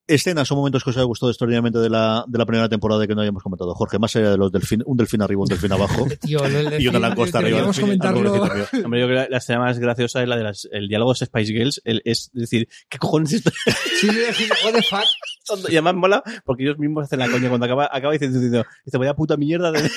Escenas 0.07 0.51
o 0.51 0.55
momentos 0.55 0.83
que 0.83 0.89
os 0.89 0.97
haya 0.97 1.05
gustado 1.05 1.29
extraordinariamente 1.29 1.77
de 1.77 1.87
la, 1.87 2.25
de 2.27 2.39
la 2.39 2.45
primera 2.47 2.67
temporada 2.67 3.05
que 3.05 3.13
no 3.13 3.21
hayamos 3.21 3.43
comentado. 3.43 3.75
Jorge, 3.75 3.99
más 3.99 4.15
allá 4.15 4.31
de 4.31 4.37
los 4.39 4.51
delfín, 4.51 4.81
un 4.87 4.97
delfín 4.97 5.21
arriba, 5.21 5.43
un 5.43 5.47
delfín 5.47 5.71
abajo. 5.71 6.07
Tío, 6.21 6.43
el- 6.45 6.55
el 6.55 6.81
y 6.81 6.87
una 6.87 6.97
delfín, 6.97 7.01
langosta 7.01 7.37
arriba. 7.37 7.57
del 7.57 7.65
delfín, 7.67 7.81
comentarlo. 7.83 8.31
Hombre, 8.85 9.01
yo 9.01 9.05
creo 9.07 9.23
que 9.25 9.29
la 9.29 9.37
escena 9.37 9.59
más 9.59 9.77
graciosa 9.77 10.23
es 10.23 10.27
la 10.27 10.35
de 10.35 10.43
las, 10.45 10.67
el 10.71 10.87
diálogo 10.87 11.13
de 11.13 11.23
Spice 11.27 11.53
Girls. 11.53 11.79
El, 11.85 12.01
es 12.05 12.31
decir, 12.33 12.67
¿qué 12.89 12.97
cojones 12.97 13.33
es 13.33 13.45
esto? 13.45 13.51
Sí, 14.01 14.09
sí, 14.09 14.17
sí, 14.33 14.49
what 14.65 14.73
the 14.73 14.81
fuck. 14.81 15.03
Y 15.69 15.73
además 15.73 15.95
mola 15.95 16.23
porque 16.45 16.63
ellos 16.63 16.77
mismos 16.77 17.03
hacen 17.05 17.19
la 17.19 17.29
coña 17.29 17.49
cuando 17.49 17.65
acaba, 17.65 17.89
acaba 17.91 18.13
diciendo, 18.13 18.39
diciendo, 18.39 18.65
vaya 18.99 19.13
puta 19.15 19.37
mierda 19.37 19.71
de, 19.71 19.81
de- 19.83 19.89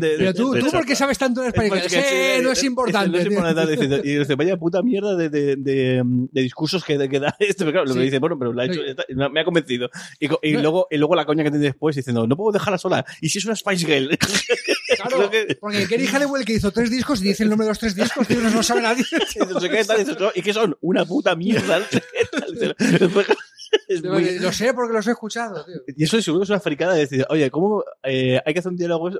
de- 0.00 0.14
pero 0.18 0.34
tú, 0.34 0.52
de- 0.52 0.60
tú 0.60 0.66
de- 0.66 0.72
¿por 0.72 0.84
qué 0.86 0.96
sabes 0.96 1.18
tanto 1.18 1.40
de 1.42 1.48
Es 1.48 1.54
porque 1.54 1.68
Spider 1.68 1.90
sí, 1.90 1.96
Eh, 2.14 2.40
no 2.42 2.50
es 2.52 2.62
no 2.62 2.66
importante. 2.68 3.18
es 3.18 3.24
tío. 3.24 3.32
importante, 3.32 3.72
diciendo- 3.72 4.00
y 4.04 4.18
dice, 4.18 4.34
vaya 4.34 4.56
puta 4.56 4.82
mierda 4.82 5.14
de, 5.16 5.28
discursos 6.32 6.84
que, 6.84 7.08
que 7.08 7.20
da 7.20 7.34
esto. 7.38 7.64
Pero 7.64 7.72
claro, 7.72 7.86
lo 7.86 7.94
que 7.94 8.00
dice, 8.00 8.18
bueno, 8.18 8.38
pero 8.38 8.52
lo 8.52 8.60
ha 8.60 8.64
hecho, 8.66 8.80
No, 9.14 9.30
me 9.30 9.40
ha 9.40 9.44
convencido. 9.44 9.90
Y, 10.20 10.52
No. 10.52 10.60
luego, 10.62 10.86
y 10.90 10.96
luego 10.96 11.14
la 11.14 11.24
coña 11.24 11.42
que 11.44 11.50
tiene 11.50 11.64
después 11.66 11.96
diciendo, 11.96 12.26
no 12.26 12.36
puedo 12.36 12.52
dejarla 12.52 12.78
sola. 12.78 13.04
¿Y 13.20 13.28
si 13.28 13.38
es 13.38 13.44
una 13.44 13.56
Spice 13.56 13.86
Girl? 13.86 14.16
Claro, 14.96 15.30
que- 15.30 15.56
porque 15.60 15.86
Kerry 15.86 16.06
Halliwell 16.06 16.44
que 16.44 16.54
hizo 16.54 16.70
tres 16.70 16.90
discos 16.90 17.20
y 17.22 17.28
dice 17.28 17.42
el 17.42 17.50
nombre 17.50 17.64
de 17.66 17.70
los 17.70 17.78
tres 17.78 17.94
discos, 17.94 18.26
tío, 18.26 18.40
no 18.40 18.50
lo 18.50 18.62
sabe 18.62 18.82
nadie. 18.82 19.04
Y 19.36 19.38
no 19.52 19.60
sé 19.60 19.68
qué 19.68 19.84
tal, 19.84 20.00
y 20.00 20.04
"No, 20.04 20.30
¿y 20.34 20.42
qué 20.42 20.52
son? 20.52 20.76
Una 20.80 21.04
puta 21.04 21.34
mierda. 21.36 21.78
no 21.80 21.84
sé 21.86 22.02
qué 22.12 22.98
tal. 23.08 23.24
Es 23.88 24.02
muy- 24.04 24.38
Lo 24.38 24.52
sé 24.52 24.74
porque 24.74 24.92
los 24.94 25.06
he 25.06 25.10
escuchado, 25.12 25.64
tío. 25.64 25.74
y 25.96 26.04
eso 26.04 26.20
seguro 26.20 26.44
es 26.44 26.50
una 26.50 26.60
fricada 26.60 26.94
de 26.94 27.00
decir, 27.00 27.24
oye, 27.30 27.50
¿cómo 27.50 27.84
eh, 28.02 28.40
hay 28.44 28.52
que 28.52 28.58
hacer 28.60 28.70
un 28.72 28.76
diálogo? 28.76 29.10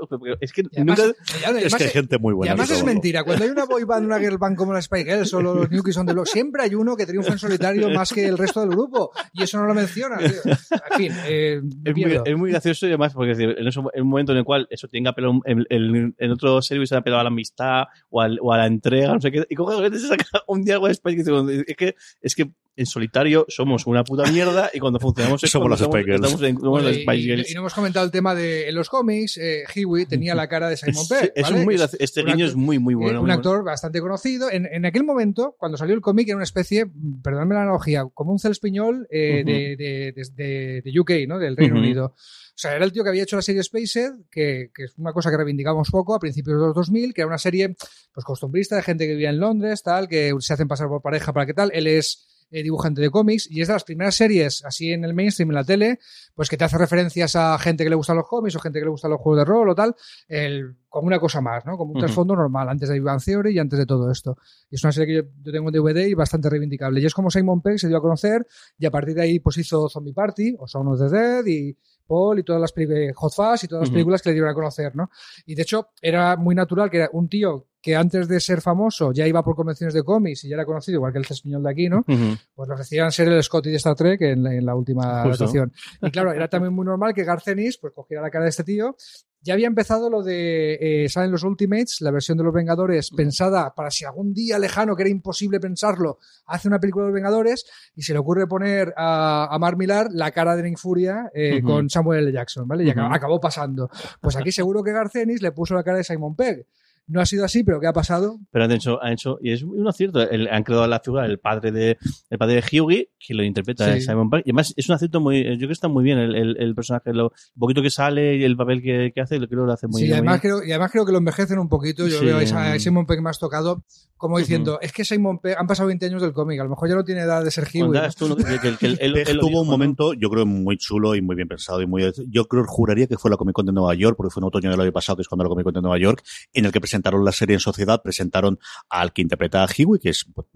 Es 0.40 0.52
que 0.52 0.62
Y 0.62 0.66
además, 0.76 0.98
nunca... 0.98 1.18
y 1.40 1.44
además- 1.44 1.64
Es 1.64 1.74
que 1.74 1.84
hay 1.84 1.90
gente 1.90 2.18
muy 2.18 2.32
y 2.32 2.36
buena. 2.36 2.52
además 2.52 2.68
que 2.70 2.74
es 2.76 2.84
mentira. 2.84 3.24
Cuando 3.24 3.44
hay 3.44 3.50
una 3.50 3.64
boy 3.64 3.84
band, 3.84 4.06
una 4.06 4.18
girl 4.18 4.38
band 4.38 4.56
como 4.56 4.72
la 4.72 4.82
Spy 4.82 5.04
Girls 5.04 5.32
o 5.34 5.40
los 5.42 5.70
New 5.70 5.82
Kids 5.82 5.96
on 5.98 6.06
the 6.06 6.12
Block, 6.12 6.26
siempre 6.26 6.62
hay 6.62 6.74
uno 6.74 6.96
que 6.96 7.06
triunfa 7.06 7.32
en 7.32 7.38
solitario 7.38 7.90
más 7.90 8.12
que 8.12 8.26
el 8.26 8.36
resto 8.38 8.60
del 8.60 8.70
grupo. 8.70 9.12
Y 9.32 9.42
eso 9.44 9.58
no 9.58 9.66
lo 9.66 9.74
menciona, 9.74 10.18
tío. 10.18 10.28
En 10.44 10.96
fin, 10.96 11.12
eh, 11.26 11.60
Es 11.84 11.94
muy, 11.96 12.20
es 12.24 12.36
muy 12.36 12.50
gracioso 12.50 12.86
y 12.86 12.90
además, 12.90 13.12
porque 13.14 13.32
es 13.32 13.38
decir, 13.38 13.54
en, 13.58 13.66
eso- 13.68 13.90
en 13.92 14.02
un 14.02 14.08
momento 14.08 14.32
en 14.32 14.38
el 14.38 14.44
cual 14.44 14.66
eso 14.70 14.88
tenga 14.88 15.10
apelado, 15.10 15.40
en, 15.44 15.64
en, 15.68 16.14
en 16.18 16.30
otro 16.30 16.60
servicio 16.62 16.86
se 16.86 16.94
ha 16.94 16.98
apelado 16.98 17.20
a 17.20 17.24
la 17.24 17.28
amistad 17.28 17.84
o, 18.10 18.20
al- 18.20 18.38
o 18.42 18.52
a 18.52 18.58
la 18.58 18.66
entrega, 18.66 19.12
no 19.14 19.20
sé 19.20 19.30
qué, 19.30 19.44
y 19.48 19.54
coge 19.54 19.86
se 19.98 20.08
saca 20.08 20.24
un 20.48 20.64
diálogo 20.64 20.88
de 20.88 20.96
dice, 21.16 21.64
es 21.66 21.76
que, 21.76 21.94
es 22.20 22.34
que 22.34 22.50
en 22.76 22.86
solitario 22.86 23.46
somos 23.48 23.86
una 23.86 24.04
puta 24.04 24.30
mierda 24.30 24.45
y 24.72 24.78
cuando 24.78 24.98
funcionamos 25.00 25.42
es 25.44 25.50
Somos 25.50 25.70
las 25.70 25.80
Spice 25.80 26.04
Girls. 26.04 26.24
estamos 26.24 26.42
en- 26.42 26.56
somos 26.56 26.70
Bueno, 26.70 26.88
las 26.88 26.96
y, 26.98 27.02
Spice 27.02 27.18
y- 27.18 27.22
Girls. 27.22 27.50
y 27.50 27.54
no 27.54 27.60
hemos 27.60 27.74
comentado 27.74 28.04
el 28.06 28.12
tema 28.12 28.34
de 28.34 28.68
en 28.68 28.74
los 28.74 28.88
cómics, 28.88 29.38
eh, 29.38 29.64
Huey 29.84 30.06
tenía 30.06 30.34
la 30.34 30.48
cara 30.48 30.68
de 30.68 30.76
Simon 30.76 31.06
Pegg. 31.08 31.32
es 31.34 31.50
¿vale? 31.50 31.74
es 31.74 31.96
este 32.00 32.20
guiño 32.22 32.32
actor- 32.44 32.48
es 32.48 32.54
muy, 32.56 32.78
muy 32.78 32.94
eh, 32.94 32.96
bueno. 32.96 33.20
un 33.20 33.26
muy 33.26 33.34
actor 33.34 33.64
bastante 33.64 34.00
conocido. 34.00 34.50
En, 34.50 34.66
en 34.66 34.84
aquel 34.86 35.04
momento, 35.04 35.54
cuando 35.58 35.76
salió 35.78 35.94
el 35.94 36.00
cómic, 36.00 36.28
era 36.28 36.36
una 36.36 36.44
especie, 36.44 36.86
perdóname 37.22 37.54
la 37.54 37.62
analogía, 37.62 38.04
como 38.14 38.32
un 38.32 38.38
celspiñol 38.38 39.06
eh, 39.10 39.42
Ujú. 39.42 39.50
de, 39.52 39.76
de, 39.76 40.12
de- 40.12 40.30
de- 40.34 40.82
de 40.82 41.00
UK, 41.00 41.10
¿no? 41.28 41.38
Del 41.38 41.56
Reino 41.56 41.74
Ujú. 41.74 41.82
Unido. 41.84 42.04
O 42.06 42.58
sea, 42.58 42.74
era 42.74 42.86
el 42.86 42.92
tío 42.92 43.02
que 43.04 43.10
había 43.10 43.22
hecho 43.22 43.36
la 43.36 43.42
serie 43.42 43.62
Spaced, 43.62 44.12
que, 44.30 44.70
que 44.74 44.84
es 44.84 44.94
una 44.96 45.12
cosa 45.12 45.30
que 45.30 45.36
reivindicamos 45.36 45.90
poco 45.90 46.14
a 46.14 46.18
principios 46.18 46.58
de 46.58 46.66
los 46.66 46.74
2000, 46.74 47.12
que 47.12 47.20
era 47.20 47.28
una 47.28 47.36
serie 47.36 47.76
pues 48.14 48.24
costumbrista 48.24 48.76
de 48.76 48.82
gente 48.82 49.06
que 49.06 49.12
vivía 49.12 49.28
en 49.28 49.38
Londres, 49.38 49.82
tal, 49.82 50.08
que 50.08 50.32
se 50.38 50.54
hacen 50.54 50.66
pasar 50.66 50.88
por 50.88 51.02
pareja 51.02 51.34
para 51.34 51.44
qué 51.44 51.52
tal. 51.52 51.70
Él 51.74 51.86
es 51.86 52.26
eh, 52.50 52.62
dibujante 52.62 53.00
de 53.00 53.10
cómics 53.10 53.48
y 53.50 53.60
es 53.60 53.68
de 53.68 53.74
las 53.74 53.84
primeras 53.84 54.14
series 54.14 54.64
así 54.64 54.92
en 54.92 55.04
el 55.04 55.14
mainstream, 55.14 55.50
en 55.50 55.54
la 55.56 55.64
tele, 55.64 55.98
pues 56.34 56.48
que 56.48 56.56
te 56.56 56.64
hace 56.64 56.78
referencias 56.78 57.34
a 57.36 57.58
gente 57.58 57.82
que 57.84 57.90
le 57.90 57.96
gustan 57.96 58.16
los 58.16 58.26
cómics 58.28 58.54
o 58.56 58.60
gente 58.60 58.78
que 58.78 58.84
le 58.84 58.90
gustan 58.90 59.10
los 59.10 59.20
juegos 59.20 59.38
de 59.40 59.44
rol 59.44 59.68
o 59.68 59.74
tal, 59.74 59.94
el- 60.28 60.76
como 60.88 61.08
una 61.08 61.18
cosa 61.18 61.40
más, 61.42 61.66
¿no? 61.66 61.76
Como 61.76 61.90
un 61.92 61.96
trasfondo 62.06 62.34
normal, 62.36 62.68
antes 62.70 62.88
de 62.88 62.98
Bang 63.00 63.20
Theory 63.22 63.52
y 63.54 63.58
antes 63.58 63.78
de 63.78 63.84
todo 63.84 64.10
esto. 64.10 64.36
Y 64.70 64.76
es 64.76 64.84
una 64.84 64.92
serie 64.92 65.06
que 65.06 65.22
yo, 65.26 65.30
yo 65.42 65.52
tengo 65.52 65.68
en 65.68 65.74
DVD 65.74 66.08
y 66.08 66.14
bastante 66.14 66.48
reivindicable. 66.48 67.00
Y 67.00 67.04
es 67.06 67.12
como 67.12 67.30
Simon 67.30 67.60
Pegg 67.60 67.78
se 67.78 67.88
dio 67.88 67.98
a 67.98 68.00
conocer 68.00 68.46
y 68.78 68.86
a 68.86 68.90
partir 68.90 69.14
de 69.14 69.22
ahí 69.22 69.38
pues 69.40 69.58
hizo 69.58 69.88
Zombie 69.90 70.14
Party 70.14 70.56
o 70.58 70.66
Sound 70.66 70.88
of 70.92 70.98
the 71.10 71.14
Dead 71.14 71.44
y 71.46 71.76
Paul 72.06 72.38
y 72.38 72.44
todas 72.44 72.62
las 72.62 72.72
películas, 72.72 73.12
Hot 73.16 73.32
Fuzz 73.34 73.64
y 73.64 73.68
todas 73.68 73.82
las 73.82 73.90
películas 73.94 74.22
que 74.22 74.30
le 74.30 74.34
dieron 74.34 74.50
a 74.50 74.54
conocer, 74.54 74.94
¿no? 74.96 75.10
Y 75.44 75.54
de 75.54 75.62
hecho 75.62 75.88
era 76.00 76.36
muy 76.36 76.54
natural 76.54 76.88
que 76.88 76.98
era 76.98 77.10
un 77.12 77.28
tío 77.28 77.66
que 77.86 77.94
antes 77.94 78.26
de 78.26 78.40
ser 78.40 78.60
famoso 78.60 79.12
ya 79.12 79.28
iba 79.28 79.44
por 79.44 79.54
convenciones 79.54 79.94
de 79.94 80.02
cómics 80.02 80.42
y 80.42 80.48
ya 80.48 80.56
era 80.56 80.64
conocido, 80.64 80.96
igual 80.96 81.12
que 81.12 81.20
el 81.20 81.24
español 81.30 81.62
de 81.62 81.70
aquí, 81.70 81.88
¿no? 81.88 81.98
Ujú. 81.98 82.36
pues 82.52 82.68
le 82.68 82.74
ofrecían 82.74 83.12
ser 83.12 83.28
el 83.28 83.40
Scotty 83.40 83.70
de 83.70 83.76
Star 83.76 83.94
Trek 83.94 84.20
en 84.22 84.42
la, 84.42 84.52
en 84.54 84.66
la 84.66 84.74
última 84.74 85.22
adaptación. 85.22 85.72
Y 86.02 86.10
claro, 86.10 86.32
era 86.32 86.48
también 86.48 86.74
muy 86.74 86.84
normal 86.84 87.14
que 87.14 87.22
Garcenis 87.22 87.78
pues 87.78 87.92
cogiera 87.92 88.22
la 88.22 88.30
cara 88.30 88.42
de 88.42 88.50
este 88.50 88.64
tío. 88.64 88.96
Ya 89.40 89.54
había 89.54 89.68
empezado 89.68 90.10
lo 90.10 90.24
de 90.24 91.04
eh, 91.04 91.08
salen 91.08 91.30
los 91.30 91.44
Ultimates, 91.44 92.00
la 92.00 92.10
versión 92.10 92.36
de 92.36 92.42
los 92.42 92.52
Vengadores 92.52 93.10
pensada 93.12 93.72
para 93.76 93.92
si 93.92 94.04
algún 94.04 94.34
día 94.34 94.58
lejano 94.58 94.96
que 94.96 95.04
era 95.04 95.10
imposible 95.10 95.60
pensarlo, 95.60 96.18
hace 96.46 96.66
una 96.66 96.80
película 96.80 97.04
de 97.04 97.10
los 97.12 97.14
Vengadores 97.14 97.64
y 97.94 98.02
se 98.02 98.12
le 98.14 98.18
ocurre 98.18 98.48
poner 98.48 98.92
a, 98.96 99.46
a 99.48 99.58
Mark 99.60 99.76
Millar 99.78 100.08
la 100.10 100.32
cara 100.32 100.56
de 100.56 100.64
Nick 100.64 100.78
Furia 100.78 101.30
eh, 101.32 101.58
Ujú. 101.62 101.66
con 101.68 101.88
Samuel 101.90 102.24
L. 102.24 102.32
Jackson, 102.32 102.66
¿vale? 102.66 102.82
Y 102.82 102.90
acabó, 102.90 103.06
Ujú. 103.06 103.14
acabó 103.16 103.40
pasando. 103.40 103.88
Pues 104.20 104.34
aquí 104.34 104.50
seguro 104.50 104.82
que 104.82 104.90
Garcenis 104.90 105.40
le 105.40 105.52
puso 105.52 105.74
la 105.76 105.84
cara 105.84 105.98
de 105.98 106.02
Simon 106.04 106.34
Pegg. 106.34 106.66
No 107.08 107.20
ha 107.20 107.26
sido 107.26 107.44
así, 107.44 107.62
pero 107.62 107.78
¿qué 107.80 107.86
ha 107.86 107.92
pasado? 107.92 108.38
Pero 108.50 108.64
han 108.64 108.72
hecho, 108.72 109.02
han 109.02 109.12
hecho, 109.12 109.38
y 109.40 109.52
es 109.52 109.62
un 109.62 109.86
acierto, 109.86 110.20
el- 110.28 110.48
han 110.48 110.64
creado 110.64 110.86
la 110.88 110.98
figura 111.00 111.22
del 111.22 111.38
padre 111.38 111.70
de, 111.70 111.98
el 112.30 112.38
padre 112.38 112.54
de 112.56 112.80
Hughie, 112.80 113.10
que 113.18 113.34
lo 113.34 113.44
interpreta 113.44 113.84
Sí. 113.92 113.98
eh, 113.98 114.00
Simon 114.00 114.28
Pegg, 114.28 114.40
y 114.44 114.50
además 114.50 114.74
es 114.76 114.88
un 114.88 114.94
acierto 114.96 115.20
muy, 115.20 115.44
yo 115.44 115.56
creo 115.56 115.68
que 115.68 115.72
está 115.72 115.86
muy 115.88 116.02
bien 116.02 116.18
el, 116.18 116.34
el, 116.34 116.56
el 116.58 116.74
personaje, 116.74 117.12
lo 117.12 117.26
un 117.26 117.60
poquito 117.60 117.80
que 117.82 117.90
sale 117.90 118.36
y 118.36 118.42
el 118.44 118.56
papel 118.56 118.82
que, 118.82 119.12
que 119.14 119.20
hace, 119.20 119.38
lo 119.38 119.46
creo 119.46 119.62
que 119.62 119.66
lo 119.68 119.72
hace 119.72 119.86
muy 119.86 120.00
sí, 120.00 120.06
bien. 120.08 120.16
muy 120.18 120.28
además 120.28 120.42
bien. 120.42 120.54
creo, 120.56 120.66
y 120.68 120.72
además 120.72 120.90
creo 120.90 121.06
que 121.06 121.12
lo 121.12 121.18
envejecen 121.18 121.58
un 121.58 121.68
poquito. 121.68 122.06
Yo 122.08 122.18
Sí. 122.18 122.24
veo 122.24 122.38
a 122.38 122.78
Simon 122.78 123.06
Pegg 123.06 123.22
más 123.22 123.38
tocado, 123.38 123.84
como 124.16 124.38
diciendo, 124.38 124.78
es 124.80 124.92
que 124.92 125.04
Simon 125.04 125.38
Pegg, 125.38 125.56
han 125.58 125.66
pasado 125.66 125.86
20 125.88 126.06
años 126.06 126.22
del 126.22 126.32
cómic, 126.32 126.58
a 126.60 126.64
lo 126.64 126.70
mejor 126.70 126.88
ya 126.88 126.94
no 126.96 127.04
tiene 127.04 127.20
edad 127.20 127.44
de 127.44 127.50
ser. 127.50 127.68
Cuando 127.70 128.00
¿no? 128.00 129.38
tuvo 129.40 129.62
un 129.62 129.68
momento, 129.68 130.12
yo 130.14 130.28
creo, 130.30 130.46
muy 130.46 130.76
chulo 130.76 131.14
y 131.14 131.22
muy 131.22 131.36
bien 131.36 131.48
pensado 131.48 131.80
y 131.82 131.86
muy, 131.86 132.02
yo 132.28 132.46
creo, 132.46 132.64
juraría 132.66 133.06
que 133.06 133.16
fue 133.18 133.30
la 133.30 133.36
Comic 133.36 133.54
Con 133.54 133.66
de 133.66 133.72
Nueva 133.72 133.94
York, 133.94 134.16
porque 134.16 134.30
fue 134.32 134.40
en 134.40 134.44
otoño 134.46 134.70
del 134.70 134.80
año 134.80 134.92
pasado, 134.92 135.16
que 135.16 135.22
es 135.22 135.28
cuando 135.28 135.44
la 135.44 135.48
Comic 135.50 135.64
Con 135.64 135.74
de 135.74 135.80
Nueva 135.82 135.98
York, 135.98 136.22
en 136.52 136.64
el 136.64 136.72
que 136.72 136.80
presentaron 136.96 137.24
la 137.24 137.32
serie 137.32 137.54
en 137.54 137.60
sociedad, 137.60 138.02
presentaron 138.02 138.58
al 138.88 139.12
que 139.12 139.22
interpreta 139.22 139.62
a 139.62 139.68
Hiwi, 139.68 139.98
que 139.98 140.10
es, 140.10 140.26
pues 140.34 140.46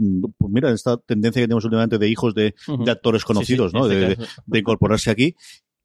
mira, 0.50 0.70
esta 0.70 0.96
tendencia 0.96 1.40
que 1.40 1.46
tenemos 1.46 1.64
últimamente 1.64 1.98
de 1.98 2.08
hijos 2.08 2.34
de, 2.34 2.54
actores 2.88 3.24
conocidos, 3.24 3.72
Sí, 3.72 3.78
sí, 3.78 3.82
¿no? 3.82 3.90
este 3.90 4.24
de 4.46 4.58
incorporarse 4.58 5.10
aquí. 5.10 5.36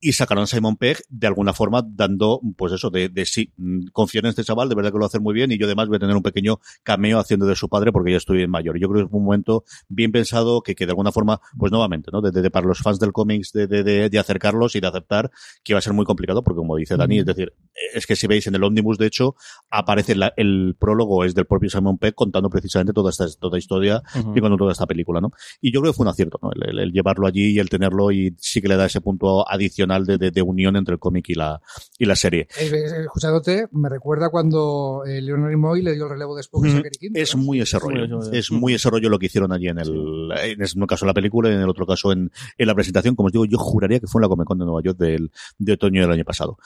Y 0.07 0.13
sacaron 0.13 0.43
a 0.43 0.47
Simon 0.47 0.77
Pegg 0.77 0.99
de 1.09 1.27
alguna 1.27 1.53
forma 1.53 1.81
dando, 1.85 2.39
pues 2.57 2.73
eso, 2.73 2.89
de, 2.89 3.09
de 3.09 3.25
sí, 3.25 3.51
mm, 3.57 3.87
confío 3.91 4.19
en 4.19 4.27
este 4.27 4.43
chaval, 4.43 4.69
de 4.69 4.75
verdad 4.75 4.91
que 4.91 4.95
lo 4.97 4.99
va 5.01 5.05
a 5.05 5.07
hacer 5.07 5.21
muy 5.21 5.33
bien 5.33 5.51
y 5.51 5.57
yo 5.57 5.65
además 5.65 5.87
voy 5.87 5.95
a 5.97 5.99
tener 5.99 6.15
un 6.15 6.21
pequeño 6.21 6.59
cameo 6.83 7.17
haciendo 7.19 7.45
de 7.45 7.55
su 7.55 7.69
padre 7.69 7.91
porque 7.91 8.11
ya 8.11 8.17
estoy 8.17 8.43
en 8.43 8.49
mayor. 8.51 8.77
Yo 8.79 8.87
creo 8.89 9.01
que 9.03 9.07
es 9.07 9.13
un 9.13 9.23
momento 9.25 9.63
bien 9.89 10.11
pensado 10.11 10.61
que, 10.61 10.75
que 10.75 10.85
de 10.85 10.91
alguna 10.91 11.11
forma, 11.11 11.39
pues 11.57 11.71
nuevamente, 11.71 12.11
¿no? 12.13 12.21
De, 12.21 12.51
para 12.51 12.67
los 12.67 12.79
fans 12.79 12.99
del 12.99 13.11
cómics 13.13 13.51
de, 13.51 13.65
de, 13.67 13.83
de, 14.09 14.19
acercarlos 14.19 14.75
y 14.75 14.79
de 14.79 14.87
aceptar 14.87 15.31
que 15.63 15.73
va 15.73 15.79
a 15.79 15.81
ser 15.81 15.93
muy 15.93 16.05
complicado 16.05 16.43
porque 16.43 16.57
como 16.57 16.75
dice 16.75 16.95
Dani, 16.97 17.19
es 17.19 17.25
decir, 17.25 17.53
es 17.93 18.05
que 18.05 18.15
si 18.15 18.27
veis 18.27 18.45
en 18.47 18.55
el 18.55 18.63
ómnibus, 18.63 18.97
de 18.97 19.07
hecho, 19.07 19.35
aparece 19.69 20.15
la- 20.15 20.33
el 20.37 20.75
prólogo 20.79 21.23
es 21.25 21.33
del 21.35 21.45
propio 21.45 21.69
Simon 21.69 21.97
Pegg 21.97 22.13
contando 22.15 22.49
precisamente 22.49 22.93
toda 22.93 23.09
esta 23.09 23.25
toda 23.39 23.57
historia 23.57 24.01
y 24.35 24.39
con 24.41 24.55
toda 24.57 24.71
esta 24.71 24.85
película, 24.85 25.19
¿no? 25.19 25.31
Y 25.61 25.71
yo 25.73 25.81
creo 25.81 25.91
que 25.91 25.97
fue 25.97 26.03
un 26.03 26.09
acierto, 26.09 26.39
¿no? 26.41 26.51
El, 26.51 26.69
el- 26.69 26.79
el 26.79 26.91
llevarlo 26.91 27.25
allí 27.27 27.47
y 27.53 27.59
el 27.59 27.69
tenerlo 27.69 28.11
y 28.11 28.35
sí 28.37 28.61
que 28.61 28.67
le 28.67 28.75
da 28.77 28.85
ese 28.85 29.01
punto 29.01 29.49
adicional 29.49 29.94
de, 30.03 30.17
de- 30.17 30.31
de 30.31 30.41
unión 30.41 30.75
entre 30.75 30.93
el 30.93 30.99
cómic 30.99 31.29
y 31.29 31.35
la, 31.35 31.61
y 31.97 32.05
la 32.05 32.15
serie. 32.15 32.47
Escuchándote, 32.59 33.67
me 33.71 33.87
recuerda 33.89 34.29
cuando 34.29 35.03
eh, 35.07 35.21
Leonard 35.21 35.51
Nimoy 35.51 35.81
le 35.81 35.93
dio 35.93 36.03
el 36.05 36.09
relevo 36.09 36.35
de 36.35 36.41
Spock 36.41 36.65
a 36.65 36.67
Mm, 36.67 36.81
Es 37.13 37.35
¿no? 37.35 37.43
muy 37.43 37.61
ese 37.61 37.79
rollo. 37.79 38.19
Es 38.31 38.51
muy 38.51 38.73
ese 38.73 38.89
rollo 38.89 39.09
lo 39.09 39.19
que 39.19 39.27
hicieron 39.27 39.51
allí 39.53 39.67
en 39.69 39.79
el, 39.79 40.29
en 40.43 40.59
un 40.81 40.87
caso 40.87 41.05
en 41.05 41.07
la 41.07 41.13
película 41.13 41.49
y 41.49 41.53
en 41.53 41.61
el 41.61 41.69
otro 41.69 41.85
caso 41.85 42.11
en, 42.11 42.31
en 42.57 42.67
la 42.67 42.73
presentación. 42.75 43.15
Como 43.15 43.27
os 43.27 43.31
digo, 43.33 43.45
yo 43.45 43.57
juraría 43.57 43.99
que 43.99 44.07
fue 44.07 44.19
en 44.19 44.23
la 44.23 44.27
Comic 44.29 44.47
Con 44.47 44.57
de 44.59 44.65
Nueva 44.65 44.81
York 44.83 44.97
del, 44.97 45.31
de 45.57 45.73
otoño 45.73 46.01
del 46.01 46.11
año 46.11 46.23
pasado. 46.25 46.57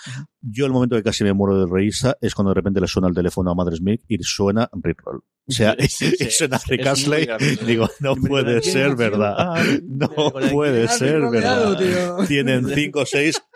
Yo 0.41 0.65
el 0.65 0.71
momento 0.71 0.95
que 0.95 1.03
casi 1.03 1.23
me 1.23 1.33
muero 1.33 1.59
de 1.65 1.71
reírsa 1.71 2.17
es 2.21 2.33
cuando 2.33 2.49
de 2.51 2.55
repente 2.55 2.79
le 2.81 2.87
suena 2.87 3.07
el 3.09 3.15
teléfono 3.15 3.51
a 3.51 3.53
Mother 3.55 3.75
Smith 3.75 4.01
y 4.07 4.17
suena 4.23 4.69
Rickroll. 4.73 5.21
O 5.47 5.51
sea, 5.51 5.75
Sí, 5.79 6.11
sí, 6.11 6.25
suena 6.29 6.59
Rick 6.67 6.85
Astley. 6.85 7.27
Digo, 7.65 7.89
no 7.99 8.15
puede 8.15 8.61
ser 8.61 8.95
"¿Quién 8.95 8.97
verdad. 8.97 9.57
No 9.83 10.07
puede 10.51 10.87
ser 10.87 11.21
verdad. 11.29 11.77
tío. 11.77 12.27
Tienen 12.27 12.67
cinco 12.67 13.01
o 13.01 13.05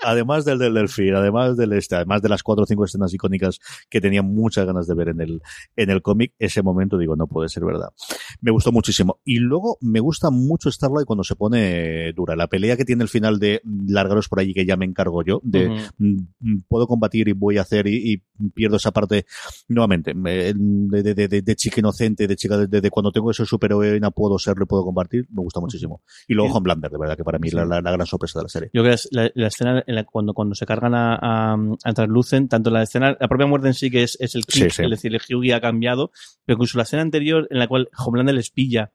además 0.04 0.46
del 0.46 0.60
del 0.60 0.74
delfín, 0.74 1.16
además 1.16 1.58
del 1.58 1.74
este, 1.74 1.96
además 1.96 2.22
de 2.22 2.30
las 2.30 2.44
cuatro 2.44 2.64
o 2.64 2.66
cinco 2.68 2.86
escenas 2.86 3.14
icónicas 3.14 3.60
que 3.90 4.02
tenía 4.02 4.22
muchas 4.22 4.66
ganas 4.66 4.88
de 4.88 4.96
ver 4.96 5.10
en 5.10 5.22
el, 5.22 5.42
en 5.76 5.90
el 5.90 6.02
cómic, 6.02 6.34
ese 6.40 6.62
momento 6.62 6.98
digo, 6.98 7.16
no 7.16 7.28
puede 7.28 7.50
ser 7.50 7.64
verdad. 7.66 7.90
Me 8.42 8.52
gustó 8.52 8.72
muchísimo. 8.72 9.20
Y 9.24 9.38
luego 9.40 9.78
me 9.82 10.00
gusta 10.00 10.30
mucho 10.30 10.72
Starlight 10.72 11.06
cuando 11.06 11.24
se 11.24 11.36
pone 11.36 12.12
dura. 12.14 12.36
La 12.36 12.48
pelea 12.48 12.78
que 12.78 12.86
tiene 12.86 13.04
el 13.04 13.10
final 13.10 13.40
de 13.40 13.62
largaros 13.88 14.30
por 14.30 14.40
allí 14.40 14.54
que 14.54 14.66
ya 14.66 14.76
me 14.78 14.86
encargo 14.86 15.24
yo, 15.24 15.40
de 15.44 15.70
mm, 15.98 16.60
puedo 16.68 16.88
combatir 16.88 17.28
y 17.28 17.34
voy 17.34 17.58
a 17.58 17.62
hacer 17.62 17.88
y, 17.88 18.14
y 18.14 18.50
pierdo 18.52 18.78
esa 18.78 18.92
parte 18.92 19.26
nuevamente 19.68 20.14
me- 20.14 20.54
de, 20.54 21.04
de, 21.04 21.14
de, 21.14 21.28
de- 21.28 21.42
de 21.42 21.56
chica 21.56 21.80
inocente, 21.80 22.28
de 22.28 22.36
chica 22.36 22.58
de, 22.58 22.90
cuando 22.90 23.12
tengo 23.12 23.32
ese 23.32 23.46
superheroína 23.46 24.12
puedo 24.12 24.38
serlo 24.38 24.64
y 24.64 24.68
puedo 24.68 24.84
compartir, 24.84 25.28
me 25.32 25.42
gusta 25.42 25.60
muchísimo. 25.60 26.02
Y 26.28 26.34
luego. 26.34 26.54
Homelander, 26.54 26.92
de 26.92 26.98
verdad 27.00 27.18
que 27.18 27.24
para 27.24 27.40
mí 27.40 27.50
Sí. 27.50 27.56
la, 27.56 27.66
la- 27.66 27.82
la 27.82 27.92
gran 27.92 28.06
sorpresa 28.06 28.40
de 28.40 28.44
la 28.44 28.50
serie. 28.50 28.70
Yo 28.74 28.82
creo 28.82 28.92
que 28.92 28.96
es 28.96 29.08
la, 29.12 29.43
la 29.44 29.50
escena 29.50 29.84
en 29.86 29.96
la, 29.96 30.04
cuando, 30.04 30.34
cuando 30.34 30.56
se 30.56 30.66
cargan 30.66 30.96
a, 30.96 31.16
a, 31.16 31.58
a 31.84 31.94
Translucent, 31.94 32.50
tanto 32.50 32.70
la 32.70 32.82
escena, 32.82 33.16
la 33.20 33.28
propia 33.28 33.46
muerte 33.46 33.68
en 33.68 33.74
sí 33.74 33.92
que 33.92 34.04
es, 34.04 34.18
es 34.20 34.36
el 34.36 34.46
click, 34.46 34.72
Sí, 34.72 34.78
sí. 34.78 34.84
es 34.84 34.90
decir, 34.90 35.14
el 35.14 35.22
Hughie 35.22 35.54
ha 35.54 35.62
cambiado, 35.62 36.12
pero 36.46 36.56
incluso 36.56 36.78
la 36.78 36.84
escena 36.84 37.02
anterior 37.04 37.48
en 37.52 37.60
la 37.60 37.68
cual 37.68 37.90
Homelander 37.98 38.36
les 38.36 38.50
pilla 38.50 38.92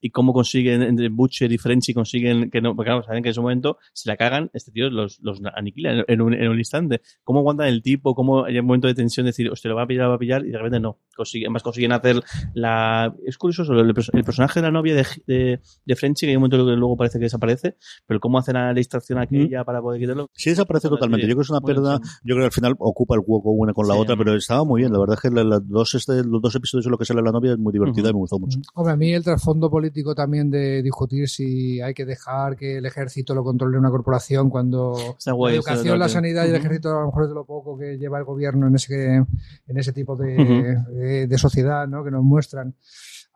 y 0.00 0.10
cómo 0.10 0.32
consiguen 0.32 0.82
entre 0.82 1.08
Butcher 1.08 1.50
y 1.52 1.58
Frenchy 1.58 1.94
consiguen 1.94 2.50
que 2.50 2.60
no, 2.60 2.74
porque 2.76 2.88
claro, 2.90 3.02
saben 3.02 3.22
que 3.22 3.28
en 3.28 3.32
ese 3.32 3.40
momento 3.40 3.78
si 3.92 4.08
la 4.08 4.16
cagan, 4.16 4.50
este 4.52 4.70
tío 4.70 4.90
los, 4.90 5.18
los 5.22 5.40
aniquila 5.54 5.92
en, 5.92 6.04
en 6.08 6.20
un, 6.20 6.34
en 6.34 6.48
un 6.48 6.58
instante. 6.58 7.00
Cómo 7.24 7.40
aguantan 7.40 7.68
el 7.68 7.82
tipo, 7.82 8.14
cómo 8.14 8.44
hay 8.44 8.58
un 8.58 8.66
momento 8.66 8.88
de 8.88 8.94
tensión 8.94 9.24
de 9.24 9.28
decir, 9.30 9.50
hostia, 9.50 9.68
lo 9.70 9.76
va 9.76 9.82
a 9.82 9.86
pillar, 9.86 10.04
lo 10.04 10.10
va 10.10 10.16
a 10.16 10.18
pillar, 10.18 10.44
y 10.44 10.50
de 10.50 10.58
repente 10.58 10.80
no. 10.80 10.98
Consiguen, 11.16 11.46
además 11.48 11.62
consiguen 11.62 11.92
hacer 11.92 12.22
la, 12.54 13.14
es 13.26 13.38
curioso, 13.38 13.62
el, 13.72 13.88
el 14.12 14.24
personaje 14.24 14.60
de 14.60 14.66
la 14.66 14.70
novia 14.72 14.94
de, 14.94 15.06
de, 15.26 15.60
de 15.84 15.96
Frenchy, 15.96 16.26
que 16.26 16.30
hay 16.30 16.36
un 16.36 16.42
momento 16.42 16.58
que 16.64 16.72
luego 16.76 16.96
parece 16.96 17.18
que 17.18 17.24
desaparece, 17.24 17.76
pero 18.06 18.20
cómo 18.20 18.38
hacen 18.38 18.56
a 18.56 18.66
la 18.66 18.74
distracción 18.74 19.18
aquella 19.18 19.64
para 19.64 19.80
poder 19.80 20.00
quitarlo. 20.00 20.28
Sí, 20.34 20.50
desaparece 20.50 20.88
totalmente. 20.88 21.22
Yo 21.26 21.28
creo 21.28 21.36
que 21.38 21.42
es 21.42 21.50
una 21.50 21.60
pérdida. 21.60 21.98
Yo 22.22 22.34
creo 22.34 22.38
que 22.38 22.44
al 22.46 22.52
final 22.52 22.74
ocupa 22.78 23.14
el 23.14 23.22
hueco 23.26 23.50
una 23.50 23.72
con 23.72 23.88
la 23.88 23.94
Sí. 23.94 24.00
otra, 24.00 24.16
pero 24.16 24.34
estaba 24.34 24.64
muy 24.64 24.82
bien. 24.82 24.92
La 24.92 24.98
verdad 24.98 25.16
es 25.16 25.20
que 25.22 25.34
la- 25.34 25.44
las 25.44 25.66
dos, 25.68 25.94
este, 25.94 26.22
los 26.24 26.42
dos 26.42 26.54
episodios 26.54 26.86
en 26.86 26.92
lo 26.92 26.98
que 26.98 27.04
sale 27.04 27.22
la 27.22 27.32
novia 27.32 27.52
es 27.52 27.58
muy 27.58 27.72
divertida 27.72 28.02
Ujú. 28.04 28.10
y 28.10 28.12
me 28.14 28.18
gustó 28.20 28.38
mucho. 28.38 28.58
Hombre, 28.74 28.92
a 28.92 28.96
mí 28.96 29.12
el 29.12 29.24
trasfondo 29.24 29.70
político 29.70 29.85
también 30.14 30.50
de 30.50 30.82
discutir 30.82 31.28
si 31.28 31.80
hay 31.80 31.94
que 31.94 32.04
dejar 32.04 32.56
que 32.56 32.78
el 32.78 32.86
ejército 32.86 33.34
lo 33.34 33.44
controle 33.44 33.78
una 33.78 33.90
corporación 33.90 34.50
cuando 34.50 35.16
guay, 35.32 35.54
la 35.54 35.56
educación, 35.56 35.98
la 35.98 36.08
sanidad 36.08 36.46
y 36.46 36.50
el 36.50 36.56
ejército 36.56 36.90
a 36.90 37.00
lo 37.00 37.06
mejor 37.06 37.22
es 37.24 37.28
de 37.28 37.34
lo 37.34 37.44
poco 37.44 37.76
que 37.78 37.98
lleva 37.98 38.18
el 38.18 38.24
gobierno 38.24 38.66
en 38.68 38.74
ese 38.74 39.14
en 39.16 39.76
ese 39.76 39.92
tipo 39.92 40.16
de, 40.16 40.76
de, 40.90 41.26
de 41.26 41.38
sociedad 41.38 41.86
¿no? 41.86 42.04
que 42.04 42.10
nos 42.10 42.22
muestran. 42.22 42.74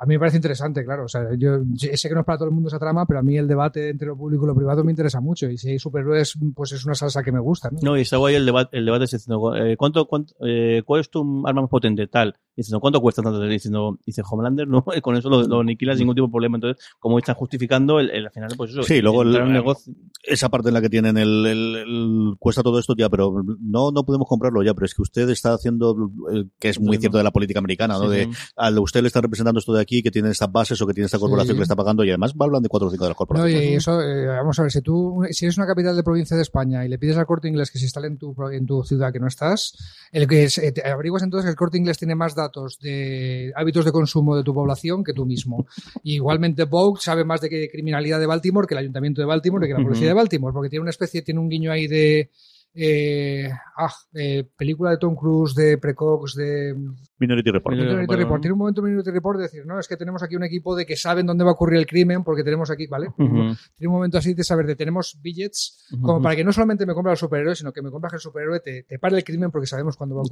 A 0.03 0.07
mí 0.07 0.14
me 0.14 0.18
parece 0.18 0.38
interesante, 0.38 0.82
claro. 0.82 1.05
O 1.05 1.09
sea, 1.09 1.28
yo 1.36 1.59
sé 1.76 2.09
que 2.09 2.14
no 2.14 2.20
es 2.20 2.26
para 2.26 2.38
todo 2.38 2.48
el 2.48 2.55
mundo 2.55 2.68
esa 2.68 2.78
trama, 2.78 3.05
pero 3.05 3.20
a 3.20 3.22
mí 3.22 3.36
el 3.36 3.46
debate 3.46 3.90
entre 3.90 4.09
lo 4.09 4.16
público 4.16 4.44
y 4.44 4.48
lo 4.48 4.55
privado 4.55 4.82
me 4.82 4.92
interesa 4.92 5.20
mucho. 5.20 5.46
Y 5.51 5.59
si 5.59 5.68
hay 5.68 5.78
superhéroes, 5.78 6.38
pues 6.55 6.72
es 6.72 6.86
una 6.86 6.94
salsa 6.94 7.22
que 7.22 7.30
me 7.32 7.38
gusta. 7.40 7.68
¿no? 7.70 7.78
No, 7.82 7.98
y 7.98 8.01
está 8.01 8.16
guay 8.16 8.34
el 8.34 8.46
debate, 8.46 8.78
el 8.78 8.86
debate 8.86 9.05
es 9.05 9.11
diciendo, 9.11 9.55
eh, 9.55 9.76
¿cuánto, 9.76 10.07
cuánto, 10.07 10.34
eh, 10.40 10.82
¿cuál 10.86 11.03
es 11.03 11.11
tu 11.11 11.20
arma 11.46 11.61
más 11.61 11.70
potente? 11.70 12.07
Tal. 12.07 12.34
Diciendo, 12.57 12.80
¿cuánto 12.80 13.01
cuesta 13.01 13.22
tanto? 13.22 13.40
Diciendo, 13.42 13.98
dice 14.05 14.22
Homelander, 14.28 14.66
no, 14.68 14.84
con 15.03 15.16
eso 15.16 15.28
lo, 15.28 15.42
lo 15.46 15.61
aniquila 15.61 15.92
sin 15.92 16.01
ningún 16.05 16.14
tipo 16.16 16.26
de 16.28 16.32
problema. 16.32 16.57
Entonces, 16.57 16.82
como 16.98 17.18
están 17.18 17.34
justificando, 17.34 18.01
el, 18.01 18.11
el- 18.11 18.24
al 18.26 18.32
final, 18.32 18.51
pues 18.57 18.70
eso. 18.72 18.82
Sí, 18.82 19.03
luego 19.03 19.20
el- 19.22 19.36
un 19.36 19.53
negocio. 19.53 19.92
esa 20.22 20.48
parte 20.48 20.68
en 20.68 20.74
la 20.74 20.80
que 20.80 20.88
tienen 20.88 21.18
el, 21.18 21.44
el- 21.46 21.76
el- 21.76 22.34
cuesta 22.38 22.62
todo 22.62 22.78
esto 22.78 22.94
ya, 22.96 23.09
pero 23.11 23.42
no 23.61 23.92
no 23.92 24.05
podemos 24.05 24.26
comprarlo 24.28 24.62
ya, 24.62 24.72
pero 24.74 24.86
es 24.86 24.94
que 24.94 25.03
usted 25.03 25.28
está 25.28 25.53
haciendo 25.55 25.94
el- 26.32 26.51
que 26.59 26.70
es 26.70 26.80
muy 26.80 26.96
Sí, 26.96 27.01
cierto 27.03 27.16
no. 27.16 27.18
de 27.18 27.24
la 27.24 27.30
política 27.32 27.59
americana, 27.61 27.98
¿no? 27.98 28.11
Sí, 28.11 28.16
de 28.16 28.24
sí. 28.24 28.30
al 28.57 28.78
usted 28.78 29.03
le 29.03 29.07
está 29.09 29.20
representando 29.20 29.59
esto 29.59 29.72
de 29.72 29.80
aquí, 29.80 29.89
que 30.03 30.11
tiene 30.11 30.30
estas 30.30 30.51
bases 30.51 30.80
o 30.80 30.86
que 30.86 30.95
tiene 30.95 31.07
esta 31.07 31.18
corporación 31.18 31.49
Sí. 31.49 31.55
que 31.55 31.59
le 31.61 31.62
está 31.64 31.76
pagando 31.76 32.05
y 32.05 32.11
además 32.11 32.32
hablan 32.38 32.62
de 32.62 32.68
cuatro 32.68 32.88
o 32.88 32.91
cinco 32.91 33.05
de 33.05 33.11
las 33.11 33.14
No, 33.14 33.18
corporaciones. 33.18 33.70
y 33.70 33.74
eso, 33.74 34.01
eh, 34.01 34.26
vamos 34.26 34.59
a 34.59 34.62
ver, 34.62 34.70
si 34.72 34.80
tú, 34.80 35.22
si 35.30 35.45
eres 35.45 35.57
una 35.59 35.66
capital 35.66 35.97
de 35.97 36.03
provincia 36.03 36.36
de 36.36 36.43
España 36.43 36.84
y 36.84 36.88
le 36.88 36.99
pides 36.99 37.16
al 37.16 37.26
corte 37.26 37.49
inglés 37.49 37.70
que 37.70 37.78
se 37.78 37.84
instale 37.86 38.07
en 38.07 38.18
tu, 38.18 38.34
en 38.53 38.66
tu 38.66 38.82
ciudad 38.84 39.12
que 39.12 39.18
no 39.20 39.26
estás, 39.26 39.74
el 40.12 40.26
que 40.28 40.45
es- 40.45 40.59
eh, 40.59 40.72
te 40.72 40.86
averiguas 40.88 41.22
entonces 41.22 41.45
que 41.47 41.51
el 41.51 41.57
corte 41.57 41.78
inglés 41.78 41.99
tiene 41.99 42.14
más 42.14 42.34
datos 42.34 42.78
de 42.80 43.53
hábitos 43.57 43.84
de 43.84 43.93
consumo 43.93 44.36
de 44.36 44.43
tu 44.45 44.55
población 44.55 45.03
que 45.05 45.12
tú 45.12 45.26
mismo. 45.26 45.66
Y 46.03 46.14
igualmente 46.14 46.64
Vogue 46.64 47.01
sabe 47.01 47.24
más 47.24 47.41
de 47.41 47.49
que 47.49 47.68
criminalidad 47.70 48.20
de 48.20 48.26
Baltimore 48.26 48.66
que 48.66 48.74
el 48.74 48.78
ayuntamiento 48.78 49.20
de 49.20 49.26
Baltimore, 49.26 49.66
que 49.66 49.74
la 49.74 49.82
policía 49.82 50.09
de 50.09 50.14
Baltimore, 50.14 50.53
porque 50.53 50.68
tiene 50.70 50.82
una 50.82 50.91
especie, 50.91 51.22
tiene 51.22 51.41
un 51.41 51.49
guiño 51.49 51.72
ahí 51.72 51.86
de. 51.86 52.30
Eh, 52.74 53.50
ah, 53.76 53.92
eh, 54.14 54.44
película 54.56 54.90
de 54.90 54.98
Tom 54.98 55.14
Cruise, 55.16 55.54
de 55.54 55.76
Precox, 55.78 56.34
de 56.34 56.74
Minority 57.18 57.50
Report. 57.50 57.74
Minority 57.74 57.94
Minority 57.96 58.16
Report. 58.22 58.40
Tiene 58.40 58.52
un 58.52 58.58
momento 58.58 58.82
Minority 58.82 59.10
Report 59.10 59.38
de 59.38 59.42
decir, 59.44 59.66
no, 59.66 59.78
es 59.78 59.88
que 59.88 59.96
tenemos 59.96 60.22
aquí 60.22 60.36
un 60.36 60.44
equipo 60.44 60.74
de 60.76 60.86
que 60.86 60.96
saben 60.96 61.26
dónde 61.26 61.44
va 61.44 61.50
a 61.50 61.54
ocurrir 61.54 61.78
el 61.78 61.86
crimen 61.86 62.22
porque 62.24 62.44
tenemos 62.44 62.70
aquí, 62.70 62.86
¿vale? 62.86 63.08
Ujú. 63.08 63.54
Tiene 63.76 63.88
un 63.88 63.92
momento 63.92 64.18
así 64.18 64.34
de 64.34 64.44
saber 64.44 64.66
de 64.66 64.76
tenemos 64.76 65.18
billets 65.20 65.86
como 66.00 66.14
Ujú. 66.14 66.22
para 66.22 66.36
que 66.36 66.44
no 66.44 66.52
solamente 66.52 66.86
me 66.86 66.94
compre 66.94 67.12
el 67.12 67.18
superhéroe, 67.18 67.54
sino 67.56 67.72
que 67.72 67.82
me 67.82 67.90
compras 67.90 68.14
el 68.14 68.20
superhéroe, 68.20 68.60
te, 68.60 68.84
te 68.84 68.98
pare 68.98 69.16
el 69.16 69.24
crimen 69.24 69.50
porque 69.50 69.66
sabemos 69.66 69.96
cuándo 69.96 70.14
va 70.16 70.22
a 70.22 70.24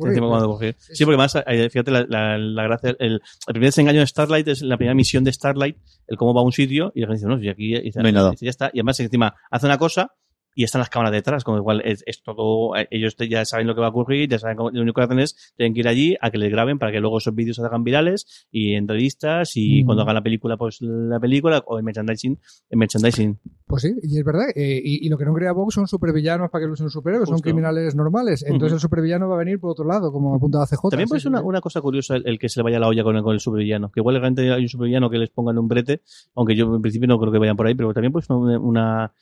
ocurrir. 0.46 0.76
Sí, 0.78 1.04
porque 1.04 1.16
más, 1.16 1.34
eh, 1.46 1.68
fíjate, 1.70 1.90
la, 1.90 2.06
la, 2.08 2.38
la 2.38 2.62
gracia, 2.62 2.90
el, 2.98 3.14
el 3.14 3.20
primer 3.46 3.68
desengaño 3.68 4.00
de 4.00 4.06
Starlight 4.06 4.48
es 4.48 4.62
la 4.62 4.76
primera 4.76 4.94
misión 4.94 5.24
de 5.24 5.32
Starlight, 5.32 5.76
el 6.06 6.16
cómo 6.16 6.32
va 6.34 6.40
a 6.40 6.44
un 6.44 6.52
sitio 6.52 6.92
y 6.94 7.00
la 7.00 7.08
gente 7.08 7.18
dice, 7.20 7.28
no, 7.28 7.38
si 7.38 7.48
aquí 7.48 7.74
y 7.76 7.80
dice, 7.82 8.00
No 8.00 8.06
hay 8.06 8.12
nada. 8.12 8.30
dice, 8.30 8.46
ya 8.46 8.50
está. 8.50 8.66
Y 8.72 8.78
además, 8.78 9.00
encima, 9.00 9.34
hace 9.50 9.66
una 9.66 9.78
cosa 9.78 10.12
y 10.58 10.64
están 10.64 10.80
las 10.80 10.88
cámaras 10.90 11.12
detrás, 11.12 11.44
como 11.44 11.56
igual 11.58 11.82
es, 11.84 12.02
es 12.04 12.20
todo, 12.20 12.74
eh, 12.74 12.88
ellos 12.90 13.14
ya 13.30 13.44
saben 13.44 13.68
lo 13.68 13.76
que 13.76 13.80
va 13.80 13.86
a 13.86 13.90
ocurrir, 13.90 14.28
ya 14.28 14.40
saben 14.40 14.56
cómo, 14.56 14.70
lo 14.72 14.82
único 14.82 14.96
que 15.00 15.04
hacen 15.04 15.20
es, 15.20 15.54
tienen 15.56 15.72
que 15.72 15.78
ir 15.80 15.86
allí 15.88 16.16
a 16.20 16.32
que 16.32 16.38
les 16.38 16.50
graben 16.50 16.80
para 16.80 16.90
que 16.90 16.98
luego 16.98 17.18
esos 17.18 17.32
vídeos 17.32 17.54
se 17.56 17.62
hagan 17.64 17.84
virales 17.84 18.48
y 18.50 18.74
entrevistas 18.74 19.52
y 19.56 19.84
Mm. 19.84 19.86
cuando 19.86 20.02
hagan 20.02 20.16
la 20.16 20.22
película, 20.22 20.56
pues 20.56 20.78
la 20.80 21.20
película 21.20 21.62
o 21.64 21.78
el 21.78 21.84
merchandising, 21.84 22.40
el 22.70 22.78
merchandising. 22.78 23.38
Pues 23.68 23.82
sí, 23.82 23.92
y 24.02 24.18
es 24.18 24.24
verdad. 24.24 24.46
eh, 24.56 24.80
y, 24.82 25.06
y 25.06 25.08
lo 25.08 25.16
que 25.16 25.24
no 25.26 25.32
crea 25.34 25.52
Vox 25.52 25.74
son 25.74 25.86
supervillanos 25.86 26.50
para 26.50 26.64
que 26.64 26.68
luchen 26.68 26.90
superhéroes, 26.90 27.28
son 27.28 27.38
criminales 27.38 27.94
normales. 27.94 28.42
Entonces 28.44 28.72
el 28.72 28.80
supervillano 28.80 29.28
va 29.28 29.36
a 29.36 29.38
venir 29.38 29.60
por 29.60 29.70
otro 29.70 29.84
lado, 29.84 30.10
como 30.10 30.34
apuntaba 30.34 30.66
CJ. 30.66 30.88
También 30.90 31.08
puede 31.08 31.20
ser 31.20 31.30
una, 31.30 31.42
una 31.42 31.60
cosa 31.60 31.80
curiosa 31.80 32.16
el, 32.16 32.26
el 32.26 32.38
que 32.40 32.48
se 32.48 32.58
le 32.58 32.64
vaya 32.64 32.80
la 32.80 32.88
olla 32.88 33.04
con 33.04 33.14
el, 33.14 33.22
con 33.22 33.34
el 33.34 33.40
supervillano. 33.40 33.92
Que 33.92 34.00
igual 34.00 34.16
realmente 34.16 34.50
hay 34.52 34.62
un 34.62 34.68
supervillano 34.68 35.08
que 35.08 35.18
les 35.18 35.30
pongan 35.30 35.56
un 35.58 35.68
brete, 35.68 36.00
aunque 36.34 36.56
yo 36.56 36.74
en 36.74 36.82
principio 36.82 37.06
no 37.06 37.18
creo 37.20 37.30
que 37.32 37.38
vayan 37.38 37.56
por 37.56 37.66
ahí, 37.68 37.74
pero 37.76 37.92
también 37.94 38.12
pues 38.12 38.28
una, 38.30 38.58
una, 38.58 39.12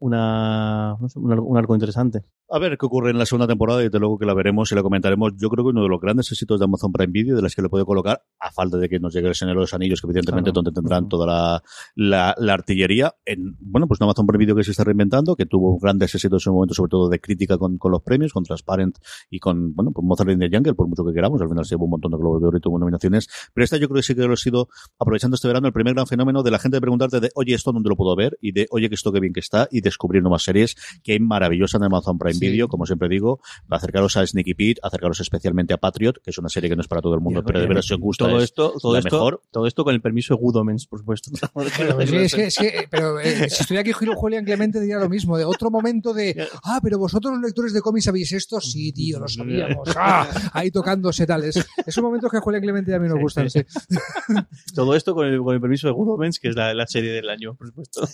una 0.00 0.96
no 1.00 1.08
sé, 1.08 1.18
un, 1.18 1.56
arco 1.56 1.74
interesante. 1.74 2.24
A 2.48 2.58
ver 2.58 2.76
qué 2.76 2.86
ocurre 2.86 3.10
en 3.10 3.18
la 3.18 3.26
segunda 3.26 3.46
temporada 3.46 3.80
y 3.80 3.84
desde 3.84 4.00
luego 4.00 4.18
que 4.18 4.26
la 4.26 4.34
veremos 4.34 4.72
y 4.72 4.74
la 4.74 4.82
comentaremos. 4.82 5.32
Yo 5.36 5.48
creo 5.48 5.64
que 5.64 5.70
uno 5.70 5.82
de 5.82 5.88
los 5.88 6.00
grandes 6.00 6.32
éxitos 6.32 6.58
de 6.58 6.64
Amazon 6.64 6.92
Prime 6.92 7.12
Video, 7.12 7.36
de 7.36 7.42
las 7.42 7.54
que 7.54 7.62
le 7.62 7.68
puede 7.68 7.84
colocar, 7.84 8.22
a 8.40 8.50
falta 8.50 8.76
de 8.76 8.88
que 8.88 8.98
nos 8.98 9.14
llegue 9.14 9.28
el 9.28 9.34
Señor 9.34 9.54
de 9.54 9.60
los 9.60 9.74
Anillos, 9.74 10.00
que 10.00 10.06
evidentemente 10.06 10.50
Claro. 10.50 10.62
donde 10.62 10.72
tendrán 10.72 11.08
toda 11.08 11.26
la, 11.26 11.62
la, 11.94 12.34
la 12.38 12.54
artillería, 12.54 13.14
en, 13.24 13.56
bueno, 13.60 13.86
pues 13.86 14.00
un 14.00 14.04
Amazon 14.04 14.26
Prime 14.26 14.38
Video 14.38 14.56
que 14.56 14.64
se 14.64 14.70
está 14.72 14.84
reinventando, 14.84 15.36
que 15.36 15.46
tuvo 15.46 15.78
grandes 15.78 16.14
éxitos 16.14 16.46
en 16.46 16.50
un 16.50 16.56
momento, 16.56 16.74
sobre 16.74 16.88
todo 16.88 17.08
de 17.08 17.20
crítica 17.20 17.58
con, 17.58 17.78
con 17.78 17.92
los 17.92 18.02
premios, 18.02 18.32
con 18.32 18.44
Transparent 18.44 18.98
y 19.28 19.38
con, 19.38 19.74
bueno, 19.74 19.92
pues 19.92 20.04
Mozart 20.04 20.30
in 20.30 20.38
the 20.38 20.48
Jungle, 20.52 20.74
por 20.74 20.88
mucho 20.88 21.04
que 21.04 21.12
queramos, 21.12 21.40
al 21.42 21.48
final 21.48 21.64
se 21.64 21.74
llevó 21.74 21.84
un 21.84 21.90
montón 21.90 22.10
de 22.12 22.18
globos 22.18 22.40
de 22.40 22.48
oro 22.48 22.58
y 22.58 22.60
tuvo 22.60 22.78
nominaciones, 22.78 23.28
pero 23.54 23.64
esta 23.64 23.76
yo 23.76 23.88
creo 23.88 23.96
que 23.96 24.02
sí 24.02 24.14
que 24.14 24.22
lo 24.22 24.32
ha 24.32 24.36
sido, 24.36 24.68
aprovechando 24.98 25.34
este 25.34 25.48
verano, 25.48 25.66
el 25.66 25.72
primer 25.72 25.94
gran 25.94 26.06
fenómeno 26.06 26.42
de 26.42 26.50
la 26.50 26.58
gente 26.58 26.76
de 26.76 26.80
preguntarte 26.80 27.20
de, 27.20 27.30
oye, 27.34 27.54
¿esto 27.54 27.72
dónde 27.72 27.88
lo 27.88 27.96
puedo 27.96 28.14
ver? 28.16 28.38
Y 28.40 28.52
de, 28.52 28.66
oye, 28.70 28.88
que 28.88 28.94
esto 28.94 29.12
qué 29.12 29.20
bien 29.20 29.32
que 29.32 29.40
está, 29.40 29.68
y 29.70 29.80
descubrir 29.90 30.22
nuevas 30.22 30.42
series 30.42 30.76
que 31.02 31.12
hay 31.12 31.20
maravillosas 31.20 31.80
en 31.80 31.84
Amazon 31.86 32.18
Prime 32.18 32.34
Sí. 32.34 32.40
vídeo, 32.48 32.68
como 32.68 32.86
siempre 32.86 33.08
digo, 33.08 33.40
acercaros 33.68 34.16
a 34.16 34.26
Sneaky 34.26 34.54
Pete, 34.54 34.80
acercaros 34.82 35.20
especialmente 35.20 35.74
a 35.74 35.78
Patriot, 35.78 36.20
que 36.22 36.30
es 36.30 36.38
una 36.38 36.48
serie 36.48 36.70
que 36.70 36.76
no 36.76 36.82
es 36.82 36.88
para 36.88 37.02
todo 37.02 37.14
el 37.14 37.20
mundo, 37.20 37.42
pero 37.44 37.60
de 37.60 37.66
veras 37.66 37.86
si 37.86 37.94
os 37.94 38.00
gusta 38.00 38.26
todo 38.26 38.38
es 38.38 38.44
esto, 38.44 38.74
todo 38.80 38.96
esto, 38.96 39.16
mejor. 39.16 39.42
todo 39.50 39.66
esto 39.66 39.84
con 39.84 39.94
el 39.94 40.00
permiso 40.00 40.34
de 40.34 40.40
Good 40.40 40.56
Omens, 40.56 40.86
por 40.86 41.00
supuesto. 41.00 41.30
Pero 41.76 42.00
es 42.00 42.10
que, 42.10 42.24
es 42.24 42.34
que- 42.34 42.44
es 42.46 42.56
que- 42.56 42.88
pero 42.90 43.20
eh, 43.20 43.48
si 43.50 43.62
estuviera 43.62 43.80
aquí 43.82 43.92
Julio 43.92 44.14
Julián 44.16 44.44
Clemente 44.44 44.80
diría 44.80 44.98
lo 44.98 45.08
mismo, 45.08 45.36
de 45.36 45.44
otro 45.44 45.70
momento 45.70 46.12
de, 46.14 46.48
ah, 46.64 46.80
pero 46.82 46.98
vosotros 46.98 47.34
los 47.34 47.42
lectores 47.42 47.72
de 47.72 47.80
cómics 47.80 48.04
sabéis 48.04 48.32
esto, 48.32 48.60
sí, 48.60 48.92
tío, 48.92 49.18
lo 49.18 49.28
sabíamos, 49.28 49.88
ah, 49.96 50.28
ahí 50.52 50.70
tocándose 50.70 51.26
tales. 51.26 51.64
Esos 51.86 52.02
momentos 52.02 52.30
que 52.30 52.36
a 52.38 52.40
Julián 52.40 52.62
Clemente 52.62 52.94
a 52.94 52.98
mí 52.98 53.08
nos 53.08 53.18
gustan, 53.20 53.50
sí. 53.50 53.60
todo 54.74 54.94
esto 54.94 55.14
con 55.14 55.26
el, 55.26 55.38
con 55.40 55.54
el 55.54 55.60
permiso 55.60 55.86
de 55.86 55.92
Good 55.92 56.08
Omens, 56.14 56.38
que 56.38 56.48
es 56.48 56.56
la, 56.56 56.74
la 56.74 56.86
serie 56.86 57.12
del 57.12 57.28
año, 57.28 57.54
por 57.54 57.66
supuesto. 57.68 58.08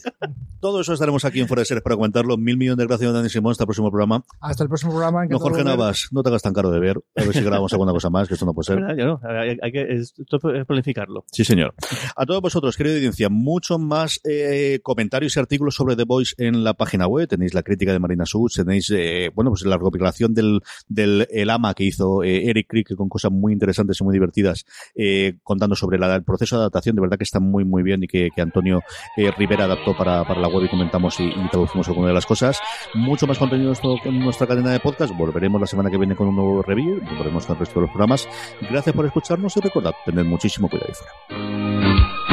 Todo 0.61 0.81
eso 0.81 0.93
estaremos 0.93 1.24
aquí 1.24 1.41
en 1.41 1.49
Fuera 1.49 1.62
Series 1.66 1.82
para 1.82 1.96
comentarlo. 1.96 2.36
Mil 2.36 2.56
millones 2.56 2.78
de 2.78 2.86
gracias, 2.86 3.12
Dani 3.12 3.28
Simón. 3.28 3.52
Hasta 3.52 3.64
el 3.64 3.66
próximo 3.66 3.90
programa. 3.90 4.24
Hasta 4.40 4.62
el 4.62 4.68
próximo 4.68 4.92
programa. 4.92 5.26
No, 5.26 5.38
Jorge. 5.38 5.64
Navas, 5.64 6.08
no 6.12 6.22
te 6.22 6.28
hagas 6.30 6.42
tan 6.42 6.52
caro 6.52 6.70
de 6.70 6.80
ver. 6.80 6.98
A 7.16 7.24
ver 7.24 7.32
si 7.32 7.40
grabamos 7.42 7.72
alguna 7.72 7.92
cosa 7.92 8.10
más, 8.10 8.28
que 8.28 8.34
esto 8.34 8.46
no 8.46 8.54
puede 8.54 8.66
ser. 8.66 8.80
No, 8.80 9.20
hay, 9.22 9.56
hay 9.60 9.72
que, 9.72 9.82
esto 9.92 10.36
es 10.54 10.66
planificarlo. 10.66 11.24
Sí, 11.32 11.44
señor. 11.44 11.74
A 12.14 12.24
todos 12.26 12.40
vosotros, 12.40 12.76
querida 12.76 12.94
audiencia, 12.94 13.28
mucho 13.28 13.78
más 13.78 14.20
eh, 14.24 14.80
comentarios 14.82 15.36
y 15.36 15.40
artículos 15.40 15.74
sobre 15.74 15.96
The 15.96 16.04
Voice 16.04 16.34
en 16.38 16.64
la 16.64 16.74
página 16.74 17.06
web. 17.06 17.28
Tenéis 17.28 17.54
la 17.54 17.62
crítica 17.62 17.92
de 17.92 17.98
Marina 17.98 18.24
Such, 18.26 18.56
tenéis, 18.56 18.90
eh, 18.94 19.30
bueno, 19.34 19.50
pues 19.50 19.64
la 19.64 19.76
recopilación 19.76 20.34
del, 20.34 20.60
del 20.88 21.26
El 21.30 21.50
Ama 21.50 21.74
que 21.74 21.84
hizo 21.84 22.22
eh, 22.22 22.48
Eric 22.48 22.66
Crick 22.68 22.94
con 22.94 23.08
cosas 23.08 23.32
muy 23.32 23.52
interesantes 23.52 24.00
y 24.00 24.04
muy 24.04 24.12
divertidas, 24.12 24.64
eh, 24.94 25.38
contando 25.42 25.74
sobre 25.76 25.98
la- 25.98 26.14
el 26.16 26.24
proceso 26.24 26.56
de 26.56 26.60
adaptación. 26.62 26.94
De 26.96 27.02
verdad 27.02 27.16
que 27.18 27.24
está 27.24 27.40
muy, 27.40 27.64
muy 27.64 27.82
bien 27.82 28.02
y 28.04 28.06
que, 28.06 28.28
que 28.34 28.40
Antonio 28.42 28.80
eh, 29.16 29.30
Rivera 29.36 29.64
adaptó 29.64 29.96
para, 29.96 30.24
para 30.26 30.40
la 30.40 30.48
web 30.48 30.64
y 30.64 30.68
comentamos 30.68 31.18
y, 31.20 31.24
y 31.24 31.48
traducimos 31.57 31.88
alguna 31.88 32.09
de 32.09 32.14
las 32.14 32.26
cosas. 32.26 32.61
Mucho 32.94 33.26
más 33.26 33.38
contenido 33.38 33.72
en 34.04 34.18
nuestra 34.18 34.46
cadena 34.46 34.70
de 34.70 34.80
podcast. 34.80 35.16
Volveremos 35.16 35.61
la 35.61 35.66
semana 35.66 35.90
que 35.90 35.98
viene 35.98 36.14
con 36.14 36.28
un 36.28 36.36
nuevo 36.36 36.62
review. 36.62 37.00
Volveremos 37.00 37.46
con 37.46 37.57
el 37.57 37.61
resto 37.61 37.80
de 37.80 37.86
los 37.86 37.90
programas. 37.90 38.28
Gracias 38.70 38.94
por 38.94 39.07
escucharnos 39.07 39.57
y 39.57 39.61
recordad, 39.61 39.92
tened 40.04 40.24
muchísimo 40.24 40.68
cuidado 40.68 40.88
ahí 40.88 40.94
fuera. 40.94 42.26